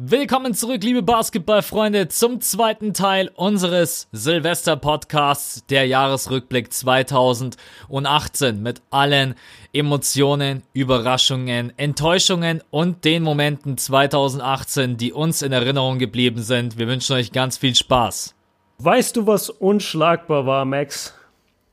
Willkommen 0.00 0.54
zurück, 0.54 0.84
liebe 0.84 1.02
Basketballfreunde, 1.02 2.06
zum 2.06 2.40
zweiten 2.40 2.94
Teil 2.94 3.32
unseres 3.34 4.06
Silvester-Podcasts, 4.12 5.66
der 5.66 5.88
Jahresrückblick 5.88 6.72
2018 6.72 8.62
mit 8.62 8.80
allen 8.90 9.34
Emotionen, 9.72 10.62
Überraschungen, 10.72 11.76
Enttäuschungen 11.76 12.62
und 12.70 13.04
den 13.04 13.24
Momenten 13.24 13.76
2018, 13.76 14.98
die 14.98 15.12
uns 15.12 15.42
in 15.42 15.50
Erinnerung 15.50 15.98
geblieben 15.98 16.42
sind. 16.42 16.78
Wir 16.78 16.86
wünschen 16.86 17.16
euch 17.16 17.32
ganz 17.32 17.58
viel 17.58 17.74
Spaß. 17.74 18.36
Weißt 18.78 19.16
du, 19.16 19.26
was 19.26 19.50
unschlagbar 19.50 20.46
war, 20.46 20.64
Max? 20.64 21.12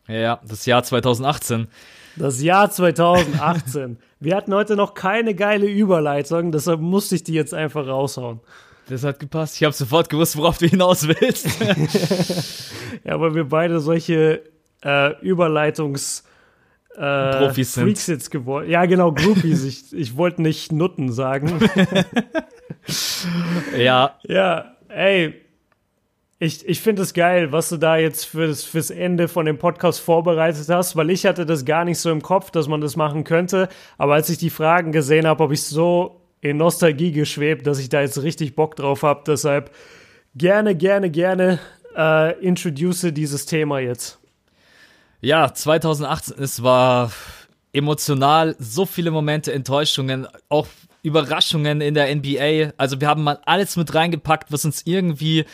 Ja, 0.07 0.39
das 0.43 0.65
Jahr 0.65 0.81
2018. 0.81 1.67
Das 2.17 2.41
Jahr 2.41 2.71
2018. 2.71 3.97
Wir 4.19 4.35
hatten 4.35 4.53
heute 4.53 4.75
noch 4.75 4.93
keine 4.93 5.35
geile 5.35 5.67
Überleitung, 5.67 6.51
deshalb 6.51 6.79
musste 6.79 7.15
ich 7.15 7.23
die 7.23 7.33
jetzt 7.33 7.53
einfach 7.53 7.87
raushauen. 7.87 8.39
Das 8.87 9.03
hat 9.03 9.19
gepasst. 9.19 9.55
Ich 9.55 9.63
habe 9.63 9.73
sofort 9.73 10.09
gewusst, 10.09 10.37
worauf 10.37 10.57
du 10.57 10.67
hinaus 10.67 11.07
willst. 11.07 11.47
Ja, 13.03 13.19
weil 13.19 13.35
wir 13.35 13.43
beide 13.43 13.81
solche 13.81 14.41
äh, 14.83 15.21
Überleitungs 15.21 16.23
äh, 16.95 17.37
Profis 17.37 17.73
sind. 17.73 17.83
Freaks 17.83 18.07
jetzt 18.07 18.31
geworden. 18.31 18.69
Ja, 18.69 18.85
genau, 18.85 19.11
Groupies. 19.11 19.63
ich, 19.63 19.93
ich 19.93 20.17
wollte 20.17 20.41
nicht 20.41 20.71
Nutten 20.71 21.11
sagen. 21.11 21.51
ja, 23.77 24.17
ja, 24.23 24.75
ey, 24.87 25.44
ich, 26.45 26.67
ich 26.67 26.81
finde 26.81 27.01
es 27.01 27.13
geil, 27.13 27.51
was 27.51 27.69
du 27.69 27.77
da 27.77 27.97
jetzt 27.97 28.25
fürs, 28.25 28.63
fürs 28.63 28.89
Ende 28.89 29.27
von 29.27 29.45
dem 29.45 29.57
Podcast 29.57 29.99
vorbereitet 29.99 30.69
hast, 30.69 30.95
weil 30.95 31.09
ich 31.09 31.25
hatte 31.25 31.45
das 31.45 31.65
gar 31.65 31.85
nicht 31.85 31.99
so 31.99 32.11
im 32.11 32.21
Kopf, 32.21 32.51
dass 32.51 32.67
man 32.67 32.81
das 32.81 32.95
machen 32.95 33.23
könnte. 33.23 33.67
Aber 33.97 34.13
als 34.13 34.29
ich 34.29 34.37
die 34.37 34.49
Fragen 34.49 34.91
gesehen 34.91 35.27
habe, 35.27 35.43
habe 35.43 35.53
ich 35.53 35.63
so 35.63 36.21
in 36.41 36.57
Nostalgie 36.57 37.11
geschwebt, 37.11 37.65
dass 37.65 37.79
ich 37.79 37.89
da 37.89 38.01
jetzt 38.01 38.21
richtig 38.21 38.55
Bock 38.55 38.75
drauf 38.75 39.03
habe. 39.03 39.23
Deshalb 39.25 39.71
gerne, 40.35 40.75
gerne, 40.75 41.09
gerne 41.09 41.59
äh, 41.95 42.39
introduce 42.39 43.07
dieses 43.11 43.45
Thema 43.45 43.79
jetzt. 43.79 44.19
Ja, 45.21 45.53
2018, 45.53 46.37
es 46.37 46.61
war 46.61 47.11
emotional, 47.73 48.55
so 48.59 48.85
viele 48.85 49.11
Momente, 49.11 49.51
Enttäuschungen, 49.51 50.27
auch 50.49 50.67
Überraschungen 51.01 51.81
in 51.81 51.93
der 51.93 52.13
NBA. 52.15 52.73
Also 52.77 53.01
wir 53.01 53.07
haben 53.07 53.23
mal 53.23 53.39
alles 53.45 53.75
mit 53.77 53.93
reingepackt, 53.93 54.51
was 54.51 54.65
uns 54.65 54.83
irgendwie, 54.85 55.45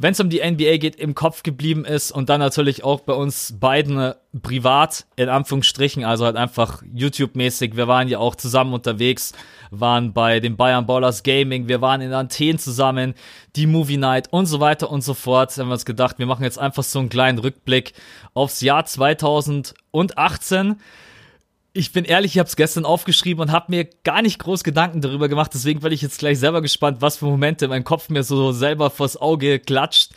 wenn 0.00 0.12
es 0.12 0.20
um 0.20 0.30
die 0.30 0.38
NBA 0.38 0.76
geht, 0.76 0.96
im 0.96 1.14
Kopf 1.14 1.42
geblieben 1.42 1.84
ist 1.84 2.12
und 2.12 2.28
dann 2.28 2.38
natürlich 2.38 2.84
auch 2.84 3.00
bei 3.00 3.12
uns 3.12 3.56
beiden 3.58 3.98
äh, 3.98 4.14
privat, 4.40 5.06
in 5.16 5.28
Anführungsstrichen, 5.28 6.04
also 6.04 6.24
halt 6.24 6.36
einfach 6.36 6.82
YouTube-mäßig. 6.94 7.76
Wir 7.76 7.88
waren 7.88 8.06
ja 8.06 8.18
auch 8.18 8.36
zusammen 8.36 8.72
unterwegs, 8.72 9.32
waren 9.70 10.12
bei 10.12 10.38
den 10.38 10.56
Bayern 10.56 10.86
Ballers 10.86 11.24
Gaming, 11.24 11.66
wir 11.66 11.80
waren 11.80 12.00
in 12.00 12.12
Athen 12.12 12.58
zusammen, 12.58 13.14
die 13.56 13.66
Movie 13.66 13.96
Night 13.96 14.32
und 14.32 14.46
so 14.46 14.60
weiter 14.60 14.88
und 14.90 15.02
so 15.02 15.14
fort. 15.14 15.56
Haben 15.58 15.68
wir 15.68 15.72
uns 15.72 15.84
gedacht, 15.84 16.18
wir 16.20 16.26
machen 16.26 16.44
jetzt 16.44 16.58
einfach 16.58 16.84
so 16.84 17.00
einen 17.00 17.08
kleinen 17.08 17.38
Rückblick 17.38 17.92
aufs 18.34 18.60
Jahr 18.60 18.84
2018 18.84 20.76
ich 21.72 21.92
bin 21.92 22.04
ehrlich, 22.04 22.32
ich 22.32 22.38
habe 22.38 22.48
es 22.48 22.56
gestern 22.56 22.84
aufgeschrieben 22.84 23.42
und 23.42 23.52
habe 23.52 23.66
mir 23.68 23.88
gar 24.04 24.22
nicht 24.22 24.38
groß 24.38 24.64
Gedanken 24.64 25.00
darüber 25.00 25.28
gemacht. 25.28 25.52
Deswegen 25.54 25.80
bin 25.80 25.92
ich 25.92 26.02
jetzt 26.02 26.18
gleich 26.18 26.38
selber 26.38 26.62
gespannt, 26.62 27.00
was 27.00 27.18
für 27.18 27.26
Momente 27.26 27.68
mein 27.68 27.84
Kopf 27.84 28.08
mir 28.08 28.22
so 28.22 28.52
selber 28.52 28.90
vors 28.90 29.16
Auge 29.16 29.58
klatscht. 29.58 30.12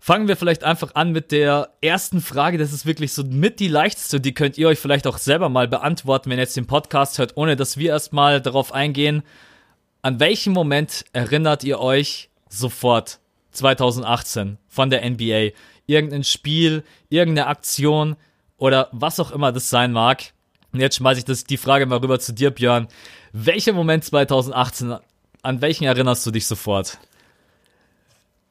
Fangen 0.00 0.28
wir 0.28 0.36
vielleicht 0.36 0.62
einfach 0.62 0.94
an 0.94 1.10
mit 1.10 1.32
der 1.32 1.70
ersten 1.80 2.20
Frage. 2.20 2.56
Das 2.56 2.72
ist 2.72 2.86
wirklich 2.86 3.12
so 3.12 3.24
mit 3.24 3.58
die 3.58 3.68
leichteste. 3.68 4.20
Die 4.20 4.32
könnt 4.32 4.56
ihr 4.56 4.68
euch 4.68 4.78
vielleicht 4.78 5.06
auch 5.08 5.18
selber 5.18 5.48
mal 5.48 5.66
beantworten, 5.66 6.30
wenn 6.30 6.38
ihr 6.38 6.44
jetzt 6.44 6.56
den 6.56 6.66
Podcast 6.66 7.18
hört, 7.18 7.36
ohne 7.36 7.56
dass 7.56 7.76
wir 7.76 7.90
erstmal 7.90 8.40
darauf 8.40 8.72
eingehen. 8.72 9.24
An 10.02 10.20
welchen 10.20 10.52
Moment 10.52 11.04
erinnert 11.12 11.64
ihr 11.64 11.80
euch 11.80 12.30
sofort 12.48 13.18
2018 13.50 14.58
von 14.68 14.88
der 14.88 15.08
NBA? 15.08 15.50
Irgendein 15.86 16.24
Spiel, 16.24 16.84
irgendeine 17.08 17.48
Aktion 17.48 18.16
oder 18.56 18.88
was 18.92 19.18
auch 19.18 19.32
immer 19.32 19.50
das 19.50 19.68
sein 19.68 19.92
mag. 19.92 20.32
Und 20.72 20.80
jetzt 20.80 20.96
schmeiße 20.96 21.20
ich 21.20 21.24
das, 21.24 21.44
die 21.44 21.56
Frage 21.56 21.86
mal 21.86 21.98
rüber 21.98 22.18
zu 22.20 22.32
dir, 22.32 22.50
Björn. 22.50 22.88
Welcher 23.32 23.72
Moment 23.72 24.04
2018, 24.04 24.96
an 25.42 25.60
welchen 25.60 25.84
erinnerst 25.84 26.26
du 26.26 26.30
dich 26.30 26.46
sofort? 26.46 26.98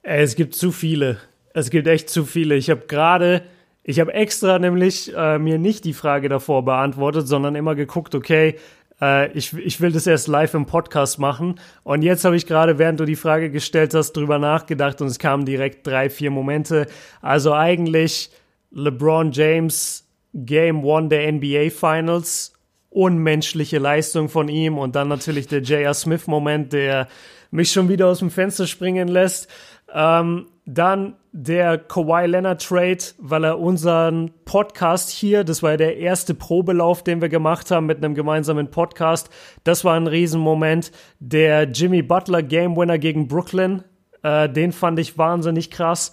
Es 0.01 0.35
gibt 0.35 0.55
zu 0.55 0.71
viele. 0.71 1.19
Es 1.53 1.69
gibt 1.69 1.87
echt 1.87 2.09
zu 2.09 2.25
viele. 2.25 2.55
Ich 2.55 2.69
habe 2.69 2.81
gerade, 2.87 3.43
ich 3.83 3.99
habe 3.99 4.13
extra 4.13 4.57
nämlich 4.57 5.13
äh, 5.15 5.37
mir 5.37 5.57
nicht 5.57 5.85
die 5.85 5.93
Frage 5.93 6.29
davor 6.29 6.63
beantwortet, 6.63 7.27
sondern 7.27 7.55
immer 7.55 7.75
geguckt, 7.75 8.15
okay, 8.15 8.55
äh, 9.01 9.31
ich, 9.33 9.53
ich 9.53 9.81
will 9.81 9.91
das 9.91 10.07
erst 10.07 10.27
live 10.27 10.53
im 10.53 10.65
Podcast 10.65 11.19
machen. 11.19 11.59
Und 11.83 12.01
jetzt 12.01 12.25
habe 12.25 12.35
ich 12.35 12.47
gerade, 12.47 12.77
während 12.77 12.99
du 12.99 13.05
die 13.05 13.15
Frage 13.15 13.51
gestellt 13.51 13.93
hast, 13.93 14.13
drüber 14.13 14.39
nachgedacht 14.39 15.01
und 15.01 15.07
es 15.07 15.19
kamen 15.19 15.45
direkt 15.45 15.85
drei, 15.85 16.09
vier 16.09 16.31
Momente. 16.31 16.87
Also 17.21 17.53
eigentlich 17.53 18.31
LeBron 18.71 19.31
James 19.31 20.06
Game 20.37 20.83
One 20.83 21.09
der 21.09 21.31
NBA 21.31 21.69
Finals. 21.69 22.53
Unmenschliche 22.89 23.79
Leistung 23.79 24.29
von 24.29 24.47
ihm 24.47 24.77
und 24.77 24.95
dann 24.95 25.07
natürlich 25.07 25.47
der 25.47 25.61
J.R. 25.61 25.93
Smith-Moment, 25.93 26.73
der 26.73 27.07
mich 27.51 27.71
schon 27.71 27.89
wieder 27.89 28.07
aus 28.07 28.19
dem 28.19 28.31
Fenster 28.31 28.65
springen 28.65 29.07
lässt. 29.07 29.49
Ähm, 29.93 30.47
dann 30.65 31.15
der 31.31 31.77
Kawhi 31.77 32.25
Leonard 32.25 32.61
Trade, 32.61 32.97
weil 33.19 33.45
er 33.45 33.59
unseren 33.59 34.31
Podcast 34.43 35.09
hier, 35.09 35.43
das 35.43 35.63
war 35.63 35.71
ja 35.71 35.77
der 35.77 35.97
erste 35.97 36.33
Probelauf, 36.33 37.03
den 37.03 37.21
wir 37.21 37.29
gemacht 37.29 37.71
haben 37.71 37.85
mit 37.85 38.03
einem 38.03 38.15
gemeinsamen 38.15 38.69
Podcast. 38.69 39.29
Das 39.63 39.85
war 39.85 39.95
ein 39.95 40.07
Riesenmoment. 40.07 40.91
Der 41.19 41.63
Jimmy 41.63 42.01
Butler 42.01 42.43
Game 42.43 42.75
Winner 42.75 42.97
gegen 42.97 43.27
Brooklyn, 43.27 43.83
äh, 44.23 44.49
den 44.49 44.71
fand 44.71 44.99
ich 44.99 45.17
wahnsinnig 45.17 45.71
krass. 45.71 46.11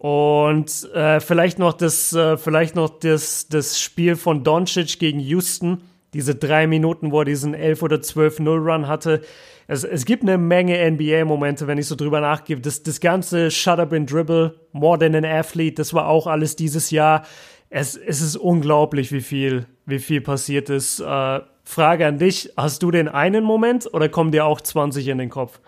Und 0.00 0.90
äh, 0.94 1.20
vielleicht 1.20 1.58
noch 1.58 1.74
das, 1.74 2.14
äh, 2.14 2.38
vielleicht 2.38 2.74
noch 2.74 2.88
das, 3.00 3.48
das 3.48 3.78
Spiel 3.78 4.16
von 4.16 4.42
Doncic 4.42 4.98
gegen 4.98 5.20
Houston. 5.20 5.82
Diese 6.14 6.34
drei 6.34 6.66
Minuten, 6.66 7.12
wo 7.12 7.18
er 7.18 7.26
diesen 7.26 7.52
11 7.52 7.82
oder 7.82 7.96
12-0 7.96 8.48
Run 8.48 8.88
hatte. 8.88 9.20
Es, 9.66 9.84
es 9.84 10.06
gibt 10.06 10.22
eine 10.22 10.38
Menge 10.38 10.90
NBA-Momente, 10.90 11.66
wenn 11.66 11.76
ich 11.76 11.86
so 11.86 11.96
drüber 11.96 12.22
nachgebe. 12.22 12.62
Das, 12.62 12.82
das 12.82 13.00
ganze 13.00 13.50
Shut 13.50 13.78
Up 13.78 13.92
and 13.92 14.10
Dribble, 14.10 14.54
More 14.72 14.98
Than 14.98 15.14
an 15.14 15.26
Athlete, 15.26 15.74
das 15.74 15.92
war 15.92 16.08
auch 16.08 16.26
alles 16.26 16.56
dieses 16.56 16.90
Jahr. 16.90 17.26
Es, 17.68 17.94
es 17.94 18.22
ist 18.22 18.36
unglaublich, 18.36 19.12
wie 19.12 19.20
viel, 19.20 19.66
wie 19.84 19.98
viel 19.98 20.22
passiert 20.22 20.70
ist. 20.70 21.00
Äh, 21.00 21.40
Frage 21.62 22.06
an 22.06 22.16
dich, 22.16 22.50
hast 22.56 22.82
du 22.82 22.90
den 22.90 23.06
einen 23.06 23.44
Moment 23.44 23.92
oder 23.92 24.08
kommen 24.08 24.32
dir 24.32 24.46
auch 24.46 24.62
20 24.62 25.06
in 25.08 25.18
den 25.18 25.28
Kopf? 25.28 25.60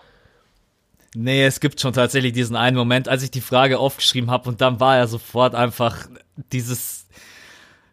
Nee, 1.15 1.45
es 1.45 1.59
gibt 1.59 1.79
schon 1.79 1.93
tatsächlich 1.93 2.33
diesen 2.33 2.55
einen 2.55 2.75
Moment, 2.75 3.07
als 3.07 3.23
ich 3.23 3.31
die 3.31 3.41
Frage 3.41 3.77
aufgeschrieben 3.79 4.31
habe 4.31 4.49
und 4.49 4.61
dann 4.61 4.79
war 4.79 4.97
er 4.97 5.07
sofort 5.07 5.53
einfach 5.55 6.07
dieses 6.51 7.07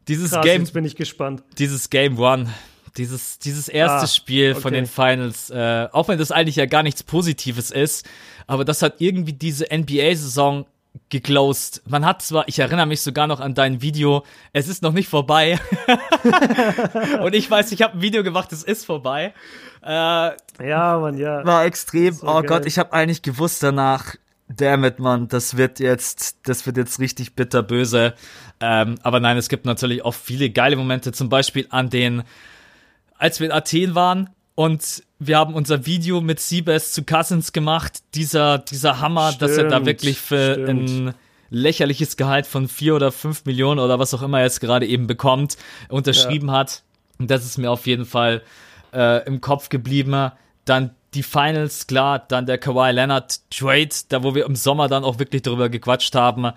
dieses 0.08 0.30
Krass, 0.30 0.44
Game 0.44 0.62
jetzt 0.62 0.72
bin 0.72 0.84
ich 0.84 0.96
gespannt. 0.96 1.42
dieses 1.58 1.90
Game 1.90 2.18
One, 2.18 2.48
dieses 2.96 3.38
dieses 3.38 3.68
erste 3.68 4.04
Ah, 4.04 4.06
Spiel 4.06 4.54
von 4.54 4.72
okay. 4.72 4.76
den 4.76 4.86
Finals, 4.86 5.50
äh, 5.50 5.88
auch 5.92 6.08
wenn 6.08 6.18
das 6.18 6.32
eigentlich 6.32 6.56
ja 6.56 6.66
gar 6.66 6.82
nichts 6.82 7.02
Positives 7.02 7.70
ist, 7.70 8.08
aber 8.46 8.64
das 8.64 8.80
hat 8.82 9.00
irgendwie 9.00 9.34
diese 9.34 9.66
NBA-Saison 9.70 10.64
geclosed. 11.10 11.82
Man 11.88 12.04
hat 12.04 12.22
zwar, 12.22 12.48
ich 12.48 12.58
erinnere 12.58 12.86
mich 12.86 13.00
sogar 13.02 13.26
noch 13.28 13.38
an 13.38 13.54
dein 13.54 13.80
Video, 13.82 14.24
es 14.52 14.66
ist 14.66 14.82
noch 14.82 14.92
nicht 14.92 15.08
vorbei. 15.08 15.60
und 17.22 17.34
ich 17.34 17.48
weiß, 17.50 17.70
ich 17.72 17.82
habe 17.82 17.98
ein 17.98 18.02
Video 18.02 18.22
gemacht, 18.24 18.52
es 18.52 18.62
ist 18.64 18.86
vorbei. 18.86 19.32
Äh, 19.82 20.30
Ja, 20.68 20.98
Mann, 20.98 21.16
ja. 21.18 21.44
war 21.44 21.64
extrem. 21.64 22.14
So 22.14 22.26
oh 22.26 22.40
geil. 22.40 22.46
Gott, 22.46 22.66
ich 22.66 22.78
habe 22.78 22.92
eigentlich 22.92 23.22
gewusst 23.22 23.62
danach. 23.62 24.14
Damn 24.48 24.84
it, 24.84 24.98
Mann, 24.98 25.28
das 25.28 25.56
wird 25.56 25.78
jetzt, 25.78 26.38
das 26.44 26.66
wird 26.66 26.76
jetzt 26.76 26.98
richtig 26.98 27.34
bitterböse. 27.34 28.14
Ähm, 28.60 28.96
aber 29.02 29.20
nein, 29.20 29.36
es 29.36 29.48
gibt 29.48 29.64
natürlich 29.64 30.04
auch 30.04 30.14
viele 30.14 30.50
geile 30.50 30.74
Momente, 30.76 31.12
zum 31.12 31.28
Beispiel 31.28 31.66
an 31.70 31.88
den, 31.88 32.24
als 33.16 33.38
wir 33.38 33.46
in 33.46 33.52
Athen 33.52 33.94
waren 33.94 34.30
und 34.56 35.04
wir 35.20 35.38
haben 35.38 35.54
unser 35.54 35.86
Video 35.86 36.20
mit 36.20 36.40
Siebes 36.40 36.92
zu 36.92 37.04
Cousins 37.04 37.52
gemacht. 37.52 38.00
Dieser, 38.14 38.58
dieser 38.58 39.00
Hammer, 39.00 39.32
dass 39.38 39.52
er 39.52 39.64
da 39.64 39.76
Stimmt, 39.76 39.86
wirklich 39.86 40.18
für 40.18 40.54
stimmt. 40.54 40.68
ein 40.90 41.14
lächerliches 41.50 42.16
Gehalt 42.16 42.46
von 42.46 42.68
vier 42.68 42.96
oder 42.96 43.12
fünf 43.12 43.44
Millionen 43.44 43.80
oder 43.80 43.98
was 43.98 44.14
auch 44.14 44.22
immer 44.22 44.38
er 44.38 44.44
jetzt 44.44 44.60
gerade 44.60 44.86
eben 44.86 45.06
bekommt, 45.06 45.56
unterschrieben 45.88 46.50
hat. 46.50 46.82
Und 47.18 47.30
das 47.30 47.44
ist 47.44 47.56
mir 47.58 47.70
auf 47.70 47.86
jeden 47.86 48.04
Fall 48.04 48.42
äh, 48.92 49.24
im 49.26 49.40
Kopf 49.40 49.68
geblieben. 49.68 50.32
Dann 50.64 50.94
die 51.14 51.22
Finals, 51.22 51.86
klar, 51.86 52.18
dann 52.18 52.46
der 52.46 52.58
Kawhi 52.58 52.92
Leonard 52.92 53.40
Trade, 53.50 53.88
da 54.08 54.22
wo 54.22 54.34
wir 54.34 54.46
im 54.46 54.56
Sommer 54.56 54.88
dann 54.88 55.04
auch 55.04 55.18
wirklich 55.18 55.42
drüber 55.42 55.68
gequatscht 55.68 56.14
haben. 56.14 56.52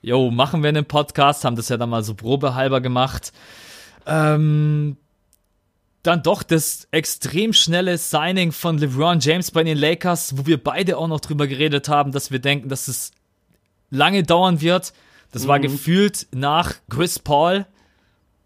Jo, 0.00 0.30
machen 0.30 0.62
wir 0.62 0.68
einen 0.68 0.84
Podcast, 0.84 1.44
haben 1.44 1.54
das 1.54 1.68
ja 1.68 1.76
dann 1.76 1.90
mal 1.90 2.02
so 2.02 2.14
probehalber 2.14 2.80
gemacht. 2.80 3.32
Ähm, 4.06 4.96
dann 6.02 6.22
doch 6.24 6.42
das 6.42 6.88
extrem 6.90 7.52
schnelle 7.52 7.96
Signing 7.96 8.50
von 8.50 8.78
LeBron 8.78 9.20
James 9.20 9.52
bei 9.52 9.62
den 9.62 9.78
Lakers, 9.78 10.36
wo 10.36 10.46
wir 10.46 10.62
beide 10.62 10.98
auch 10.98 11.06
noch 11.06 11.20
drüber 11.20 11.46
geredet 11.46 11.88
haben, 11.88 12.10
dass 12.10 12.32
wir 12.32 12.40
denken, 12.40 12.68
dass 12.68 12.88
es 12.88 13.12
lange 13.90 14.24
dauern 14.24 14.60
wird. 14.60 14.92
Das 15.30 15.46
war 15.46 15.60
gefühlt 15.60 16.26
nach 16.32 16.74
Chris 16.90 17.18
Paul 17.18 17.64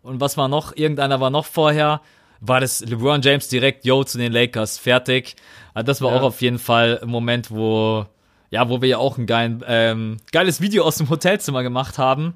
und 0.02 0.20
was 0.20 0.36
war 0.36 0.48
noch? 0.48 0.76
Irgendeiner 0.76 1.18
war 1.20 1.30
noch 1.30 1.46
vorher. 1.46 2.00
War 2.40 2.60
das 2.60 2.80
LeBron 2.80 3.22
James 3.22 3.48
direkt, 3.48 3.84
yo, 3.84 4.04
zu 4.04 4.18
den 4.18 4.32
Lakers, 4.32 4.78
fertig. 4.78 5.36
Also 5.74 5.86
das 5.86 6.00
war 6.02 6.12
Ja. 6.12 6.18
auch 6.18 6.22
auf 6.22 6.40
jeden 6.42 6.58
Fall 6.58 7.00
ein 7.02 7.08
Moment, 7.08 7.50
wo, 7.50 8.06
ja, 8.50 8.68
wo 8.68 8.80
wir 8.80 8.88
ja 8.88 8.98
auch 8.98 9.18
ein 9.18 9.26
geilen, 9.26 9.64
ähm, 9.66 10.16
geiles 10.32 10.60
Video 10.60 10.84
aus 10.84 10.96
dem 10.96 11.08
Hotelzimmer 11.10 11.62
gemacht 11.62 11.98
haben. 11.98 12.34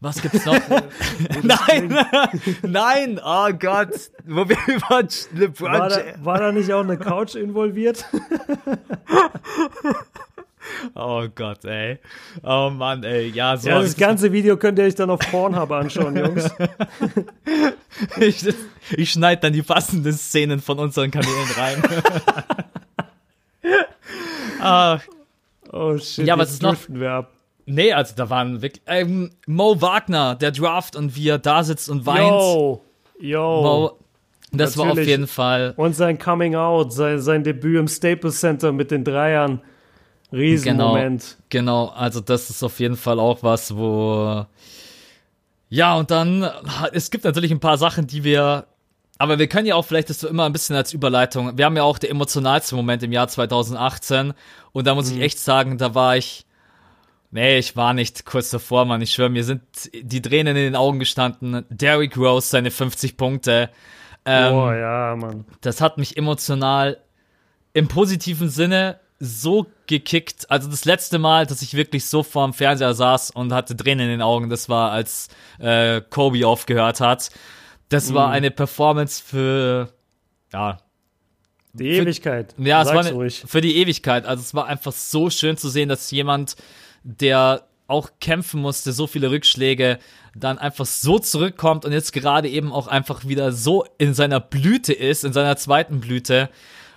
Was 0.00 0.22
gibt's 0.22 0.44
noch? 0.44 0.54
nein, 1.42 1.98
nein, 2.62 3.20
oh 3.24 3.48
Gott, 3.58 3.90
wo 4.24 4.48
wir 4.48 4.56
über 4.68 5.02
LeBron 5.34 5.72
War 5.72 5.88
da, 5.88 6.00
war 6.22 6.38
da 6.38 6.52
nicht 6.52 6.72
auch 6.72 6.82
eine 6.84 6.96
Couch 6.98 7.34
involviert? 7.34 8.04
Oh 10.94 11.24
Gott, 11.34 11.64
ey. 11.64 11.98
Oh 12.42 12.70
Mann, 12.70 13.02
ey. 13.04 13.28
Ja, 13.30 13.56
so. 13.56 13.68
Ja, 13.68 13.80
das 13.80 13.96
ganze 13.96 14.32
Video 14.32 14.56
könnt 14.56 14.78
ihr 14.78 14.84
euch 14.84 14.94
dann 14.94 15.10
auf 15.10 15.18
Pornhub 15.30 15.70
anschauen, 15.70 16.16
Jungs. 16.16 16.50
ich, 18.20 18.46
ich 18.96 19.10
schneide 19.10 19.40
dann 19.42 19.52
die 19.52 19.62
passenden 19.62 20.12
Szenen 20.12 20.60
von 20.60 20.78
unseren 20.78 21.10
Kanälen 21.10 21.48
rein. 21.56 21.82
ah, 24.60 24.98
Oh 25.70 25.98
shit, 25.98 26.26
Ja, 26.26 26.38
was 26.38 26.50
ist 26.50 26.62
noch? 26.62 26.76
wir 26.88 27.10
ab. 27.10 27.32
nee, 27.66 27.92
also 27.92 28.14
da 28.16 28.30
waren 28.30 28.62
wirklich. 28.62 28.82
Ähm, 28.86 29.30
Mo 29.46 29.80
Wagner, 29.82 30.34
der 30.34 30.50
Draft 30.52 30.96
und 30.96 31.14
wie 31.14 31.28
er 31.28 31.38
da 31.38 31.62
sitzt 31.62 31.90
und 31.90 32.06
weint. 32.06 32.30
Yo, 32.30 32.82
yo. 33.20 33.62
Mo, 33.62 33.98
das 34.50 34.78
war 34.78 34.84
auf 34.84 34.88
Natürlich. 34.90 35.08
jeden 35.10 35.26
Fall. 35.26 35.74
Und 35.76 35.94
sein 35.94 36.18
Coming 36.18 36.54
Out, 36.54 36.92
sein, 36.94 37.20
sein 37.20 37.44
Debüt 37.44 37.78
im 37.78 37.86
Staples 37.88 38.40
Center 38.40 38.72
mit 38.72 38.90
den 38.90 39.04
Dreiern. 39.04 39.60
Riesenmoment. 40.32 41.38
Genau, 41.48 41.86
also 41.86 42.20
das 42.20 42.50
ist 42.50 42.62
auf 42.62 42.80
jeden 42.80 42.96
Fall 42.96 43.18
auch 43.18 43.42
was, 43.42 43.76
wo. 43.76 44.46
Ja, 45.70 45.96
und 45.96 46.10
dann, 46.10 46.48
es 46.92 47.10
gibt 47.10 47.24
natürlich 47.24 47.50
ein 47.50 47.60
paar 47.60 47.78
Sachen, 47.78 48.06
die 48.06 48.24
wir. 48.24 48.66
Aber 49.20 49.38
wir 49.38 49.48
können 49.48 49.66
ja 49.66 49.74
auch 49.74 49.84
vielleicht 49.84 50.10
das 50.10 50.20
so 50.20 50.28
immer 50.28 50.44
ein 50.44 50.52
bisschen 50.52 50.76
als 50.76 50.92
Überleitung. 50.92 51.58
Wir 51.58 51.64
haben 51.64 51.76
ja 51.76 51.82
auch 51.82 51.98
der 51.98 52.10
emotionalste 52.10 52.76
Moment 52.76 53.02
im 53.02 53.10
Jahr 53.10 53.26
2018. 53.26 54.32
Und 54.72 54.86
da 54.86 54.94
muss 54.94 55.10
ich 55.10 55.20
echt 55.20 55.40
sagen, 55.40 55.78
da 55.78 55.94
war 55.94 56.16
ich. 56.16 56.44
Nee, 57.30 57.58
ich 57.58 57.76
war 57.76 57.92
nicht 57.92 58.24
kurz 58.24 58.48
davor, 58.50 58.86
Mann. 58.86 59.02
Ich 59.02 59.10
schwöre, 59.10 59.28
mir 59.28 59.44
sind 59.44 59.62
die 59.92 60.22
Tränen 60.22 60.56
in 60.56 60.62
den 60.62 60.76
Augen 60.76 60.98
gestanden. 60.98 61.64
Derrick 61.68 62.16
Rose, 62.16 62.48
seine 62.48 62.70
50 62.70 63.18
Punkte. 63.18 63.70
Ähm, 64.24 64.54
oh 64.54 64.72
ja, 64.72 65.14
Mann. 65.16 65.44
das 65.60 65.80
hat 65.80 65.98
mich 65.98 66.16
emotional 66.16 66.98
im 67.74 67.88
positiven 67.88 68.48
Sinne 68.48 69.00
so 69.18 69.66
gekickt. 69.88 70.50
Also 70.50 70.68
das 70.70 70.84
letzte 70.84 71.18
Mal, 71.18 71.46
dass 71.46 71.62
ich 71.62 71.74
wirklich 71.74 72.04
so 72.06 72.22
vorm 72.22 72.52
Fernseher 72.54 72.94
saß 72.94 73.30
und 73.32 73.52
hatte 73.52 73.76
Tränen 73.76 74.04
in 74.06 74.10
den 74.10 74.22
Augen, 74.22 74.48
das 74.50 74.68
war, 74.68 74.92
als 74.92 75.28
äh, 75.58 76.00
Kobe 76.08 76.46
aufgehört 76.46 77.00
hat. 77.00 77.30
Das 77.88 78.10
Mhm. 78.10 78.14
war 78.14 78.30
eine 78.30 78.50
Performance 78.50 79.22
für, 79.24 79.92
ja, 80.52 80.78
Die 81.72 81.88
Ewigkeit. 81.88 82.54
ja, 82.58 82.82
es 82.82 82.88
war 82.88 83.00
eine, 83.00 83.12
ruhig. 83.12 83.42
für 83.46 83.60
die 83.60 83.76
Ewigkeit. 83.76 84.26
Also 84.26 84.42
es 84.42 84.54
war 84.54 84.66
einfach 84.66 84.92
so 84.92 85.30
schön 85.30 85.56
zu 85.56 85.68
sehen, 85.68 85.88
dass 85.88 86.10
jemand, 86.10 86.56
der 87.02 87.64
auch 87.86 88.10
kämpfen 88.20 88.60
musste, 88.60 88.92
so 88.92 89.06
viele 89.06 89.30
Rückschläge, 89.30 89.98
dann 90.34 90.58
einfach 90.58 90.84
so 90.84 91.18
zurückkommt 91.18 91.84
und 91.86 91.92
jetzt 91.92 92.12
gerade 92.12 92.48
eben 92.48 92.70
auch 92.72 92.86
einfach 92.86 93.26
wieder 93.26 93.50
so 93.52 93.84
in 93.96 94.12
seiner 94.12 94.40
Blüte 94.40 94.92
ist, 94.92 95.24
in 95.24 95.32
seiner 95.32 95.56
zweiten 95.56 96.00
Blüte. 96.00 96.50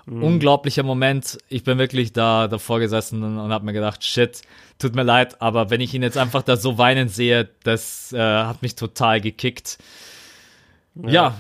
Mhm. 0.06 0.24
Unglaublicher 0.24 0.83
Moment. 0.83 1.38
Ich 1.50 1.63
bin 1.63 1.77
wirklich 1.77 2.13
da 2.13 2.48
davor 2.48 2.80
gesessen 2.80 3.24
und, 3.24 3.51
habe 3.51 3.65
mir 3.65 3.74
gedacht, 3.74 4.03
shit, 4.03 4.42
tut 4.80 4.95
mir 4.95 5.03
leid, 5.03 5.42
aber 5.42 5.69
wenn 5.69 5.81
ich 5.81 5.94
ihn 5.94 6.03
jetzt 6.03 6.18
einfach 6.18 6.42
da 6.42 6.57
so 6.57 6.77
weinen 6.77 7.07
sehe, 7.07 7.50
das 7.63 8.12
äh, 8.13 8.19
hat 8.19 8.62
mich 8.62 8.75
total 8.75 9.21
gekickt. 9.21 9.77
Ja, 10.95 11.36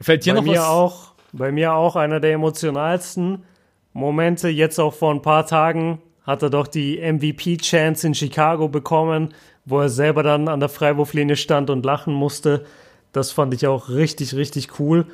fällt 0.00 0.24
dir 0.24 0.34
Bei 0.34 0.40
noch 0.40 0.46
mir 0.46 0.58
was? 0.58 0.66
auch, 0.66 1.12
bei 1.32 1.52
mir 1.52 1.74
auch 1.74 1.96
einer 1.96 2.20
der 2.20 2.32
emotionalsten 2.32 3.44
Momente. 3.92 4.48
Jetzt 4.48 4.78
auch 4.78 4.94
vor 4.94 5.12
ein 5.12 5.22
paar 5.22 5.46
Tagen 5.46 6.00
hat 6.24 6.42
er 6.42 6.50
doch 6.50 6.66
die 6.66 6.98
MVP-Chance 6.98 8.08
in 8.08 8.14
Chicago 8.14 8.68
bekommen, 8.68 9.32
wo 9.64 9.80
er 9.80 9.88
selber 9.88 10.22
dann 10.22 10.48
an 10.48 10.60
der 10.60 10.68
Freiwurflinie 10.68 11.36
stand 11.36 11.70
und 11.70 11.84
lachen 11.84 12.12
musste. 12.14 12.64
Das 13.12 13.30
fand 13.30 13.54
ich 13.54 13.66
auch 13.66 13.88
richtig, 13.88 14.34
richtig 14.34 14.80
cool. 14.80 15.06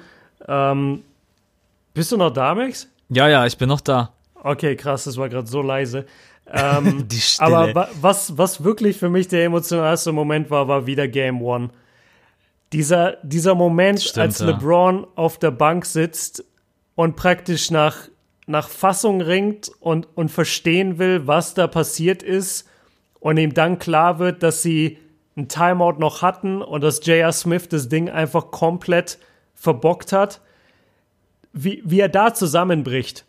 Ähm, 0.48 1.02
bist 1.94 2.12
du 2.12 2.16
noch 2.16 2.30
da, 2.30 2.54
Max? 2.54 2.88
Ja, 3.08 3.28
ja, 3.28 3.46
ich 3.46 3.56
bin 3.58 3.68
noch 3.68 3.80
da. 3.80 4.12
Okay, 4.34 4.76
krass, 4.76 5.04
das 5.04 5.16
war 5.16 5.28
gerade 5.28 5.46
so 5.46 5.62
leise. 5.62 6.06
Ähm, 6.50 7.06
Die 7.08 7.20
Stille. 7.20 7.46
aber 7.56 7.74
wa 7.74 7.88
was, 8.00 8.36
was 8.36 8.64
wirklich 8.64 8.96
für 8.96 9.08
mich 9.08 9.28
der 9.28 9.44
emotionalste 9.44 10.12
Moment 10.12 10.50
war, 10.50 10.68
war 10.68 10.86
wieder 10.86 11.06
Game 11.08 11.42
One. 11.42 11.70
Dieser, 12.72 13.18
dieser 13.22 13.54
Moment, 13.54 14.00
Stimmt, 14.00 14.18
als 14.18 14.38
ja. 14.38 14.46
LeBron 14.46 15.06
auf 15.14 15.38
der 15.38 15.50
Bank 15.50 15.84
sitzt 15.84 16.44
und 16.94 17.16
praktisch 17.16 17.70
nach, 17.70 18.08
nach 18.46 18.68
Fassung 18.68 19.20
ringt 19.20 19.70
und, 19.80 20.08
und 20.14 20.30
verstehen 20.30 20.98
will, 20.98 21.26
was 21.26 21.54
da 21.54 21.66
passiert 21.66 22.22
ist 22.22 22.68
und 23.20 23.36
ihm 23.36 23.54
dann 23.54 23.78
klar 23.78 24.18
wird, 24.18 24.42
dass 24.42 24.62
sie 24.62 24.98
ein 25.36 25.48
Timeout 25.48 25.98
noch 25.98 26.22
hatten 26.22 26.60
und 26.62 26.82
dass 26.82 27.04
J.R. 27.06 27.32
Smith 27.32 27.68
das 27.68 27.88
Ding 27.88 28.10
einfach 28.10 28.50
komplett 28.50 29.18
verbockt 29.54 30.12
hat. 30.12 30.40
Wie, 31.52 31.82
wie 31.84 32.00
er 32.00 32.08
da 32.08 32.32
zusammenbricht. 32.34 33.24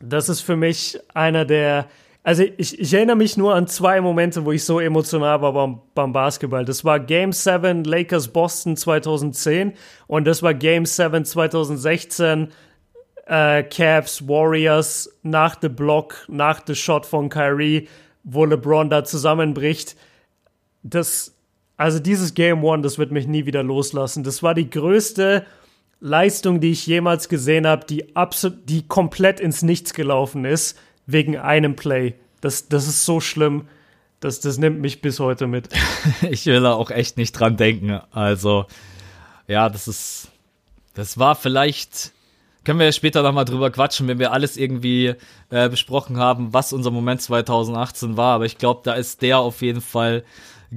Das 0.00 0.28
ist 0.28 0.40
für 0.40 0.56
mich 0.56 0.98
einer 1.14 1.44
der. 1.44 1.86
Also 2.22 2.42
ich, 2.56 2.78
ich 2.78 2.92
erinnere 2.92 3.16
mich 3.16 3.36
nur 3.36 3.54
an 3.54 3.66
zwei 3.68 4.00
Momente, 4.00 4.44
wo 4.44 4.52
ich 4.52 4.64
so 4.64 4.80
emotional 4.80 5.40
war 5.40 5.52
beim, 5.52 5.80
beim 5.94 6.12
Basketball. 6.12 6.64
Das 6.64 6.84
war 6.84 7.00
Game 7.00 7.32
7 7.32 7.84
Lakers 7.84 8.28
Boston 8.28 8.76
2010 8.76 9.72
und 10.08 10.26
das 10.26 10.42
war 10.42 10.52
Game 10.52 10.84
7 10.84 11.24
2016 11.24 12.48
äh, 13.28 13.62
Cavs 13.62 14.26
Warriors 14.26 15.10
nach 15.22 15.56
dem 15.56 15.74
Block, 15.74 16.26
nach 16.28 16.60
dem 16.60 16.74
Shot 16.74 17.06
von 17.06 17.28
Kyrie, 17.28 17.88
wo 18.24 18.44
LeBron 18.44 18.90
da 18.90 19.04
zusammenbricht. 19.04 19.96
Das, 20.82 21.34
also 21.76 21.98
dieses 21.98 22.34
Game 22.34 22.64
One, 22.64 22.82
das 22.82 22.98
wird 22.98 23.10
mich 23.10 23.26
nie 23.26 23.46
wieder 23.46 23.62
loslassen. 23.62 24.24
Das 24.24 24.42
war 24.42 24.54
die 24.54 24.68
größte 24.68 25.46
Leistung, 26.00 26.60
die 26.60 26.70
ich 26.70 26.86
jemals 26.86 27.28
gesehen 27.28 27.66
habe, 27.66 27.84
die 27.84 28.14
absolut, 28.14 28.68
die 28.68 28.86
komplett 28.86 29.40
ins 29.40 29.62
Nichts 29.62 29.94
gelaufen 29.94 30.44
ist, 30.44 30.78
wegen 31.06 31.36
einem 31.36 31.74
Play. 31.74 32.14
Das, 32.40 32.68
das 32.68 32.86
ist 32.86 33.04
so 33.04 33.20
schlimm. 33.20 33.66
Das, 34.20 34.40
das 34.40 34.58
nimmt 34.58 34.80
mich 34.80 35.00
bis 35.00 35.20
heute 35.20 35.46
mit. 35.46 35.68
ich 36.30 36.46
will 36.46 36.60
da 36.60 36.74
auch 36.74 36.90
echt 36.90 37.16
nicht 37.16 37.32
dran 37.32 37.56
denken. 37.56 38.00
Also, 38.10 38.66
ja, 39.46 39.68
das 39.68 39.88
ist, 39.88 40.28
das 40.94 41.18
war 41.18 41.34
vielleicht, 41.34 42.12
können 42.64 42.78
wir 42.78 42.86
ja 42.86 42.92
später 42.92 43.22
nochmal 43.22 43.44
drüber 43.44 43.70
quatschen, 43.70 44.06
wenn 44.08 44.18
wir 44.18 44.32
alles 44.32 44.56
irgendwie 44.56 45.14
äh, 45.50 45.68
besprochen 45.68 46.18
haben, 46.18 46.52
was 46.52 46.72
unser 46.72 46.90
Moment 46.90 47.22
2018 47.22 48.16
war. 48.16 48.34
Aber 48.34 48.46
ich 48.46 48.58
glaube, 48.58 48.82
da 48.84 48.94
ist 48.94 49.22
der 49.22 49.38
auf 49.38 49.62
jeden 49.62 49.80
Fall 49.80 50.24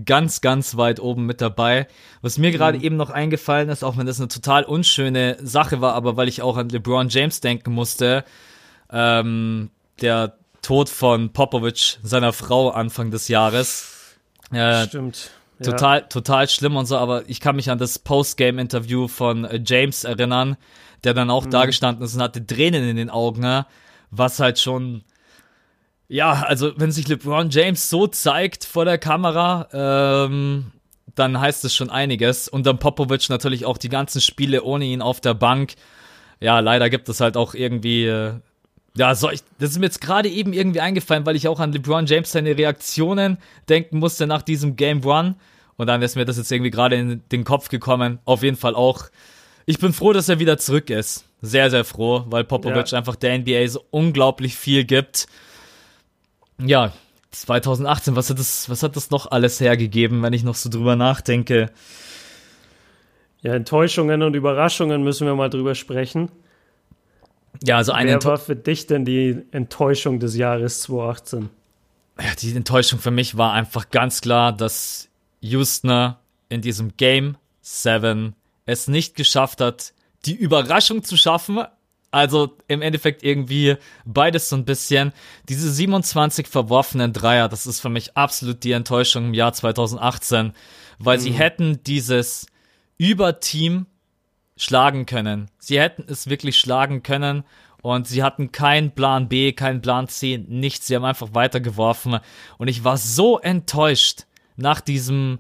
ganz, 0.05 0.41
ganz 0.41 0.77
weit 0.77 0.99
oben 0.99 1.25
mit 1.25 1.41
dabei. 1.41 1.87
Was 2.21 2.37
mir 2.37 2.51
gerade 2.51 2.77
eben 2.77 2.95
noch 2.95 3.09
eingefallen 3.09 3.69
ist, 3.69 3.83
auch 3.83 3.97
wenn 3.97 4.05
das 4.05 4.19
eine 4.19 4.27
total 4.27 4.63
unschöne 4.63 5.37
Sache 5.41 5.81
war, 5.81 5.93
aber 5.93 6.17
weil 6.17 6.27
ich 6.27 6.41
auch 6.41 6.57
an 6.57 6.69
LeBron 6.69 7.09
James 7.09 7.41
denken 7.41 7.73
musste, 7.73 8.23
ähm, 8.91 9.69
der 10.01 10.37
Tod 10.61 10.89
von 10.89 11.33
Popovich, 11.33 11.99
seiner 12.03 12.33
Frau 12.33 12.69
Anfang 12.69 13.11
des 13.11 13.27
Jahres. 13.27 14.17
Äh, 14.51 14.85
Stimmt. 14.87 15.31
Ja. 15.59 15.71
total, 15.71 16.01
total 16.07 16.49
schlimm 16.49 16.75
und 16.75 16.87
so, 16.87 16.97
aber 16.97 17.29
ich 17.29 17.39
kann 17.39 17.55
mich 17.55 17.69
an 17.69 17.77
das 17.77 17.99
Postgame-Interview 17.99 19.07
von 19.07 19.45
äh, 19.45 19.61
James 19.63 20.03
erinnern, 20.03 20.57
der 21.03 21.13
dann 21.13 21.29
auch 21.29 21.45
da 21.45 21.65
gestanden 21.65 22.03
ist 22.03 22.15
und 22.15 22.21
hatte 22.21 22.45
Tränen 22.45 22.87
in 22.87 22.95
den 22.95 23.09
Augen, 23.09 23.41
ne? 23.41 23.65
was 24.11 24.39
halt 24.39 24.59
schon, 24.59 25.03
ja, 26.11 26.43
also 26.45 26.73
wenn 26.75 26.91
sich 26.91 27.07
LeBron 27.07 27.49
James 27.51 27.89
so 27.89 28.05
zeigt 28.05 28.65
vor 28.65 28.83
der 28.83 28.97
Kamera, 28.97 29.69
ähm, 29.71 30.71
dann 31.15 31.39
heißt 31.39 31.63
es 31.63 31.73
schon 31.73 31.89
einiges. 31.89 32.49
Und 32.49 32.65
dann 32.65 32.79
Popovic 32.79 33.29
natürlich 33.29 33.65
auch 33.65 33.77
die 33.77 33.87
ganzen 33.87 34.19
Spiele 34.19 34.63
ohne 34.63 34.83
ihn 34.83 35.01
auf 35.01 35.21
der 35.21 35.33
Bank. 35.33 35.75
Ja, 36.41 36.59
leider 36.59 36.89
gibt 36.89 37.07
es 37.07 37.21
halt 37.21 37.37
auch 37.37 37.53
irgendwie, 37.53 38.07
äh, 38.07 38.33
ja, 38.97 39.15
soll 39.15 39.35
ich, 39.35 39.41
das 39.57 39.69
ist 39.71 39.79
mir 39.79 39.85
jetzt 39.85 40.01
gerade 40.01 40.27
eben 40.27 40.51
irgendwie 40.51 40.81
eingefallen, 40.81 41.25
weil 41.25 41.37
ich 41.37 41.47
auch 41.47 41.61
an 41.61 41.71
LeBron 41.71 42.07
James 42.07 42.29
seine 42.29 42.57
Reaktionen 42.57 43.37
denken 43.69 43.99
musste 43.99 44.27
nach 44.27 44.41
diesem 44.41 44.75
Game 44.75 45.05
One. 45.05 45.35
Und 45.77 45.87
dann 45.87 46.01
ist 46.01 46.17
mir 46.17 46.25
das 46.25 46.35
jetzt 46.35 46.51
irgendwie 46.51 46.71
gerade 46.71 46.97
in 46.97 47.23
den 47.31 47.45
Kopf 47.45 47.69
gekommen. 47.69 48.19
Auf 48.25 48.43
jeden 48.43 48.57
Fall 48.57 48.75
auch. 48.75 49.05
Ich 49.65 49.79
bin 49.79 49.93
froh, 49.93 50.11
dass 50.11 50.27
er 50.27 50.39
wieder 50.39 50.57
zurück 50.57 50.89
ist. 50.89 51.23
Sehr, 51.41 51.69
sehr 51.69 51.85
froh, 51.85 52.25
weil 52.27 52.43
Popovic 52.43 52.91
Ja. 52.91 52.97
einfach 52.97 53.15
der 53.15 53.39
NBA 53.39 53.65
so 53.69 53.85
unglaublich 53.91 54.57
viel 54.57 54.83
gibt. 54.83 55.27
Ja, 56.63 56.93
2018, 57.31 58.15
was 58.15 58.29
hat 58.29 58.39
das, 58.39 58.69
was 58.69 58.83
hat 58.83 58.95
das 58.95 59.09
noch 59.09 59.31
alles 59.31 59.59
hergegeben, 59.59 60.21
wenn 60.21 60.33
ich 60.33 60.43
noch 60.43 60.55
so 60.55 60.69
drüber 60.69 60.95
nachdenke? 60.95 61.71
Ja, 63.41 63.55
Enttäuschungen 63.55 64.21
und 64.21 64.35
Überraschungen 64.35 65.03
müssen 65.03 65.25
wir 65.25 65.35
mal 65.35 65.49
drüber 65.49 65.75
sprechen. 65.75 66.29
Ja, 67.63 67.77
also 67.77 67.91
eine 67.91 68.11
Wer 68.11 68.23
war 68.23 68.37
für 68.37 68.55
dich 68.55 68.87
denn 68.87 69.05
die 69.05 69.43
Enttäuschung 69.51 70.19
des 70.19 70.35
Jahres 70.35 70.81
2018? 70.81 71.49
Ja, 72.19 72.35
die 72.39 72.55
Enttäuschung 72.55 72.99
für 72.99 73.11
mich 73.11 73.37
war 73.37 73.53
einfach 73.53 73.89
ganz 73.89 74.21
klar, 74.21 74.51
dass 74.53 75.09
Houston 75.41 76.15
in 76.49 76.61
diesem 76.61 76.97
Game 76.97 77.37
7 77.61 78.35
es 78.65 78.87
nicht 78.87 79.15
geschafft 79.15 79.61
hat, 79.61 79.93
die 80.25 80.35
Überraschung 80.35 81.03
zu 81.03 81.17
schaffen. 81.17 81.59
Also 82.11 82.57
im 82.67 82.81
Endeffekt 82.81 83.23
irgendwie 83.23 83.77
beides 84.05 84.49
so 84.49 84.57
ein 84.57 84.65
bisschen. 84.65 85.13
Diese 85.47 85.71
27 85.71 86.47
verworfenen 86.47 87.13
Dreier, 87.13 87.47
das 87.47 87.65
ist 87.65 87.79
für 87.79 87.89
mich 87.89 88.17
absolut 88.17 88.65
die 88.65 88.73
Enttäuschung 88.73 89.27
im 89.27 89.33
Jahr 89.33 89.53
2018, 89.53 90.51
weil 90.99 91.17
mhm. 91.17 91.21
sie 91.21 91.31
hätten 91.31 91.83
dieses 91.83 92.47
Überteam 92.97 93.87
schlagen 94.57 95.05
können. 95.05 95.49
Sie 95.57 95.79
hätten 95.79 96.05
es 96.07 96.29
wirklich 96.29 96.59
schlagen 96.59 97.01
können 97.01 97.43
und 97.81 98.07
sie 98.07 98.23
hatten 98.23 98.51
keinen 98.51 98.91
Plan 98.91 99.29
B, 99.29 99.53
keinen 99.53 99.81
Plan 99.81 100.09
C, 100.09 100.37
nichts. 100.37 100.87
Sie 100.87 100.95
haben 100.95 101.05
einfach 101.05 101.29
weitergeworfen 101.33 102.19
und 102.57 102.67
ich 102.67 102.83
war 102.83 102.97
so 102.97 103.39
enttäuscht 103.39 104.25
nach 104.57 104.81
diesem. 104.81 105.39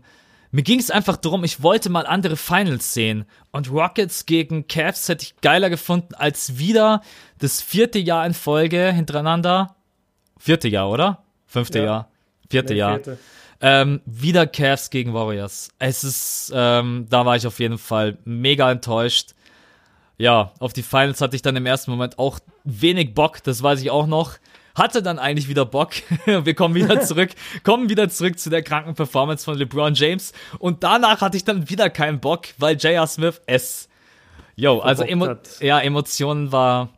Mir 0.51 0.63
ging 0.63 0.79
es 0.79 0.91
einfach 0.91 1.15
darum, 1.15 1.45
ich 1.45 1.63
wollte 1.63 1.89
mal 1.89 2.05
andere 2.05 2.35
Finals 2.35 2.93
sehen. 2.93 3.25
Und 3.51 3.71
Rockets 3.71 4.25
gegen 4.25 4.67
Cavs 4.67 5.07
hätte 5.07 5.23
ich 5.23 5.39
geiler 5.41 5.69
gefunden 5.69 6.13
als 6.13 6.57
wieder 6.57 7.01
das 7.39 7.61
vierte 7.61 7.99
Jahr 7.99 8.25
in 8.25 8.33
Folge 8.33 8.91
hintereinander. 8.91 9.75
Vierte 10.37 10.67
Jahr, 10.67 10.89
oder? 10.89 11.23
Fünfte 11.47 11.79
ja. 11.79 11.85
Jahr. 11.85 12.11
Vierte 12.49 12.73
nee, 12.73 12.79
Jahr. 12.79 12.95
Vierte. 12.95 13.17
Ähm, 13.61 14.01
wieder 14.05 14.47
Cavs 14.47 14.89
gegen 14.89 15.13
Warriors. 15.13 15.69
Es 15.79 16.03
ist, 16.03 16.51
ähm, 16.53 17.05
da 17.09 17.25
war 17.25 17.35
ich 17.35 17.47
auf 17.47 17.59
jeden 17.59 17.77
Fall 17.77 18.17
mega 18.25 18.69
enttäuscht. 18.71 19.35
Ja, 20.17 20.51
auf 20.59 20.73
die 20.73 20.83
Finals 20.83 21.21
hatte 21.21 21.35
ich 21.35 21.41
dann 21.41 21.55
im 21.55 21.65
ersten 21.65 21.91
Moment 21.91 22.19
auch 22.19 22.39
wenig 22.63 23.13
Bock, 23.13 23.41
das 23.43 23.63
weiß 23.63 23.81
ich 23.81 23.89
auch 23.89 24.07
noch. 24.07 24.37
Hatte 24.75 25.03
dann 25.03 25.19
eigentlich 25.19 25.47
wieder 25.47 25.65
Bock. 25.65 25.91
Wir 26.25 26.53
kommen 26.53 26.75
wieder 26.75 27.01
zurück, 27.01 27.31
kommen 27.63 27.89
wieder 27.89 28.09
zurück 28.09 28.39
zu 28.39 28.49
der 28.49 28.63
kranken 28.63 28.95
Performance 28.95 29.43
von 29.43 29.57
LeBron 29.57 29.93
James. 29.93 30.33
Und 30.59 30.83
danach 30.83 31.21
hatte 31.21 31.37
ich 31.37 31.43
dann 31.43 31.69
wieder 31.69 31.89
keinen 31.89 32.19
Bock, 32.19 32.47
weil 32.57 32.75
J.R. 32.75 33.07
Smith 33.07 33.41
es. 33.45 33.89
Yo, 34.55 34.79
also 34.79 35.03
Emo 35.03 35.35
ja, 35.59 35.79
Emotionen 35.79 36.51
war, 36.51 36.89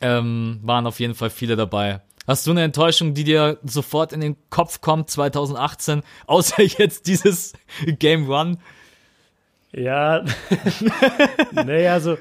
ähm, 0.00 0.60
waren 0.62 0.86
auf 0.86 1.00
jeden 1.00 1.14
Fall 1.14 1.30
viele 1.30 1.56
dabei. 1.56 2.00
Hast 2.26 2.46
du 2.46 2.50
eine 2.50 2.64
Enttäuschung, 2.64 3.14
die 3.14 3.22
dir 3.22 3.58
sofort 3.62 4.12
in 4.12 4.20
den 4.20 4.36
Kopf 4.50 4.80
kommt 4.80 5.10
2018, 5.10 6.02
außer 6.26 6.62
jetzt 6.62 7.06
dieses 7.06 7.52
Game 7.98 8.28
One? 8.28 8.58
Ja, 9.72 10.24
nee, 11.64 11.86
also, 11.86 12.16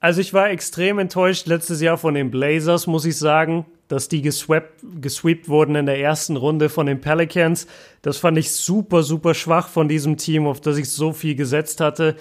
also 0.00 0.20
ich 0.20 0.34
war 0.34 0.50
extrem 0.50 0.98
enttäuscht 0.98 1.46
letztes 1.46 1.80
Jahr 1.80 1.96
von 1.96 2.14
den 2.14 2.30
Blazers, 2.30 2.86
muss 2.86 3.06
ich 3.06 3.16
sagen, 3.16 3.64
dass 3.88 4.08
die 4.08 4.22
geswept, 4.22 4.84
gesweept 5.00 5.48
wurden 5.48 5.74
in 5.74 5.86
der 5.86 5.98
ersten 5.98 6.36
Runde 6.36 6.68
von 6.68 6.86
den 6.86 7.00
Pelicans. 7.00 7.66
Das 8.02 8.18
fand 8.18 8.38
ich 8.38 8.52
super, 8.52 9.02
super 9.02 9.34
schwach 9.34 9.68
von 9.68 9.88
diesem 9.88 10.16
Team, 10.16 10.46
auf 10.46 10.60
das 10.60 10.76
ich 10.76 10.90
so 10.90 11.12
viel 11.12 11.34
gesetzt 11.34 11.80
hatte. 11.80 12.16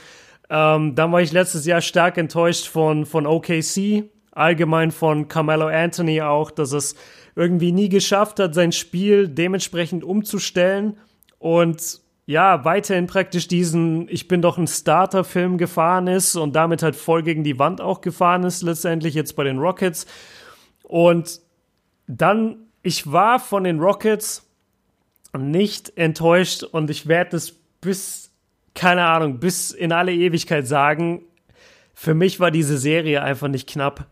Ähm, 0.50 0.96
dann 0.96 1.12
war 1.12 1.22
ich 1.22 1.32
letztes 1.32 1.66
Jahr 1.66 1.82
stark 1.82 2.18
enttäuscht 2.18 2.68
von, 2.68 3.06
von 3.06 3.28
OKC, 3.28 4.06
allgemein 4.32 4.92
von 4.92 5.28
Carmelo 5.28 5.68
Anthony 5.68 6.22
auch, 6.22 6.52
dass 6.52 6.72
es 6.72 6.96
irgendwie 7.36 7.72
nie 7.72 7.90
geschafft 7.90 8.40
hat, 8.40 8.56
sein 8.56 8.72
Spiel 8.72 9.28
dementsprechend 9.28 10.04
umzustellen 10.04 10.98
und 11.38 12.02
ja, 12.28 12.66
weiterhin 12.66 13.08
praktisch 13.08 13.48
diesen 13.48 14.10
Ich 14.10 14.28
bin 14.28 14.42
doch 14.42 14.58
ein 14.58 14.68
Starter-Film 14.68 15.58
gefahren 15.58 16.08
ist 16.08 16.36
und 16.36 16.58
damit 16.58 16.84
halt 16.84 16.98
voll 16.98 17.24
gegen 17.24 17.46
die 17.46 17.58
Wand 17.58 17.80
auch 17.80 18.02
gefahren 18.02 18.44
ist, 18.44 18.64
letztendlich 18.64 19.14
jetzt 19.14 19.38
bei 19.38 19.46
den 19.46 19.60
Rockets. 19.60 20.06
Und 20.84 21.40
dann, 22.08 22.68
ich 22.82 23.12
war 23.12 23.40
von 23.40 23.66
den 23.66 23.80
Rockets 23.80 24.50
nicht 25.38 25.98
enttäuscht 25.98 26.64
und 26.64 26.90
ich 26.90 27.08
werde 27.08 27.38
es 27.38 27.52
bis, 27.82 28.32
keine 28.74 29.06
Ahnung, 29.06 29.40
bis 29.40 29.72
in 29.72 29.92
alle 29.92 30.14
Ewigkeit 30.14 30.66
sagen. 30.66 31.24
Für 31.94 32.14
mich 32.14 32.40
war 32.40 32.50
diese 32.50 32.78
Serie 32.78 33.22
einfach 33.22 33.50
nicht 33.50 33.70
knapp. 33.70 34.08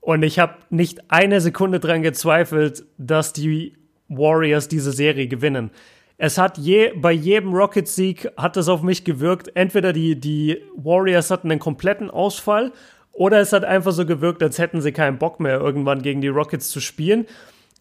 Und 0.00 0.22
ich 0.22 0.38
habe 0.38 0.56
nicht 0.70 1.10
eine 1.10 1.40
Sekunde 1.40 1.80
dran 1.80 2.02
gezweifelt, 2.02 2.84
dass 2.98 3.32
die 3.32 3.76
Warriors 4.08 4.68
diese 4.68 4.92
Serie 4.92 5.28
gewinnen. 5.28 5.70
Es 6.16 6.38
hat 6.38 6.58
je, 6.58 6.92
bei 6.96 7.10
jedem 7.10 7.52
Rocket-Sieg 7.54 8.30
hat 8.36 8.56
es 8.56 8.68
auf 8.68 8.82
mich 8.82 9.04
gewirkt. 9.04 9.50
Entweder 9.56 9.92
die, 9.92 10.18
die 10.18 10.62
Warriors 10.76 11.30
hatten 11.30 11.50
einen 11.50 11.60
kompletten 11.60 12.10
Ausfall 12.10 12.72
oder 13.14 13.38
es 13.40 13.52
hat 13.52 13.64
einfach 13.64 13.92
so 13.92 14.04
gewirkt, 14.04 14.42
als 14.42 14.58
hätten 14.58 14.80
sie 14.80 14.92
keinen 14.92 15.18
Bock 15.18 15.40
mehr, 15.40 15.60
irgendwann 15.60 16.02
gegen 16.02 16.20
die 16.20 16.28
Rockets 16.28 16.68
zu 16.68 16.80
spielen. 16.80 17.26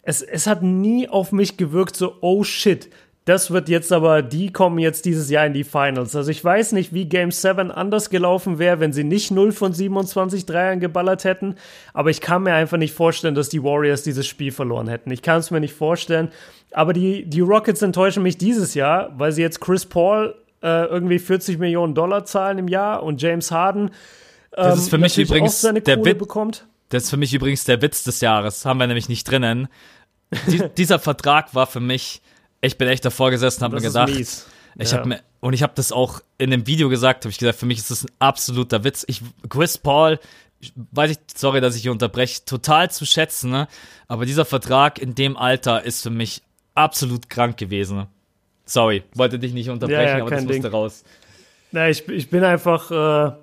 Es, 0.03 0.21
es 0.21 0.47
hat 0.47 0.63
nie 0.63 1.09
auf 1.09 1.31
mich 1.31 1.57
gewirkt, 1.57 1.95
so, 1.95 2.15
oh 2.21 2.43
shit, 2.43 2.89
das 3.25 3.51
wird 3.51 3.69
jetzt 3.69 3.93
aber, 3.93 4.21
die 4.21 4.51
kommen 4.51 4.79
jetzt 4.79 5.05
dieses 5.05 5.29
Jahr 5.29 5.45
in 5.45 5.53
die 5.53 5.63
Finals. 5.63 6.13
Also 6.13 6.29
ich 6.29 6.43
weiß 6.43 6.73
nicht, 6.73 6.93
wie 6.93 7.05
Game 7.05 7.31
7 7.31 7.71
anders 7.71 8.09
gelaufen 8.09 8.59
wäre, 8.59 8.81
wenn 8.81 8.91
sie 8.91 9.05
nicht 9.05 9.31
0 9.31 9.53
von 9.53 9.71
27 9.71 10.45
Dreiern 10.45 10.81
geballert 10.81 11.23
hätten. 11.23 11.55
Aber 11.93 12.09
ich 12.09 12.19
kann 12.19 12.43
mir 12.43 12.53
einfach 12.53 12.77
nicht 12.77 12.93
vorstellen, 12.93 13.33
dass 13.33 13.47
die 13.47 13.63
Warriors 13.63 14.03
dieses 14.03 14.27
Spiel 14.27 14.51
verloren 14.51 14.89
hätten. 14.89 15.09
Ich 15.09 15.21
kann 15.21 15.39
es 15.39 15.51
mir 15.51 15.61
nicht 15.61 15.73
vorstellen. 15.73 16.31
Aber 16.71 16.91
die, 16.91 17.23
die 17.25 17.39
Rockets 17.39 17.81
enttäuschen 17.81 18.23
mich 18.23 18.37
dieses 18.37 18.73
Jahr, 18.73 19.13
weil 19.17 19.31
sie 19.31 19.41
jetzt 19.41 19.61
Chris 19.61 19.85
Paul 19.85 20.35
äh, 20.61 20.85
irgendwie 20.87 21.19
40 21.19 21.59
Millionen 21.59 21.95
Dollar 21.95 22.25
zahlen 22.25 22.57
im 22.57 22.67
Jahr 22.67 23.03
und 23.03 23.21
James 23.21 23.51
Harden 23.51 23.91
das 24.55 24.79
ist 24.79 24.89
für 24.89 24.97
mich 24.97 25.17
übrigens 25.17 25.61
der 25.61 25.97
Kohle 25.97 26.15
bekommt. 26.15 26.67
Das 26.89 27.03
ist 27.03 27.09
für 27.09 27.17
mich 27.17 27.33
übrigens 27.33 27.63
der 27.63 27.81
Witz 27.81 28.03
des 28.03 28.21
Jahres. 28.21 28.65
Haben 28.65 28.79
wir 28.79 28.87
nämlich 28.87 29.09
nicht 29.09 29.29
drinnen. 29.29 29.67
Die, 30.47 30.61
dieser 30.77 30.99
Vertrag 30.99 31.55
war 31.55 31.67
für 31.67 31.79
mich 31.79 32.21
ich 32.63 32.77
bin 32.77 32.87
echt 32.87 33.03
davor 33.03 33.29
gesessen, 33.29 33.61
habe 33.63 33.75
mir 33.75 33.81
gedacht, 33.81 34.09
ich 34.09 34.91
ja. 34.91 34.97
habe 34.97 35.09
mir 35.09 35.19
und 35.41 35.53
ich 35.53 35.61
habe 35.61 35.73
das 35.75 35.91
auch 35.91 36.21
in 36.37 36.49
dem 36.49 36.65
Video 36.65 36.87
gesagt, 36.87 37.25
habe 37.25 37.31
ich 37.31 37.37
gesagt, 37.37 37.59
für 37.59 37.65
mich 37.65 37.79
ist 37.79 37.91
das 37.91 38.05
ein 38.05 38.11
absoluter 38.19 38.85
Witz. 38.85 39.03
Ich 39.07 39.21
Chris 39.49 39.77
Paul, 39.77 40.17
weiß 40.91 41.11
ich, 41.11 41.17
sorry, 41.35 41.59
dass 41.59 41.75
ich 41.75 41.81
hier 41.81 41.91
unterbreche, 41.91 42.45
total 42.45 42.89
zu 42.89 43.05
schätzen, 43.05 43.51
ne? 43.51 43.67
aber 44.07 44.25
dieser 44.25 44.45
Vertrag 44.45 44.99
in 44.99 45.13
dem 45.13 45.35
Alter 45.35 45.83
ist 45.83 46.01
für 46.01 46.09
mich 46.09 46.41
absolut 46.73 47.29
krank 47.29 47.57
gewesen. 47.57 48.07
Sorry, 48.65 49.03
wollte 49.13 49.39
dich 49.39 49.53
nicht 49.53 49.69
unterbrechen, 49.69 50.01
ja, 50.01 50.17
ja, 50.17 50.21
aber 50.21 50.31
das 50.31 50.45
musste 50.45 50.61
Ding. 50.61 50.71
raus. 50.71 51.03
Na, 51.73 51.89
ich, 51.89 52.07
ich 52.07 52.29
bin 52.29 52.45
einfach, 52.45 52.91
äh, 52.91 53.35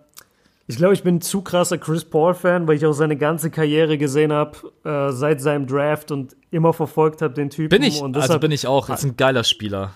ich 0.71 0.77
glaube, 0.77 0.95
ich 0.95 1.03
bin 1.03 1.17
ein 1.17 1.21
zu 1.21 1.43
krasser 1.43 1.79
Chris 1.79 2.05
Paul-Fan, 2.05 2.69
weil 2.69 2.77
ich 2.77 2.87
auch 2.87 2.93
seine 2.93 3.17
ganze 3.17 3.50
Karriere 3.50 3.99
gesehen 3.99 4.33
habe, 4.33 4.57
äh, 4.85 5.11
seit 5.11 5.41
seinem 5.41 5.67
Draft 5.67 6.12
und 6.12 6.37
immer 6.53 6.73
verfolgt 6.73 7.23
habe, 7.23 7.35
den 7.35 7.50
Typen. 7.50 7.71
Bin 7.71 7.83
ich, 7.83 8.00
und 8.00 8.15
also 8.15 8.21
deshalb, 8.21 8.31
also 8.31 8.41
bin 8.41 8.53
ich 8.53 8.69
auch. 8.69 8.89
Ist 8.89 9.03
ein 9.03 9.17
geiler 9.17 9.43
Spieler. 9.43 9.95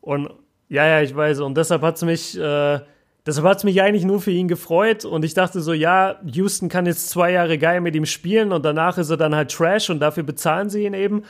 Und 0.00 0.30
ja, 0.68 0.86
ja, 0.86 1.02
ich 1.02 1.16
weiß. 1.16 1.40
Und 1.40 1.56
deshalb 1.56 1.82
hat 1.82 1.96
es 1.96 2.02
mich, 2.02 2.38
äh, 2.38 2.78
deshalb 3.26 3.48
hat 3.48 3.56
es 3.56 3.64
mich 3.64 3.82
eigentlich 3.82 4.04
nur 4.04 4.20
für 4.20 4.30
ihn 4.30 4.46
gefreut. 4.46 5.04
Und 5.04 5.24
ich 5.24 5.34
dachte 5.34 5.60
so, 5.60 5.72
ja, 5.72 6.20
Houston 6.24 6.68
kann 6.68 6.86
jetzt 6.86 7.10
zwei 7.10 7.32
Jahre 7.32 7.58
geil 7.58 7.80
mit 7.80 7.96
ihm 7.96 8.06
spielen 8.06 8.52
und 8.52 8.64
danach 8.64 8.98
ist 8.98 9.10
er 9.10 9.16
dann 9.16 9.34
halt 9.34 9.50
Trash 9.50 9.90
und 9.90 9.98
dafür 9.98 10.22
bezahlen 10.22 10.70
sie 10.70 10.84
ihn 10.84 10.94
eben. 10.94 11.24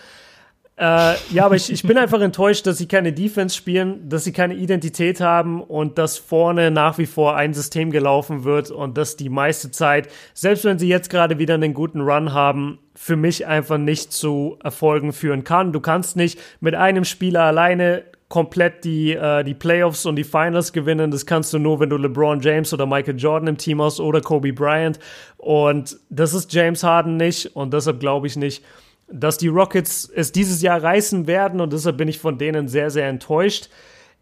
Äh, 0.76 1.14
ja, 1.30 1.44
aber 1.44 1.54
ich, 1.54 1.70
ich 1.70 1.82
bin 1.82 1.98
einfach 1.98 2.20
enttäuscht, 2.20 2.66
dass 2.66 2.78
sie 2.78 2.88
keine 2.88 3.12
Defense 3.12 3.54
spielen, 3.54 4.08
dass 4.08 4.24
sie 4.24 4.32
keine 4.32 4.54
Identität 4.54 5.20
haben 5.20 5.62
und 5.62 5.98
dass 5.98 6.16
vorne 6.16 6.70
nach 6.70 6.96
wie 6.96 7.04
vor 7.06 7.36
ein 7.36 7.52
System 7.52 7.90
gelaufen 7.90 8.44
wird 8.44 8.70
und 8.70 8.96
dass 8.96 9.16
die 9.16 9.28
meiste 9.28 9.70
Zeit, 9.70 10.08
selbst 10.32 10.64
wenn 10.64 10.78
sie 10.78 10.88
jetzt 10.88 11.10
gerade 11.10 11.38
wieder 11.38 11.54
einen 11.54 11.74
guten 11.74 12.00
Run 12.00 12.32
haben, 12.32 12.78
für 12.94 13.16
mich 13.16 13.46
einfach 13.46 13.76
nicht 13.76 14.12
zu 14.12 14.58
Erfolgen 14.64 15.12
führen 15.12 15.44
kann. 15.44 15.72
Du 15.72 15.80
kannst 15.80 16.16
nicht 16.16 16.40
mit 16.60 16.74
einem 16.74 17.04
Spieler 17.04 17.42
alleine 17.42 18.04
komplett 18.32 18.84
die, 18.84 19.12
äh, 19.12 19.44
die 19.44 19.52
Playoffs 19.52 20.06
und 20.06 20.16
die 20.16 20.24
Finals 20.24 20.72
gewinnen. 20.72 21.10
Das 21.10 21.26
kannst 21.26 21.52
du 21.52 21.58
nur, 21.58 21.80
wenn 21.80 21.90
du 21.90 21.98
LeBron 21.98 22.40
James 22.40 22.72
oder 22.72 22.86
Michael 22.86 23.18
Jordan 23.18 23.48
im 23.48 23.58
Team 23.58 23.82
hast 23.82 24.00
oder 24.00 24.22
Kobe 24.22 24.54
Bryant. 24.54 24.98
Und 25.36 25.98
das 26.08 26.32
ist 26.32 26.50
James 26.50 26.82
Harden 26.82 27.18
nicht 27.18 27.54
und 27.54 27.74
deshalb 27.74 28.00
glaube 28.00 28.26
ich 28.26 28.36
nicht, 28.36 28.64
dass 29.12 29.38
die 29.38 29.48
Rockets 29.48 30.10
es 30.14 30.32
dieses 30.32 30.62
Jahr 30.62 30.82
reißen 30.82 31.26
werden 31.26 31.60
und 31.60 31.72
deshalb 31.72 31.98
bin 31.98 32.08
ich 32.08 32.18
von 32.18 32.38
denen 32.38 32.68
sehr, 32.68 32.90
sehr 32.90 33.08
enttäuscht. 33.08 33.68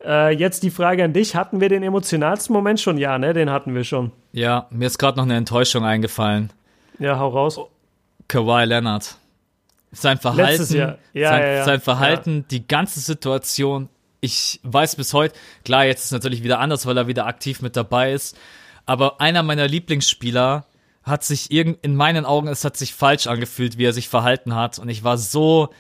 Äh, 0.05 0.35
jetzt 0.35 0.63
die 0.63 0.71
Frage 0.71 1.05
an 1.05 1.13
dich: 1.13 1.37
Hatten 1.37 1.61
wir 1.61 1.69
den 1.69 1.83
emotionalsten 1.83 2.53
Moment 2.53 2.81
schon? 2.81 2.99
Ja, 2.99 3.19
ne? 3.19 3.33
Den 3.33 3.51
hatten 3.51 3.75
wir 3.75 3.85
schon. 3.85 4.13
Ja, 4.33 4.67
mir 4.71 4.87
ist 4.87 4.99
gerade 4.99 5.19
noch 5.19 5.25
eine 5.25 5.37
Enttäuschung 5.37 5.85
eingefallen. 5.85 6.51
Ja, 6.99 7.19
hau 7.19 7.29
raus. 7.29 7.61
Kawhi 8.29 8.65
Leonard. 8.65 9.17
Sein 9.93 10.19
Verhalten, 10.19 10.63
ja, 10.63 10.87
sein, 10.87 10.97
ja, 11.15 11.41
ja. 11.41 11.65
sein 11.65 11.81
Verhalten, 11.81 12.45
die 12.51 12.67
ganze 12.67 13.01
Situation. 13.01 13.89
Ich 14.21 14.61
weiß 14.63 14.97
bis 14.97 15.15
heute, 15.15 15.35
klar, 15.65 15.85
jetzt 15.85 16.01
ist 16.01 16.07
es 16.07 16.13
natürlich 16.13 16.45
wieder 16.45 16.61
anders, 16.61 16.87
weil 16.87 16.97
er 16.97 17.09
wieder 17.09 17.27
aktiv 17.27 17.61
mit 17.61 17.75
dabei 17.75 18.13
ist. 18.13 18.39
Aber 18.87 19.21
einer 19.21 19.43
meiner 19.43 19.67
Lieblingsspieler 19.67 20.65
hat 21.03 21.25
sich 21.25 21.51
irgend, 21.51 21.79
in 21.83 21.97
meinen 21.97 22.25
Augen, 22.25 22.49
es 22.49 22.65
hat 22.65 22.77
sich 22.77 22.95
falsch 22.95 23.27
angefühlt, 23.27 23.79
wie 23.79 23.85
er 23.85 23.93
sich 23.93 24.09
verhalten 24.09 24.55
hat. 24.55 24.79
Und 24.79 24.89
ich 24.89 25.03
war 25.03 25.19
so 25.19 25.71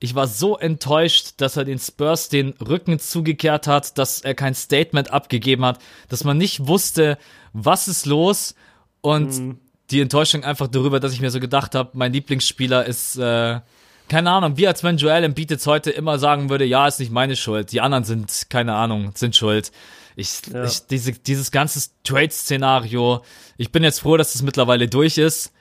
Ich 0.00 0.14
war 0.14 0.28
so 0.28 0.56
enttäuscht, 0.56 1.32
dass 1.38 1.56
er 1.56 1.64
den 1.64 1.80
Spurs 1.80 2.28
den 2.28 2.54
Rücken 2.60 3.00
zugekehrt 3.00 3.66
hat, 3.66 3.98
dass 3.98 4.20
er 4.20 4.34
kein 4.34 4.54
Statement 4.54 5.10
abgegeben 5.10 5.64
hat, 5.64 5.80
dass 6.08 6.22
man 6.22 6.38
nicht 6.38 6.68
wusste, 6.68 7.18
was 7.52 7.88
ist 7.88 8.06
los 8.06 8.54
und 9.00 9.36
mhm. 9.36 9.58
die 9.90 10.00
Enttäuschung 10.00 10.44
einfach 10.44 10.68
darüber, 10.68 11.00
dass 11.00 11.12
ich 11.12 11.20
mir 11.20 11.32
so 11.32 11.40
gedacht 11.40 11.74
habe, 11.74 11.90
mein 11.94 12.12
Lieblingsspieler 12.12 12.86
ist, 12.86 13.16
äh, 13.16 13.60
keine 14.08 14.30
Ahnung, 14.30 14.56
wie 14.56 14.68
als 14.68 14.84
wenn 14.84 14.98
Joel 14.98 15.24
Embiid 15.24 15.50
jetzt 15.50 15.66
heute 15.66 15.90
immer 15.90 16.20
sagen 16.20 16.48
würde, 16.48 16.64
ja, 16.64 16.86
ist 16.86 17.00
nicht 17.00 17.10
meine 17.10 17.34
Schuld, 17.34 17.72
die 17.72 17.80
anderen 17.80 18.04
sind, 18.04 18.46
keine 18.50 18.74
Ahnung, 18.74 19.10
sind 19.16 19.34
schuld. 19.34 19.72
Ich, 20.18 20.40
ja. 20.52 20.64
ich 20.64 20.84
diese, 20.84 21.12
dieses 21.12 21.52
ganze 21.52 21.88
Trade-Szenario, 22.02 23.22
ich 23.56 23.70
bin 23.70 23.84
jetzt 23.84 24.00
froh, 24.00 24.16
dass 24.16 24.34
es 24.34 24.42
mittlerweile 24.42 24.88
durch 24.88 25.16
ist, 25.16 25.52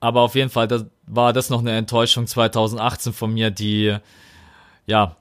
aber 0.00 0.22
auf 0.22 0.34
jeden 0.34 0.48
Fall 0.48 0.66
das, 0.66 0.86
war 1.06 1.34
das 1.34 1.50
noch 1.50 1.60
eine 1.60 1.76
Enttäuschung 1.76 2.26
2018 2.26 3.12
von 3.12 3.34
mir, 3.34 3.50
die, 3.50 3.94
ja, 4.86 5.16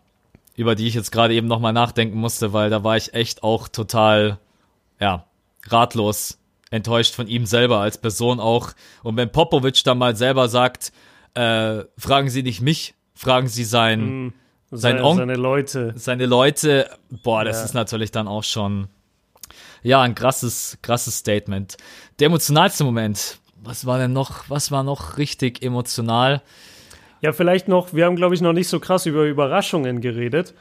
über 0.56 0.76
die 0.76 0.88
ich 0.88 0.94
jetzt 0.94 1.12
gerade 1.12 1.34
eben 1.34 1.48
nochmal 1.48 1.74
nachdenken 1.74 2.18
musste, 2.18 2.54
weil 2.54 2.70
da 2.70 2.86
war 2.86 2.96
ich 2.96 3.14
echt 3.14 3.44
auch 3.44 3.68
total, 3.68 4.40
ja, 5.02 5.26
ratlos 5.66 6.38
enttäuscht 6.72 7.16
von 7.16 7.28
ihm 7.28 7.46
selber 7.46 7.80
als 7.80 7.98
Person 7.98 8.40
auch. 8.40 8.72
Und 9.04 9.18
wenn 9.18 9.30
Popovic 9.30 9.84
dann 9.84 9.98
mal 9.98 10.16
selber 10.16 10.48
sagt, 10.48 10.94
äh, 11.34 11.84
fragen 11.98 12.30
Sie 12.30 12.44
nicht 12.44 12.62
mich, 12.62 12.96
fragen 13.14 13.50
Sie 13.50 13.66
sein, 13.66 14.28
mm, 14.28 14.34
sein 14.72 14.98
seine, 14.98 15.16
seine 15.16 15.36
Leute. 15.36 15.94
Seine 15.96 16.26
Leute, 16.26 16.90
boah, 17.24 17.44
das 17.44 17.58
ja. 17.60 17.66
ist 17.66 17.74
natürlich 17.74 18.12
dann 18.12 18.28
auch 18.28 18.44
schon, 18.44 18.88
ja, 19.84 20.02
ein 20.02 20.16
krasses, 20.16 20.78
krasses 20.82 21.18
Statement. 21.18 21.78
Der 22.20 22.28
emotionalste 22.28 22.84
Moment, 22.84 23.40
was 23.64 23.86
war 23.86 23.98
denn 23.98 24.14
noch, 24.14 24.50
was 24.50 24.72
war 24.72 24.84
noch 24.84 25.18
richtig 25.18 25.64
emotional? 25.64 26.42
Ja, 27.22 27.34
vielleicht 27.34 27.68
noch, 27.68 27.94
wir 27.94 28.06
haben, 28.06 28.16
glaube 28.16 28.36
ich, 28.36 28.42
noch 28.42 28.54
nicht 28.54 28.68
so 28.68 28.80
krass 28.80 29.06
über 29.06 29.24
Überraschungen 29.24 30.02
geredet. 30.02 30.54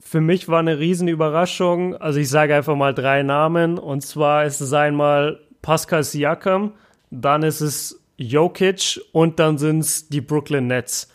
Für 0.00 0.20
mich 0.20 0.48
war 0.48 0.60
eine 0.60 0.78
riesen 0.78 1.08
Überraschung, 1.08 1.96
also 1.96 2.20
ich 2.20 2.28
sage 2.28 2.54
einfach 2.54 2.76
mal 2.76 2.94
drei 2.94 3.22
Namen, 3.22 3.78
und 3.78 4.02
zwar 4.02 4.44
ist 4.44 4.60
es 4.60 4.72
einmal 4.72 5.40
Pascal 5.60 6.04
Siakam, 6.04 6.72
dann 7.10 7.42
ist 7.42 7.60
es 7.60 8.00
Jokic 8.16 9.00
und 9.12 9.38
dann 9.38 9.58
sind 9.58 9.80
es 9.80 10.08
die 10.08 10.20
Brooklyn 10.20 10.66
Nets. 10.66 11.08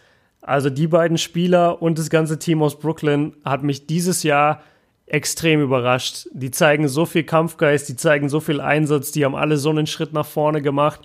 Also 0.43 0.69
die 0.69 0.87
beiden 0.87 1.17
Spieler 1.17 1.81
und 1.81 1.97
das 1.97 2.09
ganze 2.09 2.37
Team 2.37 2.61
aus 2.61 2.77
Brooklyn 2.77 3.33
hat 3.45 3.63
mich 3.63 3.87
dieses 3.87 4.23
Jahr 4.23 4.61
extrem 5.05 5.61
überrascht. 5.61 6.27
Die 6.33 6.51
zeigen 6.51 6.87
so 6.87 7.05
viel 7.05 7.23
Kampfgeist, 7.23 7.87
die 7.87 7.95
zeigen 7.95 8.27
so 8.27 8.39
viel 8.39 8.59
Einsatz, 8.59 9.11
die 9.11 9.23
haben 9.23 9.35
alle 9.35 9.57
so 9.57 9.69
einen 9.69 9.87
Schritt 9.87 10.11
nach 10.11 10.25
vorne 10.25 10.61
gemacht. 10.61 11.01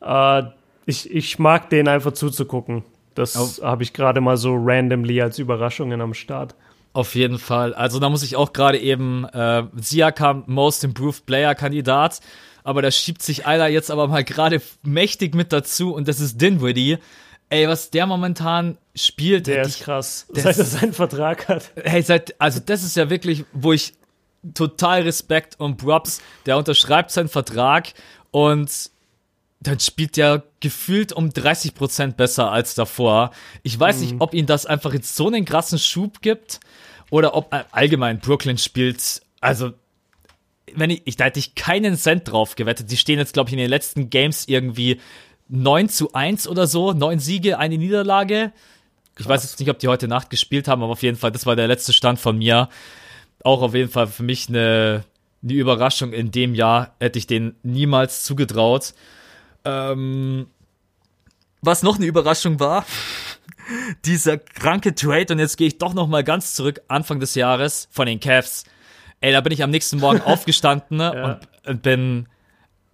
Äh, 0.00 0.42
ich, 0.86 1.10
ich 1.14 1.38
mag 1.38 1.70
denen 1.70 1.88
einfach 1.88 2.12
zuzugucken. 2.12 2.82
Das 3.14 3.60
habe 3.62 3.82
ich 3.82 3.92
gerade 3.92 4.20
mal 4.20 4.36
so 4.36 4.56
randomly 4.56 5.20
als 5.20 5.38
Überraschungen 5.38 6.00
am 6.00 6.14
Start. 6.14 6.54
Auf 6.92 7.14
jeden 7.14 7.38
Fall. 7.38 7.74
Also 7.74 8.00
da 8.00 8.08
muss 8.08 8.22
ich 8.22 8.34
auch 8.34 8.52
gerade 8.52 8.78
eben 8.78 9.24
äh, 9.26 9.64
Siakam 9.76 10.44
Most 10.46 10.82
Improved 10.82 11.26
Player 11.26 11.54
Kandidat, 11.54 12.20
aber 12.64 12.82
da 12.82 12.90
schiebt 12.90 13.22
sich 13.22 13.46
einer 13.46 13.68
jetzt 13.68 13.90
aber 13.90 14.08
mal 14.08 14.24
gerade 14.24 14.60
mächtig 14.82 15.34
mit 15.34 15.52
dazu 15.52 15.94
und 15.94 16.08
das 16.08 16.18
ist 16.18 16.40
Dinwiddie. 16.40 16.98
Ey, 17.50 17.68
was 17.68 17.90
der 17.90 18.06
momentan 18.06 18.78
spielt. 18.94 19.48
Der 19.48 19.62
ist 19.62 19.76
ich, 19.76 19.82
krass, 19.82 20.26
seit 20.28 20.56
er 20.56 20.64
seinen 20.64 20.92
Vertrag 20.92 21.48
hat. 21.48 21.72
Hey, 21.82 22.00
seit, 22.02 22.40
also 22.40 22.60
das 22.64 22.84
ist 22.84 22.96
ja 22.96 23.10
wirklich, 23.10 23.44
wo 23.52 23.72
ich 23.72 23.94
total 24.54 25.02
Respekt 25.02 25.58
und 25.58 25.76
Props, 25.76 26.20
der 26.46 26.56
unterschreibt 26.56 27.10
seinen 27.10 27.28
Vertrag 27.28 27.92
und 28.30 28.90
dann 29.60 29.78
spielt 29.78 30.16
der 30.16 30.44
gefühlt 30.60 31.12
um 31.12 31.30
30 31.30 31.74
Prozent 31.74 32.16
besser 32.16 32.50
als 32.50 32.74
davor. 32.74 33.32
Ich 33.62 33.78
weiß 33.78 33.96
mhm. 33.96 34.02
nicht, 34.02 34.14
ob 34.20 34.32
ihn 34.32 34.46
das 34.46 34.64
einfach 34.64 34.94
jetzt 34.94 35.16
so 35.16 35.26
einen 35.26 35.44
krassen 35.44 35.78
Schub 35.78 36.22
gibt 36.22 36.60
oder 37.10 37.34
ob 37.34 37.54
allgemein 37.72 38.20
Brooklyn 38.20 38.56
spielt. 38.56 39.20
Also, 39.40 39.72
wenn 40.72 40.90
ich, 40.90 41.02
ich 41.04 41.16
da 41.16 41.24
hätte 41.24 41.40
ich 41.40 41.56
keinen 41.56 41.96
Cent 41.96 42.30
drauf 42.30 42.54
gewettet. 42.54 42.90
Die 42.90 42.96
stehen 42.96 43.18
jetzt, 43.18 43.34
glaube 43.34 43.50
ich, 43.50 43.52
in 43.52 43.58
den 43.58 43.68
letzten 43.68 44.08
Games 44.08 44.48
irgendwie 44.48 45.00
9 45.50 45.88
zu 45.88 46.12
1 46.12 46.48
oder 46.48 46.66
so, 46.66 46.92
neun 46.92 47.18
Siege, 47.18 47.58
eine 47.58 47.76
Niederlage. 47.76 48.52
Ich 49.18 49.28
weiß 49.28 49.42
jetzt 49.42 49.58
nicht, 49.60 49.68
ob 49.68 49.78
die 49.78 49.88
heute 49.88 50.08
Nacht 50.08 50.30
gespielt 50.30 50.68
haben, 50.68 50.82
aber 50.82 50.92
auf 50.92 51.02
jeden 51.02 51.16
Fall, 51.16 51.32
das 51.32 51.44
war 51.44 51.56
der 51.56 51.68
letzte 51.68 51.92
Stand 51.92 52.18
von 52.18 52.38
mir. 52.38 52.68
Auch 53.42 53.60
auf 53.62 53.74
jeden 53.74 53.90
Fall 53.90 54.06
für 54.06 54.22
mich 54.22 54.48
eine, 54.48 55.04
eine 55.42 55.52
Überraschung 55.52 56.12
in 56.12 56.30
dem 56.30 56.54
Jahr. 56.54 56.94
Hätte 57.00 57.18
ich 57.18 57.26
den 57.26 57.56
niemals 57.62 58.24
zugetraut. 58.24 58.94
Ähm, 59.64 60.46
was 61.60 61.82
noch 61.82 61.96
eine 61.96 62.06
Überraschung 62.06 62.60
war, 62.60 62.86
dieser 64.04 64.38
kranke 64.38 64.94
Trade, 64.94 65.34
und 65.34 65.40
jetzt 65.40 65.58
gehe 65.58 65.66
ich 65.66 65.78
doch 65.78 65.92
noch 65.92 66.06
mal 66.06 66.24
ganz 66.24 66.54
zurück, 66.54 66.80
Anfang 66.88 67.20
des 67.20 67.34
Jahres 67.34 67.88
von 67.90 68.06
den 68.06 68.20
Cavs. 68.20 68.64
Ey, 69.20 69.32
da 69.32 69.40
bin 69.42 69.52
ich 69.52 69.62
am 69.62 69.70
nächsten 69.70 69.98
Morgen 69.98 70.20
aufgestanden 70.24 70.96
ne, 70.96 71.12
ja. 71.14 71.24
und, 71.24 71.68
und 71.68 71.82
bin 71.82 72.28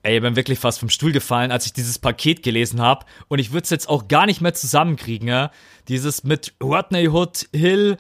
Ey, 0.07 0.19
ich 0.19 0.23
bin 0.23 0.37
wirklich 0.37 0.61
fast 0.61 0.79
vom 0.79 0.89
Stuhl 0.89 1.11
gefallen, 1.11 1.51
als 1.51 1.67
ich 1.67 1.73
dieses 1.73 1.99
Paket 1.99 2.45
gelesen 2.45 2.81
habe. 2.81 3.05
Und 3.27 3.41
ich 3.41 3.51
würde 3.51 3.65
es 3.65 3.71
jetzt 3.71 3.89
auch 3.89 4.07
gar 4.07 4.27
nicht 4.27 4.41
mehr 4.41 4.55
zusammenkriegen, 4.55 5.27
ja. 5.27 5.51
Dieses 5.89 6.23
mit 6.23 6.55
Rodney 6.63 7.09
Hood, 7.09 7.49
Hill, 7.53 7.97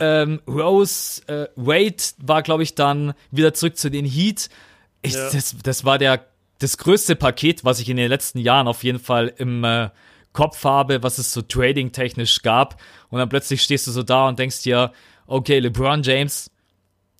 ähm, 0.00 0.40
Rose, 0.48 1.20
äh, 1.28 1.48
Wade 1.54 2.02
war, 2.16 2.40
glaube 2.42 2.62
ich, 2.62 2.74
dann 2.74 3.12
wieder 3.30 3.52
zurück 3.52 3.76
zu 3.76 3.90
den 3.90 4.06
Heat. 4.06 4.48
Ich, 5.02 5.12
ja. 5.12 5.30
das, 5.30 5.54
das 5.62 5.84
war 5.84 5.98
der, 5.98 6.24
das 6.58 6.78
größte 6.78 7.16
Paket, 7.16 7.66
was 7.66 7.80
ich 7.80 7.90
in 7.90 7.98
den 7.98 8.08
letzten 8.08 8.38
Jahren 8.38 8.66
auf 8.66 8.82
jeden 8.82 8.98
Fall 8.98 9.30
im 9.36 9.62
äh, 9.62 9.90
Kopf 10.32 10.64
habe, 10.64 11.02
was 11.02 11.18
es 11.18 11.32
so 11.32 11.42
trading-technisch 11.42 12.40
gab. 12.40 12.80
Und 13.10 13.18
dann 13.18 13.28
plötzlich 13.28 13.60
stehst 13.60 13.86
du 13.86 13.90
so 13.90 14.02
da 14.02 14.26
und 14.26 14.38
denkst 14.38 14.62
dir, 14.62 14.90
okay, 15.26 15.58
LeBron 15.58 16.02
James 16.02 16.50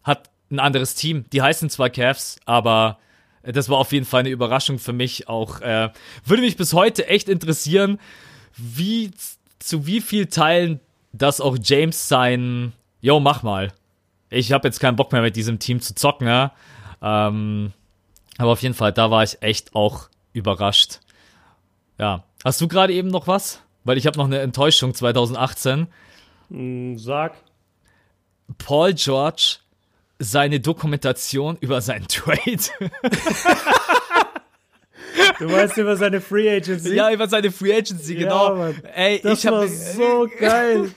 hat 0.03 0.31
ein 0.51 0.59
anderes 0.59 0.95
Team. 0.95 1.27
Die 1.35 1.43
heißen 1.43 1.69
zwar 1.69 1.91
Cavs, 1.91 2.37
aber 2.47 2.99
das 3.43 3.69
war 3.69 3.79
auf 3.79 3.93
jeden 3.93 4.07
Fall 4.07 4.21
eine 4.21 4.31
Überraschung 4.31 4.79
für 4.79 4.93
mich. 4.93 5.29
Auch 5.29 5.61
äh, 5.61 5.91
würde 6.25 6.43
mich 6.43 6.57
bis 6.57 6.73
heute 6.73 7.09
echt 7.09 7.29
interessieren, 7.29 7.99
wie 8.57 9.11
zu 9.59 9.87
wie 9.87 10.01
viel 10.01 10.27
Teilen 10.27 10.81
das 11.13 11.41
auch 11.41 11.57
James 11.63 12.09
sein. 12.09 12.73
Yo, 13.01 13.21
mach 13.21 13.43
mal. 13.43 13.73
Ich 14.31 14.53
habe 14.53 14.69
jetzt 14.69 14.81
keinen 14.81 14.97
Bock 14.97 15.13
mehr 15.13 15.23
mit 15.23 15.37
diesem 15.37 15.59
Team 15.59 15.81
zu 15.81 15.95
zocken. 15.95 16.27
Ja? 16.27 16.53
Ähm, 17.03 17.73
aber 18.39 18.53
auf 18.53 18.63
jeden 18.63 18.75
Fall, 18.75 18.93
da 18.93 19.11
war 19.11 19.23
ich 19.23 19.43
echt 19.43 19.75
auch 19.75 20.09
überrascht. 20.33 21.01
Ja. 21.99 22.25
Hast 22.45 22.61
du 22.61 22.69
gerade 22.69 22.93
eben 22.93 23.09
noch 23.09 23.27
was? 23.27 23.63
Weil 23.85 23.99
ich 23.99 24.07
habe 24.07 24.19
noch 24.19 24.25
eine 24.25 24.41
Enttäuschung 24.41 24.95
2018. 24.95 25.87
Hm, 26.49 26.99
sag. 26.99 27.35
Paul 28.59 28.95
George 28.95 29.59
seine 30.23 30.61
Dokumentation 30.61 31.57
über 31.61 31.81
seinen 31.81 32.07
Trade. 32.09 32.59
Du 35.39 35.49
meinst 35.49 35.77
über 35.77 35.97
seine 35.97 36.21
Free 36.21 36.49
Agency? 36.49 36.95
Ja, 36.95 37.11
über 37.13 37.29
seine 37.29 37.51
Free 37.51 37.75
Agency, 37.75 38.15
genau. 38.15 38.57
Ja, 38.57 38.73
Ey, 38.95 39.21
das 39.21 39.41
ich 39.45 39.51
war 39.51 39.63
hab, 39.63 39.69
so 39.69 40.29
geil. 40.39 40.91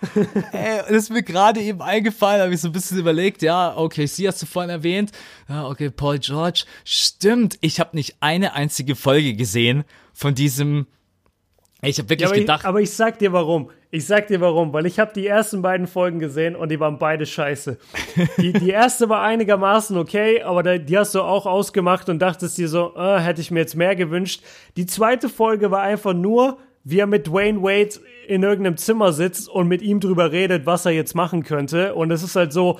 Ey, 0.52 0.78
das 0.80 0.90
ist 0.90 1.10
mir 1.10 1.22
gerade 1.22 1.60
eben 1.60 1.82
eingefallen, 1.82 2.42
habe 2.42 2.54
ich 2.54 2.60
so 2.60 2.68
ein 2.68 2.72
bisschen 2.72 2.98
überlegt, 2.98 3.42
ja, 3.42 3.76
okay, 3.76 4.06
sie 4.06 4.28
hast 4.28 4.40
du 4.42 4.46
vorhin 4.46 4.70
erwähnt. 4.70 5.10
Ja, 5.48 5.66
okay, 5.66 5.90
Paul 5.90 6.18
George. 6.18 6.64
Stimmt, 6.84 7.58
ich 7.62 7.80
habe 7.80 7.96
nicht 7.96 8.16
eine 8.20 8.52
einzige 8.52 8.94
Folge 8.94 9.34
gesehen 9.34 9.84
von 10.12 10.34
diesem 10.34 10.86
ich 11.82 11.98
habe 11.98 12.08
wirklich 12.08 12.22
ja, 12.22 12.28
aber 12.28 12.38
gedacht. 12.38 12.60
Ich, 12.60 12.66
aber 12.66 12.80
ich 12.80 12.90
sag 12.90 13.18
dir 13.18 13.32
warum. 13.32 13.70
Ich 13.90 14.04
sag 14.06 14.26
dir 14.26 14.40
warum, 14.40 14.72
weil 14.72 14.84
ich 14.86 14.98
habe 14.98 15.12
die 15.14 15.26
ersten 15.26 15.62
beiden 15.62 15.86
Folgen 15.86 16.18
gesehen 16.18 16.56
und 16.56 16.70
die 16.70 16.80
waren 16.80 16.98
beide 16.98 17.24
scheiße. 17.24 17.78
Die, 18.36 18.52
die 18.52 18.70
erste 18.70 19.08
war 19.08 19.22
einigermaßen 19.22 19.96
okay, 19.96 20.42
aber 20.42 20.78
die 20.78 20.98
hast 20.98 21.14
du 21.14 21.22
auch 21.22 21.46
ausgemacht 21.46 22.08
und 22.10 22.18
dachtest 22.18 22.58
dir 22.58 22.68
so, 22.68 22.94
äh, 22.96 23.20
hätte 23.20 23.40
ich 23.40 23.50
mir 23.50 23.60
jetzt 23.60 23.76
mehr 23.76 23.96
gewünscht. 23.96 24.42
Die 24.76 24.84
zweite 24.84 25.28
Folge 25.28 25.70
war 25.70 25.80
einfach 25.80 26.12
nur, 26.12 26.58
wie 26.84 26.98
er 26.98 27.06
mit 27.06 27.28
Dwayne 27.28 27.62
Wade 27.62 28.00
in 28.26 28.42
irgendeinem 28.42 28.76
Zimmer 28.76 29.12
sitzt 29.12 29.48
und 29.48 29.68
mit 29.68 29.80
ihm 29.80 30.00
drüber 30.00 30.32
redet, 30.32 30.66
was 30.66 30.84
er 30.84 30.92
jetzt 30.92 31.14
machen 31.14 31.44
könnte. 31.44 31.94
Und 31.94 32.10
es 32.10 32.22
ist 32.22 32.36
halt 32.36 32.52
so 32.52 32.78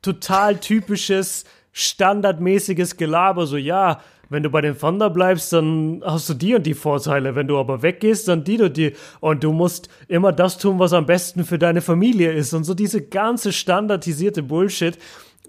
total 0.00 0.56
typisches, 0.56 1.44
standardmäßiges 1.72 2.96
Gelaber, 2.96 3.46
so 3.46 3.58
ja, 3.58 4.00
wenn 4.28 4.42
du 4.42 4.50
bei 4.50 4.60
den 4.60 4.78
Thunder 4.78 5.10
bleibst, 5.10 5.52
dann 5.52 6.02
hast 6.04 6.28
du 6.28 6.34
die 6.34 6.54
und 6.54 6.66
die 6.66 6.74
Vorteile. 6.74 7.34
Wenn 7.34 7.46
du 7.46 7.58
aber 7.58 7.82
weggehst, 7.82 8.28
dann 8.28 8.44
die 8.44 8.60
und 8.60 8.76
die. 8.76 8.92
Und 9.20 9.44
du 9.44 9.52
musst 9.52 9.88
immer 10.08 10.32
das 10.32 10.58
tun, 10.58 10.78
was 10.78 10.92
am 10.92 11.06
besten 11.06 11.44
für 11.44 11.58
deine 11.58 11.80
Familie 11.80 12.32
ist. 12.32 12.52
Und 12.52 12.64
so 12.64 12.74
diese 12.74 13.02
ganze 13.02 13.52
standardisierte 13.52 14.42
Bullshit. 14.42 14.98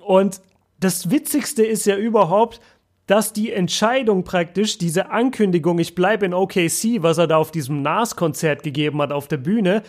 Und 0.05 0.41
das 0.79 1.09
Witzigste 1.09 1.65
ist 1.65 1.85
ja 1.85 1.97
überhaupt, 1.97 2.61
dass 3.07 3.33
die 3.33 3.51
Entscheidung 3.51 4.23
praktisch, 4.23 4.77
diese 4.77 5.09
Ankündigung, 5.09 5.79
ich 5.79 5.95
bleibe 5.95 6.25
in 6.25 6.33
OKC, 6.33 7.01
was 7.01 7.17
er 7.17 7.27
da 7.27 7.37
auf 7.37 7.51
diesem 7.51 7.81
NAS-Konzert 7.81 8.63
gegeben 8.63 9.01
hat 9.01 9.11
auf 9.11 9.27
der 9.27 9.37
Bühne, 9.37 9.81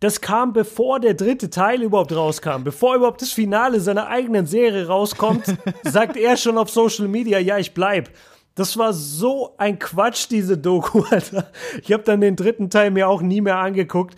das 0.00 0.20
kam 0.20 0.52
bevor 0.52 1.00
der 1.00 1.14
dritte 1.14 1.48
Teil 1.50 1.82
überhaupt 1.82 2.14
rauskam, 2.14 2.62
bevor 2.64 2.96
überhaupt 2.96 3.22
das 3.22 3.30
Finale 3.32 3.80
seiner 3.80 4.08
eigenen 4.08 4.46
Serie 4.46 4.86
rauskommt, 4.86 5.44
sagt 5.84 6.16
er 6.16 6.36
schon 6.36 6.58
auf 6.58 6.70
Social 6.70 7.08
Media, 7.08 7.38
ja, 7.38 7.58
ich 7.58 7.72
bleib. 7.74 8.10
Das 8.54 8.76
war 8.78 8.92
so 8.92 9.54
ein 9.58 9.78
Quatsch, 9.78 10.26
diese 10.30 10.56
Doku, 10.58 11.02
Alter. 11.10 11.50
Ich 11.82 11.92
habe 11.92 12.02
dann 12.02 12.20
den 12.20 12.36
dritten 12.36 12.70
Teil 12.70 12.90
mir 12.90 13.08
auch 13.08 13.20
nie 13.22 13.40
mehr 13.40 13.58
angeguckt. 13.58 14.14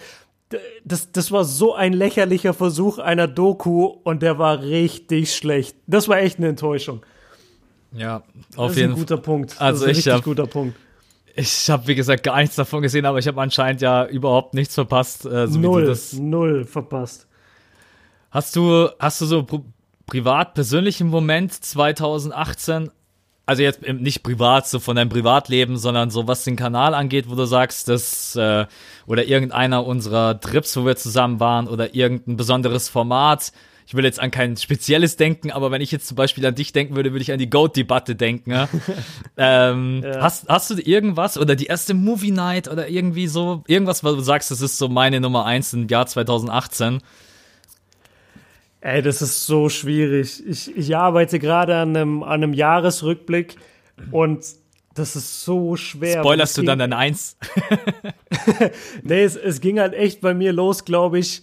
das, 0.84 1.12
das 1.12 1.30
war 1.32 1.44
so 1.44 1.74
ein 1.74 1.92
lächerlicher 1.92 2.54
Versuch 2.54 2.98
einer 2.98 3.26
Doku 3.28 3.84
und 3.84 4.22
der 4.22 4.38
war 4.38 4.62
richtig 4.62 5.34
schlecht. 5.34 5.76
Das 5.86 6.08
war 6.08 6.18
echt 6.18 6.38
eine 6.38 6.48
Enttäuschung. 6.48 7.02
Ja, 7.92 8.22
Das 8.50 8.58
auf 8.58 8.70
ist 8.72 8.76
jeden 8.78 8.90
ein 8.90 8.96
Fall. 8.96 9.00
guter 9.00 9.16
Punkt. 9.16 9.50
Das 9.52 9.60
Also 9.60 9.78
ist 9.78 9.82
ein 9.84 9.90
ich 9.92 9.96
richtig 9.98 10.12
hab- 10.14 10.24
guter 10.24 10.46
Punkt. 10.46 10.76
Ich 11.40 11.70
habe, 11.70 11.86
wie 11.86 11.94
gesagt, 11.94 12.24
gar 12.24 12.38
nichts 12.38 12.56
davon 12.56 12.82
gesehen, 12.82 13.06
aber 13.06 13.18
ich 13.18 13.28
habe 13.28 13.40
anscheinend 13.40 13.80
ja 13.80 14.06
überhaupt 14.06 14.54
nichts 14.54 14.74
verpasst. 14.74 15.24
Äh, 15.24 15.46
so 15.46 15.58
Null, 15.60 15.96
null 16.14 16.64
verpasst. 16.64 17.28
Hast 18.30 18.56
du, 18.56 18.88
hast 18.98 19.20
du 19.20 19.26
so 19.26 19.42
pri 19.44 19.60
privat 20.06 20.54
persönlichen 20.54 21.08
Moment 21.08 21.52
2018? 21.52 22.90
Also 23.46 23.62
jetzt 23.62 23.82
im- 23.84 24.02
nicht 24.02 24.22
privat, 24.22 24.66
so 24.66 24.80
von 24.80 24.96
deinem 24.96 25.10
Privatleben, 25.10 25.76
sondern 25.78 26.10
so 26.10 26.26
was 26.26 26.44
den 26.44 26.56
Kanal 26.56 26.92
angeht, 26.94 27.30
wo 27.30 27.34
du 27.34 27.44
sagst, 27.46 27.88
dass 27.88 28.34
äh, 28.36 28.66
oder 29.06 29.24
irgendeiner 29.24 29.86
unserer 29.86 30.40
Trips, 30.40 30.76
wo 30.76 30.84
wir 30.86 30.96
zusammen 30.96 31.38
waren, 31.40 31.68
oder 31.68 31.94
irgendein 31.94 32.36
besonderes 32.36 32.88
Format. 32.88 33.52
Ich 33.88 33.94
will 33.94 34.04
jetzt 34.04 34.20
an 34.20 34.30
kein 34.30 34.54
spezielles 34.58 35.16
denken, 35.16 35.50
aber 35.50 35.70
wenn 35.70 35.80
ich 35.80 35.90
jetzt 35.90 36.06
zum 36.08 36.14
Beispiel 36.14 36.44
an 36.44 36.54
dich 36.54 36.74
denken 36.74 36.94
würde, 36.94 37.12
würde 37.12 37.22
ich 37.22 37.32
an 37.32 37.38
die 37.38 37.48
Goat-Debatte 37.48 38.16
denken. 38.16 38.50
Ja? 38.50 38.68
ähm, 39.38 40.04
hast, 40.04 40.46
hast 40.46 40.68
du 40.68 40.74
irgendwas 40.74 41.38
oder 41.38 41.56
die 41.56 41.64
erste 41.64 41.94
Movie 41.94 42.30
Night 42.30 42.68
oder 42.68 42.90
irgendwie 42.90 43.28
so, 43.28 43.64
irgendwas, 43.66 44.04
wo 44.04 44.14
du 44.14 44.20
sagst, 44.20 44.50
das 44.50 44.60
ist 44.60 44.76
so 44.76 44.90
meine 44.90 45.20
Nummer 45.20 45.46
eins 45.46 45.72
im 45.72 45.88
Jahr 45.88 46.06
2018? 46.06 47.00
Ey, 48.82 49.00
das 49.00 49.22
ist 49.22 49.46
so 49.46 49.70
schwierig. 49.70 50.46
Ich, 50.46 50.76
ich 50.76 50.94
arbeite 50.94 51.38
gerade 51.38 51.74
an 51.76 51.96
einem, 51.96 52.22
an 52.22 52.42
einem 52.42 52.52
Jahresrückblick 52.52 53.56
und 54.10 54.44
das 54.92 55.16
ist 55.16 55.46
so 55.46 55.76
schwer. 55.76 56.18
Spoilerst 56.18 56.58
du 56.58 56.62
dann 56.62 56.82
an 56.82 56.92
eins? 56.92 57.38
Nee, 59.02 59.22
es, 59.22 59.36
es 59.36 59.62
ging 59.62 59.80
halt 59.80 59.94
echt 59.94 60.20
bei 60.20 60.34
mir 60.34 60.52
los, 60.52 60.84
glaube 60.84 61.18
ich. 61.18 61.42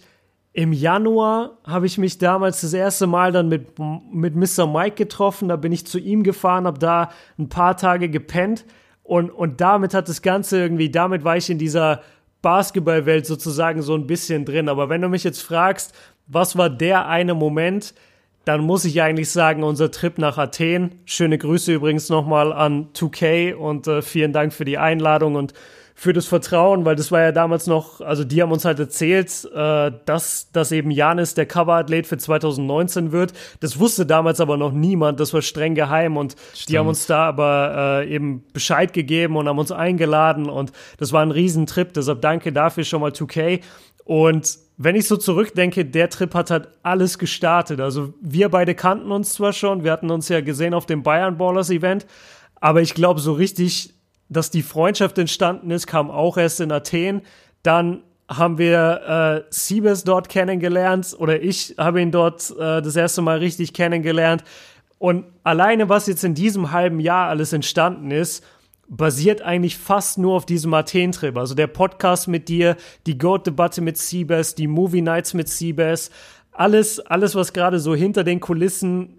Im 0.56 0.72
Januar 0.72 1.58
habe 1.64 1.84
ich 1.84 1.98
mich 1.98 2.16
damals 2.16 2.62
das 2.62 2.72
erste 2.72 3.06
Mal 3.06 3.30
dann 3.30 3.50
mit, 3.50 3.78
mit 4.10 4.34
Mr. 4.34 4.66
Mike 4.66 4.96
getroffen. 4.96 5.48
Da 5.48 5.56
bin 5.56 5.70
ich 5.70 5.86
zu 5.86 5.98
ihm 5.98 6.22
gefahren, 6.22 6.66
habe 6.66 6.78
da 6.78 7.10
ein 7.38 7.50
paar 7.50 7.76
Tage 7.76 8.08
gepennt. 8.08 8.64
Und, 9.02 9.28
und 9.28 9.60
damit 9.60 9.92
hat 9.92 10.08
das 10.08 10.22
Ganze 10.22 10.58
irgendwie, 10.58 10.90
damit 10.90 11.24
war 11.24 11.36
ich 11.36 11.50
in 11.50 11.58
dieser 11.58 12.00
Basketballwelt 12.40 13.26
sozusagen 13.26 13.82
so 13.82 13.94
ein 13.94 14.06
bisschen 14.06 14.46
drin. 14.46 14.70
Aber 14.70 14.88
wenn 14.88 15.02
du 15.02 15.10
mich 15.10 15.24
jetzt 15.24 15.42
fragst, 15.42 15.94
was 16.26 16.56
war 16.56 16.70
der 16.70 17.06
eine 17.06 17.34
Moment, 17.34 17.92
dann 18.46 18.62
muss 18.62 18.86
ich 18.86 19.02
eigentlich 19.02 19.30
sagen, 19.30 19.62
unser 19.62 19.90
Trip 19.90 20.16
nach 20.16 20.38
Athen. 20.38 21.00
Schöne 21.04 21.36
Grüße 21.36 21.74
übrigens 21.74 22.08
nochmal 22.08 22.54
an 22.54 22.94
2K 22.94 23.52
und 23.56 23.88
äh, 23.88 24.00
vielen 24.00 24.32
Dank 24.32 24.54
für 24.54 24.64
die 24.64 24.78
Einladung 24.78 25.34
und 25.34 25.52
für 25.98 26.12
das 26.12 26.26
Vertrauen, 26.26 26.84
weil 26.84 26.94
das 26.94 27.10
war 27.10 27.22
ja 27.22 27.32
damals 27.32 27.66
noch, 27.66 28.02
also 28.02 28.22
die 28.22 28.42
haben 28.42 28.52
uns 28.52 28.66
halt 28.66 28.78
erzählt, 28.78 29.48
äh, 29.54 29.90
dass, 30.04 30.52
dass 30.52 30.70
eben 30.70 30.90
Janis 30.90 31.32
der 31.32 31.46
Coverathlet 31.46 32.06
für 32.06 32.18
2019 32.18 33.12
wird. 33.12 33.32
Das 33.60 33.78
wusste 33.80 34.04
damals 34.04 34.38
aber 34.38 34.58
noch 34.58 34.72
niemand, 34.72 35.20
das 35.20 35.32
war 35.32 35.40
streng 35.40 35.74
geheim 35.74 36.18
und 36.18 36.36
die 36.68 36.78
haben 36.78 36.86
uns 36.86 37.06
da 37.06 37.26
aber 37.26 38.02
äh, 38.04 38.14
eben 38.14 38.44
Bescheid 38.52 38.92
gegeben 38.92 39.38
und 39.38 39.48
haben 39.48 39.58
uns 39.58 39.72
eingeladen 39.72 40.50
und 40.50 40.70
das 40.98 41.14
war 41.14 41.22
ein 41.22 41.30
Riesentrip, 41.30 41.94
deshalb 41.94 42.20
danke 42.20 42.52
dafür 42.52 42.84
schon 42.84 43.00
mal 43.00 43.12
2K. 43.12 43.62
Und 44.04 44.58
wenn 44.76 44.96
ich 44.96 45.08
so 45.08 45.16
zurückdenke, 45.16 45.86
der 45.86 46.10
Trip 46.10 46.34
hat 46.34 46.50
halt 46.50 46.68
alles 46.82 47.18
gestartet. 47.18 47.80
Also 47.80 48.12
wir 48.20 48.50
beide 48.50 48.74
kannten 48.74 49.10
uns 49.10 49.32
zwar 49.32 49.54
schon, 49.54 49.82
wir 49.82 49.92
hatten 49.92 50.10
uns 50.10 50.28
ja 50.28 50.42
gesehen 50.42 50.74
auf 50.74 50.84
dem 50.84 51.02
Bayern 51.02 51.38
Ballers 51.38 51.70
Event, 51.70 52.06
aber 52.60 52.82
ich 52.82 52.92
glaube 52.92 53.20
so 53.20 53.32
richtig, 53.32 53.95
dass 54.28 54.50
die 54.50 54.62
Freundschaft 54.62 55.18
entstanden 55.18 55.70
ist, 55.70 55.86
kam 55.86 56.10
auch 56.10 56.36
erst 56.36 56.60
in 56.60 56.72
Athen. 56.72 57.22
Dann 57.62 58.02
haben 58.28 58.58
wir 58.58 59.44
äh, 59.46 59.50
Siebes 59.50 60.04
dort 60.04 60.28
kennengelernt 60.28 61.14
oder 61.18 61.40
ich 61.40 61.74
habe 61.78 62.00
ihn 62.00 62.10
dort 62.10 62.50
äh, 62.50 62.82
das 62.82 62.96
erste 62.96 63.22
Mal 63.22 63.38
richtig 63.38 63.72
kennengelernt. 63.72 64.42
Und 64.98 65.26
alleine, 65.44 65.88
was 65.88 66.06
jetzt 66.06 66.24
in 66.24 66.34
diesem 66.34 66.72
halben 66.72 67.00
Jahr 67.00 67.28
alles 67.28 67.52
entstanden 67.52 68.10
ist, 68.10 68.44
basiert 68.88 69.42
eigentlich 69.42 69.76
fast 69.78 70.18
nur 70.18 70.34
auf 70.34 70.46
diesem 70.46 70.72
Athen-Trip. 70.72 71.36
Also 71.36 71.54
der 71.54 71.66
Podcast 71.66 72.28
mit 72.28 72.48
dir, 72.48 72.76
die 73.06 73.18
Goat-Debatte 73.18 73.80
mit 73.80 73.98
Siebes, 73.98 74.54
die 74.54 74.68
Movie 74.68 75.02
Nights 75.02 75.34
mit 75.34 75.48
Siebes, 75.48 76.10
alles, 76.52 77.00
alles, 77.00 77.34
was 77.34 77.52
gerade 77.52 77.78
so 77.78 77.94
hinter 77.94 78.24
den 78.24 78.40
Kulissen 78.40 79.15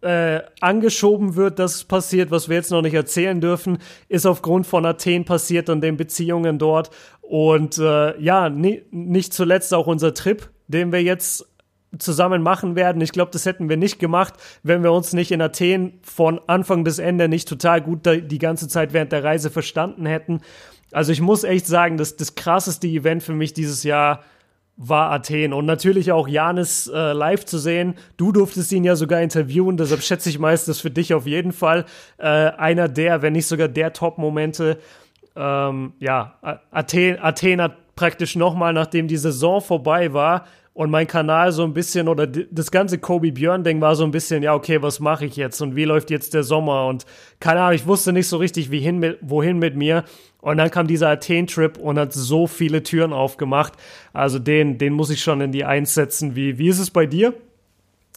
äh, 0.00 0.40
angeschoben 0.60 1.34
wird, 1.36 1.58
dass 1.58 1.76
es 1.76 1.84
passiert, 1.84 2.30
was 2.30 2.48
wir 2.48 2.56
jetzt 2.56 2.70
noch 2.70 2.82
nicht 2.82 2.94
erzählen 2.94 3.40
dürfen, 3.40 3.78
ist 4.08 4.26
aufgrund 4.26 4.66
von 4.66 4.86
Athen 4.86 5.24
passiert 5.24 5.68
und 5.68 5.80
den 5.80 5.96
Beziehungen 5.96 6.58
dort. 6.58 6.90
Und 7.20 7.78
äh, 7.78 8.18
ja, 8.20 8.48
ni 8.48 8.82
nicht 8.90 9.32
zuletzt 9.34 9.74
auch 9.74 9.86
unser 9.86 10.14
Trip, 10.14 10.48
den 10.68 10.92
wir 10.92 11.02
jetzt 11.02 11.46
zusammen 11.98 12.42
machen 12.42 12.76
werden. 12.76 13.00
Ich 13.00 13.12
glaube, 13.12 13.30
das 13.32 13.46
hätten 13.46 13.68
wir 13.68 13.76
nicht 13.76 13.98
gemacht, 13.98 14.34
wenn 14.62 14.82
wir 14.82 14.92
uns 14.92 15.12
nicht 15.12 15.30
in 15.30 15.40
Athen 15.40 16.00
von 16.02 16.40
Anfang 16.46 16.84
bis 16.84 16.98
Ende 16.98 17.28
nicht 17.28 17.48
total 17.48 17.80
gut 17.80 18.00
die 18.04 18.38
ganze 18.38 18.68
Zeit 18.68 18.92
während 18.92 19.12
der 19.12 19.24
Reise 19.24 19.50
verstanden 19.50 20.06
hätten. 20.06 20.40
Also 20.92 21.12
ich 21.12 21.20
muss 21.20 21.44
echt 21.44 21.66
sagen, 21.66 21.96
dass 21.96 22.16
das 22.16 22.34
krasseste 22.34 22.86
Event 22.86 23.22
für 23.22 23.34
mich 23.34 23.52
dieses 23.52 23.82
Jahr 23.82 24.22
war 24.78 25.10
Athen 25.10 25.52
und 25.52 25.66
natürlich 25.66 26.12
auch 26.12 26.28
Janis 26.28 26.86
äh, 26.86 27.12
live 27.12 27.44
zu 27.44 27.58
sehen. 27.58 27.96
Du 28.16 28.30
durftest 28.30 28.72
ihn 28.72 28.84
ja 28.84 28.94
sogar 28.94 29.20
interviewen, 29.20 29.76
deshalb 29.76 30.02
schätze 30.02 30.30
ich 30.30 30.38
meist 30.38 30.68
das 30.68 30.80
für 30.80 30.90
dich 30.90 31.12
auf 31.12 31.26
jeden 31.26 31.52
Fall 31.52 31.84
äh, 32.16 32.26
einer 32.26 32.88
der, 32.88 33.20
wenn 33.20 33.32
nicht 33.32 33.48
sogar 33.48 33.66
der 33.66 33.92
Top-Momente. 33.92 34.78
Ähm, 35.34 35.92
ja, 35.98 36.38
Athen, 36.70 37.18
Athen 37.20 37.60
hat 37.60 37.96
praktisch 37.96 38.36
nochmal, 38.36 38.72
nachdem 38.72 39.08
die 39.08 39.16
Saison 39.16 39.60
vorbei 39.60 40.12
war 40.12 40.46
und 40.78 40.92
mein 40.92 41.08
Kanal 41.08 41.50
so 41.50 41.64
ein 41.64 41.74
bisschen 41.74 42.06
oder 42.06 42.28
das 42.28 42.70
ganze 42.70 42.98
Kobe 42.98 43.32
Björn-Ding 43.32 43.80
war 43.80 43.96
so 43.96 44.04
ein 44.04 44.12
bisschen, 44.12 44.44
ja, 44.44 44.54
okay, 44.54 44.80
was 44.80 45.00
mache 45.00 45.26
ich 45.26 45.34
jetzt 45.34 45.60
und 45.60 45.74
wie 45.74 45.82
läuft 45.82 46.08
jetzt 46.08 46.34
der 46.34 46.44
Sommer 46.44 46.86
und 46.86 47.04
keine 47.40 47.62
Ahnung, 47.62 47.74
ich 47.74 47.88
wusste 47.88 48.12
nicht 48.12 48.28
so 48.28 48.36
richtig, 48.36 48.70
wie 48.70 48.78
hin 48.78 49.00
mit, 49.00 49.18
wohin 49.20 49.58
mit 49.58 49.74
mir. 49.74 50.04
Und 50.40 50.58
dann 50.58 50.70
kam 50.70 50.86
dieser 50.86 51.08
Athen-Trip 51.08 51.78
und 51.78 51.98
hat 51.98 52.12
so 52.12 52.46
viele 52.46 52.84
Türen 52.84 53.12
aufgemacht. 53.12 53.72
Also 54.12 54.38
den, 54.38 54.78
den 54.78 54.92
muss 54.92 55.10
ich 55.10 55.20
schon 55.20 55.40
in 55.40 55.50
die 55.50 55.64
Eins 55.64 55.94
setzen. 55.94 56.36
Wie, 56.36 56.58
wie 56.58 56.68
ist 56.68 56.78
es 56.78 56.92
bei 56.92 57.06
dir? 57.06 57.34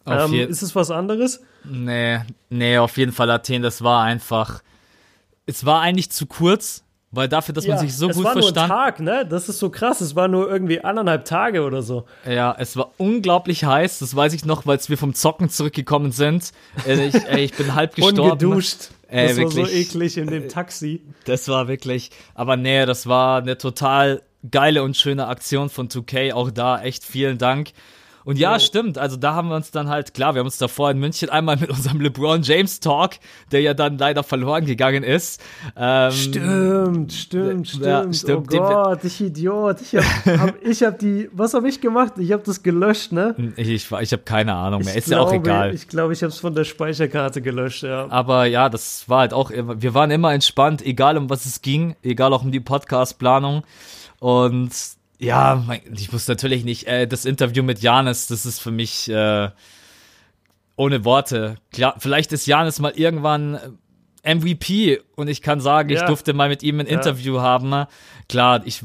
Ähm, 0.06 0.32
ist 0.32 0.62
es 0.62 0.76
was 0.76 0.91
anderes? 0.91 1.41
Nee, 1.63 2.19
nee, 2.52 2.78
auf 2.78 2.95
jeden 2.97 3.12
Fall 3.12 3.32
Athen, 3.32 3.63
das 3.63 3.84
war 3.84 4.04
einfach. 4.04 4.62
Es 5.47 5.65
war 5.65 5.82
eigentlich 5.82 6.12
zu 6.12 6.28
kurz, 6.28 6.84
weil 7.12 7.28
dafür, 7.28 7.54
dass 7.54 7.67
man 7.67 7.78
sich 7.78 7.95
so 7.95 8.10
es 8.10 8.15
gut 8.15 8.26
war 8.26 8.34
nur 8.36 8.43
ein 8.43 8.54
verstand. 8.54 8.71
Tag, 8.71 9.00
ne? 9.02 9.26
Das 9.30 9.50
ist 9.50 9.60
so 9.60 9.69
krass. 9.69 10.00
Es 10.02 10.15
war 10.15 10.28
nur 10.28 10.50
irgendwie 10.50 10.82
anderthalb 10.82 11.26
Tage 11.26 11.63
oder 11.63 11.82
so. 11.82 12.06
Ja, 12.26 12.56
es 12.58 12.78
war 12.78 12.91
unglaublich 12.97 13.65
heiß, 13.65 14.00
das 14.00 14.15
weiß 14.15 14.34
ich 14.34 14.45
noch, 14.45 14.65
weil 14.65 14.80
wir 14.88 14.97
vom 14.97 15.13
Zocken 15.13 15.50
zurückgekommen 15.50 16.12
sind. 16.12 16.52
Äh, 16.88 17.08
Ich, 17.08 17.15
ey, 17.28 17.43
ich 17.45 17.54
bin 17.54 17.76
halb 17.76 17.95
gestorben. 17.95 18.19
Ungeduscht. 18.21 18.91
Ey, 19.10 19.28
das 19.28 19.38
war 19.38 19.52
so 19.52 19.58
wirklich. 19.58 19.89
eklig 19.89 20.17
in 20.17 20.28
dem 20.28 20.47
Taxi. 20.47 21.02
Das 21.26 21.50
war 21.50 21.67
wirklich, 21.67 22.12
aber 22.34 22.56
nee, 22.56 22.86
das 22.86 23.08
war 23.08 23.39
eine 23.41 23.58
total 23.58 24.21
geile 24.50 24.84
und 24.84 24.95
schöne 24.95 25.28
Aktion 25.28 25.69
von 25.69 25.89
2K. 25.89 26.34
Auch 26.34 26.50
da 26.50 26.82
echt 26.82 27.04
vielen 27.04 27.38
Dank. 27.38 27.71
Und 28.24 28.38
ja, 28.38 28.60
stimmt. 28.60 28.98
Also 28.98 29.18
da 29.18 29.34
haben 29.34 29.50
wir 29.50 29.56
uns 29.56 29.72
dann 29.72 29.90
halt, 29.90 30.14
klar, 30.14 30.36
wir 30.36 30.40
haben 30.40 30.48
uns 30.48 30.58
davor 30.58 30.92
in 30.92 31.00
München 31.00 31.30
einmal 31.30 31.58
mit 31.58 31.70
unserem 31.70 32.02
LeBron 32.02 32.42
James 32.44 32.80
Talk, 32.80 33.12
der 33.52 33.62
ja 33.62 33.74
dann 33.74 33.98
leider 33.98 34.24
verloren 34.24 34.66
gegangen 34.66 35.04
ist. 35.04 35.42
Ähm, 35.76 36.12
Stimmt, 36.12 37.14
stimmt, 37.14 37.68
stimmt. 37.68 37.86
Ja, 37.86 38.14
stimmt. 38.14 38.54
Oh 38.54 38.58
Gott, 38.58 39.04
ich 39.04 39.22
Idiot. 39.22 39.82
Ich 39.82 39.96
hab, 39.96 40.40
hab, 40.40 40.66
ich 40.66 40.84
hab 40.84 41.00
die, 41.00 41.30
was 41.34 41.54
habe 41.54 41.68
ich 41.70 41.82
gemacht? 41.82 42.14
Ich 42.18 42.32
habe 42.32 42.44
das 42.44 42.62
gelöscht, 42.64 43.12
ne? 43.12 43.36
Ich, 43.56 43.70
ich, 43.70 43.92
ich 43.92 44.12
habe 44.12 44.24
keine 44.24 44.54
Ahnung 44.54 44.84
mehr. 44.84 44.92
Ich 44.92 45.00
Ist 45.00 45.10
ja 45.10 45.20
auch 45.20 45.30
glaube, 45.30 45.50
egal. 45.50 45.74
Ich 45.74 45.88
glaube, 45.88 46.14
ich 46.14 46.22
habe 46.22 46.32
es 46.32 46.40
von 46.40 46.54
der 46.54 46.64
Speicherkarte 46.64 47.42
gelöscht, 47.42 47.84
ja. 47.84 48.08
Aber 48.10 48.46
ja, 48.46 48.70
das 48.70 49.08
war 49.10 49.20
halt 49.20 49.34
auch, 49.34 49.52
wir 49.52 49.94
waren 49.94 50.12
immer 50.12 50.34
entspannt, 50.34 50.86
egal 50.86 51.18
um 51.18 51.30
was 51.30 51.46
es 51.46 51.62
ging, 51.62 51.96
egal 52.04 52.34
auch 52.34 52.44
um 52.44 52.52
die 52.52 52.60
Podcast-Planung. 52.60 53.64
Und 54.20 54.72
ja, 55.22 55.64
mein, 55.68 55.82
ich 55.96 56.12
muss 56.12 56.28
natürlich 56.28 56.64
nicht, 56.66 56.88
äh, 56.88 57.08
das 57.08 57.26
Interview 57.26 57.64
mit 57.64 57.80
Janis, 57.82 58.28
das 58.28 58.46
ist 58.46 58.60
für 58.60 58.72
mich 58.72 59.08
äh, 59.10 59.50
ohne 60.76 61.06
Worte. 61.06 61.58
Klar, 61.72 61.96
vielleicht 62.00 62.32
ist 62.32 62.48
Janis 62.48 62.80
mal 62.80 62.92
irgendwann 62.96 63.56
äh, 64.24 64.36
MVP 64.36 65.02
und 65.16 65.28
ich 65.28 65.42
kann 65.42 65.62
sagen, 65.62 65.90
ich 65.90 66.00
Ja. 66.00 66.08
durfte 66.08 66.34
mal 66.34 66.50
mit 66.50 66.64
ihm 66.64 66.80
ein 66.80 66.88
Ja. 66.88 66.94
Interview 66.94 67.40
haben. 67.40 67.86
Klar, 68.30 68.62
ich, 68.66 68.82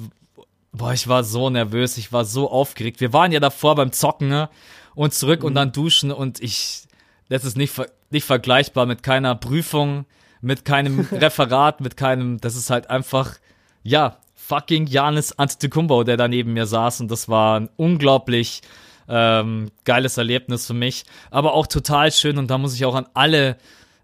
boah, 0.72 0.92
ich 0.92 1.08
war 1.08 1.24
so 1.24 1.48
nervös, 1.50 1.96
ich 1.96 2.12
war 2.12 2.24
so 2.24 2.50
aufgeregt. 2.50 3.00
Wir 3.00 3.12
waren 3.12 3.32
ja 3.32 3.40
davor 3.40 3.74
beim 3.74 3.92
Zocken 3.92 4.28
ne? 4.28 4.48
und 4.94 5.14
zurück 5.14 5.40
Mhm. 5.40 5.46
und 5.46 5.54
dann 5.54 5.72
duschen 5.72 6.10
und 6.12 6.40
ich, 6.42 6.84
das 7.28 7.44
ist 7.44 7.56
nicht, 7.56 7.72
nicht 8.10 8.24
vergleichbar 8.24 8.86
mit 8.86 9.02
keiner 9.02 9.34
Prüfung, 9.34 10.04
mit 10.42 10.64
keinem 10.64 11.00
Referat, 11.12 11.80
mit 11.80 11.96
keinem, 11.96 12.40
das 12.40 12.56
ist 12.56 12.70
halt 12.70 12.90
einfach, 12.90 13.36
ja, 13.82 14.18
fucking 14.46 14.86
Janis 14.86 15.32
Antetokounmpo, 15.32 16.04
der 16.04 16.16
da 16.16 16.28
neben 16.28 16.52
mir 16.52 16.66
saß 16.66 17.00
und 17.00 17.10
das 17.10 17.28
war 17.28 17.60
ein 17.60 17.68
unglaublich 17.76 18.62
ähm, 19.08 19.70
geiles 19.84 20.16
Erlebnis 20.16 20.66
für 20.66 20.74
mich, 20.74 21.04
aber 21.30 21.54
auch 21.54 21.66
total 21.66 22.12
schön 22.12 22.38
und 22.38 22.50
da 22.50 22.58
muss 22.58 22.74
ich 22.74 22.84
auch 22.84 22.94
an 22.94 23.06
alle 23.14 23.56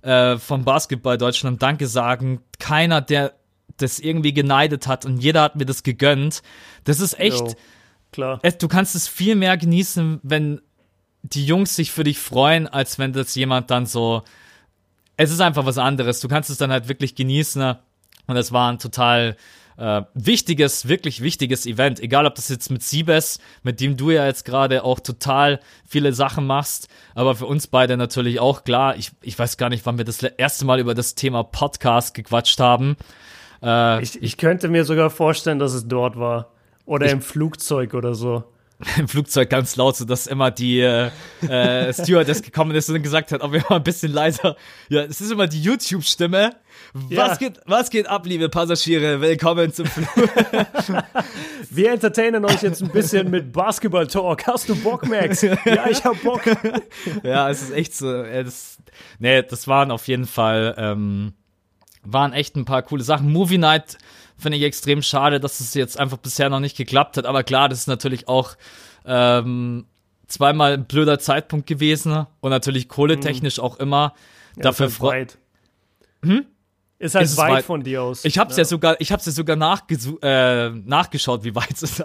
äh, 0.02 0.36
vom 0.38 0.64
Basketball 0.64 1.16
Deutschland 1.18 1.62
Danke 1.62 1.86
sagen. 1.86 2.40
Keiner, 2.58 3.00
der 3.00 3.34
das 3.76 3.98
irgendwie 3.98 4.32
geneidet 4.32 4.86
hat 4.86 5.04
und 5.04 5.18
jeder 5.18 5.42
hat 5.42 5.56
mir 5.56 5.64
das 5.64 5.82
gegönnt. 5.82 6.42
Das 6.84 7.00
ist 7.00 7.18
echt, 7.18 7.40
Jo. 7.40 7.54
klar. 8.12 8.40
Du 8.58 8.68
kannst 8.68 8.94
es 8.94 9.08
viel 9.08 9.34
mehr 9.34 9.56
genießen, 9.56 10.20
wenn 10.22 10.60
die 11.22 11.46
Jungs 11.46 11.76
sich 11.76 11.92
für 11.92 12.04
dich 12.04 12.18
freuen, 12.18 12.66
als 12.66 12.98
wenn 12.98 13.12
das 13.12 13.34
jemand 13.34 13.70
dann 13.70 13.86
so. 13.86 14.22
Es 15.16 15.30
ist 15.30 15.40
einfach 15.40 15.66
was 15.66 15.78
anderes. 15.78 16.20
Du 16.20 16.28
kannst 16.28 16.50
es 16.50 16.58
dann 16.58 16.72
halt 16.72 16.88
wirklich 16.88 17.14
genießen. 17.14 17.76
Und 18.26 18.36
es 18.36 18.50
war 18.52 18.72
ein 18.72 18.78
total 18.78 19.36
äh, 19.76 20.02
wichtiges, 20.14 20.88
wirklich 20.88 21.22
wichtiges 21.22 21.66
Event. 21.66 22.00
Egal, 22.00 22.26
ob 22.26 22.34
das 22.34 22.48
jetzt 22.48 22.70
mit 22.70 22.82
Siebes, 22.82 23.38
mit 23.62 23.80
dem 23.80 23.96
du 23.96 24.10
ja 24.10 24.26
jetzt 24.26 24.44
gerade 24.44 24.84
auch 24.84 25.00
total 25.00 25.60
viele 25.86 26.12
Sachen 26.12 26.46
machst, 26.46 26.88
aber 27.14 27.34
für 27.34 27.46
uns 27.46 27.66
beide 27.66 27.96
natürlich 27.96 28.40
auch 28.40 28.64
klar. 28.64 28.96
Ich, 28.96 29.10
ich 29.22 29.38
weiß 29.38 29.56
gar 29.56 29.68
nicht, 29.68 29.84
wann 29.86 29.98
wir 29.98 30.04
das 30.04 30.22
erste 30.22 30.64
Mal 30.64 30.80
über 30.80 30.94
das 30.94 31.14
Thema 31.14 31.42
Podcast 31.42 32.14
gequatscht 32.14 32.60
haben. 32.60 32.96
Äh, 33.62 34.02
Ich, 34.02 34.22
ich 34.22 34.36
könnte 34.36 34.68
mir 34.68 34.84
sogar 34.84 35.10
vorstellen, 35.10 35.58
dass 35.58 35.72
es 35.72 35.86
dort 35.88 36.18
war. 36.18 36.52
Oder 36.84 37.10
im 37.10 37.22
Flugzeug 37.22 37.94
oder 37.94 38.14
so. 38.14 38.44
im 38.98 39.08
Flugzeug 39.08 39.48
ganz 39.50 39.76
laut, 39.76 39.96
so 39.96 40.04
dass 40.04 40.26
immer 40.26 40.50
die 40.50 40.80
äh, 40.80 41.10
äh, 41.48 41.92
Stewardess 41.92 42.42
gekommen 42.42 42.74
ist 42.74 42.88
und 42.90 43.02
gesagt 43.02 43.32
hat, 43.32 43.40
ob 43.40 43.52
wir 43.52 43.64
mal 43.68 43.76
ein 43.76 43.84
bisschen 43.84 44.12
leiser. 44.12 44.56
Ja, 44.88 45.02
es 45.02 45.20
ist 45.20 45.30
immer 45.30 45.46
die 45.46 45.62
YouTube-Stimme. 45.62 46.50
Was 46.94 47.10
Ja. 47.10 47.34
geht, 47.36 47.60
was 47.64 47.88
geht 47.88 48.06
ab, 48.06 48.26
liebe 48.26 48.50
Passagiere? 48.50 49.20
Willkommen 49.22 49.72
zum 49.72 49.86
Flug. 49.86 50.08
Wir 51.70 51.92
entertainen 51.92 52.44
euch 52.44 52.60
jetzt 52.62 52.82
ein 52.82 52.90
bisschen 52.90 53.30
mit 53.30 53.50
Basketball-Talk. 53.50 54.46
Hast 54.46 54.68
du 54.68 54.76
Bock, 54.76 55.08
Max? 55.08 55.40
Ja, 55.64 55.86
ich 55.88 56.04
hab 56.04 56.20
Bock. 56.22 56.42
ja, 57.22 57.48
es 57.48 57.62
ist 57.62 57.70
echt 57.72 57.94
so. 57.94 58.12
Äh, 58.22 58.44
das, 58.44 58.76
nee, 59.18 59.42
das 59.42 59.66
waren 59.68 59.90
auf 59.90 60.06
jeden 60.06 60.26
Fall 60.26 60.74
ähm, 60.76 61.32
waren 62.04 62.34
echt 62.34 62.56
ein 62.56 62.66
paar 62.66 62.82
coole 62.82 63.02
Sachen. 63.04 63.32
Movie 63.32 63.56
Night 63.58 63.96
finde 64.36 64.58
ich 64.58 64.64
extrem 64.64 65.00
schade, 65.00 65.40
dass 65.40 65.60
es 65.60 65.72
jetzt 65.72 65.98
einfach 65.98 66.18
bisher 66.18 66.50
noch 66.50 66.60
nicht 66.60 66.76
geklappt 66.76 67.16
hat. 67.16 67.24
Aber 67.24 67.42
klar, 67.42 67.70
das 67.70 67.78
ist 67.78 67.86
natürlich 67.86 68.28
auch 68.28 68.56
ähm, 69.06 69.86
zweimal 70.26 70.74
ein 70.74 70.84
blöder 70.84 71.18
Zeitpunkt 71.18 71.66
gewesen 71.66 72.26
und 72.40 72.50
natürlich 72.50 72.88
kohletechnisch 72.88 73.60
auch 73.60 73.78
immer. 73.78 74.12
Dafür 74.56 74.86
ist 74.88 75.00
halt 75.00 75.00
freu- 75.00 75.20
weit. 75.20 75.38
Hm? 76.24 76.44
Ist 77.02 77.16
halt 77.16 77.24
Ist 77.24 77.36
weit, 77.36 77.50
weit? 77.50 77.64
von 77.64 77.82
dir 77.82 78.00
aus. 78.00 78.24
Ich 78.24 78.38
hab's 78.38 78.56
ja, 78.56 78.64
sogar, 78.64 78.94
ich 79.00 79.10
hab's 79.10 79.26
ja 79.26 79.32
sogar 79.32 79.56
äh, 79.56 80.68
nachgeschaut, 80.70 81.42
wie 81.42 81.52
weit 81.52 81.72
es 81.72 81.82
ist. 81.82 82.04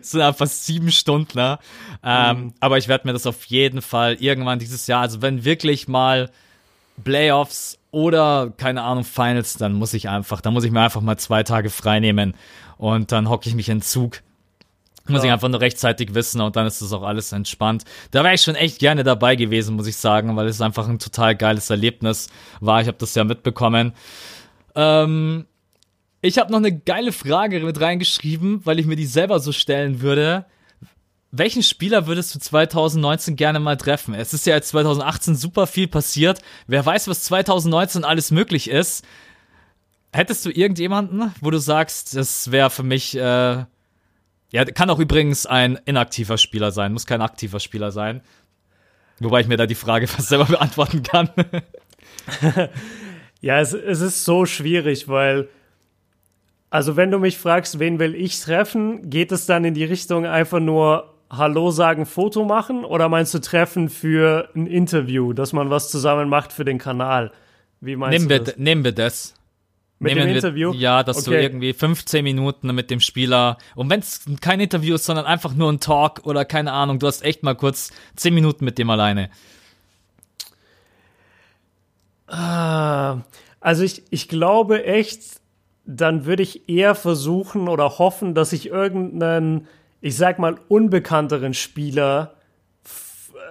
Es 0.00 0.12
sind 0.12 0.22
einfach 0.22 0.46
sieben 0.46 0.90
Stunden, 0.90 1.36
ne? 1.36 1.58
Ähm, 2.02 2.54
Aber 2.58 2.78
ich 2.78 2.88
werde 2.88 3.06
mir 3.06 3.12
das 3.12 3.26
auf 3.26 3.44
jeden 3.44 3.82
Fall 3.82 4.14
irgendwann 4.14 4.58
dieses 4.58 4.86
Jahr, 4.86 5.02
also 5.02 5.20
wenn 5.20 5.44
wirklich 5.44 5.86
mal 5.86 6.30
Playoffs 7.04 7.78
oder 7.90 8.54
keine 8.56 8.82
Ahnung 8.84 9.04
Finals, 9.04 9.58
dann 9.58 9.74
muss 9.74 9.92
ich 9.92 10.08
einfach, 10.08 10.40
dann 10.40 10.54
muss 10.54 10.64
ich 10.64 10.70
mir 10.70 10.80
einfach 10.80 11.02
mal 11.02 11.18
zwei 11.18 11.42
Tage 11.42 11.68
frei 11.68 12.00
nehmen 12.00 12.34
und 12.78 13.12
dann 13.12 13.28
hocke 13.28 13.50
ich 13.50 13.54
mich 13.54 13.68
in 13.68 13.78
den 13.78 13.82
Zug. 13.82 14.22
Muss 15.08 15.24
ich 15.24 15.30
einfach 15.30 15.48
nur 15.48 15.60
rechtzeitig 15.60 16.14
wissen 16.14 16.40
und 16.40 16.54
dann 16.54 16.66
ist 16.66 16.80
das 16.80 16.92
auch 16.92 17.02
alles 17.02 17.32
entspannt. 17.32 17.84
Da 18.12 18.22
wäre 18.22 18.34
ich 18.34 18.42
schon 18.42 18.54
echt 18.54 18.78
gerne 18.78 19.02
dabei 19.02 19.34
gewesen, 19.34 19.74
muss 19.74 19.88
ich 19.88 19.96
sagen, 19.96 20.36
weil 20.36 20.46
es 20.46 20.60
einfach 20.60 20.88
ein 20.88 21.00
total 21.00 21.34
geiles 21.34 21.70
Erlebnis 21.70 22.28
war. 22.60 22.80
Ich 22.80 22.86
habe 22.86 22.98
das 22.98 23.14
ja 23.14 23.24
mitbekommen. 23.24 23.94
Ähm, 24.76 25.46
ich 26.20 26.38
habe 26.38 26.52
noch 26.52 26.58
eine 26.58 26.78
geile 26.78 27.10
Frage 27.10 27.58
mit 27.60 27.80
reingeschrieben, 27.80 28.64
weil 28.64 28.78
ich 28.78 28.86
mir 28.86 28.94
die 28.94 29.06
selber 29.06 29.40
so 29.40 29.50
stellen 29.50 30.00
würde. 30.02 30.46
Welchen 31.32 31.64
Spieler 31.64 32.06
würdest 32.06 32.34
du 32.34 32.38
2019 32.38 33.34
gerne 33.34 33.58
mal 33.58 33.76
treffen? 33.76 34.14
Es 34.14 34.32
ist 34.32 34.46
ja 34.46 34.54
jetzt 34.54 34.68
2018 34.68 35.34
super 35.34 35.66
viel 35.66 35.88
passiert. 35.88 36.40
Wer 36.68 36.86
weiß, 36.86 37.08
was 37.08 37.24
2019 37.24 38.04
alles 38.04 38.30
möglich 38.30 38.70
ist. 38.70 39.04
Hättest 40.12 40.44
du 40.44 40.50
irgendjemanden, 40.50 41.34
wo 41.40 41.50
du 41.50 41.58
sagst, 41.58 42.14
das 42.14 42.52
wäre 42.52 42.70
für 42.70 42.82
mich, 42.82 43.16
äh, 43.16 43.64
ja, 44.52 44.64
kann 44.64 44.90
auch 44.90 45.00
übrigens 45.00 45.46
ein 45.46 45.78
inaktiver 45.84 46.38
Spieler 46.38 46.70
sein, 46.70 46.92
muss 46.92 47.06
kein 47.06 47.22
aktiver 47.22 47.58
Spieler 47.58 47.90
sein. 47.90 48.20
Wobei 49.18 49.40
ich 49.40 49.48
mir 49.48 49.56
da 49.56 49.66
die 49.66 49.74
Frage 49.74 50.06
fast 50.08 50.28
selber 50.28 50.46
beantworten 50.46 51.02
kann. 51.02 51.30
Ja, 53.42 53.60
es, 53.60 53.72
es 53.74 54.00
ist 54.00 54.24
so 54.24 54.46
schwierig, 54.46 55.08
weil, 55.08 55.48
also 56.70 56.96
wenn 56.96 57.10
du 57.10 57.18
mich 57.18 57.38
fragst, 57.38 57.80
wen 57.80 57.98
will 57.98 58.14
ich 58.14 58.40
treffen, 58.40 59.10
geht 59.10 59.32
es 59.32 59.46
dann 59.46 59.64
in 59.64 59.74
die 59.74 59.84
Richtung 59.84 60.26
einfach 60.26 60.60
nur 60.60 61.12
Hallo 61.28 61.72
sagen, 61.72 62.06
Foto 62.06 62.44
machen 62.44 62.84
oder 62.84 63.08
meinst 63.08 63.34
du 63.34 63.40
treffen 63.40 63.88
für 63.88 64.48
ein 64.54 64.68
Interview, 64.68 65.32
dass 65.32 65.52
man 65.52 65.70
was 65.70 65.90
zusammen 65.90 66.28
macht 66.28 66.52
für 66.52 66.64
den 66.64 66.78
Kanal? 66.78 67.32
Wie 67.80 67.96
meinst 67.96 68.12
nehmen, 68.12 68.28
du 68.28 68.34
wir, 68.34 68.44
das? 68.44 68.56
nehmen 68.58 68.84
wir 68.84 68.92
das. 68.92 69.34
Mit 70.02 70.14
nehmen 70.14 70.26
dem 70.26 70.30
wir, 70.30 70.36
Interview? 70.36 70.72
Ja, 70.74 71.02
dass 71.02 71.24
du 71.24 71.30
Okay. 71.30 71.42
irgendwie 71.42 71.72
15 71.72 72.22
Minuten 72.24 72.74
mit 72.74 72.90
dem 72.90 73.00
Spieler, 73.00 73.56
und 73.74 73.88
wenn 73.90 74.00
es 74.00 74.24
kein 74.40 74.60
Interview 74.60 74.94
ist, 74.96 75.04
sondern 75.06 75.24
einfach 75.26 75.54
nur 75.54 75.70
ein 75.72 75.80
Talk 75.80 76.20
oder 76.24 76.44
keine 76.44 76.72
Ahnung, 76.72 76.98
du 76.98 77.06
hast 77.06 77.22
echt 77.24 77.42
mal 77.42 77.54
kurz 77.54 77.90
10 78.16 78.34
Minuten 78.34 78.64
mit 78.64 78.78
dem 78.78 78.90
alleine. 78.90 79.30
Ah, 82.26 83.18
Also 83.60 83.84
ich, 83.84 84.02
ich 84.10 84.28
glaube 84.28 84.84
echt, 84.84 85.40
dann 85.84 86.24
würde 86.24 86.42
ich 86.42 86.68
eher 86.68 86.94
versuchen 86.94 87.68
oder 87.68 87.98
hoffen, 87.98 88.34
dass 88.34 88.52
ich 88.52 88.66
irgendeinen, 88.68 89.66
ich 90.00 90.16
sag 90.16 90.38
mal, 90.38 90.56
unbekannteren 90.68 91.54
Spieler 91.54 92.34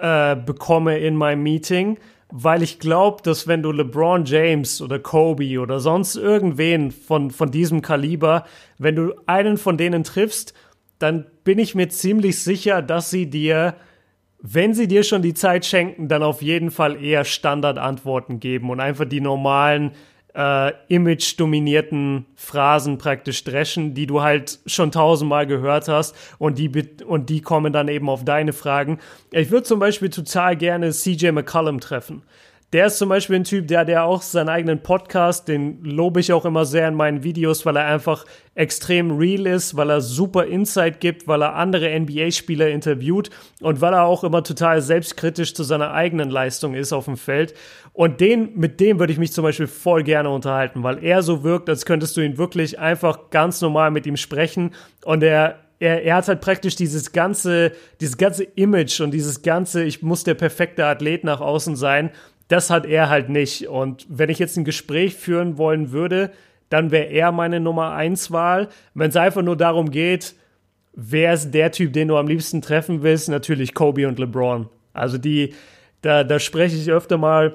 äh, 0.02 0.36
bekomme 0.36 0.98
in 1.00 1.16
meinem 1.16 1.44
Meeting, 1.44 1.98
weil 2.32 2.64
ich 2.64 2.80
glaube, 2.80 3.22
dass 3.24 3.48
wenn 3.48 3.62
du 3.62 3.72
LeBron 3.72 4.26
James 4.26 4.82
oder 4.82 5.00
Kobe 5.00 5.60
oder 5.60 5.80
sonst 5.80 6.16
irgendwen 6.16 6.92
von, 6.92 7.32
von 7.32 7.52
diesem 7.52 7.82
Kaliber, 7.82 8.46
wenn 8.78 8.96
du 8.96 9.14
einen 9.28 9.58
von 9.58 9.78
denen 9.78 10.04
triffst, 10.04 10.54
dann 10.98 11.26
bin 11.44 11.60
ich 11.60 11.76
mir 11.76 11.90
ziemlich 11.90 12.42
sicher, 12.42 12.82
dass 12.82 13.10
sie 13.10 13.30
dir 13.30 13.76
wenn 14.42 14.74
sie 14.74 14.88
dir 14.88 15.04
schon 15.04 15.22
die 15.22 15.36
Zeit 15.36 15.66
schenken, 15.66 16.08
dann 16.08 16.24
auf 16.24 16.42
jeden 16.42 16.72
Fall 16.72 17.02
eher 17.02 17.26
Standardantworten 17.26 18.40
geben 18.40 18.72
und 18.72 18.80
einfach 18.80 19.06
die 19.06 19.22
normalen 19.22 19.92
äh, 20.34 20.72
image-dominierten 20.88 22.26
Phrasen 22.36 22.98
praktisch 22.98 23.44
dreschen, 23.44 23.94
die 23.94 24.08
du 24.08 24.22
halt 24.22 24.60
schon 24.66 24.92
tausendmal 24.92 25.48
gehört 25.48 25.88
hast 25.88 26.16
und 26.38 26.58
die, 26.58 26.72
und 27.06 27.30
die 27.30 27.42
kommen 27.42 27.74
dann 27.74 27.88
eben 27.88 28.10
auf 28.10 28.24
deine 28.24 28.54
Fragen. 28.54 29.00
Ich 29.32 29.52
würde 29.52 29.64
zum 29.64 29.80
Beispiel 29.80 30.10
total 30.10 30.56
gerne 30.56 30.92
CJ 30.92 31.32
McCollum 31.32 31.80
treffen. 31.80 32.24
Der 32.74 32.86
ist 32.86 33.00
zum 33.00 33.10
Beispiel 33.10 33.36
ein 33.36 33.44
Typ, 33.44 33.68
der, 33.68 33.84
der 33.84 34.06
auch 34.06 34.22
seinen 34.22 34.48
eigenen 34.48 34.82
Podcast, 34.82 35.50
den 35.50 35.84
lobe 35.84 36.22
ich 36.22 36.32
auch 36.32 36.46
immer 36.46 36.64
sehr 36.64 36.88
in 36.88 36.96
meinen 36.96 37.22
Videos, 37.22 37.66
weil 37.66 37.76
er 37.76 37.86
einfach 37.86 38.24
extrem 38.56 39.18
real 39.18 39.46
ist, 39.46 39.76
weil 39.76 39.90
er 39.90 40.00
super 40.00 40.46
Insight 40.46 41.02
gibt, 41.02 41.28
weil 41.28 41.42
er 41.42 41.56
andere 41.56 42.00
NBA-Spieler 42.00 42.70
interviewt 42.70 43.30
und 43.60 43.82
weil 43.82 43.94
er 43.94 44.06
auch 44.06 44.24
immer 44.24 44.42
total 44.44 44.82
selbstkritisch 44.82 45.54
zu 45.54 45.64
seiner 45.64 45.92
eigenen 45.92 46.30
Leistung 46.30 46.74
ist 46.74 46.94
auf 46.94 47.06
dem 47.06 47.18
Feld. 47.18 47.54
Und 47.92 48.22
den, 48.22 48.58
mit 48.58 48.80
dem 48.80 49.00
würde 49.00 49.12
ich 49.12 49.20
mich 49.20 49.34
zum 49.34 49.44
Beispiel 49.44 49.68
voll 49.68 50.04
gerne 50.04 50.30
unterhalten, 50.30 50.82
weil 50.82 51.04
er 51.04 51.24
so 51.24 51.44
wirkt, 51.44 51.68
als 51.68 51.86
könntest 51.86 52.16
du 52.16 52.22
ihn 52.22 52.38
wirklich 52.38 52.80
einfach 52.80 53.32
ganz 53.32 53.60
normal 53.60 53.92
mit 53.92 54.06
ihm 54.06 54.16
sprechen 54.16 54.72
und 55.04 55.24
er 55.24 55.60
er, 55.82 56.04
er 56.04 56.16
hat 56.16 56.28
halt 56.28 56.42
praktisch 56.42 56.76
dieses 56.76 57.12
ganze, 57.12 57.72
dieses 58.00 58.16
ganze 58.16 58.44
Image 58.44 59.02
und 59.02 59.12
dieses 59.12 59.42
ganze, 59.42 59.84
ich 59.84 60.04
muss 60.04 60.24
der 60.24 60.36
perfekte 60.36 60.86
Athlet 60.86 61.24
nach 61.24 61.42
außen 61.42 61.76
sein, 61.76 62.12
das 62.52 62.70
hat 62.70 62.86
er 62.86 63.10
halt 63.10 63.30
nicht. 63.30 63.68
Und 63.68 64.06
wenn 64.10 64.30
ich 64.30 64.40
jetzt 64.40 64.58
ein 64.58 64.66
Gespräch 64.66 65.16
führen 65.16 65.58
wollen 65.58 65.92
würde, 65.92 66.32
dann 66.70 66.92
wäre 66.92 67.06
er 67.06 67.32
meine 67.32 67.60
Nummer 67.60 67.92
eins 67.92 68.32
Wahl. 68.32 68.68
Wenn 68.94 69.10
es 69.10 69.16
einfach 69.16 69.42
nur 69.42 69.56
darum 69.56 69.90
geht, 69.90 70.36
wer 70.94 71.34
ist 71.34 71.52
der 71.52 71.72
Typ, 71.72 71.94
den 71.94 72.10
du 72.10 72.18
am 72.18 72.28
liebsten 72.28 72.62
treffen 72.62 73.04
willst, 73.04 73.30
natürlich 73.30 73.74
Kobe 73.74 74.08
und 74.08 74.20
LeBron. 74.20 74.68
Also 74.94 75.18
die, 75.18 75.54
da, 76.02 76.24
da 76.24 76.40
spreche 76.40 76.76
ich 76.76 76.92
öfter 76.92 77.18
mal 77.18 77.54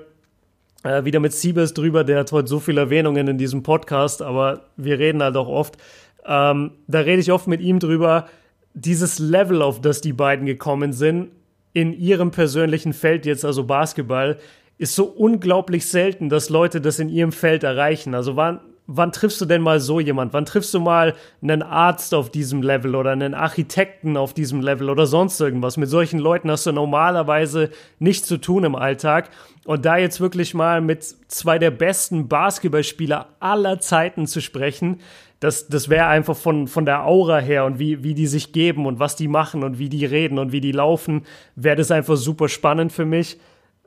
äh, 0.83 1.05
wieder 1.05 1.21
mit 1.21 1.35
Siebes 1.35 1.75
drüber, 1.75 2.03
der 2.05 2.21
hat 2.21 2.33
heute 2.33 2.49
so 2.49 2.61
viele 2.61 2.81
Erwähnungen 2.81 3.29
in 3.29 3.39
diesem 3.39 3.63
Podcast, 3.63 4.23
aber 4.23 4.63
wir 4.77 4.99
reden 4.99 5.23
halt 5.23 5.37
auch 5.37 5.49
oft. 5.49 5.77
Ähm, 6.25 6.73
da 6.87 7.01
rede 7.01 7.21
ich 7.21 7.33
oft 7.33 7.47
mit 7.47 7.61
ihm 7.61 7.81
drüber, 7.81 8.29
dieses 8.73 9.19
Level, 9.19 9.63
auf 9.63 9.81
das 9.81 10.01
die 10.01 10.13
beiden 10.13 10.47
gekommen 10.47 10.93
sind, 10.93 11.29
in 11.73 11.93
ihrem 11.93 12.31
persönlichen 12.31 12.95
Feld 12.95 13.27
jetzt, 13.27 13.45
also 13.45 13.65
Basketball, 13.65 14.39
ist 14.79 14.95
so 14.95 15.05
unglaublich 15.05 15.87
selten, 15.87 16.29
dass 16.29 16.51
Leute 16.51 16.81
das 16.81 16.99
in 16.99 17.09
ihrem 17.09 17.33
Feld 17.33 17.65
erreichen. 17.65 18.15
Also 18.15 18.37
wann, 18.37 18.61
wann 18.87 19.13
triffst 19.13 19.41
du 19.41 19.47
denn 19.47 19.63
mal 19.63 19.81
so 19.81 20.01
jemand? 20.01 20.33
Wann 20.33 20.45
triffst 20.45 20.73
du 20.75 20.81
mal 20.81 21.15
einen 21.43 21.63
Arzt 21.63 22.15
auf 22.15 22.31
diesem 22.31 22.63
Level 22.63 22.95
oder 22.95 23.11
einen 23.11 23.35
Architekten 23.35 24.17
auf 24.17 24.35
diesem 24.35 24.61
Level 24.61 24.91
oder 24.91 25.07
sonst 25.07 25.41
irgendwas? 25.41 25.77
Mit 25.77 25.89
solchen 25.89 26.19
Leuten 26.19 26.51
hast 26.51 26.67
du 26.67 26.73
normalerweise 26.73 27.71
nichts 27.99 28.29
zu 28.29 28.37
tun 28.37 28.65
im 28.65 28.75
Alltag. 28.75 29.31
Und 29.65 29.85
da 29.85 29.97
jetzt 29.97 30.21
wirklich 30.21 30.55
mal 30.55 30.81
mit 30.81 31.05
zwei 31.05 31.59
der 31.59 31.71
besten 31.71 32.29
Basketballspieler 32.29 33.29
aller 33.41 33.81
Zeiten 33.81 34.27
zu 34.27 34.41
sprechen, 34.41 35.01
das, 35.41 35.69
das 35.69 35.89
wäre 35.89 36.07
einfach 36.07 36.37
von, 36.37 36.67
von 36.67 36.87
der 36.87 37.05
Aura 37.05 37.39
her 37.39 37.67
und 37.67 37.79
wie, 37.79 38.03
wie 38.03 38.15
die 38.15 38.27
sich 38.27 38.53
geben 38.53 38.87
und 38.87 38.99
was 39.01 39.17
die 39.17 39.29
machen 39.29 39.65
und 39.65 39.79
wie 39.79 39.91
die 39.91 40.07
reden 40.07 40.39
und 40.39 40.53
wie 40.53 40.63
die 40.63 40.73
laufen, 40.73 41.25
wäre 41.57 41.77
das 41.77 41.91
einfach 41.91 42.17
super 42.17 42.49
spannend 42.49 42.93
für 42.93 43.05
mich. 43.05 43.39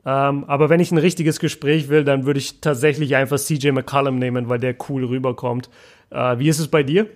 Ähm, 0.06 0.44
aber 0.44 0.70
wenn 0.70 0.80
ich 0.80 0.90
ein 0.92 0.98
richtiges 0.98 1.40
Gespräch 1.40 1.88
will, 1.88 2.04
dann 2.04 2.24
würde 2.24 2.38
ich 2.38 2.60
tatsächlich 2.60 3.16
einfach 3.16 3.38
CJ 3.38 3.72
McCollum 3.72 4.18
nehmen, 4.18 4.48
weil 4.48 4.58
der 4.58 4.74
cool 4.88 5.04
rüberkommt. 5.04 5.68
Äh, 6.10 6.38
wie 6.38 6.48
ist 6.48 6.58
es 6.58 6.68
bei 6.68 6.82
dir? 6.82 7.06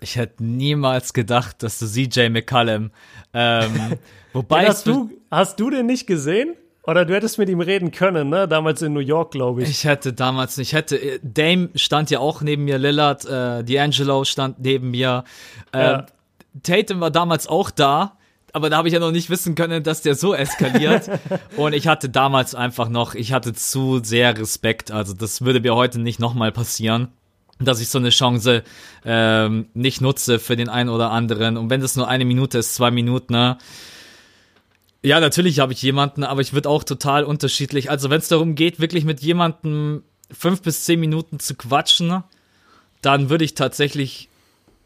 Ich 0.00 0.16
hätte 0.16 0.44
niemals 0.44 1.12
gedacht, 1.12 1.62
dass 1.62 1.80
du 1.80 1.86
CJ 1.86 2.28
McCallum. 2.28 2.90
Ähm, 3.34 3.98
wobei 4.32 4.66
hast, 4.66 4.86
du, 4.86 5.10
hast 5.30 5.58
du 5.58 5.70
den 5.70 5.86
nicht 5.86 6.06
gesehen? 6.06 6.54
Oder 6.84 7.04
du 7.04 7.14
hättest 7.14 7.36
mit 7.36 7.50
ihm 7.50 7.60
reden 7.60 7.90
können, 7.90 8.30
ne? 8.30 8.48
Damals 8.48 8.80
in 8.80 8.94
New 8.94 9.00
York, 9.00 9.32
glaube 9.32 9.62
ich. 9.62 9.68
ich 9.68 9.84
hätte 9.84 10.14
damals 10.14 10.56
nicht, 10.56 10.72
hätte, 10.72 10.96
äh, 10.96 11.18
Dame 11.22 11.68
stand 11.74 12.10
ja 12.10 12.20
auch 12.20 12.40
neben 12.40 12.64
mir, 12.64 12.78
Lillard, 12.78 13.26
äh, 13.26 13.28
D'Angelo 13.62 14.24
stand 14.24 14.60
neben 14.60 14.90
mir. 14.92 15.24
Ähm, 15.74 15.80
Ja. 15.80 16.06
Tatum 16.62 17.00
war 17.00 17.10
damals 17.10 17.46
auch 17.46 17.70
da, 17.70 18.16
aber 18.52 18.70
da 18.70 18.78
habe 18.78 18.88
ich 18.88 18.94
ja 18.94 19.00
noch 19.00 19.10
nicht 19.10 19.30
wissen 19.30 19.54
können, 19.54 19.82
dass 19.82 20.02
der 20.02 20.14
so 20.14 20.34
eskaliert. 20.34 21.10
Und 21.56 21.72
ich 21.72 21.86
hatte 21.86 22.08
damals 22.08 22.54
einfach 22.54 22.88
noch, 22.88 23.14
ich 23.14 23.32
hatte 23.32 23.52
zu 23.52 24.00
sehr 24.02 24.36
Respekt. 24.38 24.90
Also 24.90 25.14
das 25.14 25.42
würde 25.42 25.60
mir 25.60 25.74
heute 25.74 26.00
nicht 26.00 26.18
nochmal 26.18 26.52
passieren, 26.52 27.08
dass 27.58 27.80
ich 27.80 27.88
so 27.88 27.98
eine 27.98 28.10
Chance 28.10 28.62
ähm, 29.04 29.66
nicht 29.74 30.00
nutze 30.00 30.38
für 30.38 30.56
den 30.56 30.68
einen 30.68 30.88
oder 30.88 31.10
anderen. 31.10 31.56
Und 31.56 31.70
wenn 31.70 31.80
das 31.80 31.96
nur 31.96 32.08
eine 32.08 32.24
Minute 32.24 32.58
ist, 32.58 32.74
zwei 32.74 32.90
Minuten, 32.90 33.32
ne? 33.32 33.58
Ja, 35.02 35.20
natürlich 35.20 35.60
habe 35.60 35.72
ich 35.72 35.80
jemanden, 35.80 36.24
aber 36.24 36.40
ich 36.40 36.52
würde 36.52 36.68
auch 36.68 36.82
total 36.82 37.22
unterschiedlich. 37.24 37.88
Also 37.88 38.10
wenn 38.10 38.18
es 38.18 38.28
darum 38.28 38.56
geht, 38.56 38.80
wirklich 38.80 39.04
mit 39.04 39.20
jemandem 39.20 40.02
fünf 40.30 40.62
bis 40.62 40.84
zehn 40.84 40.98
Minuten 40.98 41.38
zu 41.38 41.54
quatschen, 41.54 42.24
dann 43.00 43.30
würde 43.30 43.44
ich 43.44 43.54
tatsächlich 43.54 44.27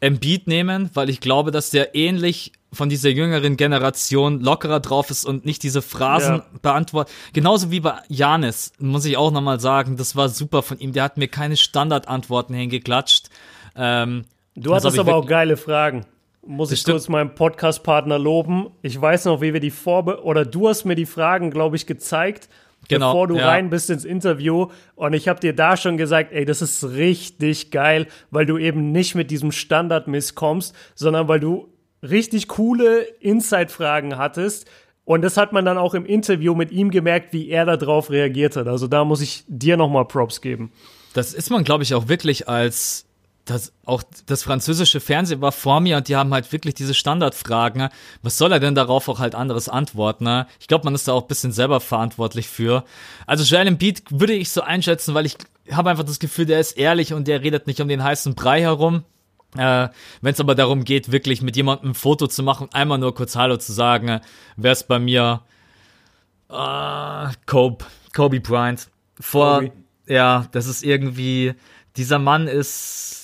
Embiid 0.03 0.47
nehmen, 0.47 0.89
weil 0.93 1.09
ich 1.09 1.19
glaube, 1.21 1.51
dass 1.51 1.69
der 1.69 1.95
ähnlich 1.95 2.51
von 2.73 2.89
dieser 2.89 3.09
jüngeren 3.09 3.55
Generation 3.55 4.41
lockerer 4.41 4.79
drauf 4.79 5.09
ist 5.09 5.25
und 5.25 5.45
nicht 5.45 5.63
diese 5.63 5.81
Phrasen 5.81 6.37
Ja. 6.37 6.45
beantwortet. 6.61 7.13
Genauso 7.31 7.71
wie 7.71 7.79
bei 7.79 7.93
Janis, 8.09 8.73
muss 8.79 9.05
ich 9.05 9.15
auch 9.15 9.31
nochmal 9.31 9.59
sagen, 9.59 9.95
das 9.95 10.15
war 10.15 10.27
super 10.29 10.61
von 10.63 10.79
ihm. 10.79 10.91
Der 10.91 11.03
hat 11.03 11.17
mir 11.17 11.27
keine 11.27 11.55
Standardantworten 11.55 12.53
hingeklatscht. 12.53 13.29
Ähm, 13.75 14.25
Du 14.55 14.75
hattest 14.75 14.95
ich 14.95 14.99
aber 14.99 15.15
auch 15.15 15.25
geile 15.25 15.57
Fragen. 15.57 16.05
Muss 16.45 16.71
ich 16.71 16.83
kurz 16.83 17.07
meinen 17.07 17.33
Podcast-Partner 17.33 18.19
loben. 18.19 18.67
Ich 18.81 18.99
weiß 18.99 19.25
noch, 19.25 19.39
wie 19.41 19.53
wir 19.53 19.61
die 19.61 19.71
Vorbe... 19.71 20.23
Oder 20.23 20.45
du 20.45 20.67
hast 20.67 20.83
mir 20.83 20.95
die 20.95 21.05
Fragen, 21.05 21.49
glaube 21.51 21.75
ich, 21.77 21.87
gezeigt, 21.87 22.49
Genau, 22.89 23.11
bevor 23.11 23.27
du 23.27 23.37
ja. 23.37 23.47
rein 23.47 23.69
bist 23.69 23.89
ins 23.89 24.05
Interview. 24.05 24.67
Und 24.95 25.13
ich 25.13 25.27
habe 25.27 25.39
dir 25.39 25.53
da 25.53 25.77
schon 25.77 25.97
gesagt, 25.97 26.31
ey, 26.31 26.45
das 26.45 26.61
ist 26.61 26.83
richtig 26.83 27.71
geil, 27.71 28.07
weil 28.31 28.45
du 28.45 28.57
eben 28.57 28.91
nicht 28.91 29.15
mit 29.15 29.31
diesem 29.31 29.51
Standardmiss 29.51 30.35
kommst, 30.35 30.75
sondern 30.95 31.27
weil 31.27 31.39
du 31.39 31.69
richtig 32.01 32.47
coole 32.49 33.01
Inside-Fragen 33.19 34.17
hattest. 34.17 34.69
Und 35.05 35.21
das 35.21 35.37
hat 35.37 35.51
man 35.51 35.65
dann 35.65 35.77
auch 35.77 35.93
im 35.93 36.05
Interview 36.05 36.55
mit 36.55 36.71
ihm 36.71 36.91
gemerkt, 36.91 37.33
wie 37.33 37.49
er 37.49 37.65
darauf 37.65 38.09
reagiert 38.09 38.55
hat. 38.55 38.67
Also 38.67 38.87
da 38.87 39.03
muss 39.03 39.21
ich 39.21 39.43
dir 39.47 39.75
nochmal 39.75 40.05
Props 40.05 40.41
geben. 40.41 40.71
Das 41.13 41.33
ist 41.33 41.49
man, 41.49 41.63
glaube 41.63 41.83
ich, 41.83 41.93
auch 41.93 42.07
wirklich 42.07 42.47
als 42.47 43.05
das 43.45 43.73
auch 43.85 44.03
das 44.25 44.43
französische 44.43 44.99
Fernsehen 45.01 45.41
war 45.41 45.51
vor 45.51 45.81
mir 45.81 45.97
und 45.97 46.07
die 46.07 46.15
haben 46.15 46.33
halt 46.33 46.51
wirklich 46.51 46.75
diese 46.75 46.93
Standardfragen. 46.93 47.81
ne? 47.81 47.89
Was 48.21 48.37
soll 48.37 48.51
er 48.53 48.59
denn 48.59 48.75
darauf 48.75 49.09
auch 49.09 49.19
halt 49.19 49.35
anderes 49.35 49.67
antworten? 49.67 50.23
Ne? 50.23 50.47
Ich 50.59 50.67
glaube, 50.67 50.85
man 50.85 50.95
ist 50.95 51.07
da 51.07 51.13
auch 51.13 51.23
ein 51.23 51.27
bisschen 51.27 51.51
selber 51.51 51.81
verantwortlich 51.81 52.47
für. 52.47 52.85
Also 53.27 53.43
Joel 53.43 53.67
Embiid 53.67 54.03
würde 54.09 54.33
ich 54.33 54.51
so 54.51 54.61
einschätzen, 54.61 55.13
weil 55.13 55.25
ich 55.25 55.37
habe 55.71 55.89
einfach 55.89 56.05
das 56.05 56.19
Gefühl, 56.19 56.45
der 56.45 56.59
ist 56.59 56.73
ehrlich 56.73 57.13
und 57.13 57.27
der 57.27 57.41
redet 57.41 57.67
nicht 57.67 57.81
um 57.81 57.87
den 57.87 58.03
heißen 58.03 58.33
Brei 58.35 58.61
herum. 58.61 59.03
Äh, 59.57 59.89
Wenn 60.21 60.33
es 60.33 60.39
aber 60.39 60.55
darum 60.55 60.83
geht, 60.83 61.11
wirklich 61.11 61.41
mit 61.41 61.55
jemandem 61.55 61.91
ein 61.91 61.95
Foto 61.95 62.27
zu 62.27 62.43
machen 62.43 62.67
und 62.67 62.75
einmal 62.75 62.97
nur 62.97 63.13
kurz 63.13 63.35
Hallo 63.35 63.57
zu 63.57 63.71
sagen, 63.73 64.21
wäre 64.55 64.73
es 64.73 64.83
bei 64.83 64.99
mir 64.99 65.41
äh, 66.49 67.27
Kobe, 67.45 67.85
Kobe 68.15 68.39
Bryant. 68.39 68.87
Vor, 69.19 69.59
Kobe. 69.59 69.71
ja, 70.07 70.47
das 70.51 70.65
ist 70.65 70.83
irgendwie, 70.83 71.53
dieser 71.97 72.19
Mann 72.19 72.47
ist, 72.47 73.22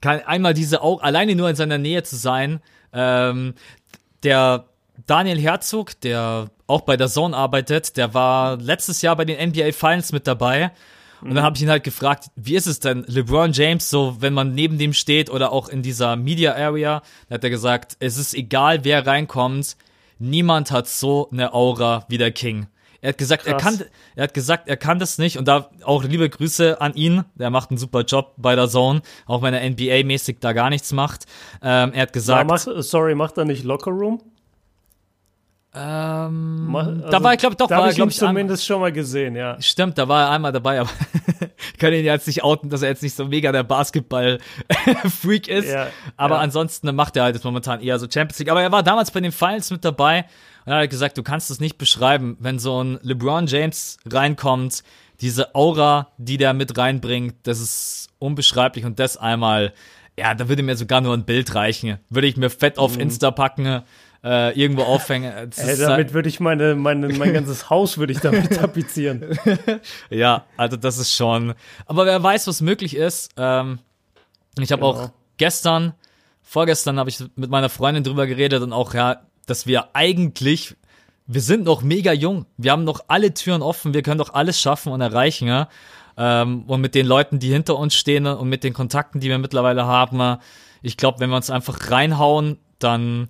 kann 0.00 0.20
einmal 0.20 0.54
diese 0.54 0.82
auch, 0.82 1.02
alleine 1.02 1.34
nur 1.34 1.50
in 1.50 1.56
seiner 1.56 1.78
Nähe 1.78 2.02
zu 2.02 2.16
sein, 2.16 2.60
ähm, 2.92 3.54
der 4.22 4.64
Daniel 5.06 5.38
Herzog, 5.38 6.00
der 6.00 6.50
auch 6.66 6.82
bei 6.82 6.96
der 6.96 7.08
Zone 7.08 7.36
arbeitet, 7.36 7.96
der 7.96 8.14
war 8.14 8.56
letztes 8.56 9.02
Jahr 9.02 9.16
bei 9.16 9.24
den 9.24 9.48
NBA 9.48 9.72
Finals 9.72 10.12
mit 10.12 10.26
dabei. 10.26 10.72
Und 11.22 11.34
dann 11.34 11.44
habe 11.44 11.56
ich 11.56 11.62
ihn 11.62 11.68
halt 11.68 11.84
gefragt, 11.84 12.30
wie 12.36 12.56
ist 12.56 12.66
es 12.66 12.80
denn, 12.80 13.04
LeBron 13.06 13.52
James, 13.52 13.90
so 13.90 14.16
wenn 14.20 14.32
man 14.32 14.54
neben 14.54 14.78
dem 14.78 14.94
steht 14.94 15.28
oder 15.28 15.52
auch 15.52 15.68
in 15.68 15.82
dieser 15.82 16.16
Media 16.16 16.54
Area, 16.54 17.02
da 17.28 17.34
hat 17.34 17.44
er 17.44 17.50
gesagt, 17.50 17.96
es 18.00 18.16
ist 18.16 18.32
egal, 18.34 18.84
wer 18.84 19.06
reinkommt, 19.06 19.76
niemand 20.18 20.70
hat 20.70 20.88
so 20.88 21.28
eine 21.30 21.52
Aura 21.52 22.06
wie 22.08 22.16
der 22.16 22.30
King. 22.30 22.68
Er 23.02 23.10
hat 23.10 23.18
gesagt, 23.18 23.46
er 23.46 23.54
Krass. 23.54 23.78
kann, 23.78 23.86
er 24.14 24.24
hat 24.24 24.34
gesagt, 24.34 24.68
er 24.68 24.76
kann 24.76 24.98
das 24.98 25.16
nicht 25.16 25.38
und 25.38 25.48
da 25.48 25.70
auch 25.84 26.04
liebe 26.04 26.28
Grüße 26.28 26.80
an 26.80 26.92
ihn. 26.94 27.24
Der 27.34 27.48
macht 27.50 27.70
einen 27.70 27.78
super 27.78 28.02
Job 28.02 28.34
bei 28.36 28.54
der 28.56 28.68
Zone, 28.68 29.00
auch 29.26 29.40
wenn 29.42 29.54
er 29.54 29.62
NBA-mäßig 29.62 30.36
da 30.40 30.52
gar 30.52 30.68
nichts 30.68 30.92
macht. 30.92 31.24
Ähm, 31.62 31.92
er 31.94 32.02
hat 32.02 32.08
Ja, 32.10 32.12
gesagt, 32.12 32.46
mach, 32.50 32.58
sorry, 32.82 33.14
macht 33.14 33.38
er 33.38 33.46
nicht 33.46 33.64
Locker 33.64 33.90
Room? 33.90 34.20
ähm, 35.72 36.66
Mach- 36.66 36.84
da 36.84 37.06
also, 37.06 37.22
war 37.22 37.32
ich 37.32 37.38
glaube 37.38 37.54
doch, 37.54 37.68
da 37.68 37.76
war 37.76 37.78
habe 37.82 37.88
er 37.88 37.90
ich 37.92 37.96
glaube 37.96 38.10
ich 38.10 38.18
zumindest 38.18 38.66
schon 38.66 38.80
mal 38.80 38.90
gesehen, 38.90 39.36
ja. 39.36 39.56
Stimmt, 39.62 39.98
da 39.98 40.08
war 40.08 40.24
er 40.24 40.30
einmal 40.30 40.50
dabei, 40.50 40.80
aber 40.80 40.90
ich 41.72 41.78
kann 41.78 41.92
ihn 41.92 42.04
jetzt 42.04 42.26
nicht 42.26 42.42
outen, 42.42 42.70
dass 42.70 42.82
er 42.82 42.88
jetzt 42.88 43.04
nicht 43.04 43.14
so 43.14 43.24
mega 43.26 43.52
der 43.52 43.62
Basketball-Freak 43.62 45.46
ist. 45.46 45.70
Ja, 45.70 45.86
aber 46.16 46.34
ja. 46.36 46.40
ansonsten 46.40 46.92
macht 46.96 47.16
er 47.16 47.22
halt 47.22 47.36
jetzt 47.36 47.44
momentan 47.44 47.80
eher 47.80 48.00
so 48.00 48.06
Champions 48.12 48.40
League. 48.40 48.50
Aber 48.50 48.62
er 48.62 48.72
war 48.72 48.82
damals 48.82 49.12
bei 49.12 49.20
den 49.20 49.30
Finals 49.30 49.70
mit 49.70 49.84
dabei 49.84 50.24
und 50.70 50.76
er 50.76 50.82
hat 50.84 50.90
gesagt, 50.90 51.18
du 51.18 51.22
kannst 51.22 51.50
es 51.50 51.60
nicht 51.60 51.78
beschreiben, 51.78 52.36
wenn 52.40 52.58
so 52.58 52.82
ein 52.82 52.98
LeBron 53.02 53.46
James 53.46 53.98
reinkommt, 54.10 54.82
diese 55.20 55.54
Aura, 55.54 56.08
die 56.16 56.36
der 56.36 56.54
mit 56.54 56.78
reinbringt, 56.78 57.34
das 57.42 57.60
ist 57.60 58.08
unbeschreiblich 58.18 58.84
und 58.84 58.98
das 58.98 59.16
einmal, 59.16 59.72
ja, 60.18 60.34
da 60.34 60.48
würde 60.48 60.62
mir 60.62 60.76
sogar 60.76 61.00
nur 61.00 61.14
ein 61.14 61.24
Bild 61.24 61.54
reichen. 61.54 61.98
Würde 62.08 62.26
ich 62.28 62.36
mir 62.36 62.50
fett 62.50 62.78
auf 62.78 62.98
Insta 62.98 63.30
packen, 63.30 63.82
äh, 64.22 64.58
irgendwo 64.58 64.82
aufhängen. 64.94 65.32
Mhm. 65.34 65.50
Ey, 65.56 65.76
damit 65.76 65.86
halt- 65.88 66.12
würde 66.14 66.28
ich 66.28 66.40
meine, 66.40 66.74
meine, 66.74 67.08
mein 67.08 67.32
ganzes 67.34 67.68
Haus 67.68 67.98
würde 67.98 68.12
ich 68.12 68.20
damit 68.20 68.50
tapezieren. 68.56 69.36
Ja, 70.10 70.44
also 70.56 70.76
das 70.76 70.98
ist 70.98 71.14
schon. 71.14 71.54
Aber 71.86 72.06
wer 72.06 72.22
weiß, 72.22 72.46
was 72.46 72.60
möglich 72.60 72.94
ist. 72.96 73.32
Ähm, 73.36 73.78
ich 74.58 74.72
habe 74.72 74.82
Genau. 74.82 74.92
auch 74.94 75.10
gestern, 75.36 75.94
vorgestern 76.42 76.98
habe 76.98 77.08
ich 77.10 77.18
mit 77.36 77.50
meiner 77.50 77.68
Freundin 77.68 78.04
drüber 78.04 78.26
geredet 78.26 78.62
und 78.62 78.72
auch 78.72 78.94
ja, 78.94 79.22
dass 79.50 79.66
wir 79.66 79.94
eigentlich, 79.94 80.76
wir 81.26 81.40
sind 81.40 81.64
noch 81.64 81.82
mega 81.82 82.12
jung. 82.12 82.46
Wir 82.56 82.72
haben 82.72 82.84
noch 82.84 83.04
alle 83.08 83.34
Türen 83.34 83.62
offen. 83.62 83.92
Wir 83.92 84.02
können 84.02 84.18
doch 84.18 84.32
alles 84.32 84.60
schaffen 84.60 84.92
und 84.92 85.00
erreichen. 85.00 85.48
Ja? 85.48 85.68
Ähm, 86.16 86.64
und 86.66 86.80
mit 86.80 86.94
den 86.94 87.06
Leuten, 87.06 87.38
die 87.38 87.52
hinter 87.52 87.76
uns 87.76 87.94
stehen 87.94 88.26
und 88.26 88.48
mit 88.48 88.64
den 88.64 88.72
Kontakten, 88.72 89.20
die 89.20 89.28
wir 89.28 89.38
mittlerweile 89.38 89.86
haben, 89.86 90.38
ich 90.82 90.96
glaube, 90.96 91.20
wenn 91.20 91.30
wir 91.30 91.36
uns 91.36 91.50
einfach 91.50 91.90
reinhauen, 91.90 92.58
dann 92.78 93.28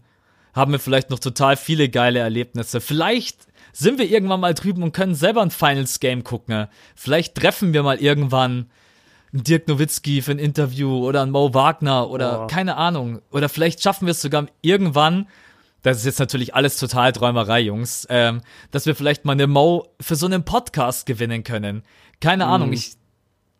haben 0.54 0.72
wir 0.72 0.78
vielleicht 0.78 1.11
noch 1.11 1.18
total 1.18 1.56
viele 1.56 1.88
geile 1.88 2.20
Erlebnisse. 2.20 2.80
Vielleicht 2.80 3.46
sind 3.72 3.98
wir 3.98 4.09
irgendwann 4.09 4.40
mal 4.40 4.54
drüben 4.54 4.83
und 4.83 4.92
können 4.92 5.14
selber 5.14 5.42
ein 5.42 5.50
Finals 5.50 6.00
Game 6.00 6.24
gucken. 6.24 6.66
Vielleicht 6.94 7.35
treffen 7.37 7.72
wir 7.72 7.83
mal 7.83 7.98
irgendwann 7.98 8.70
einen 9.33 9.44
Dirk 9.44 9.68
Nowitzki 9.68 10.22
für 10.22 10.33
ein 10.33 10.38
Interview 10.38 11.06
oder 11.06 11.22
einen 11.22 11.30
Mo 11.30 11.54
Wagner 11.54 12.11
oder 12.11 12.38
Boah. 12.38 12.46
keine 12.48 12.76
Ahnung. 12.76 13.20
Oder 13.30 13.48
vielleicht 13.48 13.83
schaffen 13.83 14.06
wir 14.06 14.12
es 14.12 14.22
sogar 14.22 14.46
irgendwann, 14.61 15.28
das 15.82 15.98
ist 15.98 16.04
jetzt 16.04 16.18
natürlich 16.18 16.54
alles 16.54 16.78
total 16.78 17.12
Träumerei, 17.12 17.60
Jungs, 17.60 18.06
ähm, 18.10 18.42
dass 18.70 18.86
wir 18.86 18.94
vielleicht 18.94 19.24
mal 19.24 19.32
eine 19.32 19.46
Mo 19.46 19.88
für 20.00 20.16
so 20.16 20.26
einen 20.26 20.44
Podcast 20.44 21.06
gewinnen 21.06 21.44
können. 21.44 21.82
Keine 22.20 22.46
Ahnung, 22.46 22.72
ich 22.72 22.96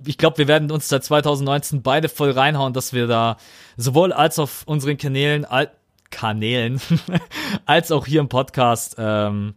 ich 0.07 0.19
glaube, 0.19 0.39
wir 0.39 0.49
werden 0.49 0.71
uns 0.71 0.89
da 0.89 1.01
2019 1.01 1.83
beide 1.83 2.09
voll 2.09 2.31
reinhauen, 2.31 2.73
dass 2.73 2.93
wir 2.93 3.07
da 3.07 3.37
sowohl 3.77 4.13
als 4.13 4.39
auf 4.39 4.63
unseren 4.67 4.97
Kanälen, 4.97 5.45
al 5.45 5.71
Kanälen, 6.11 6.81
als 7.67 7.93
auch 7.93 8.07
hier 8.07 8.21
im 8.21 8.29
Podcast, 8.29 8.97
ähm, 8.99 9.55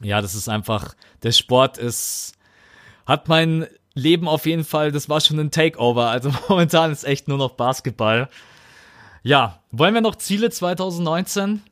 ja, 0.00 0.22
das 0.22 0.34
ist 0.34 0.48
einfach, 0.48 0.94
der 1.22 1.32
Sport 1.32 1.76
ist, 1.76 2.32
hat 3.04 3.28
mein 3.28 3.66
Leben 3.92 4.26
auf 4.26 4.46
jeden 4.46 4.64
Fall, 4.64 4.92
das 4.92 5.10
war 5.10 5.20
schon 5.20 5.38
ein 5.38 5.50
Takeover. 5.50 6.08
Also 6.08 6.32
momentan 6.48 6.90
ist 6.90 7.04
echt 7.04 7.28
nur 7.28 7.36
noch 7.36 7.50
Basketball. 7.50 8.30
Ja, 9.22 9.60
wollen 9.70 9.92
wir 9.92 10.00
noch 10.00 10.16
Ziele 10.16 10.48
2019? 10.48 11.62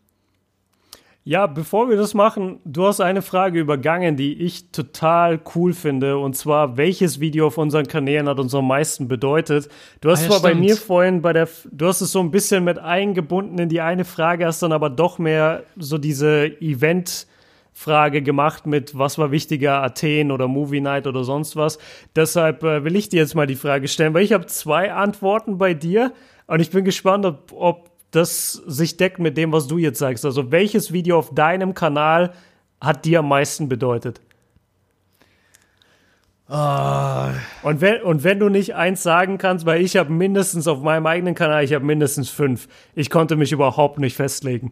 Ja, 1.28 1.46
bevor 1.46 1.90
wir 1.90 1.98
das 1.98 2.14
machen, 2.14 2.58
du 2.64 2.86
hast 2.86 3.02
eine 3.02 3.20
Frage 3.20 3.60
übergangen, 3.60 4.16
die 4.16 4.32
ich 4.42 4.70
total 4.70 5.38
cool 5.54 5.74
finde. 5.74 6.16
Und 6.16 6.38
zwar, 6.38 6.78
welches 6.78 7.20
Video 7.20 7.48
auf 7.48 7.58
unseren 7.58 7.86
Kanälen 7.86 8.26
hat 8.30 8.40
uns 8.40 8.54
am 8.54 8.66
meisten 8.66 9.08
bedeutet? 9.08 9.68
Du 10.00 10.10
hast 10.10 10.20
Ah, 10.20 10.22
ja, 10.22 10.30
zwar 10.30 10.40
bei 10.40 10.48
stimmt. 10.52 10.64
mir 10.64 10.76
vorhin 10.78 11.20
bei 11.20 11.34
der, 11.34 11.46
du 11.70 11.86
hast 11.86 12.00
es 12.00 12.12
so 12.12 12.20
ein 12.20 12.30
bisschen 12.30 12.64
mit 12.64 12.78
eingebunden 12.78 13.58
in 13.58 13.68
die 13.68 13.82
eine 13.82 14.06
Frage, 14.06 14.46
hast 14.46 14.62
dann 14.62 14.72
aber 14.72 14.88
doch 14.88 15.18
mehr 15.18 15.64
so 15.76 15.98
diese 15.98 16.46
Event- 16.62 17.26
Frage 17.74 18.22
gemacht 18.22 18.66
mit, 18.66 18.98
was 18.98 19.18
war 19.18 19.30
wichtiger, 19.30 19.84
Athen 19.84 20.32
oder 20.32 20.48
Movie 20.48 20.80
Night 20.80 21.06
oder 21.06 21.22
sonst 21.22 21.54
was. 21.54 21.78
Deshalb 22.16 22.64
äh, 22.64 22.82
will 22.82 22.96
ich 22.96 23.08
dir 23.08 23.18
jetzt 23.20 23.36
mal 23.36 23.46
die 23.46 23.54
Frage 23.54 23.86
stellen, 23.86 24.14
weil 24.14 24.24
ich 24.24 24.32
habe 24.32 24.46
zwei 24.46 24.92
Antworten 24.92 25.58
bei 25.58 25.74
dir 25.74 26.12
und 26.48 26.58
ich 26.58 26.70
bin 26.70 26.84
gespannt, 26.84 27.24
ob, 27.24 27.52
ob 27.54 27.87
das 28.10 28.52
sich 28.52 28.96
deckt 28.96 29.18
mit 29.18 29.36
dem, 29.36 29.52
was 29.52 29.66
du 29.66 29.78
jetzt 29.78 29.98
sagst. 29.98 30.24
Also 30.24 30.50
welches 30.50 30.92
Video 30.92 31.18
auf 31.18 31.34
deinem 31.34 31.74
Kanal 31.74 32.32
hat 32.80 33.04
dir 33.04 33.20
am 33.20 33.28
meisten 33.28 33.68
bedeutet? 33.68 34.20
Und, 37.62 37.82
wenn, 37.82 38.02
und 38.02 38.24
wenn 38.24 38.38
du 38.38 38.48
nicht 38.48 38.74
eins 38.74 39.02
sagen 39.02 39.36
kannst, 39.36 39.66
weil 39.66 39.82
ich 39.82 39.98
habe 39.98 40.10
mindestens 40.10 40.66
auf 40.66 40.80
meinem 40.80 41.04
eigenen 41.06 41.34
Kanal, 41.34 41.62
ich 41.62 41.74
habe 41.74 41.84
mindestens 41.84 42.30
fünf. 42.30 42.68
Ich 42.94 43.10
konnte 43.10 43.36
mich 43.36 43.52
überhaupt 43.52 43.98
nicht 43.98 44.16
festlegen. 44.16 44.70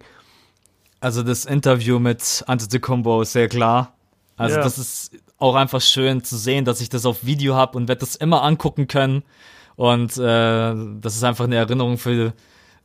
Also 1.01 1.23
das 1.23 1.45
Interview 1.45 1.99
mit 1.99 2.43
Antetokounmpo 2.47 3.21
ist 3.21 3.33
sehr 3.33 3.49
klar. 3.49 3.93
Also 4.39 4.57
Ja. 4.57 4.63
das 4.63 4.79
ist 4.79 5.11
auch 5.37 5.55
einfach 5.55 5.83
schön 5.83 6.25
zu 6.25 6.39
sehen, 6.39 6.65
dass 6.65 6.81
ich 6.81 6.89
das 6.89 7.05
auf 7.05 7.27
Video 7.27 7.55
habe 7.55 7.77
und 7.77 7.89
werde 7.89 8.01
das 8.01 8.17
immer 8.17 8.43
angucken 8.43 8.89
können. 8.89 9.23
Und 9.77 10.17
äh, 10.17 10.75
das 11.01 11.15
ist 11.15 11.25
einfach 11.25 11.45
eine 11.45 11.57
Erinnerung 11.57 11.99
für, 11.99 12.33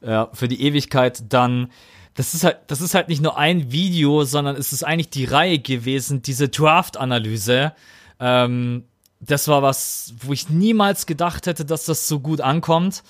ja, 0.01 0.29
für 0.33 0.47
die 0.47 0.63
Ewigkeit. 0.63 1.23
Dann, 1.31 1.71
das 2.15 2.33
ist 2.33 2.43
halt, 2.43 2.57
das 2.67 2.81
ist 2.81 2.93
halt 2.93 3.09
nicht 3.09 3.21
nur 3.21 3.37
ein 3.37 3.71
Video, 3.71 4.23
sondern 4.23 4.55
es 4.55 4.73
ist 4.73 4.83
eigentlich 4.83 5.09
die 5.09 5.25
Reihe 5.25 5.59
gewesen, 5.59 6.21
diese 6.21 6.49
Draft-Analyse. 6.49 7.73
Ähm, 8.19 8.83
das 9.19 9.47
war 9.47 9.61
was, 9.61 10.13
wo 10.19 10.33
ich 10.33 10.49
niemals 10.49 11.05
gedacht 11.05 11.45
hätte, 11.45 11.63
dass 11.63 11.85
das 11.85 12.07
so 12.07 12.19
gut 12.19 12.41
ankommt, 12.41 13.03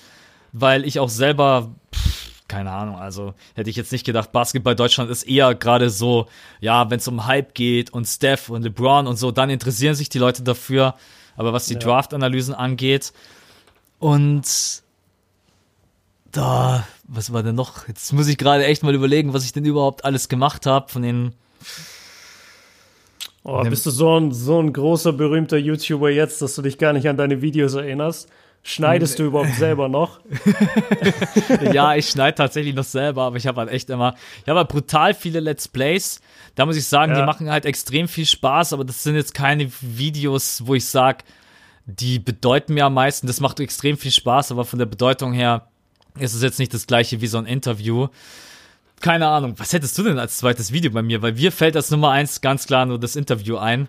weil 0.52 0.84
ich 0.84 1.00
auch 1.00 1.08
selber, 1.08 1.74
pff, 1.94 2.32
keine 2.48 2.70
Ahnung, 2.70 2.96
also 2.96 3.32
hätte 3.54 3.70
ich 3.70 3.76
jetzt 3.76 3.92
nicht 3.92 4.04
gedacht, 4.04 4.30
Basketball 4.30 4.76
Deutschland 4.76 5.10
ist 5.10 5.22
eher 5.22 5.54
gerade 5.54 5.88
so, 5.88 6.28
ja, 6.60 6.90
wenn 6.90 6.98
es 6.98 7.08
um 7.08 7.26
Hype 7.26 7.54
geht 7.54 7.90
und 7.90 8.04
Steph 8.04 8.50
und 8.50 8.62
LeBron 8.62 9.06
und 9.06 9.16
so, 9.16 9.30
dann 9.30 9.48
interessieren 9.48 9.94
sich 9.94 10.10
die 10.10 10.18
Leute 10.18 10.42
dafür. 10.42 10.94
Aber 11.34 11.54
was 11.54 11.64
die 11.64 11.78
Draft-Analysen 11.78 12.54
angeht 12.54 13.14
und 13.98 14.81
da, 16.32 16.86
was 17.04 17.32
war 17.32 17.42
denn 17.42 17.54
noch? 17.54 17.86
Jetzt 17.88 18.12
muss 18.12 18.28
ich 18.28 18.38
gerade 18.38 18.64
echt 18.64 18.82
mal 18.82 18.94
überlegen, 18.94 19.32
was 19.32 19.44
ich 19.44 19.52
denn 19.52 19.64
überhaupt 19.64 20.04
alles 20.04 20.28
gemacht 20.28 20.66
habe 20.66 20.88
von 20.90 21.02
den 21.02 21.32
Oh, 23.44 23.60
bist 23.64 23.84
du 23.86 23.90
so 23.90 24.20
ein, 24.20 24.32
so 24.32 24.60
ein 24.60 24.72
großer, 24.72 25.12
berühmter 25.12 25.56
YouTuber 25.56 26.10
jetzt, 26.10 26.42
dass 26.42 26.54
du 26.54 26.62
dich 26.62 26.78
gar 26.78 26.92
nicht 26.92 27.08
an 27.08 27.16
deine 27.16 27.42
Videos 27.42 27.74
erinnerst? 27.74 28.28
Schneidest 28.64 29.18
du 29.18 29.24
überhaupt 29.24 29.54
selber 29.56 29.88
noch? 29.88 30.20
ja, 31.72 31.96
ich 31.96 32.08
schneide 32.08 32.36
tatsächlich 32.36 32.76
noch 32.76 32.84
selber, 32.84 33.22
aber 33.22 33.36
ich 33.36 33.48
habe 33.48 33.58
halt 33.60 33.70
echt 33.70 33.90
immer, 33.90 34.14
ich 34.44 34.48
habe 34.48 34.60
halt 34.60 34.68
brutal 34.68 35.14
viele 35.14 35.40
Let's 35.40 35.66
Plays. 35.66 36.20
Da 36.54 36.64
muss 36.66 36.76
ich 36.76 36.86
sagen, 36.86 37.14
die 37.14 37.18
Ja. 37.18 37.26
machen 37.26 37.50
halt 37.50 37.64
extrem 37.66 38.06
viel 38.06 38.26
Spaß, 38.26 38.72
aber 38.72 38.84
das 38.84 39.02
sind 39.02 39.16
jetzt 39.16 39.34
keine 39.34 39.68
Videos, 39.80 40.62
wo 40.64 40.76
ich 40.76 40.86
sag, 40.86 41.24
die 41.86 42.20
bedeuten 42.20 42.74
mir 42.74 42.84
am 42.84 42.94
meisten. 42.94 43.26
Das 43.26 43.40
macht 43.40 43.58
extrem 43.58 43.96
viel 43.96 44.12
Spaß, 44.12 44.52
aber 44.52 44.64
von 44.64 44.78
der 44.78 44.86
Bedeutung 44.86 45.32
her 45.32 45.66
ist 46.18 46.34
es 46.34 46.42
jetzt 46.42 46.58
nicht 46.58 46.74
das 46.74 46.86
gleiche 46.86 47.20
wie 47.20 47.26
so 47.26 47.38
ein 47.38 47.46
Interview. 47.46 48.08
Keine 49.00 49.28
Ahnung, 49.28 49.54
was 49.56 49.72
hättest 49.72 49.98
du 49.98 50.04
denn 50.04 50.18
als 50.18 50.38
zweites 50.38 50.72
Video 50.72 50.92
bei 50.92 51.02
mir? 51.02 51.22
Weil 51.22 51.32
mir 51.32 51.50
fällt 51.50 51.74
als 51.74 51.90
Nummer 51.90 52.10
eins 52.10 52.40
ganz 52.40 52.66
klar 52.66 52.86
nur 52.86 53.00
das 53.00 53.16
Interview 53.16 53.56
ein. 53.56 53.88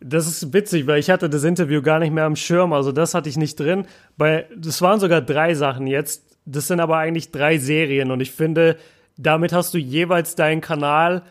Das 0.00 0.26
ist 0.26 0.52
witzig, 0.52 0.86
weil 0.86 1.00
ich 1.00 1.10
hatte 1.10 1.28
das 1.28 1.42
Interview 1.42 1.82
gar 1.82 1.98
nicht 1.98 2.12
mehr 2.12 2.24
am 2.24 2.36
Schirm, 2.36 2.72
also 2.72 2.92
das 2.92 3.14
hatte 3.14 3.28
ich 3.28 3.36
nicht 3.36 3.58
drin. 3.58 3.86
Bei, 4.16 4.46
das 4.56 4.80
waren 4.80 5.00
sogar 5.00 5.20
drei 5.20 5.54
Sachen 5.54 5.86
jetzt. 5.86 6.22
Das 6.44 6.68
sind 6.68 6.80
aber 6.80 6.98
eigentlich 6.98 7.30
drei 7.30 7.58
Serien 7.58 8.10
und 8.10 8.20
ich 8.20 8.30
finde, 8.30 8.76
damit 9.16 9.52
hast 9.52 9.74
du 9.74 9.78
jeweils 9.78 10.34
deinen 10.34 10.60
Kanal 10.60 11.22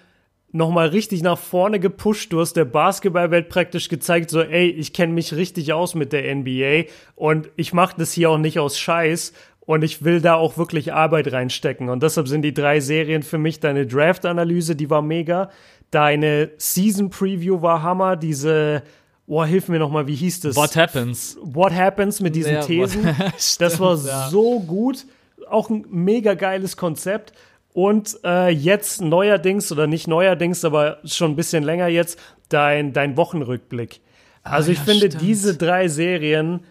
nochmal 0.52 0.90
richtig 0.90 1.22
nach 1.22 1.38
vorne 1.38 1.80
gepusht. 1.80 2.34
Du 2.34 2.40
hast 2.40 2.54
der 2.54 2.66
Basketballwelt 2.66 3.50
praktisch 3.50 3.90
gezeigt, 3.90 4.30
so, 4.30 4.42
ey, 4.42 4.70
ich 4.70 4.94
kenne 4.94 5.14
mich 5.14 5.34
richtig 5.34 5.74
aus 5.74 5.96
mit 5.96 6.14
der 6.14 6.34
NBA 6.36 6.92
und 7.16 7.50
ich 7.56 7.74
mache 7.74 7.96
das 7.98 8.12
hier 8.12 8.30
auch 8.30 8.38
nicht 8.38 8.60
aus 8.60 8.78
Scheiß 8.78 9.34
und 9.68 9.84
ich 9.84 10.02
will 10.06 10.22
da 10.22 10.36
auch 10.36 10.58
wirklich 10.58 10.94
Arbeit 10.94 11.34
reinstecken. 11.34 11.90
Und 11.90 12.02
deshalb 12.02 12.30
sind 12.30 12.42
die 12.42 12.54
drei 12.54 12.80
Serien 12.80 13.22
für 13.22 13.38
mich 13.38 13.60
deine 13.60 13.86
Draft-Analyse, 13.86 14.78
die 14.78 14.90
war 14.90 15.02
mega. 15.02 15.52
Deine 15.92 16.52
Season-Preview 16.58 17.62
war 17.62 17.84
Hammer. 17.84 18.16
Diese, 18.16 18.82
boah, 19.28 19.46
hilf 19.46 19.68
mir 19.68 19.78
nochmal, 19.78 20.08
wie 20.08 20.16
hieß 20.16 20.40
das? 20.40 20.56
What 20.56 20.78
happens? 20.78 21.38
What 21.42 21.74
Happens 21.74 22.22
mit 22.22 22.34
diesen 22.34 22.54
Ja, 22.54 22.62
Thesen. 22.62 23.14
das 23.60 23.80
war 23.82 23.98
ja. 23.98 24.30
so 24.30 24.62
gut. 24.62 25.06
Auch 25.50 25.70
ein 25.70 25.86
mega 25.90 26.34
geiles 26.36 26.78
Konzept. 26.78 27.34
Und 27.74 28.18
äh, 28.24 28.48
jetzt 28.48 29.02
neuerdings, 29.02 29.70
oder 29.74 29.86
nicht 29.86 30.08
neuerdings, 30.08 30.64
aber 30.64 31.00
schon 31.04 31.32
ein 31.32 31.36
bisschen 31.36 31.64
länger 31.64 31.90
jetzt, 31.90 32.18
dein, 32.48 32.94
dein 32.94 33.18
Wochenrückblick. 33.18 34.00
Also 34.44 34.72
ich 34.72 34.78
ja, 34.78 34.86
finde, 34.86 35.08
stimmt. 35.08 35.22
diese 35.22 35.58
drei 35.58 35.90
Serien 35.90 36.62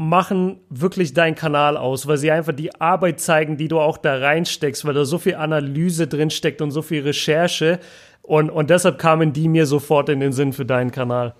machen 0.00 0.60
wirklich 0.70 1.12
deinen 1.12 1.34
Kanal 1.34 1.76
aus, 1.76 2.06
weil 2.06 2.16
sie 2.16 2.30
einfach 2.30 2.54
die 2.54 2.80
Arbeit 2.80 3.20
zeigen, 3.20 3.58
die 3.58 3.68
du 3.68 3.80
auch 3.80 3.98
da 3.98 4.16
reinsteckst, 4.16 4.86
weil 4.86 4.94
da 4.94 5.04
so 5.04 5.18
viel 5.18 5.34
Analyse 5.34 6.06
drin 6.06 6.30
steckt 6.30 6.62
und 6.62 6.70
so 6.70 6.80
viel 6.80 7.02
Recherche. 7.02 7.78
Und, 8.22 8.48
und 8.48 8.70
deshalb 8.70 8.98
kamen 8.98 9.34
die 9.34 9.46
mir 9.46 9.66
sofort 9.66 10.08
in 10.08 10.20
den 10.20 10.32
Sinn 10.32 10.54
für 10.54 10.64
deinen 10.64 10.90
Kanal. 10.90 11.34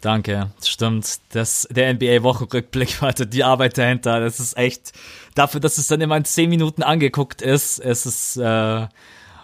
Danke, 0.00 0.52
stimmt. 0.64 1.18
Das, 1.34 1.68
der 1.70 1.92
NBA-Wochenrückblick, 1.92 2.96
Alter, 3.02 3.26
die 3.26 3.44
Arbeit 3.44 3.76
dahinter, 3.76 4.20
das 4.20 4.40
ist 4.40 4.56
echt, 4.56 4.94
dafür, 5.34 5.60
dass 5.60 5.76
es 5.76 5.86
dann 5.86 6.00
immer 6.00 6.16
in 6.16 6.24
10 6.24 6.48
Minuten 6.48 6.82
angeguckt 6.82 7.42
ist, 7.42 7.78
es 7.78 8.06
ist, 8.06 8.38
äh, 8.38 8.42
ja, 8.42 8.88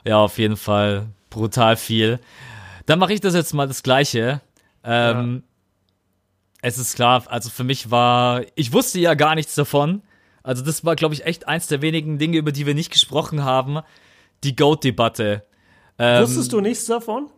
auf 0.06 0.38
jeden 0.38 0.56
Fall 0.56 1.08
brutal 1.28 1.76
viel. 1.76 2.18
Dann 2.86 2.98
mache 2.98 3.12
ich 3.12 3.20
das 3.20 3.34
jetzt 3.34 3.52
mal 3.52 3.68
das 3.68 3.82
Gleiche. 3.82 4.40
Ähm, 4.84 5.42
Es 6.62 6.78
ist 6.78 6.94
klar, 6.94 7.24
also 7.26 7.50
für 7.50 7.64
mich 7.64 7.90
war, 7.90 8.42
ich 8.54 8.72
wusste 8.72 9.00
ja 9.00 9.14
gar 9.14 9.34
nichts 9.34 9.54
davon. 9.54 10.02
Also 10.42 10.62
das 10.62 10.84
war, 10.84 10.96
glaube 10.96 11.14
ich, 11.14 11.24
echt 11.24 11.48
eins 11.48 11.66
der 11.66 11.82
wenigen 11.82 12.18
Dinge, 12.18 12.38
über 12.38 12.52
die 12.52 12.66
wir 12.66 12.74
nicht 12.74 12.92
gesprochen 12.92 13.44
haben. 13.44 13.80
Die 14.44 14.56
Goat-Debatte. 14.56 15.44
Ähm, 15.98 16.22
Wusstest 16.22 16.52
du 16.52 16.60
nichts 16.60 16.86
davon? 16.86 17.30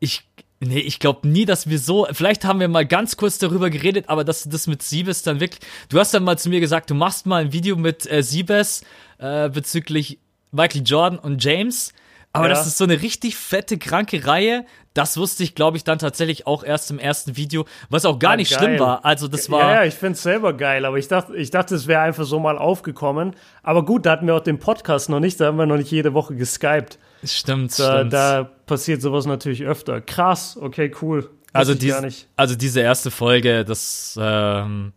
ich, 0.00 0.28
nee, 0.60 0.80
ich 0.80 0.98
glaube 0.98 1.26
nie, 1.28 1.44
dass 1.44 1.68
wir 1.68 1.78
so, 1.78 2.06
vielleicht 2.12 2.44
haben 2.44 2.60
wir 2.60 2.68
mal 2.68 2.86
ganz 2.86 3.16
kurz 3.16 3.38
darüber 3.38 3.70
geredet, 3.70 4.08
aber 4.08 4.24
dass 4.24 4.42
du 4.42 4.50
das 4.50 4.66
mit 4.66 4.82
Siebes 4.82 5.22
dann 5.22 5.40
wirklich, 5.40 5.60
du 5.88 5.98
hast 5.98 6.12
dann 6.14 6.24
mal 6.24 6.38
zu 6.38 6.48
mir 6.48 6.60
gesagt, 6.60 6.90
du 6.90 6.94
machst 6.94 7.26
mal 7.26 7.42
ein 7.42 7.52
Video 7.52 7.76
mit 7.76 8.10
äh, 8.10 8.22
Siebes 8.22 8.84
äh, 9.18 9.48
bezüglich 9.48 10.18
Michael 10.52 10.82
Jordan 10.84 11.18
und 11.18 11.42
James, 11.42 11.92
aber 12.36 12.44
Ja. 12.48 12.50
das 12.54 12.66
ist 12.66 12.78
so 12.78 12.84
eine 12.84 13.02
richtig 13.02 13.36
fette, 13.36 13.78
kranke 13.78 14.26
Reihe. 14.26 14.64
Das 14.94 15.16
wusste 15.18 15.42
ich, 15.42 15.54
glaube 15.54 15.76
ich, 15.76 15.84
dann 15.84 15.98
tatsächlich 15.98 16.46
auch 16.46 16.64
erst 16.64 16.90
im 16.90 16.98
ersten 16.98 17.36
Video, 17.36 17.66
was 17.90 18.04
auch 18.06 18.18
gar 18.18 18.32
Ja, 18.32 18.36
nicht 18.38 18.50
geil. 18.50 18.58
schlimm 18.60 18.78
war. 18.80 19.04
Also 19.04 19.28
das 19.28 19.50
war, 19.50 19.60
Ja, 19.60 19.74
ja, 19.74 19.84
ich 19.84 19.94
find's 19.94 20.22
selber 20.22 20.54
geil, 20.54 20.84
aber 20.86 20.96
ich 20.96 21.06
dachte, 21.08 21.36
ich 21.36 21.50
dachte, 21.50 21.74
es 21.74 21.86
wäre 21.86 22.00
einfach 22.00 22.24
so 22.24 22.38
mal 22.40 22.56
aufgekommen. 22.56 23.36
Aber 23.62 23.84
gut, 23.84 24.06
da 24.06 24.12
hatten 24.12 24.26
wir 24.26 24.34
auch 24.34 24.40
den 24.40 24.58
Podcast 24.58 25.10
noch 25.10 25.20
nicht, 25.20 25.38
da 25.40 25.46
haben 25.46 25.58
wir 25.58 25.66
noch 25.66 25.76
nicht 25.76 25.90
jede 25.90 26.14
Woche 26.14 26.34
geskypt. 26.34 26.98
stimmt, 27.24 27.78
Da, 27.78 27.96
stimmt. 27.98 28.12
da 28.14 28.44
passiert 28.66 29.02
sowas 29.02 29.26
natürlich 29.26 29.64
öfter. 29.64 30.00
Krass, 30.00 30.56
okay, 30.60 30.90
cool. 31.02 31.28
Also, 31.52 31.74
dies, 31.74 32.26
also 32.36 32.54
diese 32.54 32.80
erste 32.80 33.10
Folge, 33.10 33.64
das, 33.64 34.18
ähm, 34.20 34.92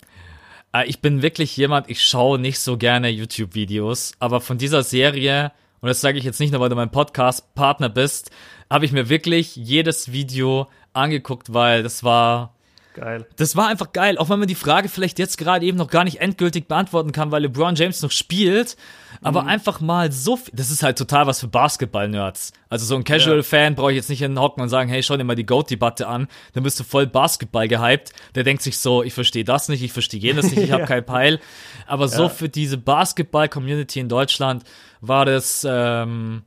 äh, 0.73 0.85
ich 0.87 1.01
bin 1.01 1.21
wirklich 1.21 1.55
jemand, 1.57 1.89
ich 1.89 2.03
schaue 2.03 2.37
nicht 2.39 2.59
so 2.59 2.77
gerne 2.77 3.09
YouTube-Videos, 3.09 4.13
aber 4.19 4.41
von 4.41 4.57
dieser 4.57 4.83
Serie, 4.83 5.51
und 5.81 5.87
das 5.87 6.01
sage 6.01 6.17
ich 6.17 6.23
jetzt 6.23 6.39
nicht 6.39 6.51
nur, 6.51 6.61
weil 6.61 6.69
du 6.69 6.75
mein 6.75 6.91
Podcast-Partner 6.91 7.89
bist, 7.89 8.31
habe 8.69 8.85
ich 8.85 8.91
mir 8.91 9.09
wirklich 9.09 9.55
jedes 9.55 10.11
Video 10.11 10.67
angeguckt, 10.93 11.53
weil 11.53 11.83
das 11.83 12.03
war, 12.03 12.55
Geil. 12.99 13.25
das 13.37 13.55
war 13.55 13.67
einfach 13.67 13.93
geil, 13.93 14.17
auch 14.17 14.29
wenn 14.29 14.39
man 14.39 14.47
die 14.47 14.55
Frage 14.55 14.89
vielleicht 14.89 15.19
jetzt 15.19 15.37
gerade 15.37 15.65
eben 15.65 15.77
noch 15.77 15.89
gar 15.89 16.03
nicht 16.03 16.19
endgültig 16.21 16.67
beantworten 16.67 17.11
kann, 17.11 17.31
weil 17.31 17.43
LeBron 17.43 17.75
James 17.75 18.01
noch 18.01 18.11
spielt, 18.11 18.75
aber 19.21 19.45
einfach 19.45 19.79
mal 19.81 20.11
so 20.11 20.35
viel, 20.37 20.53
das 20.55 20.69
ist 20.71 20.83
halt 20.83 20.97
total 20.97 21.27
was 21.27 21.39
für 21.39 21.47
Basketball-Nerds. 21.47 22.51
Also 22.69 22.85
so 22.85 22.95
ein 22.95 23.03
Casual-Fan 23.03 23.75
brauche 23.75 23.91
ich 23.91 23.95
jetzt 23.95 24.09
nicht 24.09 24.19
hinhocken 24.19 24.61
und 24.61 24.69
sagen, 24.69 24.89
hey, 24.89 25.01
schau 25.01 25.17
dir 25.17 25.23
mal 25.23 25.35
die 25.35 25.45
GOAT-Debatte 25.45 26.07
an, 26.07 26.27
dann 26.53 26.63
bist 26.63 26.79
du 26.79 26.83
voll 26.83 27.07
Basketball 27.07 27.67
gehypt. 27.67 28.11
Der 28.35 28.43
denkt 28.43 28.61
sich 28.61 28.77
so, 28.77 29.01
ich 29.03 29.13
verstehe 29.13 29.43
das 29.43 29.69
nicht, 29.69 29.81
ich 29.81 29.91
verstehe 29.91 30.19
jenes 30.19 30.45
nicht, 30.51 30.57
ich 30.57 30.71
habe 30.71 30.81
Ja. 30.81 30.87
keinen 30.87 31.05
Peil. 31.05 31.39
Aber 31.87 32.07
so 32.07 32.23
Ja. 32.23 32.29
für 32.29 32.49
diese 32.49 32.77
Basketball-Community 32.77 33.99
in 33.99 34.09
Deutschland 34.09 34.63
war 35.01 35.25
das, 35.25 35.65
ähm, 35.69 36.43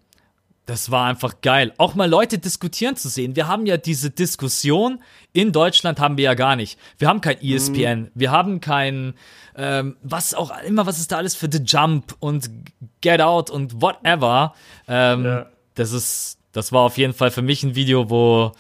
das 0.67 0.91
war 0.91 1.07
einfach 1.07 1.41
geil. 1.41 1.73
Auch 1.79 1.95
mal 1.95 2.09
Leute 2.09 2.39
diskutieren 2.39 2.97
zu 2.97 3.09
sehen. 3.09 3.35
Wir 3.35 3.49
haben 3.49 3.67
ja 3.67 3.77
diese 3.77 4.11
Diskussion 4.11 5.03
in 5.33 5.51
Deutschland 5.53 5.99
haben 5.99 6.17
wir 6.17 6.25
ja 6.25 6.35
gar 6.35 6.57
nicht. 6.57 6.79
Wir 6.99 7.09
haben 7.09 7.21
kein 7.21 7.41
ESPN, 7.43 8.11
wir 8.15 8.31
haben 8.31 8.61
kein, 8.61 9.15
ähm, 9.57 9.97
was 10.03 10.35
auch 10.35 10.53
immer, 10.63 10.87
was 10.87 10.99
ist 10.99 11.11
da 11.11 11.17
alles 11.17 11.35
für 11.35 11.49
The 11.51 11.63
Jump 11.65 12.15
und 12.21 12.51
Get 13.01 13.21
Out 13.21 13.51
und 13.51 13.81
whatever. 13.81 14.55
Ähm, 14.87 15.25
Ja. 15.25 15.47
Das 15.75 15.93
ist, 15.93 16.39
das 16.53 16.71
war 16.71 16.83
auf 16.83 16.99
jeden 16.99 17.15
Fall 17.15 17.31
für 17.31 17.41
mich 17.43 17.63
ein 17.63 17.75
Video, 17.75 18.11
wo 18.11 18.53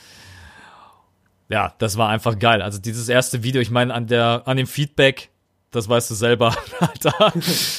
ja, 1.50 1.74
das 1.76 1.98
war 1.98 2.08
einfach 2.08 2.38
geil. 2.38 2.62
Also 2.62 2.78
dieses 2.78 3.10
erste 3.10 3.42
Video, 3.42 3.60
ich 3.60 3.70
meine, 3.70 3.92
an 3.92 4.06
der, 4.06 4.42
an 4.46 4.56
dem 4.56 4.66
Feedback, 4.66 5.28
das 5.70 5.86
weißt 5.86 6.10
du 6.10 6.14
selber, 6.14 6.56
Alter. 6.80 7.32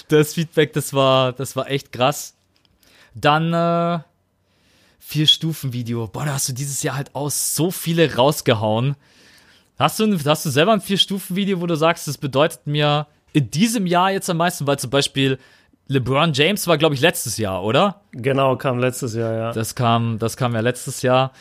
Das 0.10 0.36
Feedback, 0.36 0.74
das 0.74 0.94
war, 0.94 1.34
das 1.34 1.56
war 1.56 1.70
echt 1.72 1.92
krass. 1.92 2.36
Dann 3.16 3.52
äh, 3.54 4.04
vier 5.06 5.28
Stufen 5.28 5.74
Video. 5.74 6.08
Boah, 6.08 6.26
da 6.26 6.34
hast 6.34 6.50
du 6.50 6.54
dieses 6.54 6.82
Jahr 6.82 6.96
halt 6.96 7.14
aus 7.14 7.56
so 7.56 7.72
viele 7.72 8.16
rausgehauen. 8.16 8.96
Hast 9.78 10.00
du, 10.00 10.18
hast 10.26 10.46
du 10.46 10.50
selber 10.50 10.74
ein 10.74 10.82
vier 10.82 10.98
Stufen 10.98 11.36
Video, 11.36 11.62
wo 11.62 11.68
du 11.68 11.76
sagst, 11.76 12.08
das 12.08 12.18
bedeutet 12.18 12.66
mir 12.66 13.08
in 13.34 13.52
diesem 13.52 13.86
Jahr 13.86 14.12
jetzt 14.12 14.30
am 14.30 14.38
meisten, 14.38 14.66
weil 14.66 14.80
zum 14.80 14.90
Beispiel 14.90 15.38
LeBron 15.88 16.32
James 16.34 16.68
war, 16.68 16.78
glaube 16.78 16.96
ich, 16.96 17.02
letztes 17.02 17.38
Jahr, 17.38 17.64
oder? 17.64 18.02
Genau, 18.14 18.56
kam 18.56 18.80
letztes 18.80 19.14
Jahr, 19.14 19.34
ja. 19.34 19.52
Das 19.52 19.76
kam, 19.76 20.20
das 20.20 20.38
kam 20.38 20.54
ja 20.54 20.62
letztes 20.62 21.02
Jahr. 21.02 21.34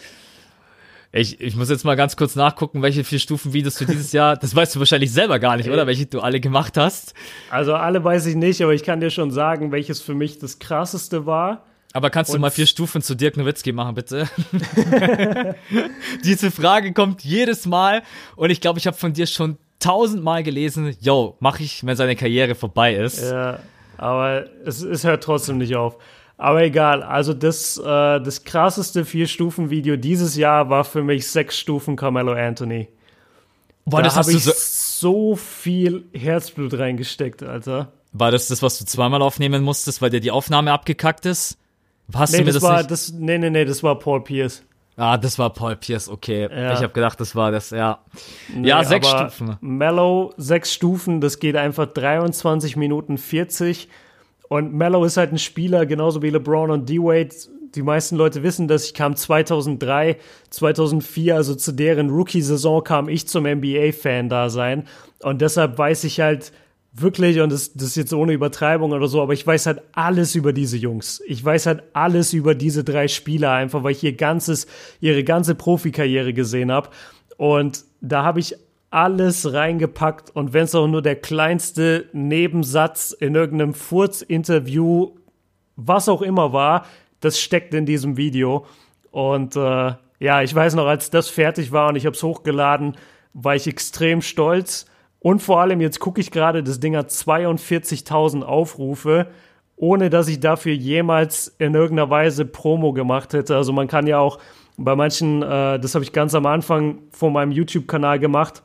Ich, 1.12 1.40
ich 1.40 1.56
muss 1.56 1.70
jetzt 1.70 1.84
mal 1.84 1.94
ganz 1.94 2.16
kurz 2.16 2.34
nachgucken, 2.34 2.82
welche 2.82 3.04
vier 3.04 3.20
Stufen-Videos 3.20 3.76
du 3.76 3.84
dieses 3.84 4.12
Jahr, 4.12 4.36
das 4.36 4.56
weißt 4.56 4.74
du 4.74 4.80
wahrscheinlich 4.80 5.12
selber 5.12 5.38
gar 5.38 5.56
nicht, 5.56 5.70
oder? 5.70 5.86
Welche 5.86 6.06
du 6.06 6.20
alle 6.20 6.40
gemacht 6.40 6.76
hast. 6.76 7.14
Also 7.50 7.74
alle 7.74 8.02
weiß 8.02 8.26
ich 8.26 8.34
nicht, 8.34 8.62
aber 8.62 8.74
ich 8.74 8.82
kann 8.82 9.00
dir 9.00 9.10
schon 9.10 9.30
sagen, 9.30 9.72
welches 9.72 10.00
für 10.00 10.14
mich 10.14 10.38
das 10.38 10.58
krasseste 10.58 11.26
war. 11.26 11.64
Aber 11.92 12.10
kannst 12.10 12.32
du 12.32 12.38
mal 12.38 12.50
vier 12.50 12.66
Stufen 12.66 13.02
zu 13.02 13.14
Dirk 13.14 13.36
Nowitzki 13.36 13.72
machen, 13.72 13.94
bitte? 13.94 14.28
Diese 16.24 16.50
Frage 16.50 16.92
kommt 16.92 17.22
jedes 17.22 17.66
Mal 17.66 18.02
und 18.36 18.50
ich 18.50 18.60
glaube, 18.60 18.78
ich 18.78 18.86
habe 18.86 18.96
von 18.96 19.12
dir 19.12 19.26
schon 19.26 19.58
tausendmal 19.78 20.42
gelesen, 20.42 20.96
yo, 21.00 21.36
mach 21.40 21.60
ich, 21.60 21.84
wenn 21.84 21.96
seine 21.96 22.16
Karriere 22.16 22.54
vorbei 22.54 22.94
ist. 22.94 23.20
Ja, 23.22 23.58
aber 23.98 24.46
es, 24.64 24.82
es 24.82 25.04
hört 25.04 25.22
trotzdem 25.22 25.58
nicht 25.58 25.76
auf. 25.76 25.98
Aber 26.38 26.62
egal, 26.62 27.02
also 27.02 27.34
das, 27.34 27.78
äh, 27.78 27.82
das 27.84 28.44
krasseste 28.44 29.04
Vier-Stufen-Video 29.04 29.96
dieses 29.96 30.36
Jahr 30.36 30.70
war 30.70 30.84
für 30.84 31.02
mich 31.02 31.28
sechs 31.28 31.58
Stufen 31.58 31.94
Carmelo 31.94 32.32
Anthony. 32.32 32.88
Boah, 33.84 34.02
da 34.02 34.14
habe 34.14 34.32
ich 34.32 34.44
so, 34.44 34.52
so 34.54 35.36
viel 35.36 36.04
Herzblut 36.12 36.74
reingesteckt, 36.74 37.42
Alter. 37.42 37.92
war 38.12 38.30
das 38.30 38.48
das, 38.48 38.62
was 38.62 38.78
du 38.78 38.84
zweimal 38.84 39.22
aufnehmen 39.22 39.62
musstest, 39.62 40.00
weil 40.00 40.10
dir 40.10 40.20
die 40.20 40.30
Aufnahme 40.30 40.72
abgekackt 40.72 41.26
ist? 41.26 41.58
Hast 42.14 42.32
Nee, 42.32 42.38
du 42.38 42.44
mir 42.44 42.52
das, 42.52 42.54
das, 42.54 42.62
war, 42.62 42.78
nicht? 42.78 42.90
das, 42.90 43.12
nee, 43.12 43.38
nee, 43.38 43.50
nee, 43.50 43.64
das 43.64 43.82
war 43.82 43.98
Paul 43.98 44.22
Pierce. 44.22 44.62
Ah, 44.96 45.16
das 45.16 45.38
war 45.38 45.50
Paul 45.50 45.76
Pierce, 45.76 46.08
okay. 46.08 46.48
Ja. 46.50 46.74
Ich 46.74 46.82
habe 46.82 46.92
gedacht, 46.92 47.18
das 47.18 47.34
war 47.34 47.50
das, 47.50 47.70
ja. 47.70 48.00
Nee, 48.54 48.68
ja, 48.68 48.84
sechs 48.84 49.08
Stufen. 49.08 49.56
Mellow, 49.60 50.34
sechs 50.36 50.72
Stufen, 50.74 51.20
das 51.20 51.38
geht 51.38 51.56
einfach 51.56 51.86
23 51.86 52.76
Minuten 52.76 53.16
40. 53.16 53.88
Und 54.48 54.74
Mellow 54.74 55.04
ist 55.06 55.16
halt 55.16 55.32
ein 55.32 55.38
Spieler, 55.38 55.86
genauso 55.86 56.20
wie 56.20 56.28
LeBron 56.28 56.70
und 56.70 56.88
D-Wade. 56.88 57.34
Die 57.74 57.80
meisten 57.80 58.16
Leute 58.16 58.42
wissen 58.42 58.68
das. 58.68 58.84
Ich 58.84 58.92
kam 58.92 59.16
2003, 59.16 60.18
2004, 60.50 61.34
also 61.36 61.54
zu 61.54 61.72
deren 61.72 62.10
Rookie-Saison 62.10 62.84
kam 62.84 63.08
ich 63.08 63.26
zum 63.26 63.44
NBA-Fan 63.46 64.28
da 64.28 64.50
sein. 64.50 64.86
Und 65.22 65.40
deshalb 65.40 65.78
weiß 65.78 66.04
ich 66.04 66.20
halt 66.20 66.52
wirklich, 66.92 67.40
und 67.40 67.50
das, 67.50 67.72
das 67.72 67.88
ist 67.88 67.96
jetzt 67.96 68.12
ohne 68.12 68.32
Übertreibung 68.32 68.92
oder 68.92 69.08
so, 69.08 69.22
aber 69.22 69.32
ich 69.32 69.46
weiß 69.46 69.66
halt 69.66 69.82
alles 69.92 70.34
über 70.34 70.52
diese 70.52 70.76
Jungs. 70.76 71.22
Ich 71.26 71.44
weiß 71.44 71.66
halt 71.66 71.82
alles 71.92 72.32
über 72.32 72.54
diese 72.54 72.84
drei 72.84 73.08
Spieler, 73.08 73.52
einfach 73.52 73.82
weil 73.82 73.92
ich 73.92 74.04
ihr 74.04 74.14
ganzes, 74.14 74.66
ihre 75.00 75.24
ganze 75.24 75.54
Profikarriere 75.54 76.32
gesehen 76.32 76.70
habe. 76.70 76.90
Und 77.36 77.84
da 78.00 78.24
habe 78.24 78.40
ich 78.40 78.56
alles 78.90 79.54
reingepackt 79.54 80.30
und 80.36 80.52
wenn 80.52 80.64
es 80.64 80.74
auch 80.74 80.86
nur 80.86 81.00
der 81.00 81.16
kleinste 81.16 82.10
Nebensatz 82.12 83.12
in 83.12 83.34
irgendeinem 83.34 83.72
Furz-Interview, 83.72 85.12
was 85.76 86.10
auch 86.10 86.20
immer 86.20 86.52
war, 86.52 86.84
das 87.20 87.40
steckt 87.40 87.72
in 87.72 87.86
diesem 87.86 88.18
Video. 88.18 88.66
Und 89.10 89.56
äh, 89.56 89.94
ja, 90.18 90.42
ich 90.42 90.54
weiß 90.54 90.74
noch, 90.74 90.86
als 90.86 91.08
das 91.08 91.28
fertig 91.28 91.72
war 91.72 91.88
und 91.88 91.96
ich 91.96 92.04
habe 92.04 92.14
es 92.14 92.22
hochgeladen, 92.22 92.96
war 93.32 93.56
ich 93.56 93.66
extrem 93.66 94.20
stolz. 94.20 94.84
Und 95.22 95.40
vor 95.40 95.60
allem, 95.60 95.80
jetzt 95.80 96.00
gucke 96.00 96.20
ich 96.20 96.32
gerade, 96.32 96.64
das 96.64 96.80
Ding 96.80 96.96
hat 96.96 97.10
42.000 97.10 98.42
Aufrufe, 98.42 99.28
ohne 99.76 100.10
dass 100.10 100.26
ich 100.26 100.40
dafür 100.40 100.72
jemals 100.72 101.54
in 101.58 101.74
irgendeiner 101.74 102.10
Weise 102.10 102.44
Promo 102.44 102.92
gemacht 102.92 103.32
hätte. 103.32 103.56
Also 103.56 103.72
man 103.72 103.86
kann 103.86 104.08
ja 104.08 104.18
auch 104.18 104.38
bei 104.76 104.96
manchen, 104.96 105.42
äh, 105.42 105.78
das 105.78 105.94
habe 105.94 106.04
ich 106.04 106.12
ganz 106.12 106.34
am 106.34 106.46
Anfang 106.46 106.98
von 107.12 107.32
meinem 107.32 107.52
YouTube-Kanal 107.52 108.18
gemacht, 108.18 108.62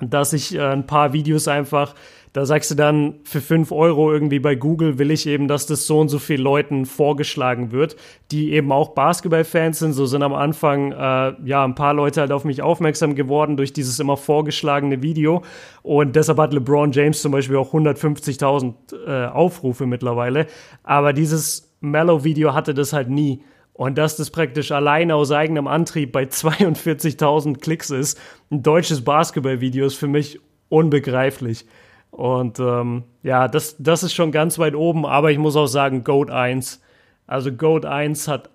dass 0.00 0.34
ich 0.34 0.54
äh, 0.54 0.60
ein 0.60 0.86
paar 0.86 1.14
Videos 1.14 1.48
einfach, 1.48 1.94
da 2.32 2.46
sagst 2.46 2.70
du 2.70 2.74
dann 2.74 3.20
für 3.24 3.42
5 3.42 3.72
Euro 3.72 4.10
irgendwie 4.10 4.38
bei 4.38 4.54
Google 4.54 4.98
will 4.98 5.10
ich 5.10 5.26
eben, 5.26 5.48
dass 5.48 5.66
das 5.66 5.86
so 5.86 6.00
und 6.00 6.08
so 6.08 6.18
viel 6.18 6.40
Leuten 6.40 6.86
vorgeschlagen 6.86 7.72
wird, 7.72 7.96
die 8.30 8.52
eben 8.52 8.72
auch 8.72 8.90
Basketball-Fans 8.90 9.78
sind. 9.78 9.92
So 9.92 10.06
sind 10.06 10.22
am 10.22 10.32
Anfang 10.32 10.92
äh, 10.92 11.34
ja 11.44 11.62
ein 11.62 11.74
paar 11.74 11.92
Leute 11.92 12.22
halt 12.22 12.32
auf 12.32 12.44
mich 12.44 12.62
aufmerksam 12.62 13.14
geworden 13.14 13.58
durch 13.58 13.74
dieses 13.74 14.00
immer 14.00 14.16
vorgeschlagene 14.16 15.02
Video. 15.02 15.42
Und 15.82 16.16
deshalb 16.16 16.38
hat 16.38 16.54
LeBron 16.54 16.92
James 16.92 17.20
zum 17.20 17.32
Beispiel 17.32 17.56
auch 17.56 17.74
150.000 17.74 18.74
äh, 19.06 19.26
Aufrufe 19.26 19.84
mittlerweile. 19.84 20.46
Aber 20.84 21.12
dieses 21.12 21.76
Mellow-Video 21.80 22.54
hatte 22.54 22.72
das 22.72 22.94
halt 22.94 23.10
nie. 23.10 23.42
Und 23.74 23.98
dass 23.98 24.16
das 24.16 24.30
praktisch 24.30 24.72
alleine 24.72 25.16
aus 25.16 25.32
eigenem 25.32 25.66
Antrieb 25.66 26.12
bei 26.12 26.24
42.000 26.24 27.58
Klicks 27.58 27.90
ist, 27.90 28.18
ein 28.50 28.62
deutsches 28.62 29.04
Basketballvideo 29.04 29.84
ist 29.84 29.96
für 29.96 30.08
mich 30.08 30.40
unbegreiflich. 30.70 31.66
Und 32.12 32.60
ähm, 32.60 33.04
ja, 33.22 33.48
das, 33.48 33.76
das 33.78 34.02
ist 34.02 34.12
schon 34.12 34.32
ganz 34.32 34.58
weit 34.58 34.74
oben, 34.74 35.06
aber 35.06 35.32
ich 35.32 35.38
muss 35.38 35.56
auch 35.56 35.66
sagen, 35.66 36.04
Goat 36.04 36.30
1. 36.30 36.80
Also 37.26 37.50
Goat 37.50 37.86
1 37.86 38.28
hat 38.28 38.50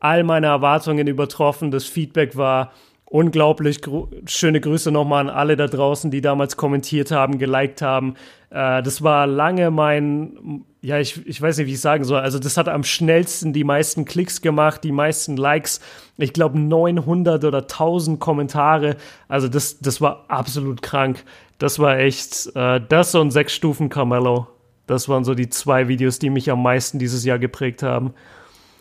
all 0.00 0.24
meine 0.24 0.46
Erwartungen 0.46 1.06
übertroffen. 1.06 1.70
Das 1.70 1.84
Feedback 1.84 2.36
war 2.36 2.72
unglaublich. 3.04 3.82
Gru 3.82 4.08
schöne 4.24 4.60
Grüße 4.60 4.90
nochmal 4.90 5.28
an 5.28 5.34
alle 5.34 5.56
da 5.56 5.66
draußen, 5.66 6.10
die 6.10 6.22
damals 6.22 6.56
kommentiert 6.56 7.10
haben, 7.10 7.38
geliked 7.38 7.82
haben. 7.82 8.14
Äh, 8.48 8.82
das 8.82 9.02
war 9.02 9.26
lange 9.26 9.70
mein, 9.70 10.64
ja, 10.80 10.98
ich, 10.98 11.26
ich 11.26 11.42
weiß 11.42 11.58
nicht, 11.58 11.66
wie 11.66 11.72
ich 11.72 11.80
sagen 11.80 12.04
soll. 12.04 12.20
Also 12.20 12.38
das 12.38 12.56
hat 12.56 12.68
am 12.68 12.84
schnellsten 12.84 13.52
die 13.52 13.64
meisten 13.64 14.06
Klicks 14.06 14.40
gemacht, 14.40 14.82
die 14.82 14.92
meisten 14.92 15.36
Likes. 15.36 15.80
Ich 16.16 16.32
glaube 16.32 16.58
900 16.58 17.44
oder 17.44 17.58
1000 17.58 18.18
Kommentare. 18.18 18.96
Also 19.28 19.48
das, 19.48 19.78
das 19.80 20.00
war 20.00 20.24
absolut 20.28 20.80
krank. 20.80 21.24
Das 21.58 21.78
war 21.78 21.98
echt, 21.98 22.54
äh, 22.54 22.80
das 22.88 23.14
und 23.14 23.30
sechs 23.30 23.52
Stufen 23.52 23.88
Carmelo. 23.88 24.46
Das 24.86 25.08
waren 25.08 25.24
so 25.24 25.34
die 25.34 25.50
zwei 25.50 25.88
Videos, 25.88 26.18
die 26.18 26.30
mich 26.30 26.50
am 26.50 26.62
meisten 26.62 26.98
dieses 26.98 27.24
Jahr 27.24 27.38
geprägt 27.38 27.82
haben. 27.82 28.14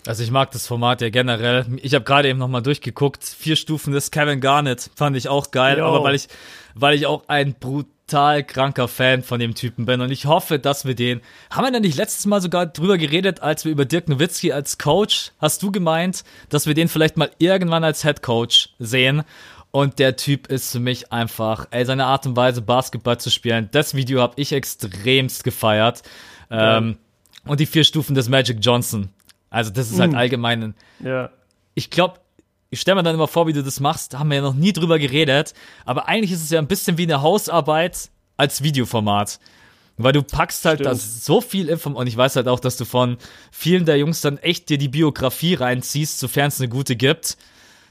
Also 0.07 0.23
ich 0.23 0.31
mag 0.31 0.51
das 0.51 0.65
Format 0.67 1.01
ja 1.01 1.09
generell. 1.09 1.65
Ich 1.81 1.93
habe 1.93 2.05
gerade 2.05 2.29
eben 2.29 2.39
nochmal 2.39 2.61
durchgeguckt. 2.61 3.25
Vier 3.25 3.57
Stufen 3.57 3.91
des 3.91 4.09
Kevin 4.09 4.39
Garnett 4.39 4.89
fand 4.95 5.17
ich 5.17 5.27
auch 5.27 5.51
geil, 5.51 5.79
Jo. 5.79 5.85
aber 5.85 6.03
weil 6.03 6.15
ich, 6.15 6.27
weil 6.75 6.95
ich 6.95 7.05
auch 7.07 7.23
ein 7.27 7.55
brutal 7.55 8.43
kranker 8.45 8.87
Fan 8.87 9.21
von 9.21 9.37
dem 9.41 9.53
Typen 9.53 9.85
bin 9.85 9.99
und 9.99 10.09
ich 10.09 10.25
hoffe, 10.25 10.59
dass 10.59 10.85
wir 10.85 10.95
den. 10.95 11.19
Haben 11.49 11.65
wir 11.65 11.71
denn 11.71 11.81
nicht 11.81 11.97
letztes 11.97 12.25
Mal 12.25 12.41
sogar 12.41 12.67
drüber 12.67 12.97
geredet, 12.97 13.41
als 13.41 13.65
wir 13.65 13.71
über 13.73 13.83
Dirk 13.83 14.07
Nowitzki 14.07 14.53
als 14.53 14.77
Coach? 14.77 15.33
Hast 15.39 15.61
du 15.61 15.73
gemeint, 15.73 16.23
dass 16.47 16.67
wir 16.67 16.73
den 16.73 16.87
vielleicht 16.87 17.17
mal 17.17 17.31
irgendwann 17.37 17.83
als 17.83 18.03
Head 18.03 18.21
Coach 18.21 18.69
sehen? 18.79 19.23
Und 19.71 19.99
der 19.99 20.15
Typ 20.15 20.47
ist 20.47 20.71
für 20.71 20.79
mich 20.79 21.11
einfach, 21.11 21.67
ey, 21.71 21.85
seine 21.85 22.05
Art 22.05 22.25
und 22.25 22.35
Weise, 22.35 22.61
Basketball 22.61 23.19
zu 23.19 23.29
spielen. 23.29 23.69
Das 23.71 23.93
Video 23.93 24.21
habe 24.21 24.33
ich 24.37 24.53
extremst 24.53 25.43
gefeiert. 25.43 26.03
Ähm, 26.49 26.97
und 27.45 27.59
die 27.59 27.65
vier 27.65 27.83
Stufen 27.83 28.15
des 28.15 28.29
Magic 28.29 28.57
Johnson. 28.61 29.09
Also 29.49 29.71
das 29.71 29.91
ist 29.91 29.99
halt 29.99 30.13
allgemein 30.15 30.63
ein, 30.63 30.75
Ja. 31.03 31.29
ich 31.73 31.89
glaube, 31.89 32.19
ich 32.69 32.81
stelle 32.81 32.95
mir 32.95 33.03
dann 33.03 33.15
immer 33.15 33.27
vor, 33.27 33.47
wie 33.47 33.53
du 33.53 33.63
das 33.63 33.79
machst, 33.79 34.17
haben 34.17 34.29
wir 34.29 34.35
ja 34.37 34.41
noch 34.41 34.53
nie 34.53 34.73
drüber 34.73 34.99
geredet, 34.99 35.53
aber 35.85 36.07
eigentlich 36.09 36.33
ist 36.33 36.43
es 36.43 36.49
ja 36.49 36.59
ein 36.59 36.67
bisschen 36.67 36.97
wie 36.97 37.03
eine 37.03 37.21
Hausarbeit 37.21 38.09
als 38.35 38.61
Videoformat. 38.61 39.39
Weil 39.99 40.11
du 40.13 40.21
packst 40.21 40.63
halt 40.65 40.79
Stimmt. 40.81 40.91
das 40.91 41.25
so 41.25 41.41
viel 41.41 41.69
Info 41.69 41.89
und 41.89 42.05
ich 42.07 42.15
weiß 42.15 42.35
halt 42.35 42.47
auch, 42.47 42.59
dass 42.59 42.77
du 42.77 42.85
von 42.85 43.17
vielen 43.51 43.85
der 43.85 43.97
Jungs 43.97 44.21
dann 44.21 44.37
echt 44.37 44.69
dir 44.69 44.77
die 44.77 44.89
Biografie 44.89 45.55
reinziehst, 45.55 46.19
sofern 46.19 46.49
es 46.49 46.59
eine 46.59 46.69
gute 46.69 46.95
gibt. 46.95 47.37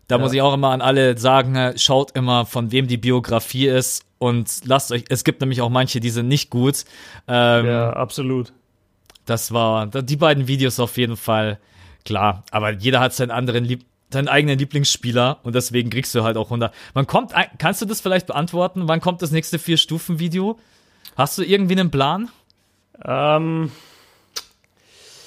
Da 0.09 0.19
muss 0.19 0.33
ich 0.33 0.41
auch 0.41 0.55
immer 0.55 0.71
an 0.71 0.81
alle 0.83 1.19
sagen, 1.19 1.57
äh, 1.57 1.77
schaut 1.79 2.13
immer, 2.13 2.47
von 2.47 2.71
wem 2.71 2.87
die 2.87 2.97
Biografie 2.97 3.67
ist 3.67 4.05
und 4.19 4.49
lasst 4.65 4.93
euch, 4.93 5.05
es 5.09 5.25
gibt 5.25 5.41
nämlich 5.41 5.61
auch 5.61 5.69
manche, 5.69 5.99
die 6.01 6.11
sind 6.11 6.29
nicht 6.29 6.51
gut. 6.51 6.85
Ähm, 7.27 7.67
Ja, 7.67 7.91
absolut. 7.93 8.53
das 9.25 9.53
war 9.53 9.87
die 9.89 10.17
beiden 10.17 10.47
Videos 10.47 10.79
auf 10.79 10.97
jeden 10.97 11.17
Fall 11.17 11.59
klar. 12.05 12.45
Aber 12.53 12.71
jeder 12.71 13.01
hat 13.01 13.15
seinen 13.15 13.33
anderen 13.33 13.65
Lieb 13.65 13.85
seinen 14.13 14.29
eigenen 14.29 14.57
Lieblingsspieler 14.57 15.41
und 15.43 15.57
deswegen 15.57 15.91
kriegst 15.91 16.15
du 16.15 16.23
halt 16.23 16.37
auch 16.37 16.47
100. 16.47 16.73
Man 16.95 17.09
kommt, 17.09 17.33
kannst 17.59 17.83
du 17.83 17.87
das 17.87 18.01
vielleicht 18.01 18.29
beantworten? 18.29 18.87
Wann 18.87 19.01
kommt 19.01 19.21
das 19.21 19.33
nächste 19.33 19.59
vier 19.59 19.77
Stufen 19.77 20.21
Video? 20.21 20.61
Hast 21.17 21.37
du 21.39 21.43
irgendwie 21.43 21.75
einen 21.79 21.91
Plan? 21.91 22.31
Ähm, 23.05 23.73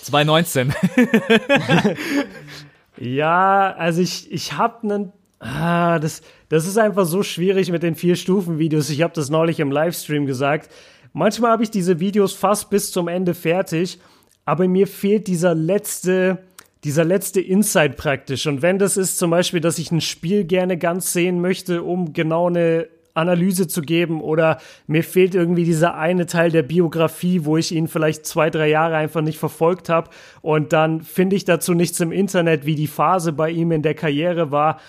2019. 0.03 0.73
ja, 2.99 3.73
also 3.77 4.01
ich, 4.01 4.31
ich 4.31 4.53
habe 4.53 4.83
einen. 4.83 5.11
Ah, 5.39 5.99
das, 5.99 6.21
das 6.49 6.67
ist 6.67 6.77
einfach 6.77 7.05
so 7.05 7.23
schwierig 7.23 7.71
mit 7.71 7.81
den 7.81 7.95
vier 7.95 8.17
Stufen-Videos. 8.17 8.89
Ich 8.89 9.01
habe 9.01 9.13
das 9.13 9.29
neulich 9.29 9.61
im 9.61 9.71
Livestream 9.71 10.25
gesagt. 10.25 10.69
Manchmal 11.13 11.51
habe 11.51 11.63
ich 11.63 11.71
diese 11.71 12.01
Videos 12.01 12.33
fast 12.33 12.69
bis 12.69 12.91
zum 12.91 13.07
Ende 13.07 13.33
fertig, 13.33 13.99
aber 14.43 14.67
mir 14.67 14.85
fehlt 14.85 15.27
dieser 15.27 15.55
letzte, 15.55 16.39
dieser 16.83 17.05
letzte 17.05 17.39
Insight 17.39 17.95
praktisch. 17.95 18.47
Und 18.47 18.61
wenn 18.61 18.79
das 18.79 18.97
ist 18.97 19.17
zum 19.17 19.31
Beispiel, 19.31 19.61
dass 19.61 19.79
ich 19.79 19.91
ein 19.91 20.01
Spiel 20.01 20.43
gerne 20.43 20.77
ganz 20.77 21.13
sehen 21.13 21.39
möchte, 21.39 21.83
um 21.83 22.11
genau 22.11 22.47
eine 22.47 22.89
Analyse 23.13 23.67
zu 23.67 23.81
geben 23.81 24.21
oder 24.21 24.59
mir 24.87 25.03
fehlt 25.03 25.35
irgendwie 25.35 25.63
dieser 25.63 25.95
eine 25.95 26.25
Teil 26.25 26.51
der 26.51 26.63
Biografie, 26.63 27.45
wo 27.45 27.57
ich 27.57 27.71
ihn 27.73 27.87
vielleicht 27.87 28.25
zwei, 28.25 28.49
drei 28.49 28.69
Jahre 28.69 28.95
einfach 28.95 29.21
nicht 29.21 29.39
verfolgt 29.39 29.89
habe 29.89 30.09
und 30.41 30.73
dann 30.73 31.01
finde 31.01 31.35
ich 31.35 31.45
dazu 31.45 31.73
nichts 31.73 31.99
im 31.99 32.11
Internet, 32.11 32.65
wie 32.65 32.75
die 32.75 32.87
Phase 32.87 33.33
bei 33.33 33.49
ihm 33.49 33.71
in 33.71 33.81
der 33.81 33.95
Karriere 33.95 34.51
war. 34.51 34.79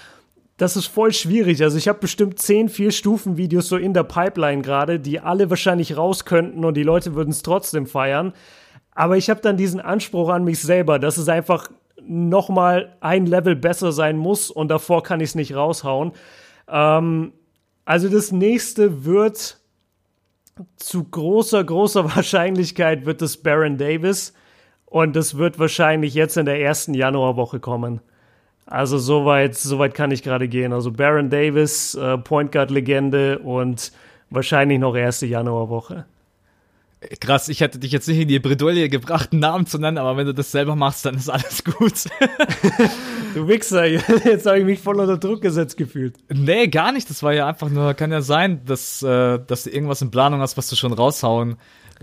Das 0.56 0.76
ist 0.76 0.86
voll 0.86 1.14
schwierig. 1.14 1.62
Also 1.62 1.78
ich 1.78 1.88
habe 1.88 2.00
bestimmt 2.00 2.38
zehn 2.38 2.68
Vier-Stufen-Videos 2.68 3.66
so 3.66 3.78
in 3.78 3.94
der 3.94 4.02
Pipeline 4.02 4.60
gerade, 4.60 5.00
die 5.00 5.18
alle 5.18 5.48
wahrscheinlich 5.48 5.96
raus 5.96 6.26
könnten 6.26 6.66
und 6.66 6.76
die 6.76 6.82
Leute 6.82 7.14
würden 7.14 7.30
es 7.30 7.40
trotzdem 7.40 7.86
feiern. 7.86 8.34
Aber 8.94 9.16
ich 9.16 9.30
habe 9.30 9.40
dann 9.40 9.56
diesen 9.56 9.80
Anspruch 9.80 10.28
an 10.28 10.44
mich 10.44 10.60
selber, 10.60 10.98
dass 10.98 11.16
es 11.16 11.30
einfach 11.30 11.70
nochmal 12.02 12.96
ein 13.00 13.24
Level 13.24 13.56
besser 13.56 13.92
sein 13.92 14.18
muss 14.18 14.50
und 14.50 14.68
davor 14.68 15.02
kann 15.02 15.20
ich 15.20 15.30
es 15.30 15.34
nicht 15.34 15.54
raushauen. 15.54 16.12
Ähm, 16.68 17.32
also 17.90 18.08
das 18.08 18.30
nächste 18.30 19.04
wird 19.04 19.58
zu 20.76 21.02
großer, 21.02 21.64
großer 21.64 22.04
Wahrscheinlichkeit 22.14 23.04
wird 23.04 23.20
es 23.20 23.36
Baron 23.36 23.78
Davis 23.78 24.32
und 24.86 25.16
das 25.16 25.36
wird 25.36 25.58
wahrscheinlich 25.58 26.14
jetzt 26.14 26.36
in 26.36 26.46
der 26.46 26.60
ersten 26.60 26.94
Januarwoche 26.94 27.58
kommen. 27.58 28.00
Also 28.64 28.96
soweit, 28.96 29.56
soweit 29.56 29.94
kann 29.94 30.12
ich 30.12 30.22
gerade 30.22 30.46
gehen. 30.46 30.72
Also 30.72 30.92
Baron 30.92 31.30
Davis, 31.30 31.96
äh, 31.96 32.16
Point 32.16 32.52
Guard 32.52 32.70
Legende 32.70 33.40
und 33.40 33.90
wahrscheinlich 34.30 34.78
noch 34.78 34.94
erste 34.94 35.26
Januarwoche. 35.26 36.04
Krass, 37.18 37.48
ich 37.48 37.60
hätte 37.60 37.80
dich 37.80 37.90
jetzt 37.90 38.06
nicht 38.06 38.20
in 38.20 38.28
die 38.28 38.38
Bredouille 38.38 38.88
gebracht, 38.88 39.32
einen 39.32 39.40
Namen 39.40 39.66
zu 39.66 39.78
nennen, 39.78 39.98
aber 39.98 40.16
wenn 40.16 40.26
du 40.26 40.34
das 40.34 40.52
selber 40.52 40.76
machst, 40.76 41.06
dann 41.06 41.16
ist 41.16 41.28
alles 41.28 41.64
gut. 41.64 42.04
du 43.34 43.48
Wichser, 43.48 43.86
jetzt 44.24 44.46
habe 44.46 44.58
ich 44.58 44.64
mich 44.64 44.80
voll 44.80 44.98
unter 45.00 45.18
Druck 45.18 45.40
gesetzt 45.40 45.76
gefühlt. 45.76 46.16
Nee, 46.32 46.68
gar 46.68 46.92
nicht. 46.92 47.08
Das 47.10 47.22
war 47.22 47.32
ja 47.32 47.46
einfach 47.46 47.68
nur, 47.68 47.94
kann 47.94 48.12
ja 48.12 48.22
sein, 48.22 48.62
dass, 48.64 49.02
äh, 49.02 49.38
dass 49.46 49.64
du 49.64 49.70
irgendwas 49.70 50.02
in 50.02 50.10
Planung 50.10 50.40
hast, 50.40 50.56
was 50.56 50.68
du 50.68 50.76
schon 50.76 50.92
raushauen 50.92 51.56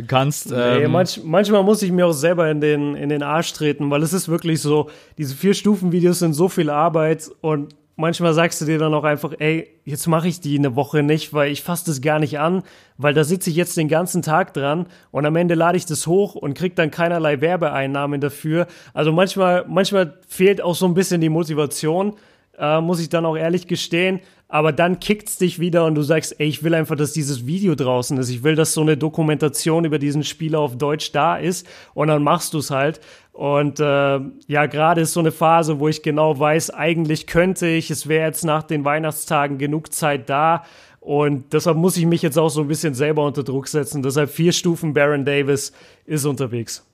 kannst. 0.06 0.52
Nee, 0.52 0.84
ähm, 0.84 0.92
manch, 0.92 1.22
manchmal 1.24 1.64
muss 1.64 1.82
ich 1.82 1.92
mir 1.92 2.06
auch 2.06 2.14
selber 2.14 2.50
in 2.50 2.62
den, 2.62 2.96
in 2.96 3.10
den 3.10 3.24
Arsch 3.24 3.54
treten, 3.54 3.90
weil 3.90 4.04
es 4.04 4.14
ist 4.14 4.30
wirklich 4.30 4.62
so, 4.62 4.90
diese 5.18 5.36
vier 5.36 5.54
Stufen-Videos 5.54 6.20
sind 6.20 6.34
so 6.34 6.50
viel 6.50 6.70
Arbeit 6.70 7.30
und 7.42 7.76
manchmal 7.98 8.34
sagst 8.34 8.62
du 8.62 8.66
dir 8.66 8.80
dann 8.80 8.94
auch 8.94 9.04
einfach, 9.04 9.34
ey, 9.40 9.68
jetzt 9.84 10.08
mache 10.08 10.30
ich 10.30 10.40
die 10.40 10.58
eine 10.58 10.76
Woche 10.76 11.04
nicht, 11.04 11.34
weil 11.34 11.52
ich 11.52 11.64
fasse 11.64 11.88
das 11.88 12.02
gar 12.02 12.20
nicht 12.20 12.40
an, 12.40 12.64
weil 12.98 13.14
da 13.14 13.24
sitze 13.24 13.50
ich 13.50 13.58
jetzt 13.58 13.76
den 13.76 13.90
ganzen 13.90 14.22
Tag 14.22 14.54
dran 14.54 14.86
und 15.12 15.26
am 15.26 15.36
Ende 15.36 15.56
lade 15.56 15.78
ich 15.78 15.86
das 15.86 16.08
hoch 16.08 16.36
und 16.36 16.54
krieg 16.54 16.76
dann 16.76 16.92
keinerlei 16.92 17.42
Werbeeinnahmen 17.42 18.22
dafür. 18.22 18.68
Also 18.94 19.12
manchmal, 19.12 19.66
manchmal 19.68 20.14
fehlt 20.28 20.62
auch 20.62 20.76
so 20.76 20.86
ein 20.86 20.94
bisschen 20.94 21.20
die 21.20 21.30
Motivation, 21.30 22.14
äh, 22.58 22.80
muss 22.80 23.02
ich 23.02 23.10
dann 23.10 23.26
auch 23.26 23.36
ehrlich 23.36 23.68
gestehen. 23.68 24.22
Aber 24.50 24.72
dann 24.72 25.00
kickt's 25.00 25.38
dich 25.38 25.60
wieder 25.60 25.86
und 25.86 25.96
du 25.96 26.04
sagst, 26.04 26.40
ey, 26.40 26.48
ich 26.48 26.64
will 26.64 26.74
einfach, 26.74 26.96
dass 26.96 27.12
dieses 27.12 27.46
Video 27.46 27.76
draußen 27.76 28.18
ist. 28.18 28.30
Ich 28.30 28.44
will, 28.44 28.56
dass 28.56 28.74
so 28.74 28.82
eine 28.82 28.96
Dokumentation 28.96 29.84
über 29.84 30.00
diesen 30.00 30.24
Spieler 30.24 30.60
auf 30.60 30.78
Deutsch 30.78 31.12
da 31.12 31.36
ist. 31.36 31.68
Und 31.94 32.08
dann 32.08 32.24
machst 32.24 32.54
du's 32.54 32.72
halt. 32.72 33.02
Und 33.34 33.80
äh, 33.80 34.20
ja, 34.48 34.66
gerade 34.66 35.02
ist 35.02 35.14
so 35.14 35.20
eine 35.20 35.32
Phase, 35.32 35.80
wo 35.80 35.90
ich 35.90 36.02
genau 36.02 36.40
weiß, 36.40 36.70
eigentlich 36.72 37.28
könnte 37.28 37.68
ich, 37.68 37.92
es 37.92 38.08
wäre 38.08 38.26
jetzt 38.26 38.46
nach 38.46 38.64
den 38.64 38.86
Weihnachtstagen 38.86 39.58
genug 39.58 39.94
Zeit 39.94 40.30
da. 40.30 40.64
Und 41.02 41.54
deshalb 41.54 41.78
muss 41.78 41.98
ich 41.98 42.06
mich 42.06 42.22
jetzt 42.22 42.38
auch 42.38 42.50
so 42.50 42.62
ein 42.62 42.68
bisschen 42.68 42.94
selber 42.94 43.26
unter 43.26 43.44
Druck 43.44 43.68
setzen. 43.68 44.02
Deshalb 44.02 44.30
vier 44.30 44.54
Stufen 44.54 44.94
Baron 44.94 45.24
Davis 45.24 45.72
ist 46.06 46.26
unterwegs. 46.26 46.86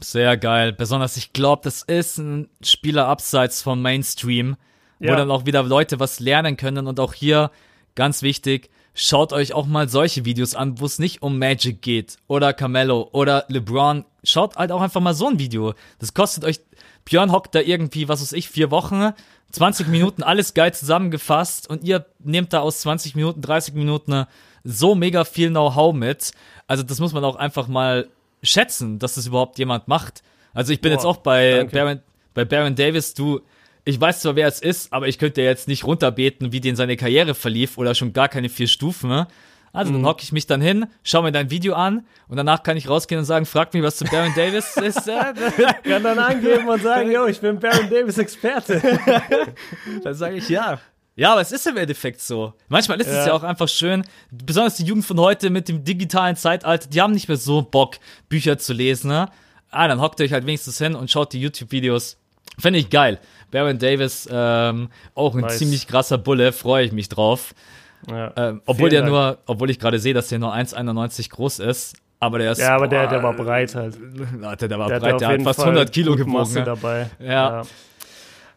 Sehr 0.00 0.36
geil. 0.36 0.72
Besonders, 0.72 1.16
ich 1.16 1.32
glaube, 1.32 1.62
das 1.64 1.82
ist 1.82 2.18
ein 2.18 2.48
Spieler 2.62 3.06
abseits 3.06 3.62
vom 3.62 3.82
Mainstream, 3.82 4.56
ja. 4.98 5.12
wo 5.12 5.16
dann 5.16 5.30
auch 5.30 5.46
wieder 5.46 5.62
Leute 5.62 6.00
was 6.00 6.20
lernen 6.20 6.56
können. 6.56 6.86
Und 6.86 7.00
auch 7.00 7.14
hier, 7.14 7.50
ganz 7.94 8.22
wichtig, 8.22 8.70
schaut 8.94 9.32
euch 9.32 9.52
auch 9.52 9.66
mal 9.66 9.88
solche 9.88 10.24
Videos 10.24 10.54
an, 10.54 10.80
wo 10.80 10.86
es 10.86 10.98
nicht 10.98 11.22
um 11.22 11.38
Magic 11.38 11.82
geht 11.82 12.16
oder 12.26 12.52
Carmelo 12.52 13.08
oder 13.12 13.44
LeBron. 13.48 14.04
Schaut 14.22 14.56
halt 14.56 14.72
auch 14.72 14.80
einfach 14.80 15.00
mal 15.00 15.14
so 15.14 15.28
ein 15.28 15.38
Video. 15.38 15.74
Das 15.98 16.14
kostet 16.14 16.44
euch, 16.44 16.60
Björn 17.04 17.32
hockt 17.32 17.54
da 17.54 17.60
irgendwie, 17.60 18.08
was 18.08 18.22
weiß 18.22 18.32
ich, 18.32 18.48
vier 18.48 18.70
Wochen, 18.70 19.12
20 19.52 19.88
Minuten, 19.88 20.22
alles 20.22 20.54
geil 20.54 20.72
zusammengefasst 20.72 21.68
und 21.68 21.84
ihr 21.84 22.06
nehmt 22.20 22.52
da 22.52 22.60
aus 22.60 22.80
20 22.80 23.14
Minuten, 23.14 23.42
30 23.42 23.74
Minuten 23.74 24.26
so 24.64 24.94
mega 24.94 25.24
viel 25.24 25.50
Know-how 25.50 25.94
mit. 25.94 26.32
Also 26.66 26.82
das 26.82 26.98
muss 26.98 27.12
man 27.12 27.24
auch 27.24 27.36
einfach 27.36 27.68
mal 27.68 28.08
schätzen, 28.42 28.98
dass 28.98 29.14
das 29.14 29.26
überhaupt 29.26 29.58
jemand 29.58 29.88
macht. 29.88 30.22
Also 30.54 30.72
ich 30.72 30.80
bin 30.80 30.90
Boah, 30.90 30.96
jetzt 30.96 31.04
auch 31.04 31.18
bei 31.18 31.64
Baron, 31.64 32.00
bei 32.32 32.44
Baron 32.44 32.74
Davis, 32.74 33.14
du, 33.14 33.40
ich 33.84 34.00
weiß 34.00 34.20
zwar, 34.20 34.36
wer 34.36 34.48
es 34.48 34.60
ist, 34.60 34.92
aber 34.92 35.08
ich 35.08 35.18
könnte 35.18 35.42
jetzt 35.42 35.68
nicht 35.68 35.84
runterbeten, 35.84 36.52
wie 36.52 36.60
den 36.60 36.76
seine 36.76 36.96
Karriere 36.96 37.34
verlief 37.34 37.76
oder 37.76 37.94
schon 37.94 38.12
gar 38.12 38.28
keine 38.28 38.48
vier 38.48 38.66
Stufen. 38.66 39.10
Ne? 39.10 39.26
Also 39.74 39.92
mhm. 39.92 39.96
dann 39.96 40.06
hocke 40.06 40.22
ich 40.22 40.32
mich 40.32 40.46
dann 40.46 40.60
hin, 40.60 40.86
schaue 41.02 41.24
mir 41.24 41.32
dein 41.32 41.50
Video 41.50 41.74
an 41.74 42.06
und 42.28 42.36
danach 42.36 42.62
kann 42.62 42.76
ich 42.76 42.88
rausgehen 42.88 43.18
und 43.18 43.24
sagen, 43.24 43.44
frag 43.44 43.74
mich, 43.74 43.82
was 43.82 43.96
zu 43.96 44.04
Baron 44.04 44.32
Davis 44.34 44.76
ist. 44.82 45.04
kann 45.04 46.02
dann 46.02 46.18
angeben 46.18 46.68
und 46.68 46.82
sagen, 46.82 47.10
yo, 47.10 47.26
ich 47.26 47.40
bin 47.40 47.58
Baron 47.58 47.90
Davis 47.90 48.16
Experte. 48.16 48.80
dann 50.02 50.14
sage 50.14 50.36
ich 50.36 50.48
ja. 50.48 50.80
Ja, 51.16 51.32
aber 51.32 51.42
es 51.42 51.52
ist 51.52 51.66
im 51.66 51.76
Endeffekt 51.76 52.20
so. 52.20 52.54
Manchmal 52.68 53.00
ist 53.00 53.08
ja. 53.08 53.20
es 53.20 53.26
ja 53.26 53.32
auch 53.34 53.42
einfach 53.42 53.68
schön, 53.68 54.04
besonders 54.30 54.76
die 54.76 54.84
Jugend 54.84 55.04
von 55.04 55.20
heute 55.20 55.50
mit 55.50 55.68
dem 55.68 55.84
digitalen 55.84 56.36
Zeitalter, 56.36 56.88
die 56.88 57.00
haben 57.00 57.12
nicht 57.12 57.28
mehr 57.28 57.36
so 57.36 57.62
Bock, 57.62 57.98
Bücher 58.28 58.58
zu 58.58 58.72
lesen. 58.72 59.08
Ne? 59.08 59.28
Ah, 59.70 59.86
dann 59.86 60.00
hockt 60.00 60.20
ihr 60.20 60.26
euch 60.26 60.32
halt 60.32 60.46
wenigstens 60.46 60.78
hin 60.78 60.94
und 60.94 61.10
schaut 61.10 61.32
die 61.32 61.40
YouTube-Videos. 61.40 62.16
Finde 62.58 62.78
ich 62.78 62.90
geil. 62.90 63.18
Baron 63.50 63.78
Davis, 63.78 64.28
ähm, 64.30 64.88
auch 65.14 65.34
ein 65.34 65.42
nice. 65.42 65.58
ziemlich 65.58 65.86
krasser 65.86 66.18
Bulle, 66.18 66.52
freue 66.52 66.84
ich 66.84 66.92
mich 66.92 67.08
drauf. 67.08 67.54
Ja, 68.10 68.32
ähm, 68.36 68.60
obwohl 68.66 68.90
der 68.90 69.02
Dank. 69.02 69.12
nur, 69.12 69.38
obwohl 69.46 69.70
ich 69.70 69.78
gerade 69.78 69.98
sehe, 69.98 70.12
dass 70.12 70.28
der 70.28 70.38
nur 70.38 70.52
1,91 70.52 71.30
groß 71.30 71.60
ist, 71.60 71.96
aber 72.20 72.38
der 72.38 72.52
ist. 72.52 72.58
Ja, 72.58 72.74
aber 72.76 72.88
der, 72.88 73.06
der 73.06 73.22
war 73.22 73.32
breit 73.32 73.74
halt. 73.74 73.96
Warte, 74.40 74.68
der 74.68 74.78
war 74.78 74.88
der 74.88 75.00
breit, 75.00 75.20
der 75.20 75.28
hat 75.28 75.42
fast 75.42 75.60
100 75.60 75.92
Kilo 75.92 76.16
gewogen. 76.16 76.52
Ne? 76.52 76.64
dabei. 76.64 77.10
Ja. 77.18 77.26
ja. 77.26 77.62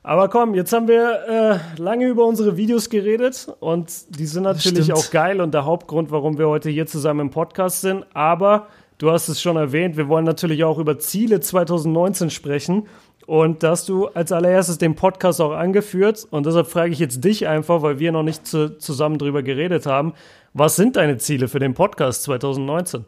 Aber 0.04 0.30
komm, 0.30 0.56
jetzt 0.56 0.72
haben 0.72 0.88
wir 0.88 1.60
äh, 1.78 1.82
lange 1.82 2.08
über 2.08 2.26
unsere 2.26 2.56
Videos 2.56 2.90
geredet 2.90 3.50
und 3.60 3.92
die 4.18 4.26
sind 4.26 4.44
natürlich 4.44 4.94
auch 4.94 5.12
geil 5.12 5.42
und 5.42 5.54
der 5.54 5.66
Hauptgrund, 5.66 6.12
warum 6.12 6.38
wir 6.38 6.48
heute 6.48 6.70
hier 6.70 6.88
zusammen 6.88 7.20
im 7.20 7.30
Podcast 7.30 7.82
sind. 7.82 8.06
Aber 8.14 8.68
du 9.00 9.12
hast 9.12 9.28
es 9.28 9.42
schon 9.42 9.58
erwähnt, 9.58 9.98
wir 9.98 10.08
wollen 10.08 10.24
natürlich 10.24 10.64
auch 10.64 10.80
über 10.80 10.98
Ziele 10.98 11.42
2019 11.42 12.30
sprechen. 12.30 12.88
Und 13.28 13.62
da 13.62 13.72
hast 13.72 13.90
du 13.90 14.08
als 14.08 14.32
allererstes 14.32 14.78
den 14.78 14.96
Podcast 14.96 15.42
auch 15.42 15.52
angeführt. 15.52 16.26
Und 16.32 16.46
deshalb 16.46 16.68
frage 16.68 16.94
ich 16.94 17.00
jetzt 17.00 17.26
dich 17.26 17.46
einfach, 17.46 17.82
weil 17.82 18.00
wir 18.00 18.14
noch 18.14 18.24
nicht 18.24 18.48
zu, 18.48 18.78
zusammen 18.80 19.18
drüber 19.18 19.44
geredet 19.44 19.86
haben. 19.86 20.14
Was 20.54 20.78
sind 20.78 20.96
deine 20.96 21.18
Ziele 21.18 21.50
für 21.50 21.60
den 21.60 21.74
Podcast 21.74 22.24
2019? 22.24 23.04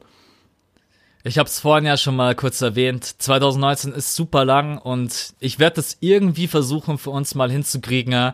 Ich 1.23 1.37
habe 1.37 1.47
es 1.47 1.61
vorhin 1.61 1.85
ja 1.85 1.95
schon 1.95 2.17
mal 2.17 2.35
kurz 2.35 2.59
erwähnt. 2.61 3.05
2019 3.05 3.93
ist 3.93 4.13
super 4.13 4.43
lang 4.43 4.77
und 4.77 5.33
ich 5.39 5.57
werde 5.57 5.77
das 5.77 5.97
irgendwie 6.01 6.47
versuchen 6.47 6.97
für 6.97 7.11
uns 7.11 7.33
mal 7.33 7.49
hinzukriegen, 7.49 8.33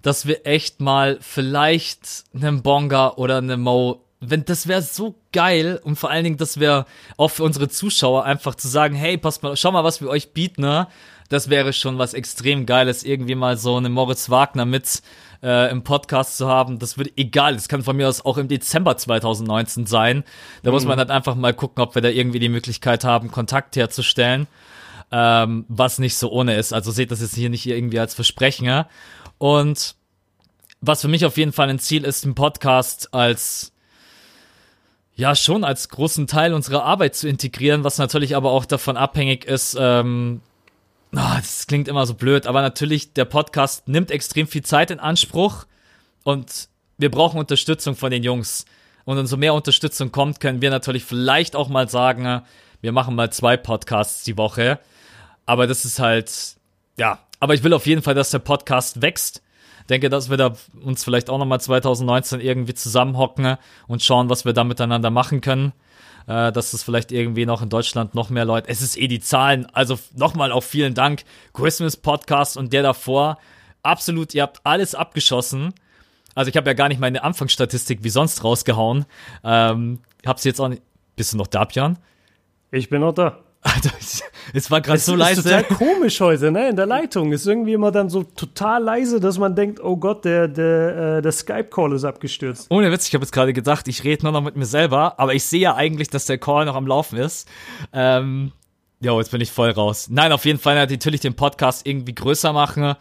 dass 0.00 0.26
wir 0.26 0.46
echt 0.46 0.80
mal 0.80 1.18
vielleicht 1.20 2.24
einen 2.34 2.62
Bonga 2.62 3.10
oder 3.16 3.38
eine 3.38 3.58
Mo 3.58 4.02
wenn 4.20 4.44
das 4.44 4.66
wäre 4.66 4.82
so 4.82 5.14
geil 5.32 5.78
und 5.84 5.96
vor 5.96 6.10
allen 6.10 6.24
Dingen, 6.24 6.36
dass 6.38 6.58
wir 6.58 6.86
auch 7.16 7.28
für 7.28 7.44
unsere 7.44 7.68
Zuschauer 7.68 8.24
einfach 8.24 8.54
zu 8.54 8.66
sagen, 8.66 8.94
hey, 8.94 9.18
passt 9.18 9.42
mal, 9.42 9.56
schau 9.56 9.72
mal, 9.72 9.84
was 9.84 10.00
wir 10.00 10.08
euch 10.08 10.32
bieten, 10.32 10.62
ne? 10.62 10.88
Das 11.28 11.50
wäre 11.50 11.72
schon 11.72 11.98
was 11.98 12.14
extrem 12.14 12.66
Geiles, 12.66 13.02
irgendwie 13.02 13.34
mal 13.34 13.56
so 13.56 13.76
eine 13.76 13.88
Moritz 13.88 14.30
Wagner 14.30 14.64
mit 14.64 15.02
äh, 15.42 15.70
im 15.70 15.82
Podcast 15.82 16.36
zu 16.36 16.48
haben. 16.48 16.78
Das 16.78 16.96
würde 16.96 17.10
egal, 17.16 17.54
das 17.54 17.68
kann 17.68 17.82
von 17.82 17.96
mir 17.96 18.08
aus 18.08 18.24
auch 18.24 18.38
im 18.38 18.48
Dezember 18.48 18.96
2019 18.96 19.86
sein. 19.86 20.24
Da 20.62 20.70
mhm. 20.70 20.74
muss 20.74 20.84
man 20.84 20.98
halt 20.98 21.10
einfach 21.10 21.34
mal 21.34 21.54
gucken, 21.54 21.82
ob 21.82 21.94
wir 21.94 22.02
da 22.02 22.08
irgendwie 22.08 22.38
die 22.38 22.48
Möglichkeit 22.48 23.04
haben, 23.04 23.30
Kontakt 23.30 23.76
herzustellen. 23.76 24.46
Ähm, 25.12 25.64
was 25.68 26.00
nicht 26.00 26.16
so 26.16 26.30
ohne 26.30 26.56
ist. 26.56 26.72
Also 26.72 26.90
seht 26.90 27.12
das 27.12 27.20
jetzt 27.20 27.36
hier 27.36 27.48
nicht 27.48 27.64
irgendwie 27.64 28.00
als 28.00 28.14
Versprechen. 28.14 28.64
Ja? 28.64 28.88
Und 29.38 29.94
was 30.80 31.00
für 31.00 31.08
mich 31.08 31.24
auf 31.24 31.36
jeden 31.36 31.52
Fall 31.52 31.68
ein 31.68 31.78
Ziel 31.78 32.04
ist, 32.04 32.24
ein 32.24 32.34
Podcast 32.34 33.14
als 33.14 33.72
ja 35.14 35.34
schon 35.34 35.64
als 35.64 35.88
großen 35.88 36.26
Teil 36.26 36.52
unserer 36.52 36.84
Arbeit 36.84 37.14
zu 37.14 37.28
integrieren, 37.28 37.84
was 37.84 37.98
natürlich 37.98 38.36
aber 38.36 38.50
auch 38.50 38.66
davon 38.66 38.96
abhängig 38.96 39.44
ist, 39.46 39.76
ähm, 39.78 40.42
oh, 41.12 41.36
das 41.36 41.66
klingt 41.66 41.88
immer 41.88 42.06
so 42.06 42.14
blöd, 42.14 42.46
aber 42.46 42.62
natürlich, 42.62 43.12
der 43.12 43.24
Podcast 43.24 43.88
nimmt 43.88 44.10
extrem 44.10 44.46
viel 44.46 44.62
Zeit 44.62 44.90
in 44.90 45.00
Anspruch 45.00 45.66
und 46.24 46.68
wir 46.98 47.10
brauchen 47.10 47.38
Unterstützung 47.38 47.94
von 47.94 48.10
den 48.10 48.22
Jungs. 48.22 48.64
Und 49.04 49.18
umso 49.18 49.36
mehr 49.36 49.54
Unterstützung 49.54 50.10
kommt, 50.10 50.40
können 50.40 50.60
wir 50.60 50.70
natürlich 50.70 51.04
vielleicht 51.04 51.54
auch 51.54 51.68
mal 51.68 51.88
sagen, 51.88 52.42
wir 52.80 52.92
machen 52.92 53.14
mal 53.14 53.30
zwei 53.30 53.56
Podcasts 53.56 54.24
die 54.24 54.36
Woche. 54.36 54.80
Aber 55.44 55.68
das 55.68 55.84
ist 55.84 56.00
halt, 56.00 56.56
ja, 56.98 57.20
aber 57.38 57.54
ich 57.54 57.62
will 57.62 57.72
auf 57.72 57.86
jeden 57.86 58.02
Fall, 58.02 58.14
dass 58.14 58.30
der 58.30 58.40
Podcast 58.40 59.02
wächst 59.02 59.42
denke, 59.88 60.10
dass 60.10 60.30
wir 60.30 60.36
da 60.36 60.54
uns 60.82 61.04
vielleicht 61.04 61.30
auch 61.30 61.38
nochmal 61.38 61.60
2019 61.60 62.40
irgendwie 62.40 62.74
zusammenhocken 62.74 63.56
und 63.86 64.02
schauen, 64.02 64.28
was 64.28 64.44
wir 64.44 64.52
da 64.52 64.64
miteinander 64.64 65.10
machen 65.10 65.40
können. 65.40 65.72
Äh, 66.26 66.50
dass 66.50 66.72
es 66.72 66.82
vielleicht 66.82 67.12
irgendwie 67.12 67.46
noch 67.46 67.62
in 67.62 67.68
Deutschland 67.68 68.14
noch 68.14 68.30
mehr 68.30 68.44
Leute. 68.44 68.68
Es 68.68 68.82
ist 68.82 68.98
eh 68.98 69.06
die 69.06 69.20
Zahlen. 69.20 69.66
Also 69.72 69.98
nochmal 70.14 70.50
auch 70.50 70.62
vielen 70.62 70.94
Dank. 70.94 71.22
Christmas 71.52 71.96
Podcast 71.96 72.56
und 72.56 72.72
der 72.72 72.82
davor. 72.82 73.38
Absolut, 73.82 74.34
ihr 74.34 74.42
habt 74.42 74.60
alles 74.64 74.94
abgeschossen. 74.94 75.72
Also 76.34 76.50
ich 76.50 76.56
habe 76.56 76.68
ja 76.68 76.74
gar 76.74 76.88
nicht 76.88 77.00
meine 77.00 77.22
Anfangsstatistik 77.22 78.02
wie 78.02 78.10
sonst 78.10 78.42
rausgehauen. 78.42 79.06
Ähm, 79.44 80.00
hab's 80.26 80.44
jetzt 80.44 80.60
auch 80.60 80.68
nicht. 80.68 80.82
Bist 81.14 81.32
du 81.32 81.38
noch 81.38 81.46
da, 81.46 81.64
Björn? 81.64 81.98
Ich 82.72 82.90
bin 82.90 83.00
noch 83.00 83.14
da. 83.14 83.45
Alter, 83.66 83.90
es 84.52 84.70
war 84.70 84.80
gerade 84.80 84.98
so 84.98 85.14
leise. 85.14 85.40
Ist 85.40 85.46
total 85.46 85.64
komisch 85.64 86.20
heute, 86.20 86.50
ne? 86.50 86.68
In 86.68 86.76
der 86.76 86.86
Leitung 86.86 87.32
ist 87.32 87.46
irgendwie 87.46 87.72
immer 87.72 87.90
dann 87.90 88.08
so 88.08 88.22
total 88.22 88.82
leise, 88.82 89.20
dass 89.20 89.38
man 89.38 89.54
denkt, 89.54 89.80
oh 89.82 89.96
Gott, 89.96 90.24
der 90.24 90.48
der, 90.48 91.16
äh, 91.18 91.22
der 91.22 91.32
Skype-Call 91.32 91.92
ist 91.92 92.04
abgestürzt. 92.04 92.66
Ohne 92.70 92.90
Witz, 92.92 93.08
ich 93.08 93.14
habe 93.14 93.24
jetzt 93.24 93.32
gerade 93.32 93.52
gedacht, 93.52 93.88
ich 93.88 94.04
rede 94.04 94.24
nur 94.24 94.32
noch 94.32 94.42
mit 94.42 94.56
mir 94.56 94.66
selber, 94.66 95.18
aber 95.18 95.34
ich 95.34 95.44
sehe 95.44 95.60
ja 95.60 95.74
eigentlich, 95.74 96.08
dass 96.08 96.26
der 96.26 96.38
Call 96.38 96.64
noch 96.64 96.76
am 96.76 96.86
Laufen 96.86 97.18
ist. 97.18 97.48
Ähm, 97.92 98.52
Jo, 99.00 99.18
jetzt 99.18 99.30
bin 99.30 99.42
ich 99.42 99.52
voll 99.52 99.70
raus. 99.70 100.08
Nein, 100.10 100.32
auf 100.32 100.46
jeden 100.46 100.58
Fall 100.58 100.74
natürlich 100.74 101.20
den 101.20 101.34
Podcast 101.34 101.86
irgendwie 101.86 102.14
größer 102.14 102.54
machen 102.54 102.94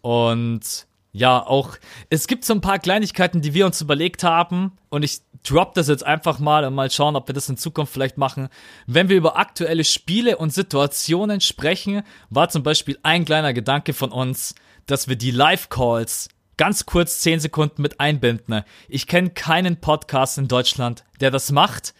und 0.00 0.86
ja, 1.16 1.46
auch, 1.46 1.78
es 2.10 2.26
gibt 2.26 2.44
so 2.44 2.52
ein 2.52 2.60
paar 2.60 2.78
Kleinigkeiten, 2.78 3.40
die 3.40 3.54
wir 3.54 3.64
uns 3.64 3.80
überlegt 3.80 4.22
haben 4.22 4.72
und 4.90 5.02
ich 5.02 5.22
drop 5.48 5.72
das 5.72 5.88
jetzt 5.88 6.04
einfach 6.04 6.38
mal 6.40 6.66
und 6.66 6.74
mal 6.74 6.90
schauen, 6.90 7.16
ob 7.16 7.26
wir 7.26 7.34
das 7.34 7.48
in 7.48 7.56
Zukunft 7.56 7.90
vielleicht 7.90 8.18
machen. 8.18 8.48
Wenn 8.86 9.08
wir 9.08 9.16
über 9.16 9.38
aktuelle 9.38 9.84
Spiele 9.84 10.36
und 10.36 10.52
Situationen 10.52 11.40
sprechen, 11.40 12.02
war 12.28 12.50
zum 12.50 12.62
Beispiel 12.62 12.98
ein 13.02 13.24
kleiner 13.24 13.54
Gedanke 13.54 13.94
von 13.94 14.12
uns, 14.12 14.54
dass 14.84 15.08
wir 15.08 15.16
die 15.16 15.30
Live-Calls 15.30 16.28
ganz 16.58 16.84
kurz 16.84 17.20
10 17.20 17.40
Sekunden 17.40 17.80
mit 17.80 17.98
einbinden. 17.98 18.62
Ich 18.86 19.06
kenne 19.06 19.30
keinen 19.30 19.80
Podcast 19.80 20.36
in 20.36 20.48
Deutschland, 20.48 21.04
der 21.20 21.30
das 21.30 21.50
macht. 21.50 21.94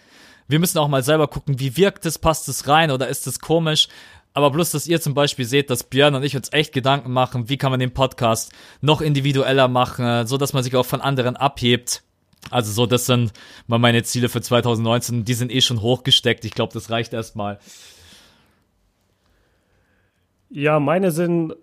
Wir 0.47 0.61
müssen 0.61 0.79
auch 0.79 0.89
mal 0.89 1.03
selber 1.03 1.29
gucken, 1.29 1.59
wie 1.59 1.77
wirkt 1.79 2.05
es, 2.05 2.19
passt 2.19 2.49
es 2.49 2.69
rein 2.69 2.91
oder 2.91 3.09
ist 3.09 3.27
es 3.27 3.41
komisch. 3.41 3.89
Aber 4.37 4.51
bloß, 4.51 4.71
dass 4.73 4.87
ihr 4.87 5.01
zum 5.01 5.15
Beispiel 5.15 5.47
seht, 5.47 5.71
dass 5.71 5.83
Björn 5.83 6.15
und 6.15 6.23
ich 6.23 6.37
uns 6.37 6.53
echt 6.53 6.75
Gedanken 6.75 7.11
machen, 7.11 7.49
wie 7.49 7.57
kann 7.57 7.71
man 7.71 7.81
den 7.81 7.95
Podcast 7.95 8.53
noch 8.83 9.01
individueller 9.01 9.67
machen, 9.67 10.27
so 10.27 10.37
dass 10.37 10.53
man 10.53 10.63
sich 10.63 10.77
auch 10.77 10.85
von 10.85 11.01
anderen 11.01 11.37
abhebt. 11.37 12.03
Also 12.51 12.71
so, 12.71 12.85
das 12.85 13.07
sind 13.07 13.33
mal 13.67 13.79
meine 13.79 14.03
Ziele 14.03 14.29
für 14.29 14.43
2019. 14.43 15.25
Die 15.25 15.33
sind 15.33 15.51
eh 15.51 15.63
schon 15.63 15.81
hochgesteckt. 15.81 16.45
Ich 16.45 16.53
glaube, 16.53 16.75
das 16.75 16.91
reicht 16.91 17.15
erstmal. 17.15 17.59
Ja, 20.51 20.81
meine 20.81 21.13
sind. 21.13 21.55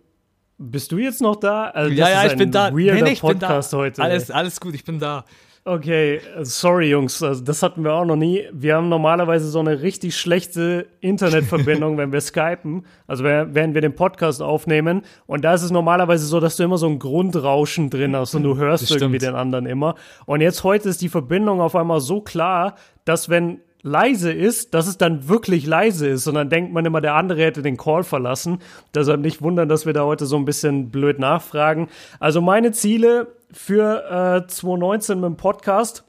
Bist 0.58 0.92
du 0.92 0.98
jetzt 0.98 1.22
noch 1.22 1.36
da? 1.36 1.66
Also, 1.66 1.94
ja, 1.94 2.10
ja, 2.10 2.26
ich 2.26 2.38
bin 2.38 2.52
da. 2.52 2.72
Nee, 2.72 3.04
nee, 3.04 3.12
ich 3.12 3.22
Podcast 3.22 3.70
bin 3.70 3.78
da. 3.78 3.84
heute. 3.84 4.02
Alles, 4.02 4.32
alles 4.32 4.60
gut, 4.60 4.74
ich 4.74 4.84
bin 4.84 4.98
da. 4.98 5.26
Okay, 5.66 6.20
sorry 6.42 6.90
Jungs, 6.90 7.24
also 7.24 7.42
das 7.42 7.64
hatten 7.64 7.86
wir 7.86 7.94
auch 7.94 8.04
noch 8.04 8.18
nie. 8.18 8.50
Wir 8.52 8.76
haben 8.76 8.90
normalerweise 8.90 9.48
so 9.48 9.60
eine 9.60 9.82
richtig 9.82 10.18
schlechte 10.18 10.88
Internetverbindung, 11.00 11.98
wenn 11.98 12.12
wir 12.12 12.20
skypen, 12.20 12.86
also 13.08 13.24
während 13.24 13.74
wir 13.74 13.80
den 13.80 13.96
Podcast 13.96 14.42
aufnehmen. 14.42 15.04
Und 15.26 15.46
da 15.46 15.54
ist 15.54 15.64
es 15.64 15.72
normalerweise 15.72 16.26
so, 16.26 16.42
dass 16.42 16.58
du 16.58 16.64
immer 16.64 16.78
so 16.78 16.88
ein 16.88 17.00
Grundrauschen 17.00 17.90
drin 17.90 18.14
hast 18.14 18.36
und 18.36 18.44
du 18.44 18.58
hörst 18.58 18.92
irgendwie 18.92 19.20
den 19.20 19.36
anderen 19.36 19.66
immer. 19.66 19.96
Und 20.26 20.42
jetzt 20.42 20.66
heute 20.66 20.90
ist 20.90 21.02
die 21.02 21.08
Verbindung 21.08 21.62
auf 21.62 21.78
einmal 21.78 22.02
so 22.02 22.20
klar, 22.20 22.76
dass 23.06 23.30
wenn 23.30 23.62
leise 23.84 24.32
ist, 24.32 24.74
dass 24.74 24.88
es 24.88 24.98
dann 24.98 25.28
wirklich 25.28 25.66
leise 25.66 26.08
ist. 26.08 26.28
Und 26.28 26.36
dann 26.36 26.50
denkt 26.50 26.74
man 26.74 26.86
immer, 26.86 27.02
der 27.02 27.16
andere 27.16 27.42
hätte 27.42 27.62
den 27.62 27.78
Call 27.78 28.04
verlassen. 28.04 28.60
Deshalb 28.96 29.22
nicht 29.22 29.42
wundern, 29.42 29.70
dass 29.70 29.86
wir 29.86 29.94
da 29.94 30.04
heute 30.04 30.26
so 30.26 30.38
ein 30.38 30.46
bisschen 30.46 30.90
blöd 30.90 31.20
nachfragen. 31.20 31.90
Also 32.20 32.42
meine 32.42 32.72
Ziele 32.72 33.28
für 33.54 34.44
äh, 34.44 34.48
2019 34.48 35.20
mit 35.20 35.26
dem 35.26 35.38
Podcast 35.38 36.04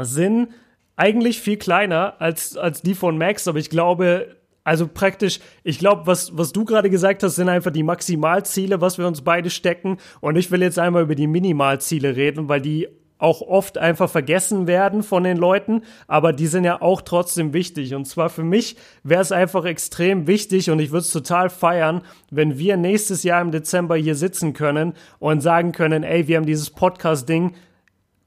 sind 0.00 0.48
eigentlich 0.96 1.40
viel 1.40 1.56
kleiner 1.56 2.20
als, 2.20 2.56
als 2.56 2.82
die 2.82 2.94
von 2.94 3.18
Max, 3.18 3.46
aber 3.46 3.58
ich 3.58 3.70
glaube, 3.70 4.36
also 4.64 4.86
praktisch, 4.86 5.40
ich 5.64 5.78
glaube, 5.78 6.06
was, 6.06 6.36
was 6.36 6.52
du 6.52 6.64
gerade 6.64 6.90
gesagt 6.90 7.22
hast, 7.22 7.36
sind 7.36 7.48
einfach 7.48 7.70
die 7.70 7.82
Maximalziele, 7.82 8.80
was 8.82 8.98
wir 8.98 9.06
uns 9.06 9.22
beide 9.22 9.48
stecken. 9.48 9.96
Und 10.20 10.36
ich 10.36 10.50
will 10.50 10.60
jetzt 10.60 10.78
einmal 10.78 11.04
über 11.04 11.14
die 11.14 11.26
Minimalziele 11.26 12.16
reden, 12.16 12.50
weil 12.50 12.60
die 12.60 12.86
auch 13.18 13.42
oft 13.42 13.78
einfach 13.78 14.08
vergessen 14.08 14.66
werden 14.66 15.02
von 15.02 15.24
den 15.24 15.36
Leuten, 15.36 15.82
aber 16.06 16.32
die 16.32 16.46
sind 16.46 16.64
ja 16.64 16.80
auch 16.80 17.02
trotzdem 17.02 17.52
wichtig. 17.52 17.94
Und 17.94 18.06
zwar 18.06 18.30
für 18.30 18.44
mich 18.44 18.76
wäre 19.02 19.20
es 19.20 19.32
einfach 19.32 19.64
extrem 19.64 20.26
wichtig 20.26 20.70
und 20.70 20.78
ich 20.78 20.90
würde 20.90 21.00
es 21.00 21.12
total 21.12 21.50
feiern, 21.50 22.02
wenn 22.30 22.58
wir 22.58 22.76
nächstes 22.76 23.24
Jahr 23.24 23.42
im 23.42 23.50
Dezember 23.50 23.96
hier 23.96 24.14
sitzen 24.14 24.52
können 24.52 24.94
und 25.18 25.40
sagen 25.40 25.72
können, 25.72 26.04
ey, 26.04 26.28
wir 26.28 26.36
haben 26.36 26.46
dieses 26.46 26.70
Podcast-Ding 26.70 27.54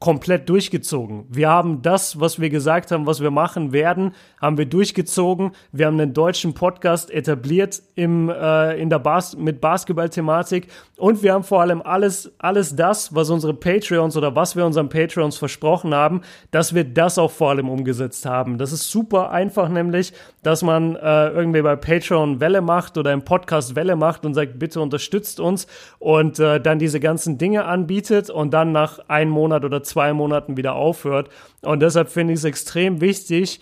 komplett 0.01 0.49
durchgezogen. 0.49 1.25
Wir 1.29 1.47
haben 1.47 1.83
das, 1.83 2.19
was 2.19 2.41
wir 2.41 2.49
gesagt 2.49 2.89
haben, 2.91 3.05
was 3.05 3.21
wir 3.21 3.29
machen 3.29 3.71
werden, 3.71 4.15
haben 4.41 4.57
wir 4.57 4.65
durchgezogen. 4.65 5.51
Wir 5.71 5.85
haben 5.85 5.99
einen 5.99 6.15
deutschen 6.15 6.55
Podcast 6.55 7.11
etabliert 7.11 7.83
im, 7.93 8.27
äh, 8.27 8.81
in 8.81 8.89
der 8.89 8.97
Bas 8.97 9.37
mit 9.37 9.61
Basketball-Thematik 9.61 10.67
und 10.97 11.21
wir 11.21 11.33
haben 11.33 11.43
vor 11.43 11.61
allem 11.61 11.83
alles, 11.83 12.31
alles 12.39 12.75
das, 12.75 13.13
was 13.13 13.29
unsere 13.29 13.53
Patreons 13.53 14.17
oder 14.17 14.35
was 14.35 14.55
wir 14.55 14.65
unseren 14.65 14.89
Patreons 14.89 15.37
versprochen 15.37 15.93
haben, 15.93 16.21
dass 16.49 16.73
wir 16.73 16.83
das 16.83 17.19
auch 17.19 17.29
vor 17.29 17.51
allem 17.51 17.69
umgesetzt 17.69 18.25
haben. 18.25 18.57
Das 18.57 18.71
ist 18.71 18.89
super 18.89 19.29
einfach, 19.29 19.69
nämlich, 19.69 20.13
dass 20.41 20.63
man 20.63 20.95
äh, 20.95 21.29
irgendwie 21.29 21.61
bei 21.61 21.75
Patreon 21.75 22.39
Welle 22.39 22.61
macht 22.61 22.97
oder 22.97 23.13
im 23.13 23.23
Podcast 23.23 23.75
Welle 23.75 23.95
macht 23.95 24.25
und 24.25 24.33
sagt, 24.33 24.57
bitte 24.57 24.81
unterstützt 24.81 25.39
uns 25.39 25.67
und 25.99 26.39
äh, 26.39 26.59
dann 26.59 26.79
diese 26.79 26.99
ganzen 26.99 27.37
Dinge 27.37 27.65
anbietet 27.65 28.31
und 28.31 28.51
dann 28.51 28.71
nach 28.71 28.97
einem 29.07 29.29
Monat 29.29 29.63
oder 29.63 29.83
zwei 29.91 30.13
Monaten 30.13 30.57
wieder 30.57 30.75
aufhört. 30.75 31.29
Und 31.61 31.81
deshalb 31.81 32.09
finde 32.09 32.33
ich 32.33 32.39
es 32.39 32.45
extrem 32.45 33.01
wichtig, 33.01 33.61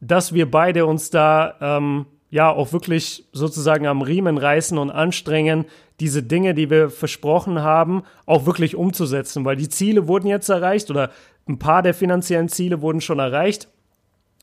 dass 0.00 0.32
wir 0.32 0.50
beide 0.50 0.86
uns 0.86 1.10
da 1.10 1.54
ähm, 1.60 2.06
ja 2.30 2.50
auch 2.50 2.72
wirklich 2.72 3.24
sozusagen 3.32 3.86
am 3.86 4.02
Riemen 4.02 4.38
reißen 4.38 4.76
und 4.78 4.90
anstrengen, 4.90 5.66
diese 6.00 6.22
Dinge, 6.22 6.54
die 6.54 6.70
wir 6.70 6.90
versprochen 6.90 7.62
haben, 7.62 8.02
auch 8.26 8.46
wirklich 8.46 8.76
umzusetzen, 8.76 9.44
weil 9.44 9.56
die 9.56 9.68
Ziele 9.68 10.08
wurden 10.08 10.26
jetzt 10.26 10.48
erreicht 10.48 10.90
oder 10.90 11.10
ein 11.48 11.58
paar 11.58 11.82
der 11.82 11.94
finanziellen 11.94 12.48
Ziele 12.48 12.82
wurden 12.82 13.00
schon 13.00 13.18
erreicht. 13.18 13.68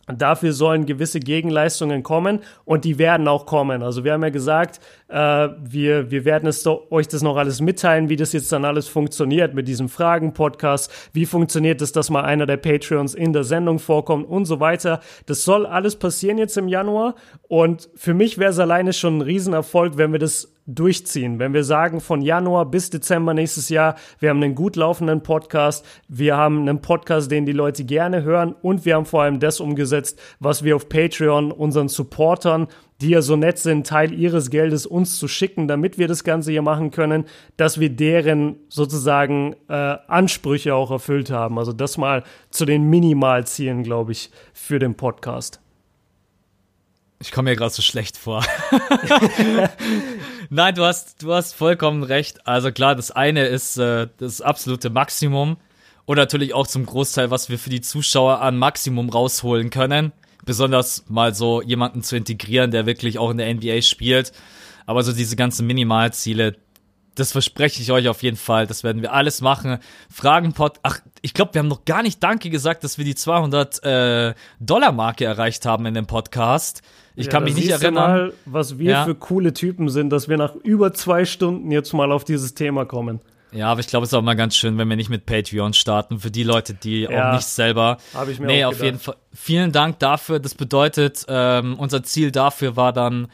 Dafür 0.08 0.52
sollen 0.52 0.86
gewisse 0.86 1.20
Gegenleistungen 1.22 2.04
kommen 2.04 2.40
und 2.66 2.84
die 2.84 2.98
werden 2.98 3.28
auch 3.28 3.46
kommen. 3.46 3.84
Also 3.84 4.04
wir 4.04 4.14
haben 4.14 4.24
ja 4.24 4.32
gesagt, 4.32 4.82
äh, 5.14 5.50
wir, 5.62 6.10
wir 6.10 6.26
werden 6.26 6.48
es 6.48 6.64
do, 6.64 6.88
euch 6.90 7.08
das 7.08 7.22
noch 7.22 7.38
alles 7.38 7.62
mitteilen, 7.62 8.10
wie 8.10 8.16
das 8.16 8.34
jetzt 8.34 8.52
dann 8.52 8.66
alles 8.66 8.88
funktioniert 8.88 9.54
mit 9.54 9.68
diesem 9.68 9.88
Fragen-Podcast. 9.88 10.92
Wie 11.14 11.28
funktioniert 11.28 11.82
es, 11.82 11.92
dass 11.92 12.10
mal 12.10 12.24
einer 12.24 12.48
der 12.48 12.58
Patreons 12.58 13.14
in 13.14 13.32
der 13.32 13.44
Sendung 13.44 13.78
vorkommt 13.78 14.28
und 14.28 14.46
so 14.46 14.60
weiter. 14.60 15.02
Das 15.28 15.44
soll 15.44 15.68
alles 15.68 15.98
passieren 15.98 16.40
jetzt 16.40 16.58
im 16.58 16.68
Januar 16.68 17.14
und 17.48 17.90
für 17.96 18.16
mich 18.16 18.40
wäre 18.40 18.52
es 18.52 18.60
alleine 18.60 18.92
schon 18.92 19.20
ein 19.20 19.22
Riesenerfolg, 19.22 19.98
wenn 19.98 20.12
wir 20.12 20.20
das 20.20 20.54
durchziehen. 20.66 21.40
Wenn 21.40 21.54
wir 21.54 21.64
sagen, 21.64 22.00
von 22.00 22.22
Januar 22.22 22.66
bis 22.66 22.90
Dezember 22.90 23.34
nächstes 23.34 23.70
Jahr, 23.70 23.96
wir 24.20 24.30
haben 24.30 24.42
einen 24.42 24.56
gut 24.56 24.76
laufenden 24.76 25.22
Podcast, 25.22 25.86
wir 26.08 26.38
haben 26.38 26.62
einen 26.62 26.82
Podcast, 26.82 27.30
den 27.30 27.46
die 27.46 27.52
Leute 27.52 27.84
gerne 27.84 28.24
hören 28.24 28.56
und 28.62 28.86
wir 28.86 28.96
haben 28.96 29.06
vor 29.06 29.24
allem 29.24 29.40
das 29.40 29.60
umgesetzt, 29.60 30.20
was 30.40 30.64
wir 30.64 30.76
auf 30.76 30.90
Patreon 30.90 31.52
unseren 31.52 31.90
Supportern, 31.90 32.68
die 33.04 33.10
ja 33.10 33.22
so 33.22 33.36
nett 33.36 33.60
sind, 33.60 33.86
Teil 33.86 34.14
ihres 34.14 34.50
Geldes 34.50 34.86
uns 34.86 35.20
zu 35.20 35.28
schicken, 35.28 35.68
damit 35.68 35.98
wir 35.98 36.08
das 36.08 36.24
Ganze 36.24 36.52
hier 36.52 36.62
machen 36.62 36.90
können, 36.90 37.26
dass 37.58 37.80
wir 37.80 37.90
deren 37.90 38.56
sozusagen 38.70 39.56
äh, 39.68 39.74
Ansprüche 40.08 40.74
auch 40.74 40.90
erfüllt 40.90 41.30
haben. 41.30 41.60
Also 41.60 41.74
das 41.74 41.98
mal 41.98 42.24
zu 42.50 42.66
den 42.66 42.90
Minimalzielen, 42.90 43.84
glaube 43.84 44.14
ich, 44.14 44.32
für 44.54 44.80
den 44.80 44.96
Podcast. 44.96 45.60
Ich 47.20 47.32
komme 47.32 47.52
mir 47.52 47.56
gerade 47.56 47.74
so 47.74 47.82
schlecht 47.82 48.18
vor. 48.18 48.44
Nein, 50.50 50.76
du 50.76 50.84
hast, 50.84 51.24
du 51.24 51.34
hast 51.34 51.54
vollkommen 51.54 52.04
recht. 52.04 52.48
Also 52.48 52.72
klar, 52.72 52.96
das 52.96 53.12
eine 53.12 53.46
ist 53.46 53.78
äh, 53.78 54.08
das 54.18 54.42
absolute 54.42 54.90
Maximum. 54.90 55.58
Und 56.06 56.18
natürlich 56.18 56.54
auch 56.54 56.68
zum 56.68 56.86
Großteil, 56.86 57.32
was 57.32 57.50
wir 57.50 57.60
für 57.60 57.70
die 57.70 57.80
Zuschauer 57.80 58.42
an 58.42 58.58
Maximum 58.58 59.10
rausholen 59.10 59.70
können. 59.70 60.12
Besonders 60.46 61.06
mal 61.10 61.34
so 61.34 61.62
jemanden 61.62 62.04
zu 62.04 62.16
integrieren, 62.16 62.72
der 62.72 62.86
wirklich 62.86 63.18
auch 63.18 63.32
in 63.32 63.38
der 63.38 63.54
NBA 63.54 63.82
spielt. 63.82 64.32
Aber 64.86 65.04
so 65.04 65.14
diese 65.14 65.36
ganzen 65.36 65.66
Minimalziele, 65.66 66.58
das 67.16 67.32
verspreche 67.32 67.82
ich 67.82 67.92
euch 67.92 68.08
auf 68.08 68.24
jeden 68.24 68.38
Fall. 68.38 68.68
Das 68.68 68.84
werden 68.84 69.02
wir 69.02 69.14
alles 69.14 69.42
machen. 69.42 69.78
Fragenpot. 70.10 70.80
Ach, 70.84 71.00
ich 71.22 71.34
glaube, 71.34 71.54
wir 71.54 71.60
haben 71.60 71.68
noch 71.68 71.86
gar 71.86 72.04
nicht 72.04 72.24
Danke 72.24 72.50
gesagt, 72.50 72.84
dass 72.84 72.98
wir 72.98 73.06
die 73.06 73.16
200 73.16 73.84
äh, 73.84 74.34
Dollar 74.60 74.92
Marke 74.92 75.26
erreicht 75.26 75.66
haben 75.66 75.86
in 75.86 75.94
dem 75.94 76.08
Podcast. 76.08 76.82
Ich 77.16 77.28
ja, 77.28 77.32
kann 77.32 77.44
mich 77.44 77.56
nicht 77.56 77.70
erinnern. 77.70 77.94
Mal, 77.94 78.34
was 78.46 78.80
wir 78.80 78.92
ja. 78.92 79.06
für 79.06 79.16
coole 79.16 79.54
Typen 79.54 79.90
sind, 79.90 80.10
dass 80.10 80.28
wir 80.28 80.38
nach 80.38 80.56
über 80.56 80.94
zwei 80.94 81.26
Stunden 81.26 81.72
jetzt 81.72 81.94
mal 81.94 82.12
auf 82.12 82.24
dieses 82.24 82.56
Thema 82.56 82.86
kommen. 82.86 83.22
Ja, 83.54 83.72
aber 83.72 83.80
ich 83.80 83.88
glaube, 83.88 84.04
es 84.06 84.10
ist 84.10 84.14
auch 84.14 84.22
mal 84.22 84.36
ganz 84.36 84.56
schön, 84.56 84.78
wenn 84.78 84.90
wir 84.90 84.96
nicht 84.96 85.10
mit 85.10 85.26
Patreon 85.26 85.74
starten, 85.74 86.20
für 86.20 86.32
die 86.32 86.44
Leute, 86.44 86.74
die 86.74 87.02
ja, 87.02 87.32
auch 87.32 87.36
nicht 87.36 87.48
selber. 87.48 87.98
Habe 88.14 88.32
ich 88.32 88.40
mir 88.40 88.48
Nee, 88.48 88.66
auch 88.66 88.72
auf 88.72 88.82
jeden 88.84 89.00
Fall. 89.00 89.16
Vielen 89.34 89.72
Dank 89.72 90.00
dafür. 90.00 90.40
Das 90.40 90.56
bedeutet, 90.56 91.26
ähm, 91.28 91.78
unser 91.78 92.04
Ziel 92.04 92.32
dafür 92.32 92.76
war 92.76 92.94
dann 92.94 93.28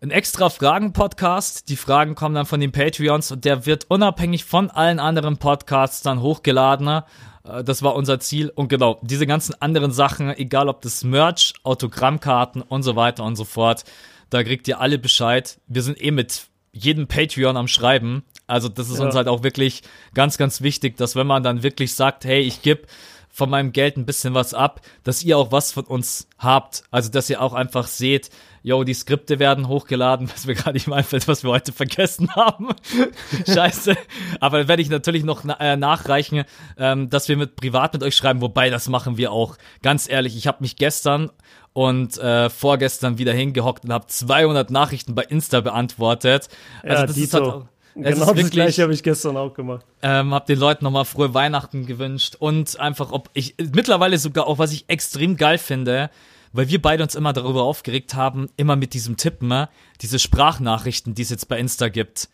ein 0.00 0.10
extra 0.10 0.48
Fragen-Podcast. 0.48 1.68
Die 1.68 1.76
Fragen 1.76 2.14
kommen 2.14 2.34
dann 2.34 2.46
von 2.46 2.60
den 2.60 2.72
Patreons 2.72 3.30
und 3.30 3.44
der 3.44 3.66
wird 3.66 3.86
unabhängig 3.88 4.44
von 4.44 4.70
allen 4.70 4.98
anderen 4.98 5.36
Podcasts 5.36 6.02
dann 6.02 6.20
hochgeladen. 6.20 7.02
Äh, 7.44 7.64
das 7.64 7.82
war 7.82 7.94
unser 7.94 8.20
Ziel. 8.20 8.50
Und 8.54 8.68
genau, 8.68 8.98
diese 9.02 9.26
ganzen 9.26 9.54
anderen 9.60 9.92
Sachen, 9.92 10.30
egal 10.36 10.68
ob 10.68 10.80
das 10.82 11.04
Merch, 11.04 11.54
Autogrammkarten 11.62 12.62
und 12.62 12.82
so 12.82 12.96
weiter 12.96 13.24
und 13.24 13.36
so 13.36 13.44
fort, 13.44 13.84
da 14.30 14.42
kriegt 14.42 14.66
ihr 14.66 14.80
alle 14.80 14.98
Bescheid. 14.98 15.60
Wir 15.66 15.82
sind 15.82 16.02
eh 16.02 16.10
mit 16.10 16.46
jedem 16.72 17.06
Patreon 17.06 17.56
am 17.56 17.68
Schreiben. 17.68 18.24
Also 18.52 18.68
das 18.68 18.90
ist 18.90 18.98
ja. 18.98 19.06
uns 19.06 19.14
halt 19.14 19.28
auch 19.28 19.42
wirklich 19.42 19.82
ganz, 20.14 20.36
ganz 20.36 20.60
wichtig, 20.60 20.98
dass 20.98 21.16
wenn 21.16 21.26
man 21.26 21.42
dann 21.42 21.62
wirklich 21.62 21.94
sagt, 21.94 22.24
hey, 22.26 22.40
ich 22.40 22.60
gebe 22.60 22.82
von 23.30 23.48
meinem 23.48 23.72
Geld 23.72 23.96
ein 23.96 24.04
bisschen 24.04 24.34
was 24.34 24.52
ab, 24.52 24.82
dass 25.04 25.24
ihr 25.24 25.38
auch 25.38 25.50
was 25.50 25.72
von 25.72 25.84
uns 25.84 26.28
habt. 26.38 26.84
Also 26.90 27.10
dass 27.10 27.30
ihr 27.30 27.40
auch 27.40 27.54
einfach 27.54 27.86
seht, 27.86 28.28
yo, 28.62 28.84
die 28.84 28.92
Skripte 28.92 29.38
werden 29.38 29.68
hochgeladen, 29.68 30.30
was 30.34 30.46
mir 30.46 30.54
gerade 30.54 30.74
nicht 30.74 30.86
mal 30.86 30.96
einfällt, 30.96 31.26
was 31.28 31.42
wir 31.42 31.50
heute 31.50 31.72
vergessen 31.72 32.34
haben. 32.36 32.68
Scheiße. 33.46 33.96
Aber 34.38 34.58
dann 34.58 34.68
werde 34.68 34.82
ich 34.82 34.90
natürlich 34.90 35.24
noch 35.24 35.44
na 35.44 35.58
äh, 35.58 35.76
nachreichen, 35.78 36.44
ähm, 36.76 37.08
dass 37.08 37.28
wir 37.28 37.38
mit 37.38 37.56
privat 37.56 37.94
mit 37.94 38.02
euch 38.02 38.14
schreiben, 38.14 38.42
wobei 38.42 38.68
das 38.68 38.86
machen 38.88 39.16
wir 39.16 39.32
auch. 39.32 39.56
Ganz 39.82 40.08
ehrlich, 40.10 40.36
ich 40.36 40.46
habe 40.46 40.58
mich 40.60 40.76
gestern 40.76 41.30
und 41.72 42.18
äh, 42.18 42.50
vorgestern 42.50 43.16
wieder 43.16 43.32
hingehockt 43.32 43.84
und 43.84 43.94
habe 43.94 44.06
200 44.06 44.70
Nachrichten 44.70 45.14
bei 45.14 45.22
Insta 45.22 45.62
beantwortet. 45.62 46.48
Also 46.82 46.94
Ja, 46.94 47.06
das 47.06 47.16
Dito. 47.16 47.24
ist 47.24 47.34
halt, 47.34 47.64
es 47.94 48.02
Genau 48.14 48.26
das 48.26 48.36
wirklich, 48.36 48.50
gleiche 48.50 48.82
habe 48.82 48.94
ich 48.94 49.02
gestern 49.02 49.36
auch 49.36 49.52
gemacht. 49.54 49.84
ähm, 50.02 50.32
hab 50.34 50.46
den 50.46 50.58
Leuten 50.58 50.84
nochmal 50.84 51.04
frohe 51.04 51.34
Weihnachten 51.34 51.86
gewünscht 51.86 52.36
und 52.38 52.78
einfach, 52.80 53.12
ob 53.12 53.28
ich 53.34 53.54
mittlerweile 53.74 54.18
sogar 54.18 54.46
auch, 54.46 54.58
was 54.58 54.72
ich 54.72 54.84
extrem 54.88 55.36
geil 55.36 55.58
finde, 55.58 56.10
weil 56.52 56.68
wir 56.68 56.80
beide 56.82 57.02
uns 57.02 57.14
immer 57.14 57.32
darüber 57.32 57.62
aufgeregt 57.62 58.14
haben, 58.14 58.48
immer 58.56 58.76
mit 58.76 58.94
diesem 58.94 59.16
Tippen, 59.16 59.48
ne? 59.48 59.68
diese 60.00 60.18
Sprachnachrichten, 60.18 61.14
die 61.14 61.22
es 61.22 61.30
jetzt 61.30 61.48
bei 61.48 61.58
Insta 61.58 61.88
gibt. 61.88 62.28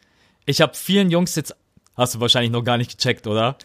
Ich 0.46 0.61
habe 0.61 0.74
vielen 0.74 1.11
Jungs 1.11 1.34
jetzt, 1.36 1.54
hast 1.96 2.14
du 2.14 2.20
wahrscheinlich 2.20 2.50
noch 2.52 2.62
gar 2.64 2.78
nicht 2.78 2.96
gecheckt, 2.96 3.26
oder? 3.26 3.56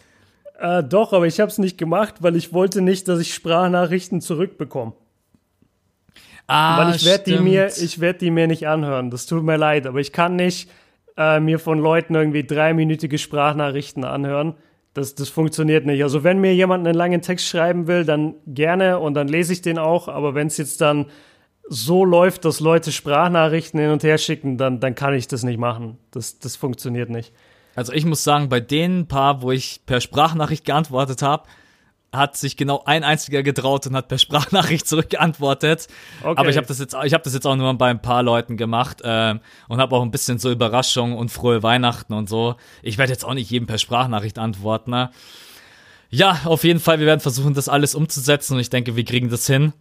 Äh, 0.58 0.84
doch, 0.84 1.12
aber 1.12 1.26
ich 1.26 1.40
habe 1.40 1.50
es 1.50 1.58
nicht 1.58 1.78
gemacht, 1.78 2.16
weil 2.20 2.36
ich 2.36 2.52
wollte 2.52 2.80
nicht, 2.82 3.08
dass 3.08 3.18
ich 3.20 3.34
Sprachnachrichten 3.34 4.20
zurückbekomme. 4.20 4.92
Ah, 6.46 6.86
Weil 6.86 6.94
ich 6.94 7.04
werde 7.04 7.24
die 7.24 7.38
mir, 7.38 7.68
ich 7.68 8.00
werde 8.00 8.18
die 8.18 8.30
mir 8.30 8.46
nicht 8.46 8.68
anhören. 8.68 9.10
Das 9.10 9.26
tut 9.26 9.42
mir 9.42 9.56
leid, 9.56 9.86
aber 9.86 10.00
ich 10.00 10.12
kann 10.12 10.36
nicht 10.36 10.68
äh, 11.16 11.40
mir 11.40 11.58
von 11.58 11.78
Leuten 11.78 12.14
irgendwie 12.14 12.44
dreiminütige 12.44 13.18
Sprachnachrichten 13.18 14.04
anhören. 14.04 14.54
Das, 14.94 15.14
das 15.14 15.28
funktioniert 15.28 15.86
nicht. 15.86 16.02
Also 16.02 16.22
wenn 16.22 16.40
mir 16.40 16.54
jemand 16.54 16.86
einen 16.86 16.96
langen 16.96 17.20
Text 17.20 17.48
schreiben 17.48 17.86
will, 17.86 18.04
dann 18.04 18.34
gerne 18.46 19.00
und 19.00 19.14
dann 19.14 19.28
lese 19.28 19.52
ich 19.52 19.62
den 19.62 19.78
auch. 19.78 20.08
Aber 20.08 20.34
wenn 20.34 20.46
es 20.46 20.56
jetzt 20.56 20.80
dann 20.80 21.06
so 21.68 22.04
läuft, 22.04 22.44
dass 22.44 22.60
Leute 22.60 22.92
Sprachnachrichten 22.92 23.80
hin 23.80 23.90
und 23.90 24.04
her 24.04 24.18
schicken, 24.18 24.56
dann, 24.56 24.80
dann 24.80 24.94
kann 24.94 25.14
ich 25.14 25.26
das 25.26 25.42
nicht 25.42 25.58
machen. 25.58 25.98
Das, 26.10 26.38
das 26.38 26.56
funktioniert 26.56 27.10
nicht. 27.10 27.32
Also 27.74 27.92
ich 27.92 28.04
muss 28.04 28.22
sagen, 28.22 28.48
bei 28.48 28.60
den 28.60 29.08
paar, 29.08 29.42
wo 29.42 29.50
ich 29.50 29.80
per 29.84 30.00
Sprachnachricht 30.00 30.64
geantwortet 30.64 31.22
habe, 31.22 31.48
hat 32.16 32.36
sich 32.36 32.56
genau 32.56 32.82
ein 32.84 33.04
einziger 33.04 33.42
getraut 33.42 33.86
und 33.86 33.96
hat 33.96 34.08
per 34.08 34.18
Sprachnachricht 34.18 34.86
zurückgeantwortet. 34.88 35.88
Okay. 36.22 36.34
Aber 36.36 36.48
ich 36.48 36.56
habe 36.56 36.66
das 36.66 36.78
jetzt, 36.78 36.96
ich 37.04 37.14
habe 37.14 37.24
das 37.24 37.34
jetzt 37.34 37.46
auch 37.46 37.56
nur 37.56 37.72
bei 37.74 37.90
ein 37.90 38.00
paar 38.02 38.22
Leuten 38.22 38.56
gemacht 38.56 39.00
ähm, 39.04 39.40
und 39.68 39.80
habe 39.80 39.94
auch 39.96 40.02
ein 40.02 40.10
bisschen 40.10 40.38
so 40.38 40.50
Überraschung 40.50 41.16
und 41.16 41.30
frohe 41.30 41.62
Weihnachten 41.62 42.12
und 42.12 42.28
so. 42.28 42.56
Ich 42.82 42.98
werde 42.98 43.12
jetzt 43.12 43.24
auch 43.24 43.34
nicht 43.34 43.50
jedem 43.50 43.66
per 43.66 43.78
Sprachnachricht 43.78 44.38
antworten. 44.38 44.90
Ne? 44.90 45.10
Ja, 46.10 46.40
auf 46.44 46.64
jeden 46.64 46.80
Fall, 46.80 46.98
wir 47.00 47.06
werden 47.06 47.20
versuchen, 47.20 47.54
das 47.54 47.68
alles 47.68 47.94
umzusetzen 47.94 48.54
und 48.54 48.60
ich 48.60 48.70
denke, 48.70 48.96
wir 48.96 49.04
kriegen 49.04 49.28
das 49.30 49.46
hin. 49.46 49.72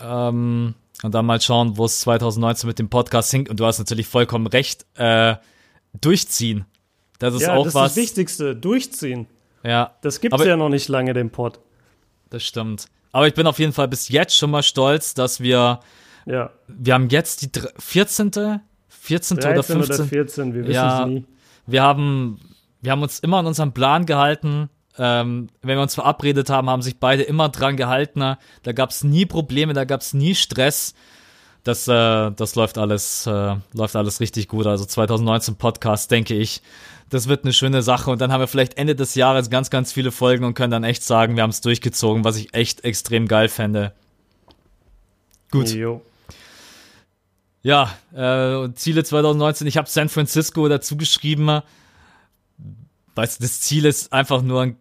Ähm, 0.00 0.74
und 1.02 1.14
dann 1.14 1.26
mal 1.26 1.40
schauen, 1.40 1.76
wo 1.76 1.84
es 1.84 2.00
2019 2.00 2.66
mit 2.68 2.78
dem 2.78 2.88
Podcast 2.88 3.30
hinkt. 3.30 3.50
Und 3.50 3.60
du 3.60 3.66
hast 3.66 3.78
natürlich 3.78 4.06
vollkommen 4.06 4.46
recht. 4.46 4.86
Äh, 4.94 5.36
durchziehen. 6.00 6.64
Das 7.18 7.34
ist 7.34 7.42
ja, 7.42 7.54
auch 7.54 7.64
das 7.64 7.74
was. 7.74 7.90
ist 7.92 7.96
das 7.96 8.02
Wichtigste. 8.02 8.56
Durchziehen. 8.56 9.26
Ja, 9.62 9.94
Das 10.02 10.20
gibt's 10.20 10.34
Aber- 10.34 10.46
ja 10.46 10.56
noch 10.56 10.68
nicht 10.68 10.88
lange, 10.88 11.12
den 11.12 11.30
Pod. 11.30 11.60
Das 12.30 12.42
stimmt. 12.42 12.86
Aber 13.12 13.26
ich 13.26 13.34
bin 13.34 13.46
auf 13.46 13.58
jeden 13.58 13.72
Fall 13.72 13.88
bis 13.88 14.08
jetzt 14.08 14.36
schon 14.36 14.50
mal 14.50 14.62
stolz, 14.62 15.14
dass 15.14 15.40
wir, 15.40 15.80
Ja. 16.26 16.50
wir 16.68 16.94
haben 16.94 17.08
jetzt 17.08 17.42
die 17.42 17.52
dr- 17.52 17.72
14. 17.78 18.60
14. 18.88 19.38
oder 19.38 19.52
13 19.54 19.76
oder 19.76 19.86
15. 19.86 20.08
14, 20.08 20.54
wir 20.54 20.62
wissen 20.62 20.72
Ja. 20.74 21.00
es 21.02 21.06
nie. 21.08 21.24
Wir 21.66 21.82
haben, 21.82 22.38
wir 22.82 22.92
haben 22.92 23.02
uns 23.02 23.18
immer 23.20 23.38
an 23.38 23.46
unseren 23.46 23.72
Plan 23.72 24.06
gehalten. 24.06 24.68
Ähm, 24.98 25.48
wenn 25.62 25.76
wir 25.76 25.82
uns 25.82 25.94
verabredet 25.94 26.48
haben, 26.50 26.70
haben 26.70 26.82
sich 26.82 26.98
beide 26.98 27.22
immer 27.22 27.48
dran 27.50 27.76
gehalten. 27.76 28.20
Da 28.62 28.72
gab 28.72 28.90
es 28.90 29.04
nie 29.04 29.26
Probleme, 29.26 29.72
da 29.74 29.84
gab 29.84 30.00
es 30.00 30.14
nie 30.14 30.34
Stress. 30.34 30.94
Das, 31.64 31.86
äh, 31.88 32.30
das 32.30 32.54
läuft 32.54 32.78
alles, 32.78 33.26
äh, 33.26 33.56
läuft 33.72 33.96
alles 33.96 34.20
richtig 34.20 34.48
gut. 34.48 34.66
Also 34.66 34.84
2019 34.84 35.56
Podcast, 35.56 36.10
denke 36.10 36.34
ich, 36.34 36.62
das 37.08 37.28
wird 37.28 37.44
eine 37.44 37.52
schöne 37.52 37.82
Sache. 37.82 38.10
Und 38.10 38.20
dann 38.20 38.32
haben 38.32 38.40
wir 38.40 38.48
vielleicht 38.48 38.78
Ende 38.78 38.94
des 38.94 39.14
Jahres 39.14 39.50
ganz, 39.50 39.70
ganz 39.70 39.92
viele 39.92 40.12
Folgen 40.12 40.44
und 40.44 40.54
können 40.54 40.70
dann 40.70 40.84
echt 40.84 41.02
sagen, 41.02 41.36
wir 41.36 41.42
haben 41.42 41.50
es 41.50 41.60
durchgezogen, 41.60 42.24
was 42.24 42.36
ich 42.36 42.54
echt 42.54 42.84
extrem 42.84 43.28
geil 43.28 43.48
fände. 43.48 43.92
Gut. 45.50 45.72
Jo. 45.72 46.02
Ja, 47.62 47.92
äh, 48.12 48.72
Ziele 48.74 49.02
2019, 49.02 49.66
ich 49.66 49.76
habe 49.76 49.88
San 49.88 50.08
Francisco 50.08 50.68
dazu 50.68 50.96
geschrieben. 50.96 51.62
Weißt 53.14 53.40
du, 53.40 53.44
das 53.44 53.60
Ziel 53.60 53.84
ist 53.86 54.12
einfach 54.12 54.42
nur 54.42 54.62
ein 54.62 54.76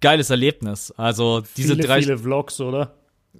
geiles 0.00 0.30
Erlebnis. 0.30 0.92
Also 0.96 1.42
diese 1.56 1.74
viele, 1.74 1.86
drei, 1.86 2.00
viele 2.00 2.18
Vlogs, 2.18 2.60
oder? 2.60 2.94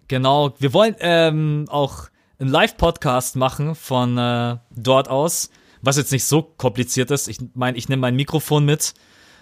genau. 0.07 0.55
Wir 0.59 0.73
wollen 0.73 0.95
ähm, 1.01 1.67
auch 1.69 2.09
einen 2.39 2.51
Live-Podcast 2.51 3.37
machen 3.37 3.75
von 3.75 4.17
äh, 4.17 4.57
dort 4.71 5.09
aus, 5.09 5.51
was 5.83 5.97
jetzt 5.97 6.13
nicht 6.13 6.25
so 6.25 6.43
kompliziert 6.43 7.11
ist. 7.11 7.29
Ich 7.29 7.39
meine, 7.55 7.77
ich 7.77 7.89
nehme 7.89 8.01
mein 8.01 8.17
Mikrofon 8.17 8.65
mit. 8.65 8.95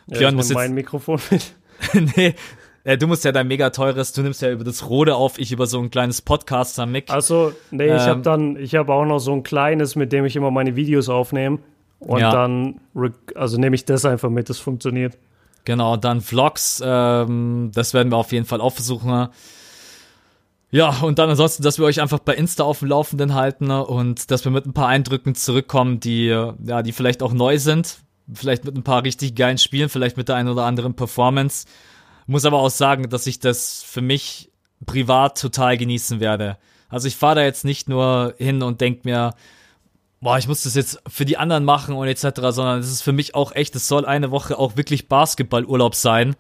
Ja, 0.09 0.19
Björn 0.19 0.35
ich 0.35 0.37
muss 0.37 0.49
jetzt, 0.49 0.57
mein 0.57 0.73
Mikrofon 0.75 1.21
mit. 1.31 1.55
nee, 2.17 2.35
äh, 2.85 2.97
du 2.97 3.07
musst 3.07 3.25
ja 3.25 3.33
dein 3.33 3.49
mega 3.49 3.71
teures, 3.71 4.13
du 4.13 4.23
nimmst 4.23 4.43
ja 4.43 4.51
über 4.51 4.65
das 4.65 4.89
Rode 4.89 5.17
auf, 5.17 5.39
ich 5.39 5.53
über 5.53 5.67
so 5.67 5.81
ein 5.81 5.91
kleines 5.91 6.23
Podcaster-Mic. 6.23 7.11
Also, 7.11 7.53
nee, 7.71 7.87
ich 7.87 7.91
Ähm, 7.91 7.99
habe 8.09 8.23
dann, 8.23 8.57
ich 8.57 8.75
habe 8.77 8.93
auch 8.93 9.05
noch 9.05 9.19
so 9.19 9.33
ein 9.33 9.43
kleines, 9.43 9.97
mit 9.97 10.13
dem 10.13 10.25
ich 10.25 10.37
immer 10.37 10.51
meine 10.51 10.77
Videos 10.77 11.09
aufnehme. 11.09 11.59
Und 11.99 12.21
Ja. 12.21 12.31
dann, 12.31 12.81
also 13.35 13.59
nehme 13.59 13.75
ich 13.75 13.85
das 13.85 14.05
einfach 14.05 14.31
mit, 14.31 14.49
das 14.51 14.59
funktioniert. 14.59 15.17
Genau, 15.65 15.97
dann 15.97 16.21
Vlogs, 16.21 16.81
ähm, 16.85 17.73
das 17.75 17.93
werden 17.95 18.13
wir 18.13 18.17
auf 18.19 18.31
jeden 18.31 18.47
Fall 18.47 18.61
auch 18.61 18.73
versuchen. 18.75 19.29
Ja, 20.71 20.99
und 21.03 21.19
dann 21.19 21.31
ansonsten, 21.31 21.63
dass 21.63 21.79
wir 21.79 21.85
euch 21.85 22.01
einfach 22.01 22.19
bei 22.19 22.35
Insta 22.35 22.65
auf 22.65 22.81
dem 22.81 22.89
Laufenden 22.89 23.35
halten 23.35 23.69
ne, 23.69 23.85
und 23.85 24.31
dass 24.31 24.45
wir 24.45 24.51
mit 24.51 24.67
ein 24.67 24.73
paar 24.73 24.89
Eindrücken 24.89 25.35
zurückkommen, 25.35 26.01
die, 26.01 26.27
ja, 26.27 26.83
die 26.83 26.93
vielleicht 26.93 27.23
auch 27.23 27.33
neu 27.33 27.59
sind. 27.59 27.99
Vielleicht 28.33 28.65
mit 28.65 28.77
ein 28.77 28.83
paar 28.83 29.05
richtig 29.05 29.37
geilen 29.37 29.59
Spielen, 29.59 29.89
vielleicht 29.89 30.17
mit 30.17 30.29
der 30.29 30.35
einen 30.35 30.49
oder 30.49 30.65
anderen 30.65 30.95
Performance. 30.95 31.67
Muss 32.27 32.45
aber 32.45 32.59
auch 32.59 32.71
sagen, 32.71 33.09
dass 33.09 33.29
ich 33.29 33.39
das 33.39 33.85
für 33.85 34.03
mich 34.03 34.51
privat 34.85 35.41
total 35.41 35.77
genießen 35.77 36.19
werde. 36.19 36.59
Also 36.89 37.07
ich 37.07 37.17
fahre 37.17 37.37
da 37.37 37.43
jetzt 37.43 37.65
nicht 37.65 37.89
nur 37.89 38.35
hin 38.39 38.63
und 38.63 38.81
denk 38.81 39.05
mir, 39.05 39.35
boah, 40.21 40.39
ich 40.39 40.49
muss 40.49 40.65
das 40.65 40.75
jetzt 40.75 41.01
für 41.07 41.25
die 41.25 41.37
anderen 41.37 41.65
machen 41.65 41.95
und 41.95 42.09
etc., 42.09 42.41
sondern 42.51 42.81
es 42.81 42.91
ist 42.91 43.03
für 43.03 43.13
mich 43.13 43.37
auch 43.37 43.55
echt, 43.55 43.77
es 43.77 43.87
soll 43.87 44.05
eine 44.05 44.33
Woche 44.33 44.59
auch 44.59 44.77
wirklich 44.77 45.09
Basketballurlaub 45.09 45.95
sein. 45.95 46.35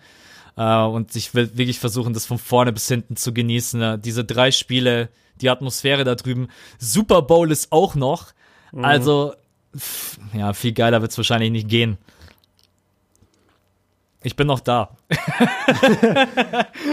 Äh, 0.56 0.82
und 0.82 1.14
ich 1.16 1.34
will 1.34 1.50
wirklich 1.56 1.78
versuchen, 1.78 2.14
das 2.14 2.26
von 2.26 2.38
vorne 2.38 2.72
bis 2.72 2.88
hinten 2.88 3.16
zu 3.16 3.32
genießen. 3.32 3.82
Äh, 3.82 3.98
diese 3.98 4.24
drei 4.24 4.50
Spiele, 4.50 5.08
die 5.40 5.50
Atmosphäre 5.50 6.04
da 6.04 6.14
drüben. 6.14 6.48
Super 6.78 7.22
Bowl 7.22 7.50
ist 7.52 7.72
auch 7.72 7.94
noch. 7.94 8.32
Also, 8.84 9.34
pff, 9.76 10.18
ja, 10.34 10.52
viel 10.52 10.72
geiler 10.72 11.00
wird's 11.02 11.16
wahrscheinlich 11.16 11.50
nicht 11.50 11.68
gehen. 11.68 11.98
Ich 14.22 14.34
bin 14.34 14.46
noch 14.46 14.60
da. 14.60 14.90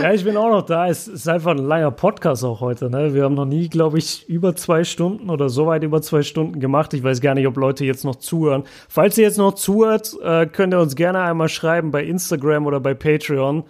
Ja, 0.02 0.12
ich 0.14 0.24
bin 0.24 0.36
auch 0.38 0.50
noch 0.50 0.64
da. 0.64 0.88
Es 0.88 1.08
ist 1.08 1.28
einfach 1.28 1.52
ein 1.52 1.58
langer 1.58 1.92
Podcast 1.92 2.44
auch 2.44 2.60
heute. 2.60 2.90
Ne? 2.90 3.14
Wir 3.14 3.24
haben 3.24 3.36
noch 3.36 3.46
nie, 3.46 3.70
glaube 3.70 3.98
ich, 3.98 4.28
über 4.28 4.56
zwei 4.56 4.84
Stunden 4.84 5.30
oder 5.30 5.50
so 5.50 5.66
weit 5.68 5.84
über 5.84 6.02
zwei 6.02 6.24
Stunden 6.24 6.60
gemacht. 6.60 6.94
Ich 6.94 7.04
weiß 7.04 7.22
gar 7.22 7.36
nicht, 7.36 7.48
ob 7.48 7.56
Leute 7.58 7.86
jetzt 7.86 8.04
noch 8.04 8.18
zuhören. 8.18 8.64
Falls 8.90 9.18
ihr 9.18 9.24
jetzt 9.24 9.38
noch 9.38 9.54
zuhört, 9.54 10.16
äh, 10.22 10.46
könnt 10.46 10.74
ihr 10.74 10.80
uns 10.80 10.96
gerne 10.96 11.22
einmal 11.22 11.50
schreiben 11.50 11.92
bei 11.92 12.04
Instagram 12.04 12.66
oder 12.66 12.80
bei 12.80 12.94
Patreon 12.94 13.64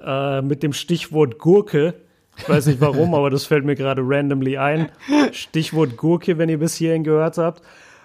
äh, 0.00 0.42
mit 0.42 0.62
dem 0.62 0.72
Stichwort 0.72 1.38
Gurke. 1.38 1.94
Ich 2.36 2.48
weiß 2.48 2.66
nicht 2.66 2.80
warum, 2.80 3.14
aber 3.14 3.30
das 3.30 3.44
fällt 3.44 3.64
mir 3.64 3.74
gerade 3.74 4.02
randomly 4.04 4.56
ein. 4.56 4.90
Stichwort 5.32 5.96
Gurke, 5.96 6.38
wenn 6.38 6.48
ihr 6.48 6.58
bis 6.58 6.76
hierhin 6.76 7.04
gehört 7.04 7.36
habt. 7.38 7.62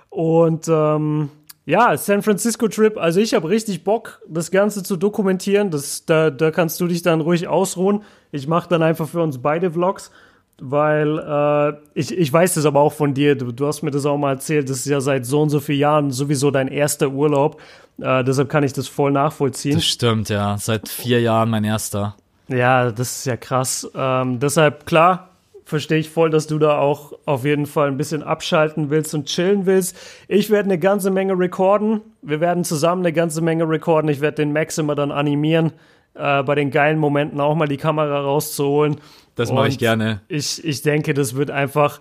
Und 0.09 0.67
ähm, 0.67 1.29
ja, 1.65 1.97
San 1.97 2.21
Francisco 2.21 2.67
Trip, 2.67 2.97
also 2.97 3.19
ich 3.19 3.33
habe 3.33 3.49
richtig 3.49 3.83
Bock, 3.83 4.21
das 4.27 4.51
Ganze 4.51 4.83
zu 4.83 4.97
dokumentieren. 4.97 5.71
Das, 5.71 6.05
da, 6.05 6.29
da 6.29 6.51
kannst 6.51 6.79
du 6.79 6.87
dich 6.87 7.01
dann 7.01 7.21
ruhig 7.21 7.47
ausruhen. 7.47 8.03
Ich 8.31 8.47
mache 8.47 8.69
dann 8.69 8.83
einfach 8.83 9.09
für 9.09 9.21
uns 9.21 9.39
beide 9.39 9.71
Vlogs, 9.71 10.11
weil 10.59 11.17
äh, 11.17 11.73
ich, 11.95 12.15
ich 12.15 12.31
weiß 12.31 12.53
das 12.53 12.65
aber 12.65 12.81
auch 12.81 12.93
von 12.93 13.15
dir. 13.15 13.35
Du, 13.35 13.51
du 13.51 13.65
hast 13.65 13.81
mir 13.81 13.89
das 13.89 14.05
auch 14.05 14.17
mal 14.17 14.33
erzählt. 14.33 14.69
Das 14.69 14.77
ist 14.77 14.85
ja 14.85 15.01
seit 15.01 15.25
so 15.25 15.41
und 15.41 15.49
so 15.49 15.59
vielen 15.59 15.79
Jahren 15.79 16.11
sowieso 16.11 16.51
dein 16.51 16.67
erster 16.67 17.09
Urlaub. 17.09 17.59
Äh, 17.99 18.23
deshalb 18.23 18.49
kann 18.49 18.63
ich 18.63 18.73
das 18.73 18.87
voll 18.87 19.11
nachvollziehen. 19.11 19.75
Das 19.75 19.85
stimmt, 19.85 20.29
ja. 20.29 20.57
Seit 20.59 20.87
vier 20.87 21.19
Jahren 21.19 21.49
mein 21.49 21.63
erster. 21.63 22.15
Ja, 22.47 22.91
das 22.91 23.17
ist 23.17 23.25
ja 23.25 23.37
krass. 23.37 23.89
Ähm, 23.95 24.39
deshalb, 24.39 24.85
klar, 24.85 25.29
verstehe 25.65 25.97
ich 25.97 26.09
voll, 26.09 26.29
dass 26.29 26.47
du 26.47 26.59
da 26.59 26.77
auch 26.77 27.13
auf 27.25 27.43
jeden 27.43 27.65
Fall 27.65 27.87
ein 27.87 27.97
bisschen 27.97 28.23
abschalten 28.23 28.91
willst 28.91 29.13
und 29.15 29.25
chillen 29.25 29.65
willst. 29.65 29.97
Ich 30.27 30.51
werde 30.51 30.65
eine 30.65 30.79
ganze 30.79 31.09
Menge 31.09 31.37
recorden. 31.37 32.01
Wir 32.21 32.39
werden 32.39 32.63
zusammen 32.63 33.01
eine 33.01 33.11
ganze 33.11 33.41
Menge 33.41 33.67
recorden. 33.67 34.09
Ich 34.09 34.21
werde 34.21 34.35
den 34.35 34.53
Max 34.53 34.77
immer 34.77 34.95
dann 34.95 35.11
animieren, 35.11 35.73
äh, 36.13 36.43
bei 36.43 36.53
den 36.55 36.69
geilen 36.69 36.99
Momenten 36.99 37.41
auch 37.41 37.55
mal 37.55 37.67
die 37.67 37.77
Kamera 37.77 38.21
rauszuholen. 38.21 38.97
Das 39.33 39.51
mache 39.51 39.67
ich 39.67 39.79
gerne. 39.79 40.21
Ich, 40.27 40.63
ich 40.63 40.83
denke, 40.83 41.13
das 41.15 41.35
wird 41.35 41.49
einfach, 41.49 41.99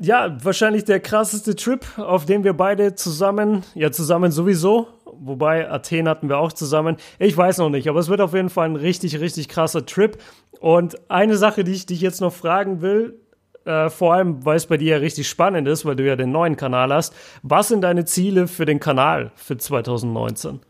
ja, 0.00 0.36
wahrscheinlich 0.42 0.84
der 0.84 1.00
krasseste 1.00 1.56
Trip, 1.56 1.84
auf 1.98 2.24
den 2.24 2.44
wir 2.44 2.54
beide 2.54 2.94
zusammen, 2.94 3.64
ja, 3.74 3.90
zusammen 3.90 4.30
sowieso, 4.30 4.88
wobei 5.20 5.70
Athen 5.70 6.08
hatten 6.08 6.28
wir 6.28 6.38
auch 6.38 6.52
zusammen. 6.52 6.96
Ich 7.18 7.36
weiß 7.36 7.58
noch 7.58 7.70
nicht, 7.70 7.88
aber 7.88 8.00
es 8.00 8.08
wird 8.08 8.20
auf 8.20 8.34
jeden 8.34 8.50
Fall 8.50 8.68
ein 8.68 8.76
richtig, 8.76 9.20
richtig 9.20 9.48
krasser 9.48 9.86
Trip. 9.86 10.18
Und 10.60 11.10
eine 11.10 11.36
Sache, 11.36 11.64
die 11.64 11.72
ich 11.72 11.86
dich 11.86 12.00
jetzt 12.00 12.20
noch 12.20 12.32
fragen 12.32 12.80
will, 12.80 13.18
äh, 13.64 13.90
vor 13.90 14.14
allem, 14.14 14.44
weil 14.44 14.56
es 14.56 14.66
bei 14.66 14.76
dir 14.76 14.96
ja 14.96 14.98
richtig 14.98 15.28
spannend 15.28 15.68
ist, 15.68 15.84
weil 15.84 15.96
du 15.96 16.04
ja 16.04 16.16
den 16.16 16.30
neuen 16.30 16.56
Kanal 16.56 16.92
hast. 16.92 17.14
Was 17.42 17.68
sind 17.68 17.80
deine 17.82 18.04
Ziele 18.04 18.46
für 18.48 18.66
den 18.66 18.80
Kanal 18.80 19.32
für 19.36 19.56
2019? 19.56 20.60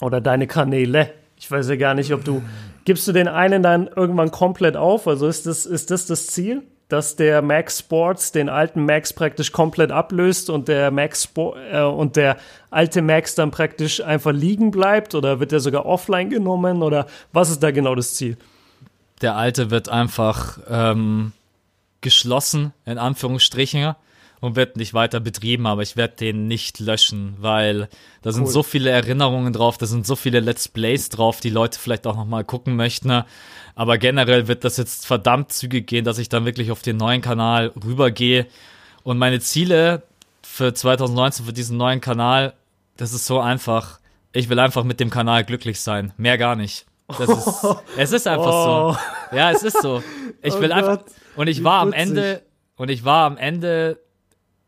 Oder 0.00 0.20
deine 0.20 0.46
Kanäle? 0.46 1.10
Ich 1.36 1.50
weiß 1.50 1.68
ja 1.68 1.76
gar 1.76 1.94
nicht, 1.94 2.12
ob 2.12 2.24
du 2.24 2.42
Gibst 2.84 3.06
du 3.06 3.12
den 3.12 3.28
einen 3.28 3.62
dann 3.62 3.88
irgendwann 3.88 4.30
komplett 4.30 4.76
auf? 4.76 5.06
Also 5.06 5.28
ist 5.28 5.46
das, 5.46 5.66
ist 5.66 5.90
das 5.90 6.06
das 6.06 6.26
Ziel? 6.26 6.62
Dass 6.90 7.16
der 7.16 7.40
Max 7.40 7.78
Sports 7.78 8.32
den 8.32 8.50
alten 8.50 8.84
Max 8.84 9.14
praktisch 9.14 9.52
komplett 9.52 9.90
ablöst 9.90 10.50
und 10.50 10.68
der 10.68 10.90
Max 10.90 11.24
Sport, 11.24 11.56
äh, 11.72 11.82
und 11.82 12.16
der 12.16 12.36
alte 12.70 13.00
Max 13.00 13.34
dann 13.34 13.50
praktisch 13.50 14.02
einfach 14.02 14.32
liegen 14.32 14.70
bleibt 14.70 15.14
oder 15.14 15.40
wird 15.40 15.52
der 15.52 15.60
sogar 15.60 15.86
offline 15.86 16.28
genommen 16.28 16.82
oder 16.82 17.06
was 17.32 17.48
ist 17.48 17.62
da 17.62 17.70
genau 17.70 17.94
das 17.94 18.14
Ziel? 18.14 18.36
Der 19.22 19.36
alte 19.36 19.70
wird 19.70 19.88
einfach 19.88 20.58
ähm, 20.68 21.32
geschlossen, 22.00 22.72
in 22.84 22.98
Anführungsstrichen 22.98 23.94
und 24.40 24.56
wird 24.56 24.76
nicht 24.76 24.94
weiter 24.94 25.20
betrieben, 25.20 25.66
aber 25.66 25.82
ich 25.82 25.96
werde 25.96 26.16
den 26.16 26.46
nicht 26.48 26.80
löschen, 26.80 27.36
weil 27.40 27.88
da 28.22 28.32
sind 28.32 28.44
Cool. 28.44 28.50
so 28.50 28.62
viele 28.62 28.90
Erinnerungen 28.90 29.52
drauf, 29.52 29.76
da 29.78 29.86
sind 29.86 30.06
so 30.06 30.16
viele 30.16 30.40
Let's 30.40 30.68
Plays 30.68 31.08
drauf, 31.10 31.40
die 31.40 31.50
Leute 31.50 31.78
vielleicht 31.78 32.06
auch 32.06 32.16
nochmal 32.16 32.44
gucken 32.44 32.76
möchten. 32.76 33.22
Aber 33.74 33.98
generell 33.98 34.48
wird 34.48 34.64
das 34.64 34.76
jetzt 34.76 35.06
verdammt 35.06 35.52
zügig 35.52 35.86
gehen, 35.86 36.04
dass 36.04 36.18
ich 36.18 36.28
dann 36.28 36.44
wirklich 36.44 36.70
auf 36.70 36.82
den 36.82 36.96
neuen 36.96 37.20
Kanal 37.22 37.72
rübergehe. 37.84 38.46
Und 39.02 39.18
meine 39.18 39.40
Ziele 39.40 40.02
für 40.42 40.74
2019, 40.74 41.46
für 41.46 41.52
diesen 41.52 41.76
neuen 41.76 42.00
Kanal, 42.00 42.54
das 42.96 43.12
ist 43.12 43.26
so 43.26 43.40
einfach. 43.40 43.98
Ich 44.32 44.48
will 44.48 44.58
einfach 44.58 44.84
mit 44.84 45.00
dem 45.00 45.10
Kanal 45.10 45.44
glücklich 45.44 45.80
sein. 45.80 46.12
Mehr 46.16 46.38
gar 46.38 46.56
nicht. 46.56 46.86
Das 47.08 47.28
ist, 47.28 47.66
es 47.96 48.12
ist 48.12 48.26
einfach 48.28 48.46
Oh. 48.46 48.92
so. 49.30 49.36
Ja, 49.36 49.50
es 49.50 49.62
ist 49.62 49.80
so. 49.82 50.02
Ich 50.42 50.54
Oh 50.54 50.60
will 50.60 50.72
einfach, 50.72 50.98
Gott, 50.98 51.06
und 51.36 51.48
ich 51.48 51.60
wie 51.60 51.64
war 51.64 51.80
am. 51.80 51.92
Ende, 51.92 52.42
und 52.76 52.90
ich 52.90 53.04
war 53.04 53.26
am 53.26 53.36
Ende, 53.36 53.98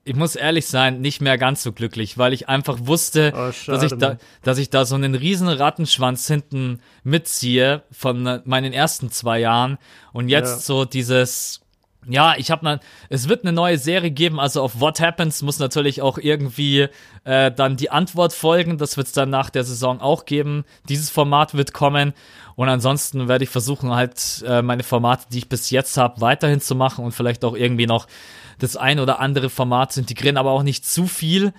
ich 0.05 0.17
muss 0.17 0.35
ehrlich 0.35 0.67
sein, 0.67 1.01
nicht 1.01 1.21
mehr 1.21 1.39
ganz 1.39 1.63
so 1.63 1.73
glücklich, 1.73 2.19
weil 2.19 2.33
ich 2.33 2.49
einfach 2.49 2.79
wusste, 2.83 3.33
Oh, 3.37 3.51
dass 3.71 3.83
ich 3.85 3.93
da, 3.99 4.17
dass 4.43 4.59
ich 4.59 4.69
da 4.71 4.85
so 4.85 4.95
einen 4.97 5.15
riesen 5.15 5.49
Rattenschwanz 5.49 6.27
hinten 6.27 6.81
mitziehe 7.05 7.83
von 7.93 8.27
äh, 8.27 8.41
meinen 8.45 8.73
ersten 8.73 9.11
zwei 9.11 9.39
Jahren 9.39 9.79
und 10.13 10.29
jetzt 10.29 10.51
Ja. 10.51 10.59
so 10.59 10.85
dieses, 10.85 11.61
ja, 12.09 12.35
ich 12.37 12.51
habe 12.51 12.81
es 13.11 13.29
wird 13.29 13.45
eine 13.45 13.53
neue 13.53 13.79
Serie 13.79 14.11
geben, 14.11 14.41
also 14.41 14.61
auf 14.63 14.81
What 14.81 14.99
Happens 15.01 15.41
muss 15.43 15.61
natürlich 15.61 16.03
auch 16.03 16.19
irgendwie 16.19 16.89
äh, 17.23 17.53
dann 17.53 17.77
die 17.77 17.91
Antwort 17.91 18.33
folgen. 18.33 18.77
Das 18.79 18.97
wird 18.97 19.07
es 19.07 19.13
dann 19.13 19.31
nach 19.31 19.51
der 19.51 19.63
Saison 19.63 20.01
auch 20.01 20.25
geben. 20.25 20.65
Dieses 20.89 21.11
Format 21.11 21.55
wird 21.55 21.73
kommen 21.73 22.13
und 22.57 22.69
ansonsten 22.69 23.29
werde 23.29 23.45
ich 23.45 23.51
versuchen 23.51 23.93
halt 23.95 24.43
äh, 24.49 24.63
meine 24.63 24.83
Formate, 24.83 25.27
die 25.31 25.39
ich 25.39 25.49
bis 25.49 25.71
jetzt 25.71 25.97
habe, 25.97 26.21
weiterhin 26.21 26.61
zu 26.61 26.75
machen 26.75 27.05
und 27.05 27.13
vielleicht 27.13 27.45
auch 27.45 27.55
irgendwie 27.55 27.87
noch 27.87 28.09
das 28.63 28.77
ein 28.77 29.01
oder 29.01 29.21
andere 29.21 29.51
Format 29.51 29.93
zu 29.93 30.01
integrieren, 30.01 30.37
aber 30.37 30.51
auch 30.51 30.63
nicht 30.63 30.87
zu 30.87 31.07
viel, 31.07 31.53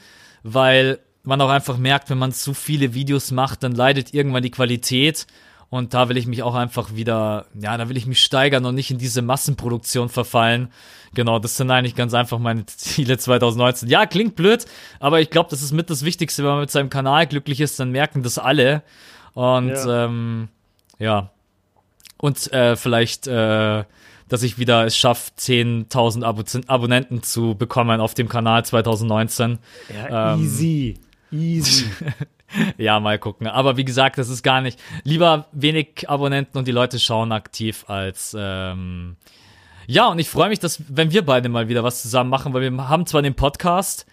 weil 0.43 0.99
man 1.23 1.39
auch 1.41 1.49
einfach 1.49 1.77
merkt, 1.77 2.09
wenn 2.09 2.17
man 2.17 2.31
zu 2.31 2.53
viele 2.53 2.93
Videos 2.93 3.31
macht, 3.31 3.63
dann 3.63 3.73
leidet 3.73 4.13
irgendwann 4.13 4.43
die 4.43 4.51
Qualität. 4.51 5.25
Und 5.69 5.95
da 5.95 6.07
will 6.07 6.17
ich 6.17 6.27
mich 6.27 6.43
auch 6.43 6.53
einfach 6.53 6.93
wieder, 6.93 7.47
ja, 7.59 7.75
da 7.77 7.89
will 7.89 7.97
ich 7.97 8.05
mich 8.05 8.21
steigern 8.23 8.63
und 8.65 8.75
nicht 8.75 8.91
in 8.91 8.99
diese 8.99 9.23
Massenproduktion 9.23 10.07
verfallen. 10.07 10.71
Genau, 11.15 11.39
das 11.39 11.57
sind 11.57 11.71
eigentlich 11.71 11.95
ganz 11.95 12.13
einfach 12.13 12.37
meine 12.37 12.65
Ziele 12.67 13.17
2019. 13.17 13.89
Ja, 13.89 14.05
klingt 14.05 14.35
blöd, 14.35 14.65
aber 14.99 15.19
ich 15.19 15.31
glaube, 15.31 15.49
das 15.49 15.63
ist 15.63 15.71
mit 15.71 15.89
das 15.89 16.05
Wichtigste, 16.05 16.43
wenn 16.43 16.51
man 16.51 16.59
mit 16.61 16.71
seinem 16.71 16.89
Kanal 16.91 17.25
glücklich 17.25 17.59
ist, 17.59 17.79
dann 17.79 17.91
merken 17.91 18.21
das 18.21 18.37
alle. 18.37 18.83
Und 19.33 19.69
Ja. 19.69 20.05
ähm, 20.05 20.49
ja. 20.99 21.31
Und 22.17 22.53
äh, 22.53 22.75
vielleicht, 22.75 23.25
äh, 23.27 23.83
dass 24.33 24.41
ich 24.41 24.57
wieder 24.57 24.83
es 24.85 24.97
schaffe, 24.97 25.31
10.000 25.37 26.23
Abo 26.23 26.41
Abonnenten 26.65 27.21
zu 27.21 27.53
bekommen 27.53 28.01
auf 28.01 28.15
dem 28.15 28.27
Kanal 28.27 28.65
2019. 28.65 29.59
Ja, 29.93 30.33
Ähm, 30.33 30.41
easy. 30.43 30.99
Easy. 31.31 31.85
Ja, 32.77 32.99
mal 32.99 33.17
gucken. 33.17 33.47
Aber 33.47 33.77
wie 33.77 33.85
gesagt, 33.85 34.19
das 34.19 34.29
ist 34.29 34.43
gar 34.43 34.61
nicht. 34.61 34.79
Lieber 35.03 35.47
wenig 35.53 36.07
Abonnenten 36.07 36.57
und 36.57 36.67
die 36.67 36.71
Leute 36.71 36.99
schauen 36.99 37.31
aktiv 37.31 37.85
als. 37.87 38.35
Ähm 38.39 39.15
ja, 39.87 40.07
und 40.07 40.19
ich 40.19 40.29
freue 40.29 40.49
mich, 40.49 40.59
dass, 40.59 40.81
wenn 40.87 41.11
wir 41.11 41.25
beide 41.25 41.49
mal 41.49 41.67
wieder 41.67 41.83
was 41.83 42.03
zusammen 42.03 42.29
machen, 42.29 42.53
weil 42.53 42.61
wir 42.61 42.89
haben 42.89 43.07
zwar 43.07 43.23
den 43.23 43.33
Podcast, 43.33 44.05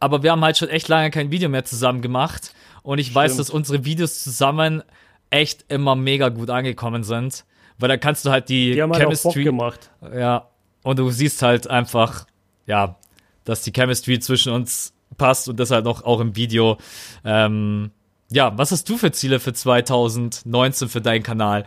aber 0.00 0.24
wir 0.24 0.32
haben 0.32 0.44
halt 0.44 0.56
schon 0.56 0.70
echt 0.70 0.88
lange 0.88 1.10
kein 1.12 1.30
Video 1.30 1.48
mehr 1.48 1.64
zusammen 1.64 2.02
gemacht. 2.02 2.52
Und 2.82 2.98
ich 2.98 3.14
weiß, 3.14 3.34
Stimmt. 3.34 3.40
dass 3.40 3.50
unsere 3.50 3.84
Videos 3.84 4.24
zusammen 4.24 4.82
echt 5.30 5.64
immer 5.68 5.94
mega 5.94 6.30
gut 6.30 6.50
angekommen 6.50 7.04
sind. 7.04 7.44
Weil 7.78 7.88
da 7.88 7.96
kannst 7.96 8.24
du 8.24 8.30
halt 8.30 8.48
die, 8.48 8.72
Die 8.72 8.82
haben 8.82 8.92
halt 8.92 9.02
Chemistry. 9.02 9.44
gemacht. 9.44 9.90
Ja, 10.14 10.48
und 10.82 10.98
du 10.98 11.10
siehst 11.10 11.42
halt 11.42 11.68
einfach, 11.68 12.26
ja, 12.66 12.96
dass 13.44 13.62
die 13.62 13.72
Chemistry 13.72 14.18
zwischen 14.20 14.52
uns 14.52 14.92
passt 15.18 15.48
und 15.48 15.58
das 15.58 15.70
halt 15.70 15.84
noch 15.84 16.04
auch 16.04 16.20
im 16.20 16.36
Video. 16.36 16.78
Ähm, 17.24 17.90
ja, 18.30 18.56
was 18.56 18.70
hast 18.72 18.88
du 18.88 18.96
für 18.96 19.12
Ziele 19.12 19.38
für 19.40 19.52
2019 19.52 20.88
für 20.88 21.00
deinen 21.00 21.22
Kanal? 21.22 21.64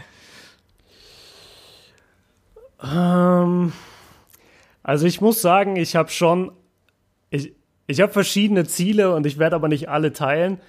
Ähm, 2.83 3.73
also 4.83 5.05
ich 5.05 5.21
muss 5.21 5.41
sagen, 5.41 5.75
ich 5.75 5.95
habe 5.95 6.09
schon, 6.09 6.51
ich, 7.29 7.53
ich 7.87 8.01
habe 8.01 8.11
verschiedene 8.11 8.65
Ziele 8.65 9.13
und 9.13 9.25
ich 9.25 9.37
werde 9.39 9.55
aber 9.55 9.67
nicht 9.67 9.89
alle 9.89 10.13
teilen. 10.13 10.59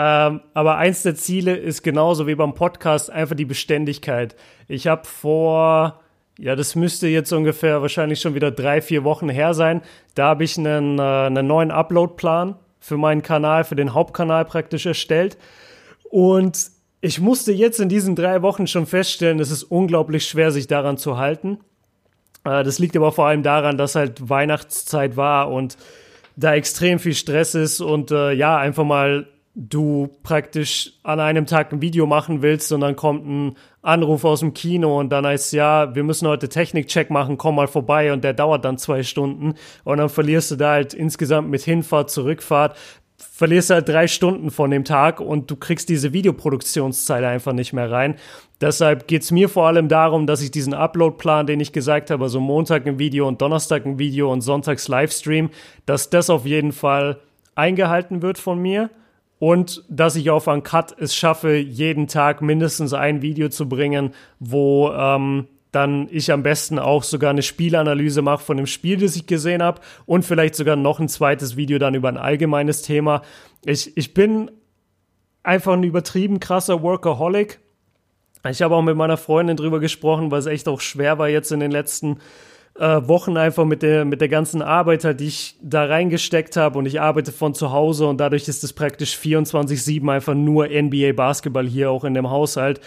Ähm, 0.00 0.42
aber 0.54 0.76
eins 0.76 1.02
der 1.02 1.16
Ziele 1.16 1.56
ist 1.56 1.82
genauso 1.82 2.28
wie 2.28 2.36
beim 2.36 2.54
Podcast 2.54 3.10
einfach 3.10 3.34
die 3.34 3.44
Beständigkeit. 3.44 4.36
Ich 4.68 4.86
habe 4.86 5.04
vor, 5.04 5.98
ja, 6.38 6.54
das 6.54 6.76
müsste 6.76 7.08
jetzt 7.08 7.32
ungefähr 7.32 7.82
wahrscheinlich 7.82 8.20
schon 8.20 8.36
wieder 8.36 8.52
drei, 8.52 8.80
vier 8.80 9.02
Wochen 9.02 9.28
her 9.28 9.54
sein. 9.54 9.82
Da 10.14 10.28
habe 10.28 10.44
ich 10.44 10.56
einen, 10.56 11.00
äh, 11.00 11.02
einen 11.02 11.48
neuen 11.48 11.72
Upload-Plan 11.72 12.54
für 12.78 12.96
meinen 12.96 13.22
Kanal, 13.22 13.64
für 13.64 13.74
den 13.74 13.92
Hauptkanal 13.92 14.44
praktisch 14.44 14.86
erstellt. 14.86 15.36
Und 16.04 16.70
ich 17.00 17.20
musste 17.20 17.50
jetzt 17.52 17.80
in 17.80 17.88
diesen 17.88 18.14
drei 18.14 18.40
Wochen 18.42 18.68
schon 18.68 18.86
feststellen, 18.86 19.40
es 19.40 19.50
ist 19.50 19.64
unglaublich 19.64 20.28
schwer, 20.28 20.52
sich 20.52 20.68
daran 20.68 20.96
zu 20.96 21.18
halten. 21.18 21.58
Äh, 22.44 22.62
das 22.62 22.78
liegt 22.78 22.96
aber 22.96 23.10
vor 23.10 23.26
allem 23.26 23.42
daran, 23.42 23.76
dass 23.76 23.96
halt 23.96 24.28
Weihnachtszeit 24.28 25.16
war 25.16 25.50
und 25.50 25.76
da 26.36 26.54
extrem 26.54 27.00
viel 27.00 27.14
Stress 27.14 27.56
ist 27.56 27.80
und 27.80 28.12
äh, 28.12 28.30
ja, 28.30 28.56
einfach 28.58 28.84
mal 28.84 29.26
du 29.60 30.08
praktisch 30.22 30.92
an 31.02 31.18
einem 31.18 31.44
Tag 31.44 31.72
ein 31.72 31.82
Video 31.82 32.06
machen 32.06 32.42
willst 32.42 32.70
und 32.70 32.80
dann 32.80 32.94
kommt 32.94 33.26
ein 33.26 33.56
Anruf 33.82 34.24
aus 34.24 34.38
dem 34.38 34.54
Kino 34.54 35.00
und 35.00 35.10
dann 35.10 35.26
heißt 35.26 35.52
ja, 35.52 35.96
wir 35.96 36.04
müssen 36.04 36.28
heute 36.28 36.48
Technikcheck 36.48 37.10
machen, 37.10 37.38
komm 37.38 37.56
mal 37.56 37.66
vorbei 37.66 38.12
und 38.12 38.22
der 38.22 38.34
dauert 38.34 38.64
dann 38.64 38.78
zwei 38.78 39.02
Stunden 39.02 39.54
und 39.82 39.98
dann 39.98 40.08
verlierst 40.08 40.52
du 40.52 40.56
da 40.56 40.72
halt 40.72 40.94
insgesamt 40.94 41.50
mit 41.50 41.62
Hinfahrt, 41.62 42.08
Zurückfahrt, 42.08 42.76
verlierst 43.16 43.70
halt 43.70 43.88
drei 43.88 44.06
Stunden 44.06 44.52
von 44.52 44.70
dem 44.70 44.84
Tag 44.84 45.20
und 45.20 45.50
du 45.50 45.56
kriegst 45.56 45.88
diese 45.88 46.12
Videoproduktionszeit 46.12 47.24
einfach 47.24 47.52
nicht 47.52 47.72
mehr 47.72 47.90
rein. 47.90 48.14
Deshalb 48.60 49.08
geht's 49.08 49.32
mir 49.32 49.48
vor 49.48 49.66
allem 49.66 49.88
darum, 49.88 50.28
dass 50.28 50.40
ich 50.40 50.52
diesen 50.52 50.72
Uploadplan, 50.72 51.48
den 51.48 51.58
ich 51.58 51.72
gesagt 51.72 52.12
habe, 52.12 52.22
also 52.22 52.38
Montag 52.38 52.86
ein 52.86 53.00
Video 53.00 53.26
und 53.26 53.42
Donnerstag 53.42 53.86
ein 53.86 53.98
Video 53.98 54.32
und 54.32 54.42
Sonntags 54.42 54.86
Livestream, 54.86 55.50
dass 55.84 56.10
das 56.10 56.30
auf 56.30 56.46
jeden 56.46 56.70
Fall 56.70 57.18
eingehalten 57.56 58.22
wird 58.22 58.38
von 58.38 58.60
mir 58.60 58.88
und 59.38 59.84
dass 59.88 60.16
ich 60.16 60.30
auf 60.30 60.46
Uncut 60.46 60.94
es 60.98 61.14
schaffe, 61.14 61.56
jeden 61.56 62.08
Tag 62.08 62.42
mindestens 62.42 62.92
ein 62.92 63.22
Video 63.22 63.48
zu 63.48 63.68
bringen, 63.68 64.12
wo 64.40 64.90
ähm, 64.90 65.46
dann 65.70 66.08
ich 66.10 66.32
am 66.32 66.42
besten 66.42 66.78
auch 66.78 67.02
sogar 67.02 67.30
eine 67.30 67.42
Spielanalyse 67.42 68.22
mache 68.22 68.44
von 68.44 68.56
dem 68.56 68.66
Spiel, 68.66 68.96
das 68.96 69.16
ich 69.16 69.26
gesehen 69.26 69.62
habe 69.62 69.80
und 70.06 70.24
vielleicht 70.24 70.54
sogar 70.54 70.76
noch 70.76 70.98
ein 70.98 71.08
zweites 71.08 71.56
Video 71.56 71.78
dann 71.78 71.94
über 71.94 72.08
ein 72.08 72.16
allgemeines 72.16 72.82
Thema. 72.82 73.22
Ich, 73.64 73.96
ich 73.96 74.14
bin 74.14 74.50
einfach 75.42 75.74
ein 75.74 75.84
übertrieben 75.84 76.40
krasser 76.40 76.82
Workaholic. 76.82 77.60
Ich 78.48 78.62
habe 78.62 78.74
auch 78.74 78.82
mit 78.82 78.96
meiner 78.96 79.16
Freundin 79.16 79.56
drüber 79.56 79.78
gesprochen, 79.78 80.30
weil 80.30 80.40
es 80.40 80.46
echt 80.46 80.68
auch 80.68 80.80
schwer 80.80 81.18
war 81.18 81.28
jetzt 81.28 81.52
in 81.52 81.60
den 81.60 81.70
letzten 81.70 82.18
äh, 82.78 83.08
Wochen 83.08 83.36
einfach 83.36 83.64
mit 83.64 83.82
der, 83.82 84.04
mit 84.04 84.20
der 84.20 84.28
ganzen 84.28 84.62
Arbeit, 84.62 85.04
halt, 85.04 85.20
die 85.20 85.26
ich 85.26 85.56
da 85.62 85.84
reingesteckt 85.84 86.56
habe 86.56 86.78
und 86.78 86.86
ich 86.86 87.00
arbeite 87.00 87.32
von 87.32 87.54
zu 87.54 87.72
Hause 87.72 88.06
und 88.06 88.18
dadurch 88.18 88.48
ist 88.48 88.64
es 88.64 88.72
praktisch 88.72 89.16
24-7 89.16 90.10
einfach 90.10 90.34
nur 90.34 90.68
NBA 90.68 91.12
Basketball 91.12 91.66
hier 91.66 91.90
auch 91.90 92.04
in 92.04 92.14
dem 92.14 92.30
Haushalt. 92.30 92.80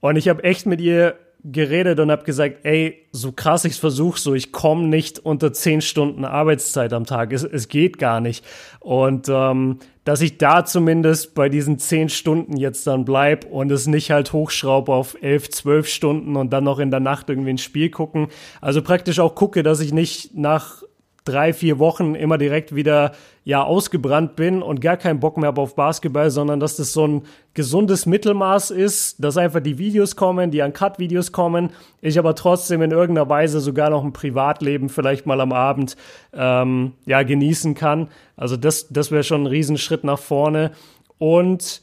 Und 0.00 0.16
ich 0.16 0.28
habe 0.28 0.44
echt 0.44 0.66
mit 0.66 0.80
ihr 0.80 1.14
geredet 1.44 2.00
und 2.00 2.10
habe 2.10 2.24
gesagt, 2.24 2.64
ey, 2.64 3.06
so 3.12 3.30
krass 3.30 3.66
ich 3.66 3.76
versuche, 3.76 4.18
so 4.18 4.34
ich 4.34 4.50
komme 4.50 4.88
nicht 4.88 5.18
unter 5.18 5.52
10 5.52 5.82
Stunden 5.82 6.24
Arbeitszeit 6.24 6.92
am 6.94 7.04
Tag. 7.04 7.32
Es, 7.32 7.44
es 7.44 7.68
geht 7.68 7.98
gar 7.98 8.20
nicht. 8.20 8.44
Und 8.80 9.28
ähm, 9.28 9.78
dass 10.04 10.22
ich 10.22 10.38
da 10.38 10.64
zumindest 10.64 11.34
bei 11.34 11.50
diesen 11.50 11.78
10 11.78 12.08
Stunden 12.08 12.56
jetzt 12.56 12.86
dann 12.86 13.04
bleib 13.04 13.44
und 13.44 13.70
es 13.70 13.86
nicht 13.86 14.10
halt 14.10 14.32
hochschraube 14.32 14.92
auf 14.92 15.16
11, 15.22 15.50
12 15.50 15.88
Stunden 15.88 16.36
und 16.36 16.50
dann 16.50 16.64
noch 16.64 16.78
in 16.78 16.90
der 16.90 17.00
Nacht 17.00 17.28
irgendwie 17.28 17.50
ein 17.50 17.58
Spiel 17.58 17.90
gucken. 17.90 18.28
Also 18.62 18.80
praktisch 18.80 19.20
auch 19.20 19.34
gucke, 19.34 19.62
dass 19.62 19.80
ich 19.80 19.92
nicht 19.92 20.34
nach 20.34 20.82
drei, 21.24 21.52
vier 21.54 21.78
Wochen 21.78 22.14
immer 22.14 22.36
direkt 22.36 22.74
wieder 22.74 23.12
ja 23.44 23.62
ausgebrannt 23.62 24.36
bin 24.36 24.62
und 24.62 24.80
gar 24.80 24.96
keinen 24.96 25.20
Bock 25.20 25.36
mehr 25.36 25.48
habe 25.48 25.60
auf 25.60 25.74
Basketball, 25.74 26.30
sondern 26.30 26.60
dass 26.60 26.76
das 26.76 26.92
so 26.92 27.06
ein 27.06 27.22
gesundes 27.54 28.06
Mittelmaß 28.06 28.70
ist, 28.70 29.22
dass 29.22 29.36
einfach 29.36 29.60
die 29.60 29.78
Videos 29.78 30.16
kommen, 30.16 30.50
die 30.50 30.60
Uncut-Videos 30.60 31.32
kommen, 31.32 31.70
ich 32.00 32.18
aber 32.18 32.34
trotzdem 32.34 32.82
in 32.82 32.90
irgendeiner 32.90 33.28
Weise 33.28 33.60
sogar 33.60 33.90
noch 33.90 34.04
ein 34.04 34.12
Privatleben 34.12 34.88
vielleicht 34.88 35.24
mal 35.26 35.40
am 35.40 35.52
Abend 35.52 35.96
ähm, 36.32 36.92
ja 37.06 37.22
genießen 37.22 37.74
kann. 37.74 38.08
Also 38.36 38.56
das, 38.56 38.88
das 38.88 39.10
wäre 39.10 39.24
schon 39.24 39.44
ein 39.44 39.46
Riesenschritt 39.46 40.04
nach 40.04 40.18
vorne. 40.18 40.72
Und 41.18 41.82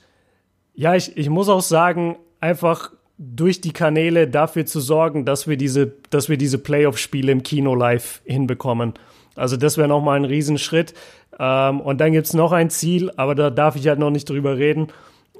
ja, 0.73 0.95
ich, 0.95 1.17
ich 1.17 1.29
muss 1.29 1.49
auch 1.49 1.61
sagen, 1.61 2.17
einfach 2.39 2.91
durch 3.17 3.61
die 3.61 3.73
Kanäle 3.73 4.27
dafür 4.27 4.65
zu 4.65 4.79
sorgen, 4.79 5.25
dass 5.25 5.47
wir 5.47 5.57
diese, 5.57 5.93
dass 6.09 6.27
wir 6.27 6.37
diese 6.37 6.57
Playoff-Spiele 6.57 7.31
im 7.31 7.43
Kino 7.43 7.75
live 7.75 8.21
hinbekommen. 8.25 8.93
Also 9.35 9.57
das 9.57 9.77
wäre 9.77 9.87
nochmal 9.87 10.17
ein 10.17 10.25
Riesenschritt. 10.25 10.93
Ähm, 11.39 11.81
und 11.81 11.99
dann 12.01 12.11
gibt's 12.11 12.33
noch 12.33 12.51
ein 12.51 12.69
Ziel, 12.69 13.11
aber 13.15 13.35
da 13.35 13.49
darf 13.49 13.75
ich 13.75 13.87
halt 13.87 13.99
noch 13.99 14.11
nicht 14.11 14.29
drüber 14.29 14.57
reden. 14.57 14.87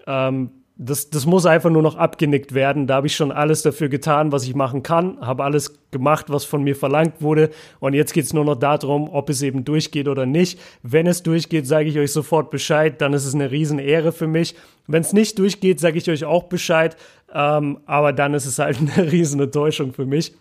Ähm, 0.08 0.52
das, 0.84 1.12
das 1.12 1.28
muss 1.28 1.46
einfach 1.46 1.70
nur 1.70 1.84
noch 1.84 1.96
abgenickt 1.96 2.56
werden. 2.56 2.88
Da 2.88 2.96
habe 2.96 3.08
ich 3.08 3.16
schon 3.16 3.32
alles 3.32 3.62
dafür 3.62 3.88
getan, 3.88 4.32
was 4.32 4.46
ich 4.46 4.56
machen 4.56 4.82
kann, 4.82 5.20
habe 5.22 5.44
alles 5.44 5.80
gemacht, 5.92 6.26
was 6.30 6.44
von 6.44 6.64
mir 6.64 6.76
verlangt 6.76 7.22
wurde. 7.22 7.52
Und 7.80 7.94
jetzt 7.94 8.14
geht's 8.14 8.34
nur 8.34 8.46
noch 8.46 8.56
darum, 8.56 9.08
ob 9.14 9.30
es 9.30 9.44
eben 9.44 9.64
durchgeht 9.64 10.08
oder 10.08 10.26
nicht. 10.26 10.60
Wenn 10.82 11.06
es 11.06 11.22
durchgeht, 11.22 11.68
sage 11.68 11.88
ich 11.88 12.00
euch 12.00 12.12
sofort 12.12 12.50
Bescheid. 12.50 13.00
Dann 13.00 13.14
ist 13.14 13.26
es 13.26 13.36
eine 13.36 13.52
Riesenehre 13.52 14.12
für 14.12 14.26
mich. 14.26 14.56
Wenn 14.88 15.02
es 15.02 15.14
nicht 15.14 15.38
durchgeht, 15.38 15.80
sage 15.80 16.00
ich 16.00 16.10
euch 16.10 16.26
auch 16.26 16.46
Bescheid. 16.46 16.98
Ähm, 17.32 17.80
aber 17.86 18.12
dann 18.12 18.34
ist 18.34 18.48
es 18.48 18.58
halt 18.58 18.80
eine 18.98 19.12
Riesenenttäuschung 19.12 19.94
für 19.94 20.08
mich. 20.08 20.34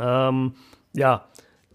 Ähm, 0.00 0.52
ja, 0.92 1.24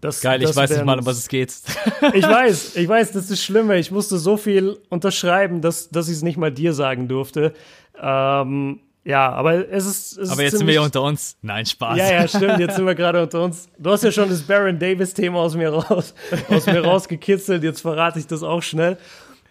das, 0.00 0.20
Geil, 0.20 0.38
das 0.38 0.50
ich 0.50 0.56
weiß 0.56 0.70
nicht 0.70 0.84
mal, 0.84 0.98
um 0.98 1.06
was 1.06 1.18
es 1.18 1.28
geht. 1.28 1.52
ich 2.14 2.24
weiß, 2.24 2.76
ich 2.76 2.88
weiß, 2.88 3.12
das 3.12 3.30
ist 3.30 3.42
schlimm. 3.42 3.70
Ich 3.72 3.90
musste 3.90 4.18
so 4.18 4.36
viel 4.36 4.78
unterschreiben, 4.88 5.60
dass, 5.60 5.90
dass 5.90 6.08
ich 6.08 6.16
es 6.16 6.22
nicht 6.22 6.36
mal 6.36 6.52
dir 6.52 6.72
sagen 6.72 7.08
durfte. 7.08 7.52
Ähm, 8.00 8.80
ja, 9.04 9.30
aber 9.30 9.70
es 9.70 9.86
ist. 9.86 10.18
Es 10.18 10.30
aber 10.30 10.42
ist 10.42 10.52
jetzt 10.52 10.58
sind 10.58 10.66
wir 10.66 10.74
ja 10.74 10.82
unter 10.82 11.02
uns. 11.02 11.36
Nein, 11.40 11.64
Spaß. 11.64 11.96
Ja, 11.96 12.12
ja, 12.12 12.28
stimmt. 12.28 12.58
Jetzt 12.58 12.76
sind 12.76 12.84
wir 12.84 12.94
gerade 12.94 13.22
unter 13.22 13.42
uns. 13.42 13.68
Du 13.78 13.90
hast 13.90 14.04
ja 14.04 14.12
schon 14.12 14.28
das 14.28 14.42
Baron 14.42 14.78
Davis-Thema 14.78 15.38
aus 15.38 15.56
mir 15.56 15.70
raus, 15.70 16.14
aus 16.50 16.66
mir 16.66 16.80
rausgekitzelt. 16.84 17.64
Jetzt 17.64 17.80
verrate 17.80 18.18
ich 18.18 18.26
das 18.26 18.42
auch 18.42 18.62
schnell. 18.62 18.98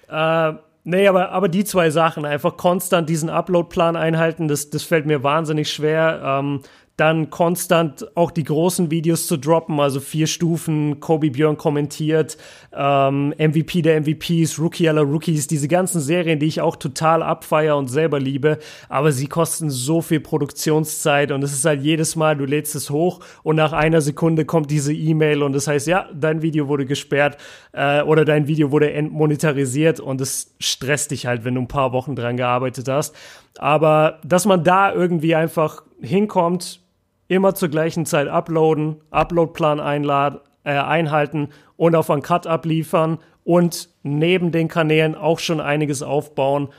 Äh, 0.09 0.53
nee, 0.83 1.07
aber, 1.07 1.31
aber 1.31 1.49
die 1.49 1.63
zwei 1.63 1.89
Sachen, 1.89 2.23
einfach 2.23 2.55
konstant 2.55 3.09
diesen 3.09 3.29
Upload-Plan 3.29 3.95
einhalten, 3.95 4.47
das, 4.47 4.69
das 4.69 4.83
fällt 4.83 5.07
mir 5.07 5.23
wahnsinnig 5.23 5.71
schwer. 5.71 6.21
Ähm, 6.23 6.61
dann 6.97 7.29
konstant 7.29 8.07
auch 8.17 8.31
die 8.31 8.43
großen 8.43 8.89
Videos 8.89 9.27
zu 9.27 9.37
droppen, 9.37 9.79
also 9.79 9.99
vier 9.99 10.25
Stufen, 10.25 10.99
Kobe 10.99 11.29
Björn 11.29 11.55
kommentiert, 11.55 12.37
ähm, 12.75 13.35
MVP 13.37 13.83
der 13.83 14.01
MVPs, 14.01 14.57
Rookie 14.57 14.89
aller 14.89 15.03
Rookies, 15.03 15.45
diese 15.45 15.67
ganzen 15.67 16.01
Serien, 16.01 16.39
die 16.39 16.47
ich 16.47 16.59
auch 16.59 16.75
total 16.75 17.21
abfeier 17.21 17.77
und 17.77 17.87
selber 17.87 18.19
liebe, 18.19 18.57
aber 18.89 19.11
sie 19.11 19.27
kosten 19.27 19.69
so 19.69 20.01
viel 20.01 20.19
Produktionszeit 20.19 21.31
und 21.31 21.43
es 21.43 21.53
ist 21.53 21.65
halt 21.65 21.83
jedes 21.83 22.15
Mal, 22.15 22.35
du 22.35 22.45
lädst 22.45 22.73
es 22.73 22.89
hoch 22.89 23.19
und 23.43 23.57
nach 23.57 23.73
einer 23.73 24.01
Sekunde 24.01 24.45
kommt 24.45 24.71
diese 24.71 24.91
E-Mail 24.91 25.43
und 25.43 25.53
das 25.53 25.67
heißt, 25.67 25.85
ja, 25.85 26.09
dein 26.15 26.41
Video 26.41 26.67
wurde 26.67 26.87
gesperrt 26.87 27.37
äh, 27.73 28.01
oder 28.01 28.25
dein 28.25 28.47
Video 28.47 28.71
wurde 28.71 28.91
entmonetarisiert 28.91 29.99
und 29.99 30.19
es 30.19 30.55
stresst 30.59 31.11
dich 31.11 31.27
halt, 31.27 31.45
wenn 31.45 31.53
du 31.53 31.61
ein 31.61 31.67
paar 31.67 31.91
Wochen 31.91 32.15
dran 32.15 32.37
gearbeitet 32.37 32.87
hast. 32.87 33.15
Aber 33.59 34.19
dass 34.23 34.45
man 34.45 34.63
da 34.63 34.93
irgendwie 34.93 35.35
einfach 35.35 35.83
hinkommt, 36.01 36.81
immer 37.27 37.55
zur 37.55 37.69
gleichen 37.69 38.05
Zeit 38.05 38.27
uploaden, 38.27 38.97
Uploadplan 39.11 39.79
einladen, 39.79 40.39
äh, 40.63 40.71
einhalten 40.71 41.49
und 41.75 41.95
auf 41.95 42.09
einen 42.09 42.21
Cut 42.21 42.47
abliefern 42.47 43.19
und 43.43 43.89
neben 44.03 44.51
den 44.51 44.67
Kanälen 44.67 45.15
auch 45.15 45.39
schon 45.39 45.61
einiges 45.61 46.03
aufbauen, 46.03 46.69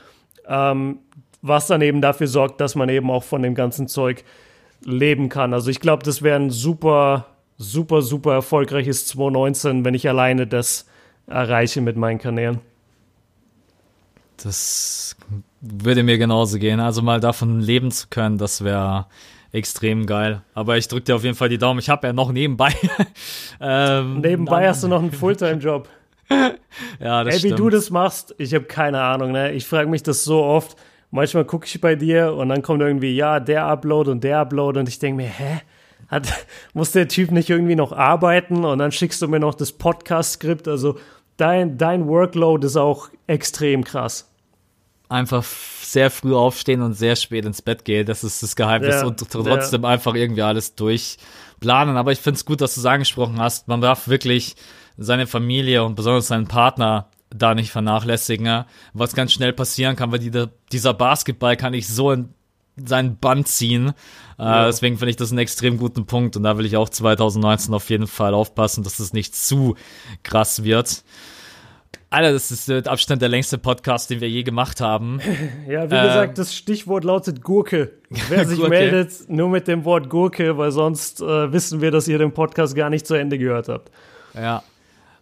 ähm, 0.47 0.99
was 1.41 1.67
dann 1.67 1.81
eben 1.81 2.01
dafür 2.01 2.27
sorgt, 2.27 2.61
dass 2.61 2.75
man 2.75 2.89
eben 2.89 3.09
auch 3.09 3.23
von 3.23 3.41
dem 3.41 3.55
ganzen 3.55 3.87
Zeug 3.87 4.23
leben 4.83 5.29
kann. 5.29 5.53
Also 5.53 5.69
ich 5.69 5.79
glaube, 5.79 6.03
das 6.03 6.21
wäre 6.21 6.39
ein 6.39 6.49
super, 6.49 7.27
super, 7.57 8.01
super 8.01 8.33
erfolgreiches 8.33 9.07
2019, 9.07 9.85
wenn 9.85 9.93
ich 9.93 10.07
alleine 10.07 10.47
das 10.47 10.85
erreiche 11.27 11.81
mit 11.81 11.97
meinen 11.97 12.19
Kanälen. 12.19 12.59
Das 14.37 15.17
würde 15.61 16.03
mir 16.03 16.17
genauso 16.17 16.59
gehen. 16.59 16.79
Also 16.79 17.01
mal 17.01 17.19
davon 17.19 17.59
leben 17.59 17.91
zu 17.91 18.07
können, 18.09 18.37
das 18.37 18.63
wäre 18.63 19.07
extrem 19.51 20.05
geil. 20.05 20.41
Aber 20.53 20.77
ich 20.77 20.87
drücke 20.87 21.05
dir 21.05 21.15
auf 21.15 21.23
jeden 21.23 21.35
Fall 21.35 21.49
die 21.49 21.57
Daumen. 21.57 21.79
Ich 21.79 21.89
habe 21.89 22.07
ja 22.07 22.13
noch 22.13 22.31
nebenbei. 22.31 22.73
ähm, 23.61 24.21
nebenbei 24.21 24.67
hast 24.67 24.83
du 24.83 24.87
noch 24.87 25.01
einen 25.01 25.11
Fulltime-Job. 25.11 25.87
ja, 26.99 27.23
das 27.23 27.33
Ey, 27.33 27.39
stimmt. 27.39 27.53
wie 27.53 27.57
du 27.57 27.69
das 27.69 27.89
machst, 27.89 28.35
ich 28.37 28.53
habe 28.53 28.65
keine 28.65 29.01
Ahnung. 29.01 29.31
Ne? 29.31 29.51
Ich 29.53 29.65
frage 29.65 29.89
mich 29.89 30.03
das 30.03 30.23
so 30.23 30.43
oft. 30.43 30.77
Manchmal 31.11 31.45
gucke 31.45 31.65
ich 31.65 31.81
bei 31.81 31.95
dir 31.95 32.35
und 32.35 32.49
dann 32.49 32.61
kommt 32.61 32.81
irgendwie, 32.81 33.15
ja, 33.15 33.39
der 33.39 33.65
Upload 33.65 34.11
und 34.11 34.23
der 34.23 34.39
Upload 34.39 34.79
und 34.79 34.87
ich 34.87 34.99
denke 34.99 35.23
mir, 35.23 35.29
hä? 35.29 35.61
Hat, 36.07 36.31
muss 36.73 36.91
der 36.91 37.07
Typ 37.07 37.31
nicht 37.31 37.49
irgendwie 37.49 37.75
noch 37.75 37.91
arbeiten 37.91 38.63
und 38.63 38.77
dann 38.77 38.91
schickst 38.91 39.21
du 39.21 39.27
mir 39.27 39.39
noch 39.39 39.55
das 39.55 39.71
Podcast-Skript. 39.71 40.67
Also 40.67 40.99
dein, 41.37 41.77
dein 41.77 42.07
Workload 42.07 42.65
ist 42.65 42.77
auch 42.77 43.09
extrem 43.25 43.83
krass 43.83 44.29
einfach 45.09 45.43
sehr 45.91 46.11
früh 46.11 46.35
aufstehen 46.35 46.81
und 46.81 46.93
sehr 46.93 47.15
spät 47.15 47.45
ins 47.45 47.61
Bett 47.61 47.85
gehen. 47.85 48.05
Das 48.05 48.23
ist 48.23 48.43
das 48.43 48.55
Geheimnis 48.55 48.95
ja, 48.95 49.05
und 49.05 49.17
trotzdem 49.29 49.83
ja. 49.83 49.89
einfach 49.89 50.15
irgendwie 50.15 50.41
alles 50.41 50.75
durchplanen. 50.75 51.97
Aber 51.97 52.11
ich 52.11 52.19
finde 52.19 52.37
es 52.37 52.45
gut, 52.45 52.61
dass 52.61 52.75
du 52.75 52.81
es 52.81 52.85
angesprochen 52.85 53.39
hast. 53.39 53.67
Man 53.67 53.81
darf 53.81 54.07
wirklich 54.07 54.55
seine 54.97 55.27
Familie 55.27 55.83
und 55.83 55.95
besonders 55.95 56.27
seinen 56.27 56.47
Partner 56.47 57.09
da 57.29 57.55
nicht 57.55 57.71
vernachlässigen. 57.71 58.65
Was 58.93 59.15
ganz 59.15 59.33
schnell 59.33 59.53
passieren 59.53 59.95
kann, 59.95 60.11
weil 60.11 60.19
die, 60.19 60.45
dieser 60.71 60.93
Basketball 60.93 61.57
kann 61.57 61.73
ich 61.73 61.87
so 61.87 62.11
in 62.11 62.33
seinen 62.85 63.17
Band 63.17 63.47
ziehen. 63.47 63.93
Äh, 64.37 64.43
ja. 64.43 64.63
Äh, 64.63 64.67
deswegen 64.67 64.97
finde 64.97 65.11
ich 65.11 65.17
das 65.17 65.31
einen 65.31 65.39
extrem 65.39 65.77
guten 65.77 66.05
Punkt 66.05 66.37
und 66.37 66.43
da 66.43 66.57
will 66.57 66.65
ich 66.65 66.77
auch 66.77 66.89
2019 66.89 67.73
auf 67.73 67.89
jeden 67.89 68.07
Fall 68.07 68.33
aufpassen, 68.33 68.83
dass 68.83 68.99
es 68.99 69.13
nicht 69.13 69.35
zu 69.35 69.75
krass 70.23 70.63
wird. 70.63 71.03
Alter, 72.11 72.33
das 72.33 72.49
ist 72.49 72.67
mit 72.67 72.87
Abstand 72.87 73.21
der 73.21 73.29
längste 73.29 73.59
Podcast, 73.59 74.09
den 74.09 74.19
wir 74.19 74.29
je 74.29 74.43
gemacht 74.43 74.81
haben. 74.81 75.19
Ja, 75.67 75.89
wie 75.91 75.95
ähm, 75.95 76.03
gesagt, 76.03 76.37
das 76.39 76.55
Stichwort 76.55 77.03
lautet 77.03 77.43
Gurke. 77.43 77.91
Wer 78.29 78.47
sich 78.47 78.57
Gurke. 78.57 78.71
meldet, 78.71 79.29
nur 79.29 79.49
mit 79.49 79.67
dem 79.67 79.85
Wort 79.85 80.09
Gurke, 80.09 80.57
weil 80.57 80.71
sonst 80.71 81.21
äh, 81.21 81.53
wissen 81.53 81.81
wir, 81.81 81.91
dass 81.91 82.07
ihr 82.07 82.17
den 82.17 82.33
Podcast 82.33 82.75
gar 82.75 82.89
nicht 82.89 83.05
zu 83.05 83.13
Ende 83.13 83.37
gehört 83.37 83.69
habt. 83.69 83.91
Ja. 84.33 84.63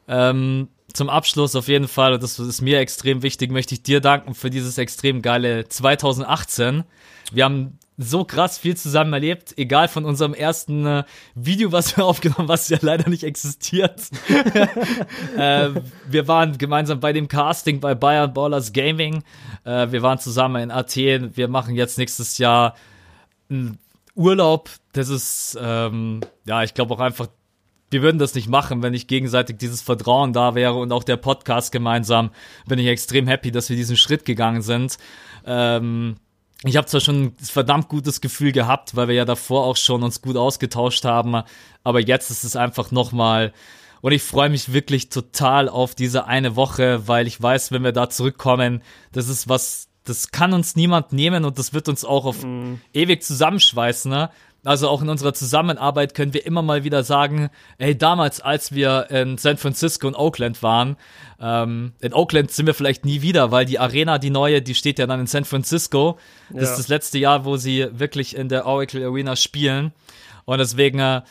Ähm, 0.08 0.70
zum 0.94 1.10
Abschluss 1.10 1.56
auf 1.58 1.68
jeden 1.68 1.90
Fall, 1.90 2.14
und 2.14 2.24
das 2.24 2.40
ist 2.40 2.62
mir 2.62 2.80
extrem 2.80 3.22
wichtig, 3.22 3.52
möchte 3.52 3.76
ich 3.76 3.84
dir 3.84 4.00
danken 4.00 4.34
für 4.34 4.50
dieses 4.50 4.78
extrem 4.78 5.22
geile 5.22 5.68
2018. 5.68 6.86
Wir 7.34 7.44
haben 7.44 7.78
so 7.98 8.24
krass 8.24 8.60
viel 8.60 8.78
zusammen 8.78 9.12
erlebt, 9.12 9.58
egal 9.58 9.88
von 9.88 10.06
unserem 10.06 10.36
ersten 10.36 10.86
äh, 10.86 11.04
Video, 11.34 11.72
was 11.72 11.98
wir 11.98 12.06
aufgenommen, 12.06 12.48
was 12.48 12.70
ja 12.70 12.78
leider 12.82 13.10
nicht 13.10 13.24
existiert. 13.24 14.02
äh, 15.38 15.70
wir 16.08 16.28
waren 16.28 16.58
gemeinsam 16.58 17.00
bei 17.00 17.12
dem 17.12 17.28
Casting 17.28 17.80
bei 17.80 17.95
Bayern 17.95 18.34
Ballers 18.34 18.72
Gaming. 18.72 19.24
Äh, 19.64 19.91
wir 19.91 20.04
waren 20.04 20.20
zusammen 20.20 20.62
in 20.62 20.72
Athen. 20.72 21.36
Wir 21.36 21.48
machen 21.48 21.76
jetzt 21.76 21.98
nächstes 21.98 22.38
Jahr 22.38 22.76
einen 23.50 23.80
Urlaub. 24.14 24.70
Das 24.93 25.10
ist, 25.10 25.58
ähm, 25.60 26.22
ja, 26.45 26.64
ich 26.64 26.76
glaube 26.76 26.93
auch 26.93 27.00
einfach, 27.00 27.28
wir 27.89 28.02
würden 28.02 28.20
das 28.20 28.36
nicht 28.36 28.50
machen, 28.50 28.84
wenn 28.84 28.91
nicht 28.91 29.08
gegenseitig 29.08 29.58
dieses 29.58 29.82
Vertrauen 29.82 30.34
da 30.34 30.56
wäre 30.56 30.76
und 30.76 30.91
auch 30.91 31.04
der 31.04 31.18
Podcast 31.18 31.72
gemeinsam. 31.72 32.32
Bin 32.68 32.78
ich 32.80 32.88
extrem 32.88 33.28
happy, 33.28 33.52
dass 33.52 33.70
wir 33.70 33.76
diesen 33.76 33.98
Schritt 33.98 34.26
gegangen 34.26 34.62
sind. 34.62 34.98
Ähm, 35.45 36.18
ich 36.64 36.76
habe 36.76 36.88
zwar 36.88 37.01
schon 37.01 37.26
ein 37.26 37.36
verdammt 37.39 37.88
gutes 37.88 38.22
Gefühl 38.22 38.51
gehabt, 38.51 38.95
weil 38.95 39.08
wir 39.08 39.16
ja 39.16 39.26
davor 39.26 39.66
auch 39.66 39.78
schon 39.78 40.03
uns 40.03 40.22
gut 40.22 40.38
ausgetauscht 40.38 41.05
haben, 41.05 41.43
aber 41.84 41.99
jetzt 41.99 42.32
ist 42.32 42.43
es 42.43 42.55
einfach 42.55 42.92
nochmal 42.92 43.54
und 44.01 44.12
ich 44.12 44.24
freue 44.24 44.50
mich 44.50 44.74
wirklich 44.74 45.09
total 45.09 45.70
auf 45.70 45.96
diese 45.96 46.25
eine 46.25 46.55
Woche, 46.55 47.08
weil 47.08 47.28
ich 47.28 47.42
weiß, 47.42 47.71
wenn 47.71 47.84
wir 47.84 47.92
da 47.92 48.09
zurückkommen, 48.09 48.82
das 49.12 49.28
ist 49.28 49.50
was, 49.50 49.89
das 50.04 50.32
kann 50.32 50.54
uns 50.54 50.75
niemand 50.75 51.13
nehmen 51.13 51.46
und 51.46 51.58
das 51.59 51.74
wird 51.74 51.89
uns 51.89 52.05
auch 52.05 52.25
auf 52.25 52.43
mhm. 52.43 52.79
ewig 52.93 53.24
zusammenschweißen. 53.24 54.09
Ne? 54.09 54.29
Also 54.63 54.89
auch 54.89 55.01
in 55.01 55.09
unserer 55.09 55.34
Zusammenarbeit 55.34 56.13
können 56.13 56.34
wir 56.34 56.46
immer 56.46 56.62
mal 56.62 56.84
wieder 56.84 57.04
sagen, 57.04 57.50
hey, 57.79 57.97
damals, 57.97 58.42
als 58.42 58.74
wir 58.74 59.09
in 59.09 59.38
San 59.38 59.58
Francisco 59.58 60.08
und 60.08 60.16
Oakland 60.16 60.62
waren, 60.62 60.97
ähm, 61.39 61.93
in 62.01 62.13
Oakland 62.13 62.51
sind 62.51 62.66
wir 62.66 62.74
vielleicht 62.74 63.05
nie 63.05 63.21
wieder, 63.21 63.51
weil 63.51 63.66
die 63.66 63.79
Arena, 63.79 64.17
die 64.17 64.29
neue, 64.29 64.62
die 64.62 64.75
steht 64.75 65.00
ja 65.00 65.08
dann 65.08 65.21
in 65.21 65.28
San 65.28 65.46
Francisco. 65.46 66.17
Das 66.50 66.63
ja. 66.63 66.70
ist 66.71 66.79
das 66.79 66.88
letzte 66.88 67.17
Jahr, 67.17 67.46
wo 67.46 67.58
sie 67.58 67.88
wirklich 67.92 68.36
in 68.36 68.50
der 68.50 68.66
Oracle 68.66 69.05
Arena 69.05 69.36
spielen. 69.36 69.93
Und 70.46 70.58
deswegen 70.59 71.00
äh, 71.00 71.21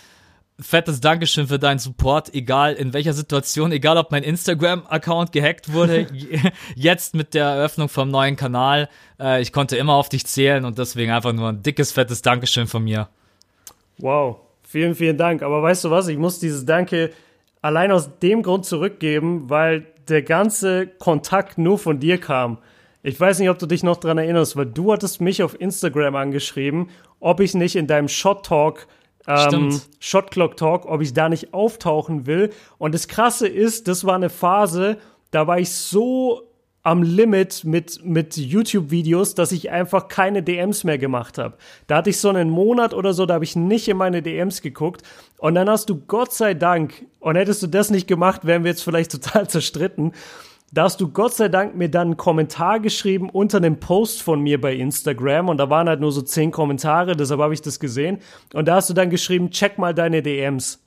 fettes 0.59 1.01
Dankeschön 1.01 1.49
für 1.49 1.59
deinen 1.59 1.78
Support, 1.78 2.35
egal 2.35 2.74
in 2.74 2.93
welcher 2.93 3.12
Situation, 3.12 3.73
egal 3.73 3.99
ob 3.99 4.11
mein 4.11 4.23
Instagram-Account 4.23 5.33
gehackt 5.33 5.73
wurde, 5.73 6.07
jetzt 6.74 7.15
mit 7.15 7.35
der 7.35 7.47
Eröffnung 7.47 7.89
vom 7.89 8.11
neuen 8.11 8.37
Kanal. 8.37 8.89
Äh, 9.20 9.43
ich 9.43 9.53
konnte 9.53 9.77
immer 9.77 9.95
auf 9.95 10.09
dich 10.09 10.27
zählen 10.27 10.65
und 10.65 10.78
deswegen 10.78 11.12
einfach 11.12 11.33
nur 11.33 11.51
ein 11.51 11.62
dickes, 11.62 11.93
fettes 11.93 12.23
Dankeschön 12.23 12.66
von 12.66 12.85
mir. 12.85 13.09
Wow, 13.99 14.39
vielen, 14.62 14.95
vielen 14.95 15.19
Dank. 15.19 15.43
Aber 15.43 15.62
weißt 15.62 15.85
du 15.85 15.91
was, 15.91 16.09
ich 16.09 16.16
muss 16.16 16.39
dieses 16.39 16.65
Danke 16.65 17.12
allein 17.61 17.93
aus 17.93 18.19
dem 18.20 18.43
Grund 18.43 18.65
zurückgeben, 18.65 19.51
weil 19.51 19.87
der 20.09 20.23
ganze 20.23 20.87
Kontakt 20.87 21.59
nur 21.59 21.78
von 21.78 21.99
dir 21.99 22.19
kam. 22.19 22.59
Ich 23.03 23.20
weiß 23.20 23.39
nicht, 23.39 23.51
ob 23.51 23.59
du 23.59 23.66
dich 23.66 23.83
noch 23.83 23.99
dran 23.99 24.19
erinnerst, 24.19 24.57
weil 24.57 24.66
du 24.66 24.93
hattest 24.93 25.20
mich 25.20 25.43
auf 25.43 25.61
Instagram 25.61 26.16
angeschrieben, 26.16 26.91
ob 27.20 27.41
ich 27.41 27.55
nicht 27.55 27.77
in 27.77 27.87
deinem 27.87 28.09
Shot 28.09 28.47
Talk 28.47 28.87
ähm, 29.27 29.81
Shot 29.98 30.31
Clock 30.31 30.57
Talk, 30.57 30.86
ob 30.86 31.01
ich 31.01 31.12
da 31.12 31.28
nicht 31.28 31.53
auftauchen 31.55 32.27
will. 32.27 32.51
Und 32.78 32.94
das 32.94 33.09
Krasse 33.09 33.48
ist, 33.48 33.89
das 33.89 34.05
war 34.05 34.15
eine 34.15 34.31
Phase, 34.31 34.98
da 35.31 35.47
war 35.47 35.59
ich 35.59 35.73
so 35.73 36.43
am 36.86 37.03
Limit 37.03 37.65
mit, 37.65 38.05
mit 38.05 38.36
YouTube-Videos, 38.36 39.35
dass 39.35 39.51
ich 39.51 39.73
einfach 39.73 40.07
keine 40.07 40.44
DMs 40.44 40.85
mehr 40.85 40.98
gemacht 40.98 41.36
habe. 41.36 41.57
Da 41.89 41.97
hatte 41.97 42.11
ich 42.11 42.20
so 42.20 42.28
einen 42.28 42.48
Monat 42.48 42.94
oder 42.94 43.12
so, 43.12 43.27
da 43.27 43.35
habe 43.35 43.44
ich 43.44 43.57
nicht 43.57 43.89
in 43.89 43.97
meine 43.97 44.23
DMs 44.23 44.62
geguckt. 44.62 45.03
Und 45.39 45.57
dann 45.57 45.69
hast 45.69 45.90
du 45.90 45.97
Gott 45.97 46.32
sei 46.32 46.55
Dank, 46.55 47.05
und 47.19 47.35
hättest 47.35 47.61
du 47.65 47.66
das 47.66 47.90
nicht 47.90 48.07
gemacht, 48.07 48.47
wären 48.47 48.62
wir 48.62 48.70
jetzt 48.70 48.85
vielleicht 48.85 49.11
total 49.20 49.48
zerstritten. 49.48 50.12
Da 50.72 50.82
hast 50.82 51.01
du 51.01 51.09
Gott 51.09 51.32
sei 51.34 51.48
Dank 51.48 51.76
mir 51.76 51.88
dann 51.88 52.09
einen 52.09 52.16
Kommentar 52.16 52.80
geschrieben 52.80 53.30
unter 53.30 53.59
einem 53.59 53.78
Post 53.78 54.22
von 54.22 54.40
mir 54.40 54.60
bei 54.60 54.74
Instagram 54.74 55.48
und 55.48 55.59
da 55.59 55.70
waren 55.70 55.88
halt 55.88 56.01
nur 56.01 56.10
so 56.12 56.22
zehn 56.22 56.51
Kommentare, 56.51 57.16
deshalb 57.16 57.40
habe 57.40 57.55
ich 57.55 57.62
das 57.62 57.78
gesehen. 57.78 58.18
Und 58.52 58.66
da 58.66 58.76
hast 58.76 58.90
du 58.90 58.94
dann 58.94 59.10
geschrieben, 59.10 59.51
check 59.51 59.78
mal 59.78 59.94
deine 59.94 60.22
DMs. 60.22 60.80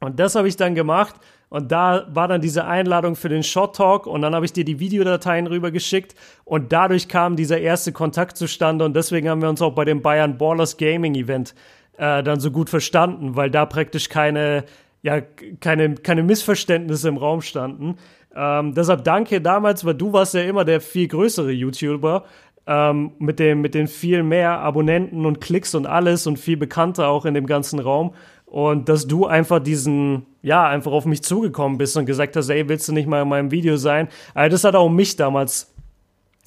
Und 0.00 0.20
das 0.20 0.34
habe 0.34 0.46
ich 0.46 0.56
dann 0.56 0.74
gemacht 0.74 1.16
und 1.48 1.72
da 1.72 2.06
war 2.10 2.28
dann 2.28 2.40
diese 2.40 2.64
Einladung 2.66 3.16
für 3.16 3.28
den 3.28 3.42
Shot 3.42 3.76
Talk 3.76 4.06
und 4.06 4.22
dann 4.22 4.34
habe 4.34 4.44
ich 4.44 4.52
dir 4.52 4.64
die 4.64 4.78
Videodateien 4.78 5.46
rübergeschickt 5.46 6.14
und 6.44 6.72
dadurch 6.72 7.08
kam 7.08 7.34
dieser 7.34 7.58
erste 7.58 7.92
Kontakt 7.92 8.36
zustande 8.36 8.84
und 8.84 8.94
deswegen 8.94 9.28
haben 9.28 9.42
wir 9.42 9.48
uns 9.48 9.62
auch 9.62 9.74
bei 9.74 9.84
dem 9.84 10.02
Bayern 10.02 10.38
Ballers 10.38 10.76
Gaming 10.76 11.14
Event 11.14 11.54
äh, 11.98 12.22
dann 12.22 12.40
so 12.40 12.50
gut 12.50 12.68
verstanden, 12.68 13.36
weil 13.36 13.50
da 13.50 13.64
praktisch 13.64 14.08
keine, 14.08 14.64
ja, 15.02 15.20
keine, 15.60 15.94
keine 15.94 16.22
Missverständnisse 16.22 17.08
im 17.08 17.16
Raum 17.16 17.40
standen. 17.40 17.96
Ähm, 18.36 18.74
deshalb 18.74 19.02
danke 19.04 19.40
damals, 19.40 19.84
weil 19.84 19.94
du 19.94 20.12
warst 20.12 20.34
ja 20.34 20.42
immer 20.42 20.64
der 20.64 20.80
viel 20.80 21.08
größere 21.08 21.50
YouTuber 21.50 22.24
ähm, 22.66 23.12
mit, 23.18 23.38
dem, 23.38 23.62
mit 23.62 23.74
den 23.74 23.88
viel 23.88 24.22
mehr 24.22 24.58
Abonnenten 24.58 25.24
und 25.24 25.40
Klicks 25.40 25.74
und 25.74 25.86
alles 25.86 26.26
und 26.26 26.38
viel 26.38 26.56
bekannter 26.56 27.08
auch 27.08 27.24
in 27.24 27.34
dem 27.34 27.46
ganzen 27.46 27.78
Raum. 27.78 28.12
Und 28.44 28.88
dass 28.88 29.06
du 29.06 29.26
einfach 29.26 29.58
diesen, 29.58 30.26
ja, 30.42 30.66
einfach 30.68 30.92
auf 30.92 31.06
mich 31.06 31.22
zugekommen 31.22 31.78
bist 31.78 31.96
und 31.96 32.06
gesagt 32.06 32.36
hast, 32.36 32.48
ey, 32.48 32.68
willst 32.68 32.86
du 32.88 32.92
nicht 32.92 33.08
mal 33.08 33.22
in 33.22 33.28
meinem 33.28 33.50
Video 33.50 33.76
sein? 33.76 34.08
Also 34.34 34.54
das 34.54 34.64
hat 34.64 34.74
auch 34.74 34.88
mich 34.88 35.16
damals 35.16 35.74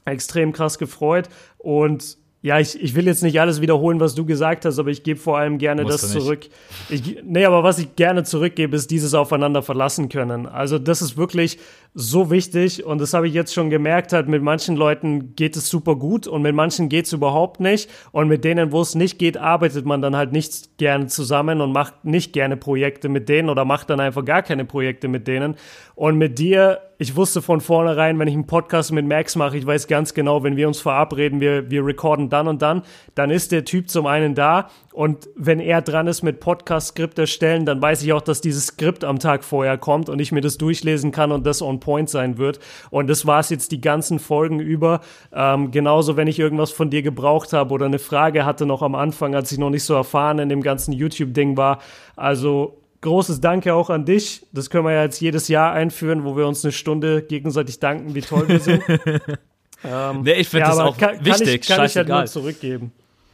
extrem 0.05 0.53
krass 0.53 0.77
gefreut. 0.77 1.27
Und 1.57 2.17
ja, 2.41 2.57
ich, 2.57 2.81
ich 2.81 2.95
will 2.95 3.05
jetzt 3.05 3.21
nicht 3.21 3.41
alles 3.41 3.59
wiederholen, 3.59 3.99
was 3.99 4.15
du 4.15 4.25
gesagt 4.25 4.63
hast, 4.63 4.79
aber 4.79 4.89
ich 4.89 5.03
gebe 5.03 5.19
vor 5.19 5.37
allem 5.37 5.57
gerne 5.57 5.83
Musst 5.83 6.03
das 6.03 6.11
zurück. 6.11 6.47
Ich, 6.89 7.17
nee, 7.23 7.43
aber 7.43 7.63
was 7.63 7.79
ich 7.79 7.97
gerne 7.97 8.23
zurückgebe, 8.23 8.77
ist 8.77 8.91
dieses 8.91 9.13
Aufeinander 9.13 9.61
verlassen 9.61 10.07
können. 10.07 10.45
Also 10.45 10.79
das 10.79 11.01
ist 11.01 11.17
wirklich 11.17 11.59
so 11.93 12.31
wichtig. 12.31 12.85
Und 12.85 12.99
das 13.01 13.13
habe 13.13 13.27
ich 13.27 13.33
jetzt 13.33 13.53
schon 13.53 13.69
gemerkt, 13.69 14.13
halt 14.13 14.27
mit 14.27 14.41
manchen 14.41 14.75
Leuten 14.75 15.35
geht 15.35 15.55
es 15.55 15.69
super 15.69 15.95
gut 15.95 16.27
und 16.27 16.41
mit 16.41 16.55
manchen 16.55 16.89
geht 16.89 17.05
es 17.05 17.13
überhaupt 17.13 17.59
nicht. 17.59 17.89
Und 18.11 18.27
mit 18.27 18.43
denen, 18.43 18.71
wo 18.71 18.81
es 18.81 18.95
nicht 18.95 19.19
geht, 19.19 19.37
arbeitet 19.37 19.85
man 19.85 20.01
dann 20.01 20.15
halt 20.15 20.31
nicht 20.31 20.77
gerne 20.77 21.07
zusammen 21.07 21.61
und 21.61 21.71
macht 21.71 22.05
nicht 22.05 22.33
gerne 22.33 22.57
Projekte 22.57 23.09
mit 23.09 23.29
denen 23.29 23.49
oder 23.49 23.65
macht 23.65 23.89
dann 23.89 23.99
einfach 23.99 24.25
gar 24.25 24.43
keine 24.43 24.65
Projekte 24.65 25.07
mit 25.07 25.27
denen. 25.27 25.55
Und 25.95 26.17
mit 26.17 26.39
dir 26.39 26.79
ich 27.01 27.15
wusste 27.15 27.41
von 27.41 27.61
vornherein, 27.61 28.19
wenn 28.19 28.27
ich 28.27 28.33
einen 28.33 28.45
Podcast 28.45 28.91
mit 28.91 29.05
Max 29.05 29.37
mache, 29.37 29.57
ich 29.57 29.65
weiß 29.65 29.87
ganz 29.87 30.13
genau, 30.13 30.43
wenn 30.43 30.57
wir 30.57 30.67
uns 30.67 30.81
verabreden, 30.81 31.39
wir, 31.39 31.71
wir 31.71 31.85
recorden 31.85 32.29
dann 32.29 32.49
und 32.49 32.61
dann, 32.61 32.83
dann 33.15 33.31
ist 33.31 33.53
der 33.53 33.63
Typ 33.63 33.89
zum 33.89 34.05
einen 34.05 34.35
da. 34.35 34.69
Und 34.91 35.29
wenn 35.37 35.61
er 35.61 35.81
dran 35.81 36.07
ist 36.07 36.23
mit 36.23 36.41
Podcast-Skript 36.41 37.17
erstellen, 37.17 37.65
dann 37.65 37.81
weiß 37.81 38.03
ich 38.03 38.11
auch, 38.11 38.19
dass 38.19 38.41
dieses 38.41 38.67
Skript 38.67 39.05
am 39.05 39.17
Tag 39.17 39.45
vorher 39.45 39.77
kommt 39.77 40.09
und 40.09 40.19
ich 40.19 40.33
mir 40.33 40.41
das 40.41 40.57
durchlesen 40.57 41.13
kann 41.13 41.31
und 41.31 41.47
das 41.47 41.61
on 41.61 41.78
point 41.79 42.09
sein 42.09 42.37
wird. 42.37 42.59
Und 42.89 43.07
das 43.07 43.25
war 43.25 43.39
es 43.39 43.49
jetzt 43.49 43.71
die 43.71 43.81
ganzen 43.81 44.19
Folgen 44.19 44.59
über. 44.59 45.01
Ähm, 45.33 45.71
genauso, 45.71 46.17
wenn 46.17 46.27
ich 46.27 46.39
irgendwas 46.39 46.71
von 46.71 46.89
dir 46.89 47.01
gebraucht 47.01 47.53
habe 47.53 47.73
oder 47.73 47.85
eine 47.85 47.99
Frage 47.99 48.45
hatte 48.45 48.65
noch 48.65 48.81
am 48.81 48.95
Anfang, 48.95 49.35
als 49.35 49.51
ich 49.51 49.57
noch 49.57 49.69
nicht 49.69 49.83
so 49.83 49.93
erfahren 49.93 50.39
in 50.39 50.49
dem 50.49 50.61
ganzen 50.61 50.91
YouTube-Ding 50.91 51.57
war. 51.57 51.79
Also 52.15 52.79
großes 53.01 53.41
Danke 53.41 53.73
auch 53.73 53.89
an 53.89 54.05
dich. 54.05 54.45
Das 54.51 54.69
können 54.69 54.85
wir 54.85 54.93
ja 54.93 55.03
jetzt 55.03 55.21
jedes 55.21 55.47
Jahr 55.47 55.73
einführen, 55.73 56.23
wo 56.23 56.35
wir 56.35 56.47
uns 56.47 56.63
eine 56.63 56.71
Stunde 56.71 57.21
gegenseitig 57.21 57.79
danken, 57.79 58.15
wie 58.15 58.21
toll 58.21 58.47
wir 58.47 58.59
sind. 58.59 58.83
ähm, 59.83 60.21
nee, 60.23 60.33
ich 60.33 60.49
finde 60.49 60.65
ja, 60.65 60.69
das 60.69 60.79
auch 60.79 60.97
kann, 60.97 61.23
wichtig. 61.23 61.47
Kann 61.47 61.47
ich, 61.47 61.67
kann 61.67 61.85
ich 61.85 61.95
halt 61.95 62.07
nur 62.07 62.25
zurückgeben. 62.25 62.91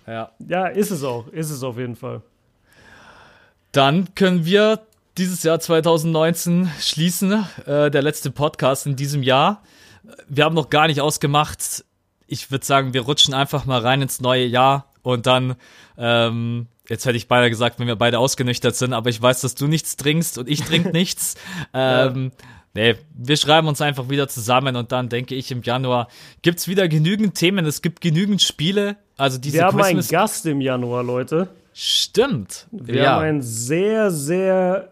Ja. 0.07 0.31
ja, 0.47 0.67
ist 0.67 0.91
es 0.91 1.03
auch. 1.03 1.27
Ist 1.29 1.49
es 1.49 1.63
auf 1.63 1.77
jeden 1.77 1.95
Fall. 1.95 2.21
Dann 3.71 4.13
können 4.15 4.45
wir 4.45 4.79
dieses 5.17 5.43
Jahr 5.43 5.59
2019 5.59 6.71
schließen. 6.79 7.45
Äh, 7.65 7.89
der 7.91 8.01
letzte 8.01 8.31
Podcast 8.31 8.85
in 8.85 8.95
diesem 8.95 9.23
Jahr. 9.23 9.63
Wir 10.27 10.45
haben 10.45 10.55
noch 10.55 10.69
gar 10.69 10.87
nicht 10.87 11.01
ausgemacht. 11.01 11.85
Ich 12.27 12.51
würde 12.51 12.65
sagen, 12.65 12.93
wir 12.93 13.01
rutschen 13.01 13.33
einfach 13.33 13.65
mal 13.65 13.81
rein 13.81 14.01
ins 14.01 14.19
neue 14.19 14.45
Jahr 14.45 14.91
und 15.03 15.25
dann, 15.25 15.55
ähm, 15.97 16.67
jetzt 16.89 17.05
hätte 17.05 17.17
ich 17.17 17.27
beinahe 17.27 17.49
gesagt, 17.49 17.79
wenn 17.79 17.87
wir 17.87 17.95
beide 17.95 18.19
ausgenüchtert 18.19 18.75
sind, 18.75 18.93
aber 18.93 19.09
ich 19.09 19.21
weiß, 19.21 19.41
dass 19.41 19.55
du 19.55 19.67
nichts 19.67 19.95
trinkst 19.95 20.37
und 20.37 20.49
ich 20.49 20.61
trinke 20.61 20.89
nichts. 20.93 21.35
Ähm, 21.73 22.31
Nee, 22.75 22.95
wir 23.17 23.37
schreiben 23.37 23.69
uns 23.69 23.79
einfach 23.79 24.09
wieder 24.09 24.27
zusammen 24.27 24.75
und 24.75 24.91
dann 24.91 25.07
denke 25.07 25.33
ich, 25.33 25.49
im 25.49 25.61
Januar 25.61 26.09
gibt's 26.41 26.67
wieder 26.67 26.89
genügend 26.89 27.35
Themen, 27.35 27.65
es 27.65 27.81
gibt 27.81 28.01
genügend 28.01 28.41
Spiele. 28.41 28.97
Also 29.15 29.37
diese 29.37 29.59
Wir 29.59 29.63
haben 29.63 29.81
einen 29.81 30.05
Gast 30.05 30.45
im 30.45 30.59
Januar, 30.59 31.01
Leute. 31.01 31.47
Stimmt. 31.71 32.67
Wir 32.71 33.03
ja. 33.03 33.11
haben 33.11 33.23
einen 33.23 33.41
sehr, 33.41 34.11
sehr, 34.11 34.91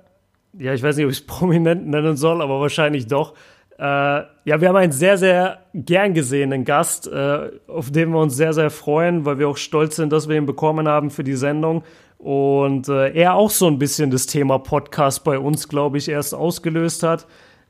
ja, 0.58 0.74
ich 0.74 0.84
weiß 0.84 0.96
nicht, 0.98 1.06
ob 1.06 1.12
ich 1.12 1.20
es 1.20 1.26
prominent 1.28 1.88
nennen 1.88 2.16
soll, 2.18 2.42
aber 2.42 2.60
wahrscheinlich 2.60 3.08
doch. 3.08 3.34
Äh, 3.78 3.84
ja, 3.84 4.62
wir 4.62 4.70
haben 4.70 4.76
einen 4.76 4.92
sehr, 4.92 5.18
sehr 5.18 5.60
gern 5.74 6.14
gesehenen 6.14 6.64
Gast, 6.64 7.08
äh, 7.08 7.50
auf 7.68 7.92
den 7.92 8.12
wir 8.12 8.20
uns 8.20 8.36
sehr, 8.36 8.54
sehr 8.54 8.70
freuen, 8.70 9.26
weil 9.26 9.40
wir 9.40 9.50
auch 9.50 9.58
stolz 9.58 9.96
sind, 9.96 10.14
dass 10.14 10.30
wir 10.30 10.38
ihn 10.38 10.46
bekommen 10.46 10.88
haben 10.88 11.10
für 11.10 11.24
die 11.24 11.34
Sendung. 11.34 11.84
Und 12.18 12.88
äh, 12.88 13.10
er 13.14 13.34
auch 13.34 13.50
so 13.50 13.68
ein 13.68 13.80
bisschen 13.80 14.12
das 14.12 14.28
Thema 14.28 14.60
Podcast 14.60 15.24
bei 15.24 15.38
uns, 15.38 15.68
glaube 15.68 15.98
ich, 15.98 16.08
erst 16.08 16.34
ausgelöst 16.34 17.04
hat. 17.04 17.28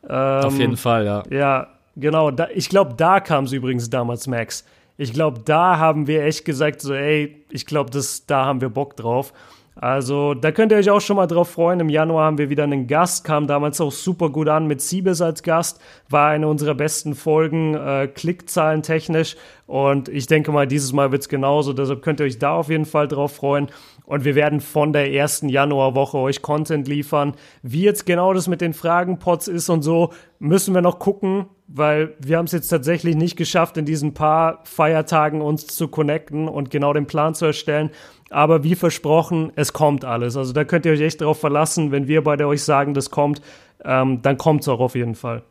Ähm, 0.07 0.45
Auf 0.45 0.59
jeden 0.59 0.77
Fall, 0.77 1.05
ja. 1.05 1.23
Ja, 1.31 1.67
genau. 1.95 2.29
Da, 2.29 2.47
ich 2.53 2.69
glaube, 2.69 2.93
da 2.95 3.19
kam 3.19 3.45
es 3.45 3.51
übrigens 3.51 3.89
damals, 3.89 4.27
Max. 4.27 4.65
Ich 4.97 5.13
glaube, 5.13 5.39
da 5.43 5.79
haben 5.79 6.05
wir 6.05 6.23
echt 6.23 6.45
gesagt, 6.45 6.81
so, 6.81 6.93
ey, 6.93 7.43
ich 7.49 7.65
glaube, 7.65 7.89
da 8.27 8.45
haben 8.45 8.61
wir 8.61 8.69
Bock 8.69 8.95
drauf. 8.95 9.33
Also, 9.75 10.35
da 10.35 10.51
könnt 10.51 10.71
ihr 10.71 10.77
euch 10.77 10.89
auch 10.89 11.01
schon 11.01 11.15
mal 11.15 11.25
drauf 11.25 11.49
freuen. 11.49 11.79
Im 11.79 11.89
Januar 11.89 12.25
haben 12.25 12.37
wir 12.37 12.49
wieder 12.49 12.63
einen 12.63 12.85
Gast, 12.85 13.23
kam 13.23 13.47
damals 13.47 13.81
auch 13.81 13.91
super 13.91 14.29
gut 14.29 14.47
an 14.47 14.67
mit 14.67 14.81
Siebes 14.81 15.21
als 15.21 15.41
Gast, 15.41 15.81
war 16.09 16.29
eine 16.29 16.47
unserer 16.47 16.75
besten 16.75 17.15
Folgen, 17.15 17.73
äh, 17.73 18.07
Klickzahlen 18.07 18.83
technisch. 18.83 19.35
Und 19.65 20.09
ich 20.09 20.27
denke 20.27 20.51
mal, 20.51 20.67
dieses 20.67 20.93
Mal 20.93 21.11
wird 21.11 21.23
es 21.23 21.29
genauso. 21.29 21.73
Deshalb 21.73 22.03
könnt 22.03 22.19
ihr 22.19 22.27
euch 22.27 22.37
da 22.37 22.53
auf 22.53 22.69
jeden 22.69 22.85
Fall 22.85 23.07
drauf 23.07 23.35
freuen. 23.35 23.69
Und 24.13 24.25
wir 24.25 24.35
werden 24.35 24.61
von 24.61 24.93
der 24.93 25.11
ersten 25.11 25.49
Januarwoche 25.49 26.19
euch 26.19 26.43
Content 26.43 26.87
liefern. 26.87 27.33
Wie 27.63 27.81
jetzt 27.81 28.05
genau 28.05 28.31
das 28.31 28.47
mit 28.47 28.61
den 28.61 28.75
Fragenpots 28.75 29.47
ist 29.47 29.69
und 29.69 29.81
so, 29.81 30.13
müssen 30.37 30.75
wir 30.75 30.83
noch 30.83 30.99
gucken, 30.99 31.47
weil 31.65 32.13
wir 32.19 32.37
haben 32.37 32.45
es 32.45 32.51
jetzt 32.51 32.67
tatsächlich 32.67 33.15
nicht 33.15 33.37
geschafft, 33.37 33.75
in 33.75 33.85
diesen 33.85 34.13
paar 34.13 34.59
Feiertagen 34.65 35.41
uns 35.41 35.65
zu 35.65 35.87
connecten 35.87 36.47
und 36.47 36.69
genau 36.69 36.93
den 36.93 37.07
Plan 37.07 37.33
zu 37.33 37.45
erstellen. 37.45 37.89
Aber 38.29 38.63
wie 38.63 38.75
versprochen, 38.75 39.51
es 39.55 39.73
kommt 39.73 40.05
alles. 40.05 40.37
Also 40.37 40.53
da 40.53 40.63
könnt 40.63 40.85
ihr 40.85 40.91
euch 40.91 41.01
echt 41.01 41.21
drauf 41.21 41.39
verlassen, 41.39 41.91
wenn 41.91 42.07
wir 42.07 42.23
beide 42.23 42.45
euch 42.45 42.61
sagen, 42.61 42.93
das 42.93 43.09
kommt, 43.09 43.41
ähm, 43.83 44.21
dann 44.21 44.37
kommt 44.37 44.61
es 44.61 44.67
auch 44.67 44.79
auf 44.79 44.93
jeden 44.93 45.15
Fall. 45.15 45.41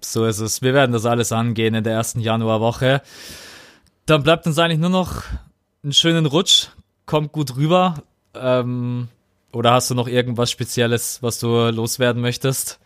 So 0.00 0.24
ist 0.24 0.40
es. 0.40 0.62
Wir 0.62 0.72
werden 0.72 0.92
das 0.92 1.04
alles 1.04 1.32
angehen 1.32 1.74
in 1.74 1.84
der 1.84 1.92
ersten 1.92 2.20
Januarwoche. 2.20 3.02
Dann 4.06 4.22
bleibt 4.22 4.46
uns 4.46 4.58
eigentlich 4.58 4.80
nur 4.80 4.88
noch 4.88 5.24
einen 5.82 5.92
schönen 5.92 6.24
Rutsch 6.24 6.68
kommt 7.06 7.32
gut 7.32 7.56
rüber. 7.56 8.02
Ähm, 8.34 9.08
oder 9.52 9.72
hast 9.72 9.90
du 9.90 9.94
noch 9.94 10.08
irgendwas 10.08 10.50
Spezielles, 10.50 11.22
was 11.22 11.38
du 11.38 11.70
loswerden 11.70 12.20
möchtest? 12.20 12.78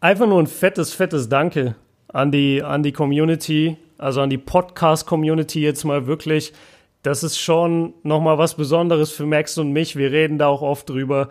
Einfach 0.00 0.26
nur 0.26 0.42
ein 0.42 0.48
fettes, 0.48 0.92
fettes 0.92 1.28
Danke 1.28 1.76
an 2.08 2.32
die, 2.32 2.62
an 2.62 2.82
die 2.82 2.92
Community, 2.92 3.76
also 3.98 4.20
an 4.20 4.30
die 4.30 4.38
Podcast-Community 4.38 5.60
jetzt 5.60 5.84
mal 5.84 6.06
wirklich. 6.06 6.52
Das 7.02 7.22
ist 7.22 7.38
schon 7.38 7.94
nochmal 8.02 8.38
was 8.38 8.54
Besonderes 8.54 9.12
für 9.12 9.26
Max 9.26 9.56
und 9.58 9.72
mich. 9.72 9.94
Wir 9.94 10.10
reden 10.10 10.38
da 10.38 10.48
auch 10.48 10.62
oft 10.62 10.88
drüber, 10.88 11.28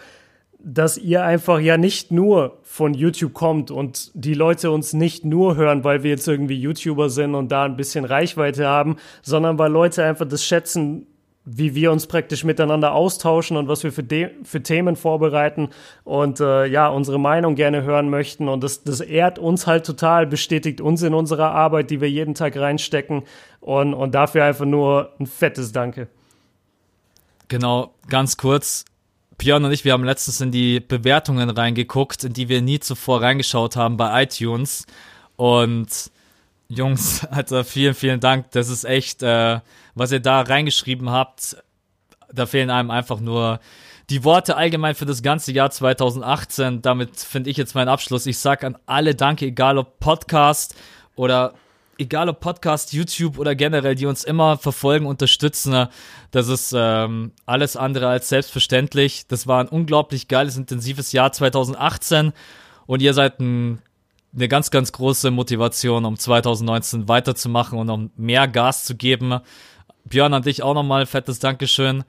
dass 0.59 0.97
ihr 0.97 1.23
einfach 1.23 1.59
ja 1.59 1.77
nicht 1.77 2.11
nur 2.11 2.59
von 2.63 2.93
YouTube 2.93 3.33
kommt 3.33 3.69
und 3.69 4.11
die 4.13 4.33
Leute 4.33 4.71
uns 4.71 4.93
nicht 4.93 5.25
nur 5.25 5.55
hören, 5.55 5.83
weil 5.83 6.03
wir 6.03 6.11
jetzt 6.11 6.27
irgendwie 6.27 6.59
YouTuber 6.59 7.09
sind 7.09 7.35
und 7.35 7.51
da 7.51 7.65
ein 7.65 7.75
bisschen 7.75 8.05
Reichweite 8.05 8.67
haben, 8.67 8.97
sondern 9.21 9.57
weil 9.57 9.71
Leute 9.71 10.03
einfach 10.03 10.27
das 10.27 10.45
schätzen, 10.45 11.07
wie 11.45 11.75
wir 11.75 11.91
uns 11.91 12.07
praktisch 12.07 12.43
miteinander 12.43 12.93
austauschen 12.93 13.57
und 13.57 13.67
was 13.67 13.83
wir 13.83 13.91
für, 13.91 14.03
für 14.43 14.63
Themen 14.63 14.95
vorbereiten 14.95 15.69
und 16.05 16.39
äh, 16.39 16.65
ja, 16.65 16.87
unsere 16.87 17.19
Meinung 17.19 17.55
gerne 17.55 17.83
hören 17.83 18.09
möchten. 18.09 18.47
Und 18.47 18.63
das, 18.63 18.83
das 18.83 19.01
ehrt 19.01 19.39
uns 19.39 19.67
halt 19.67 19.85
total, 19.85 20.25
bestätigt 20.25 20.79
uns 20.79 21.01
in 21.01 21.13
unserer 21.13 21.51
Arbeit, 21.51 21.89
die 21.89 21.99
wir 21.99 22.09
jeden 22.09 22.33
Tag 22.33 22.55
reinstecken. 22.55 23.23
Und, 23.59 23.93
und 23.93 24.15
dafür 24.15 24.45
einfach 24.45 24.65
nur 24.65 25.11
ein 25.19 25.27
fettes 25.27 25.71
Danke. 25.73 26.07
Genau, 27.49 27.93
ganz 28.07 28.37
kurz. 28.37 28.85
Björn 29.37 29.65
und 29.65 29.71
ich, 29.71 29.83
wir 29.83 29.93
haben 29.93 30.03
letztens 30.05 30.39
in 30.39 30.51
die 30.51 30.79
Bewertungen 30.79 31.49
reingeguckt, 31.49 32.23
in 32.23 32.33
die 32.33 32.47
wir 32.47 32.61
nie 32.61 32.79
zuvor 32.79 33.21
reingeschaut 33.21 33.75
haben 33.75 33.97
bei 33.97 34.23
iTunes. 34.23 34.85
Und 35.35 36.11
Jungs, 36.67 37.25
Alter, 37.25 37.63
vielen, 37.63 37.93
vielen 37.93 38.19
Dank. 38.19 38.51
Das 38.51 38.69
ist 38.69 38.83
echt, 38.83 39.23
äh, 39.23 39.59
was 39.95 40.11
ihr 40.11 40.19
da 40.19 40.41
reingeschrieben 40.41 41.09
habt. 41.09 41.57
da 42.31 42.45
fehlen 42.47 42.71
einem 42.71 42.89
einfach 42.89 43.19
nur 43.19 43.59
die 44.09 44.23
Worte 44.23 44.57
allgemein 44.57 44.95
für 44.95 45.05
das 45.05 45.21
ganze 45.21 45.51
Jahr 45.51 45.71
2018. 45.71 46.81
Damit 46.81 47.19
finde 47.19 47.49
ich 47.49 47.57
jetzt 47.57 47.75
meinen 47.75 47.89
Abschluss. 47.89 48.25
Ich 48.25 48.37
sage 48.37 48.67
an 48.67 48.77
alle 48.85 49.15
Danke, 49.15 49.45
egal 49.45 49.77
ob 49.77 49.99
Podcast 49.99 50.75
oder 51.15 51.53
egal 51.97 52.29
ob 52.29 52.39
Podcast, 52.39 52.93
YouTube 52.93 53.37
oder 53.37 53.55
generell, 53.55 53.95
die 53.95 54.05
uns 54.05 54.23
immer 54.23 54.57
verfolgen, 54.57 55.05
unterstützen. 55.05 55.87
Das 56.31 56.47
ist 56.47 56.73
ähm, 56.75 57.31
alles 57.45 57.77
andere 57.77 58.07
als 58.07 58.29
selbstverständlich. 58.29 59.27
Das 59.27 59.47
war 59.47 59.59
ein 59.59 59.69
unglaublich 59.69 60.27
geiles, 60.27 60.57
intensives 60.57 61.11
Jahr 61.11 61.31
2018 61.31 62.33
und 62.85 63.01
ihr 63.01 63.13
seid 63.13 63.39
ein, 63.39 63.79
eine 64.35 64.47
ganz, 64.47 64.71
ganz 64.71 64.91
große 64.91 65.31
Motivation, 65.31 66.05
um 66.05 66.17
2019 66.17 67.07
weiterzumachen 67.07 67.77
und 67.77 67.89
um 67.89 68.11
mehr 68.15 68.47
Gas 68.47 68.83
zu 68.83 68.95
geben. 68.95 69.39
Björn, 70.05 70.33
an 70.33 70.43
dich 70.43 70.63
auch 70.63 70.73
nochmal 70.73 71.05
fettes 71.05 71.39
Dankeschön. 71.39 72.03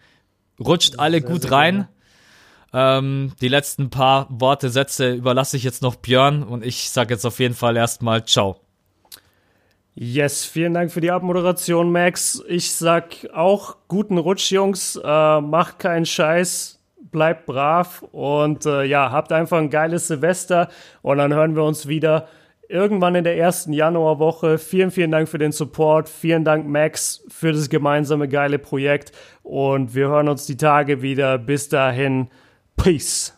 Rutscht 0.59 0.99
alle 0.99 1.21
sehr, 1.21 1.29
gut 1.29 1.43
sehr 1.43 1.53
rein. 1.53 1.89
Ähm, 2.73 3.33
die 3.41 3.49
letzten 3.49 3.91
paar 3.91 4.27
Worte, 4.31 4.71
Sätze 4.71 5.13
überlasse 5.13 5.57
ich 5.57 5.63
jetzt 5.63 5.83
noch 5.83 5.97
Björn 5.97 6.43
und 6.43 6.65
ich 6.65 6.91
sage 6.91 7.15
jetzt 7.15 7.25
auf 7.25 7.39
jeden 7.39 7.55
Fall 7.55 7.77
erstmal 7.77 8.25
Ciao. 8.25 8.61
Yes, 9.97 10.45
vielen 10.45 10.75
Dank 10.75 10.91
für 10.91 11.01
die 11.01 11.13
Abmoderation, 11.13 11.93
Max. 11.93 12.43
Ich 12.49 12.73
sag 12.73 13.29
auch 13.33 13.77
guten 13.87 14.19
Rutsch, 14.19 14.51
Jungs. 14.51 14.97
Äh, 14.97 15.41
macht 15.41 15.79
keinen 15.79 16.05
Scheiß, 16.05 16.81
bleibt 17.15 17.47
brav 17.47 18.03
und 18.11 18.67
äh, 18.67 18.83
ja, 18.83 19.13
habt 19.13 19.33
einfach 19.33 19.59
ein 19.59 19.71
geiles 19.71 20.09
Silvester 20.09 20.69
und 21.01 21.19
dann 21.19 21.33
hören 21.33 21.55
wir 21.55 21.63
uns 21.63 21.87
wieder 21.87 22.27
irgendwann 22.69 23.15
in 23.15 23.23
der 23.23 23.39
ersten 23.39 23.73
Januarwoche. 23.73 24.59
Vielen, 24.59 24.91
vielen 24.91 25.13
Dank 25.13 25.29
für 25.29 25.39
den 25.39 25.53
Support. 25.53 26.09
Vielen 26.09 26.45
Dank, 26.45 26.67
Max, 26.67 27.25
für 27.29 27.53
das 27.53 27.71
gemeinsame 27.71 28.29
geile 28.29 28.59
Projekt 28.59 29.13
und 29.45 29.95
wir 29.95 30.09
hören 30.09 30.29
uns 30.29 30.45
die 30.45 30.57
Tage 30.57 31.03
wieder. 31.03 31.39
Bis 31.39 31.69
dahin, 31.69 32.29
Peace. 32.77 33.34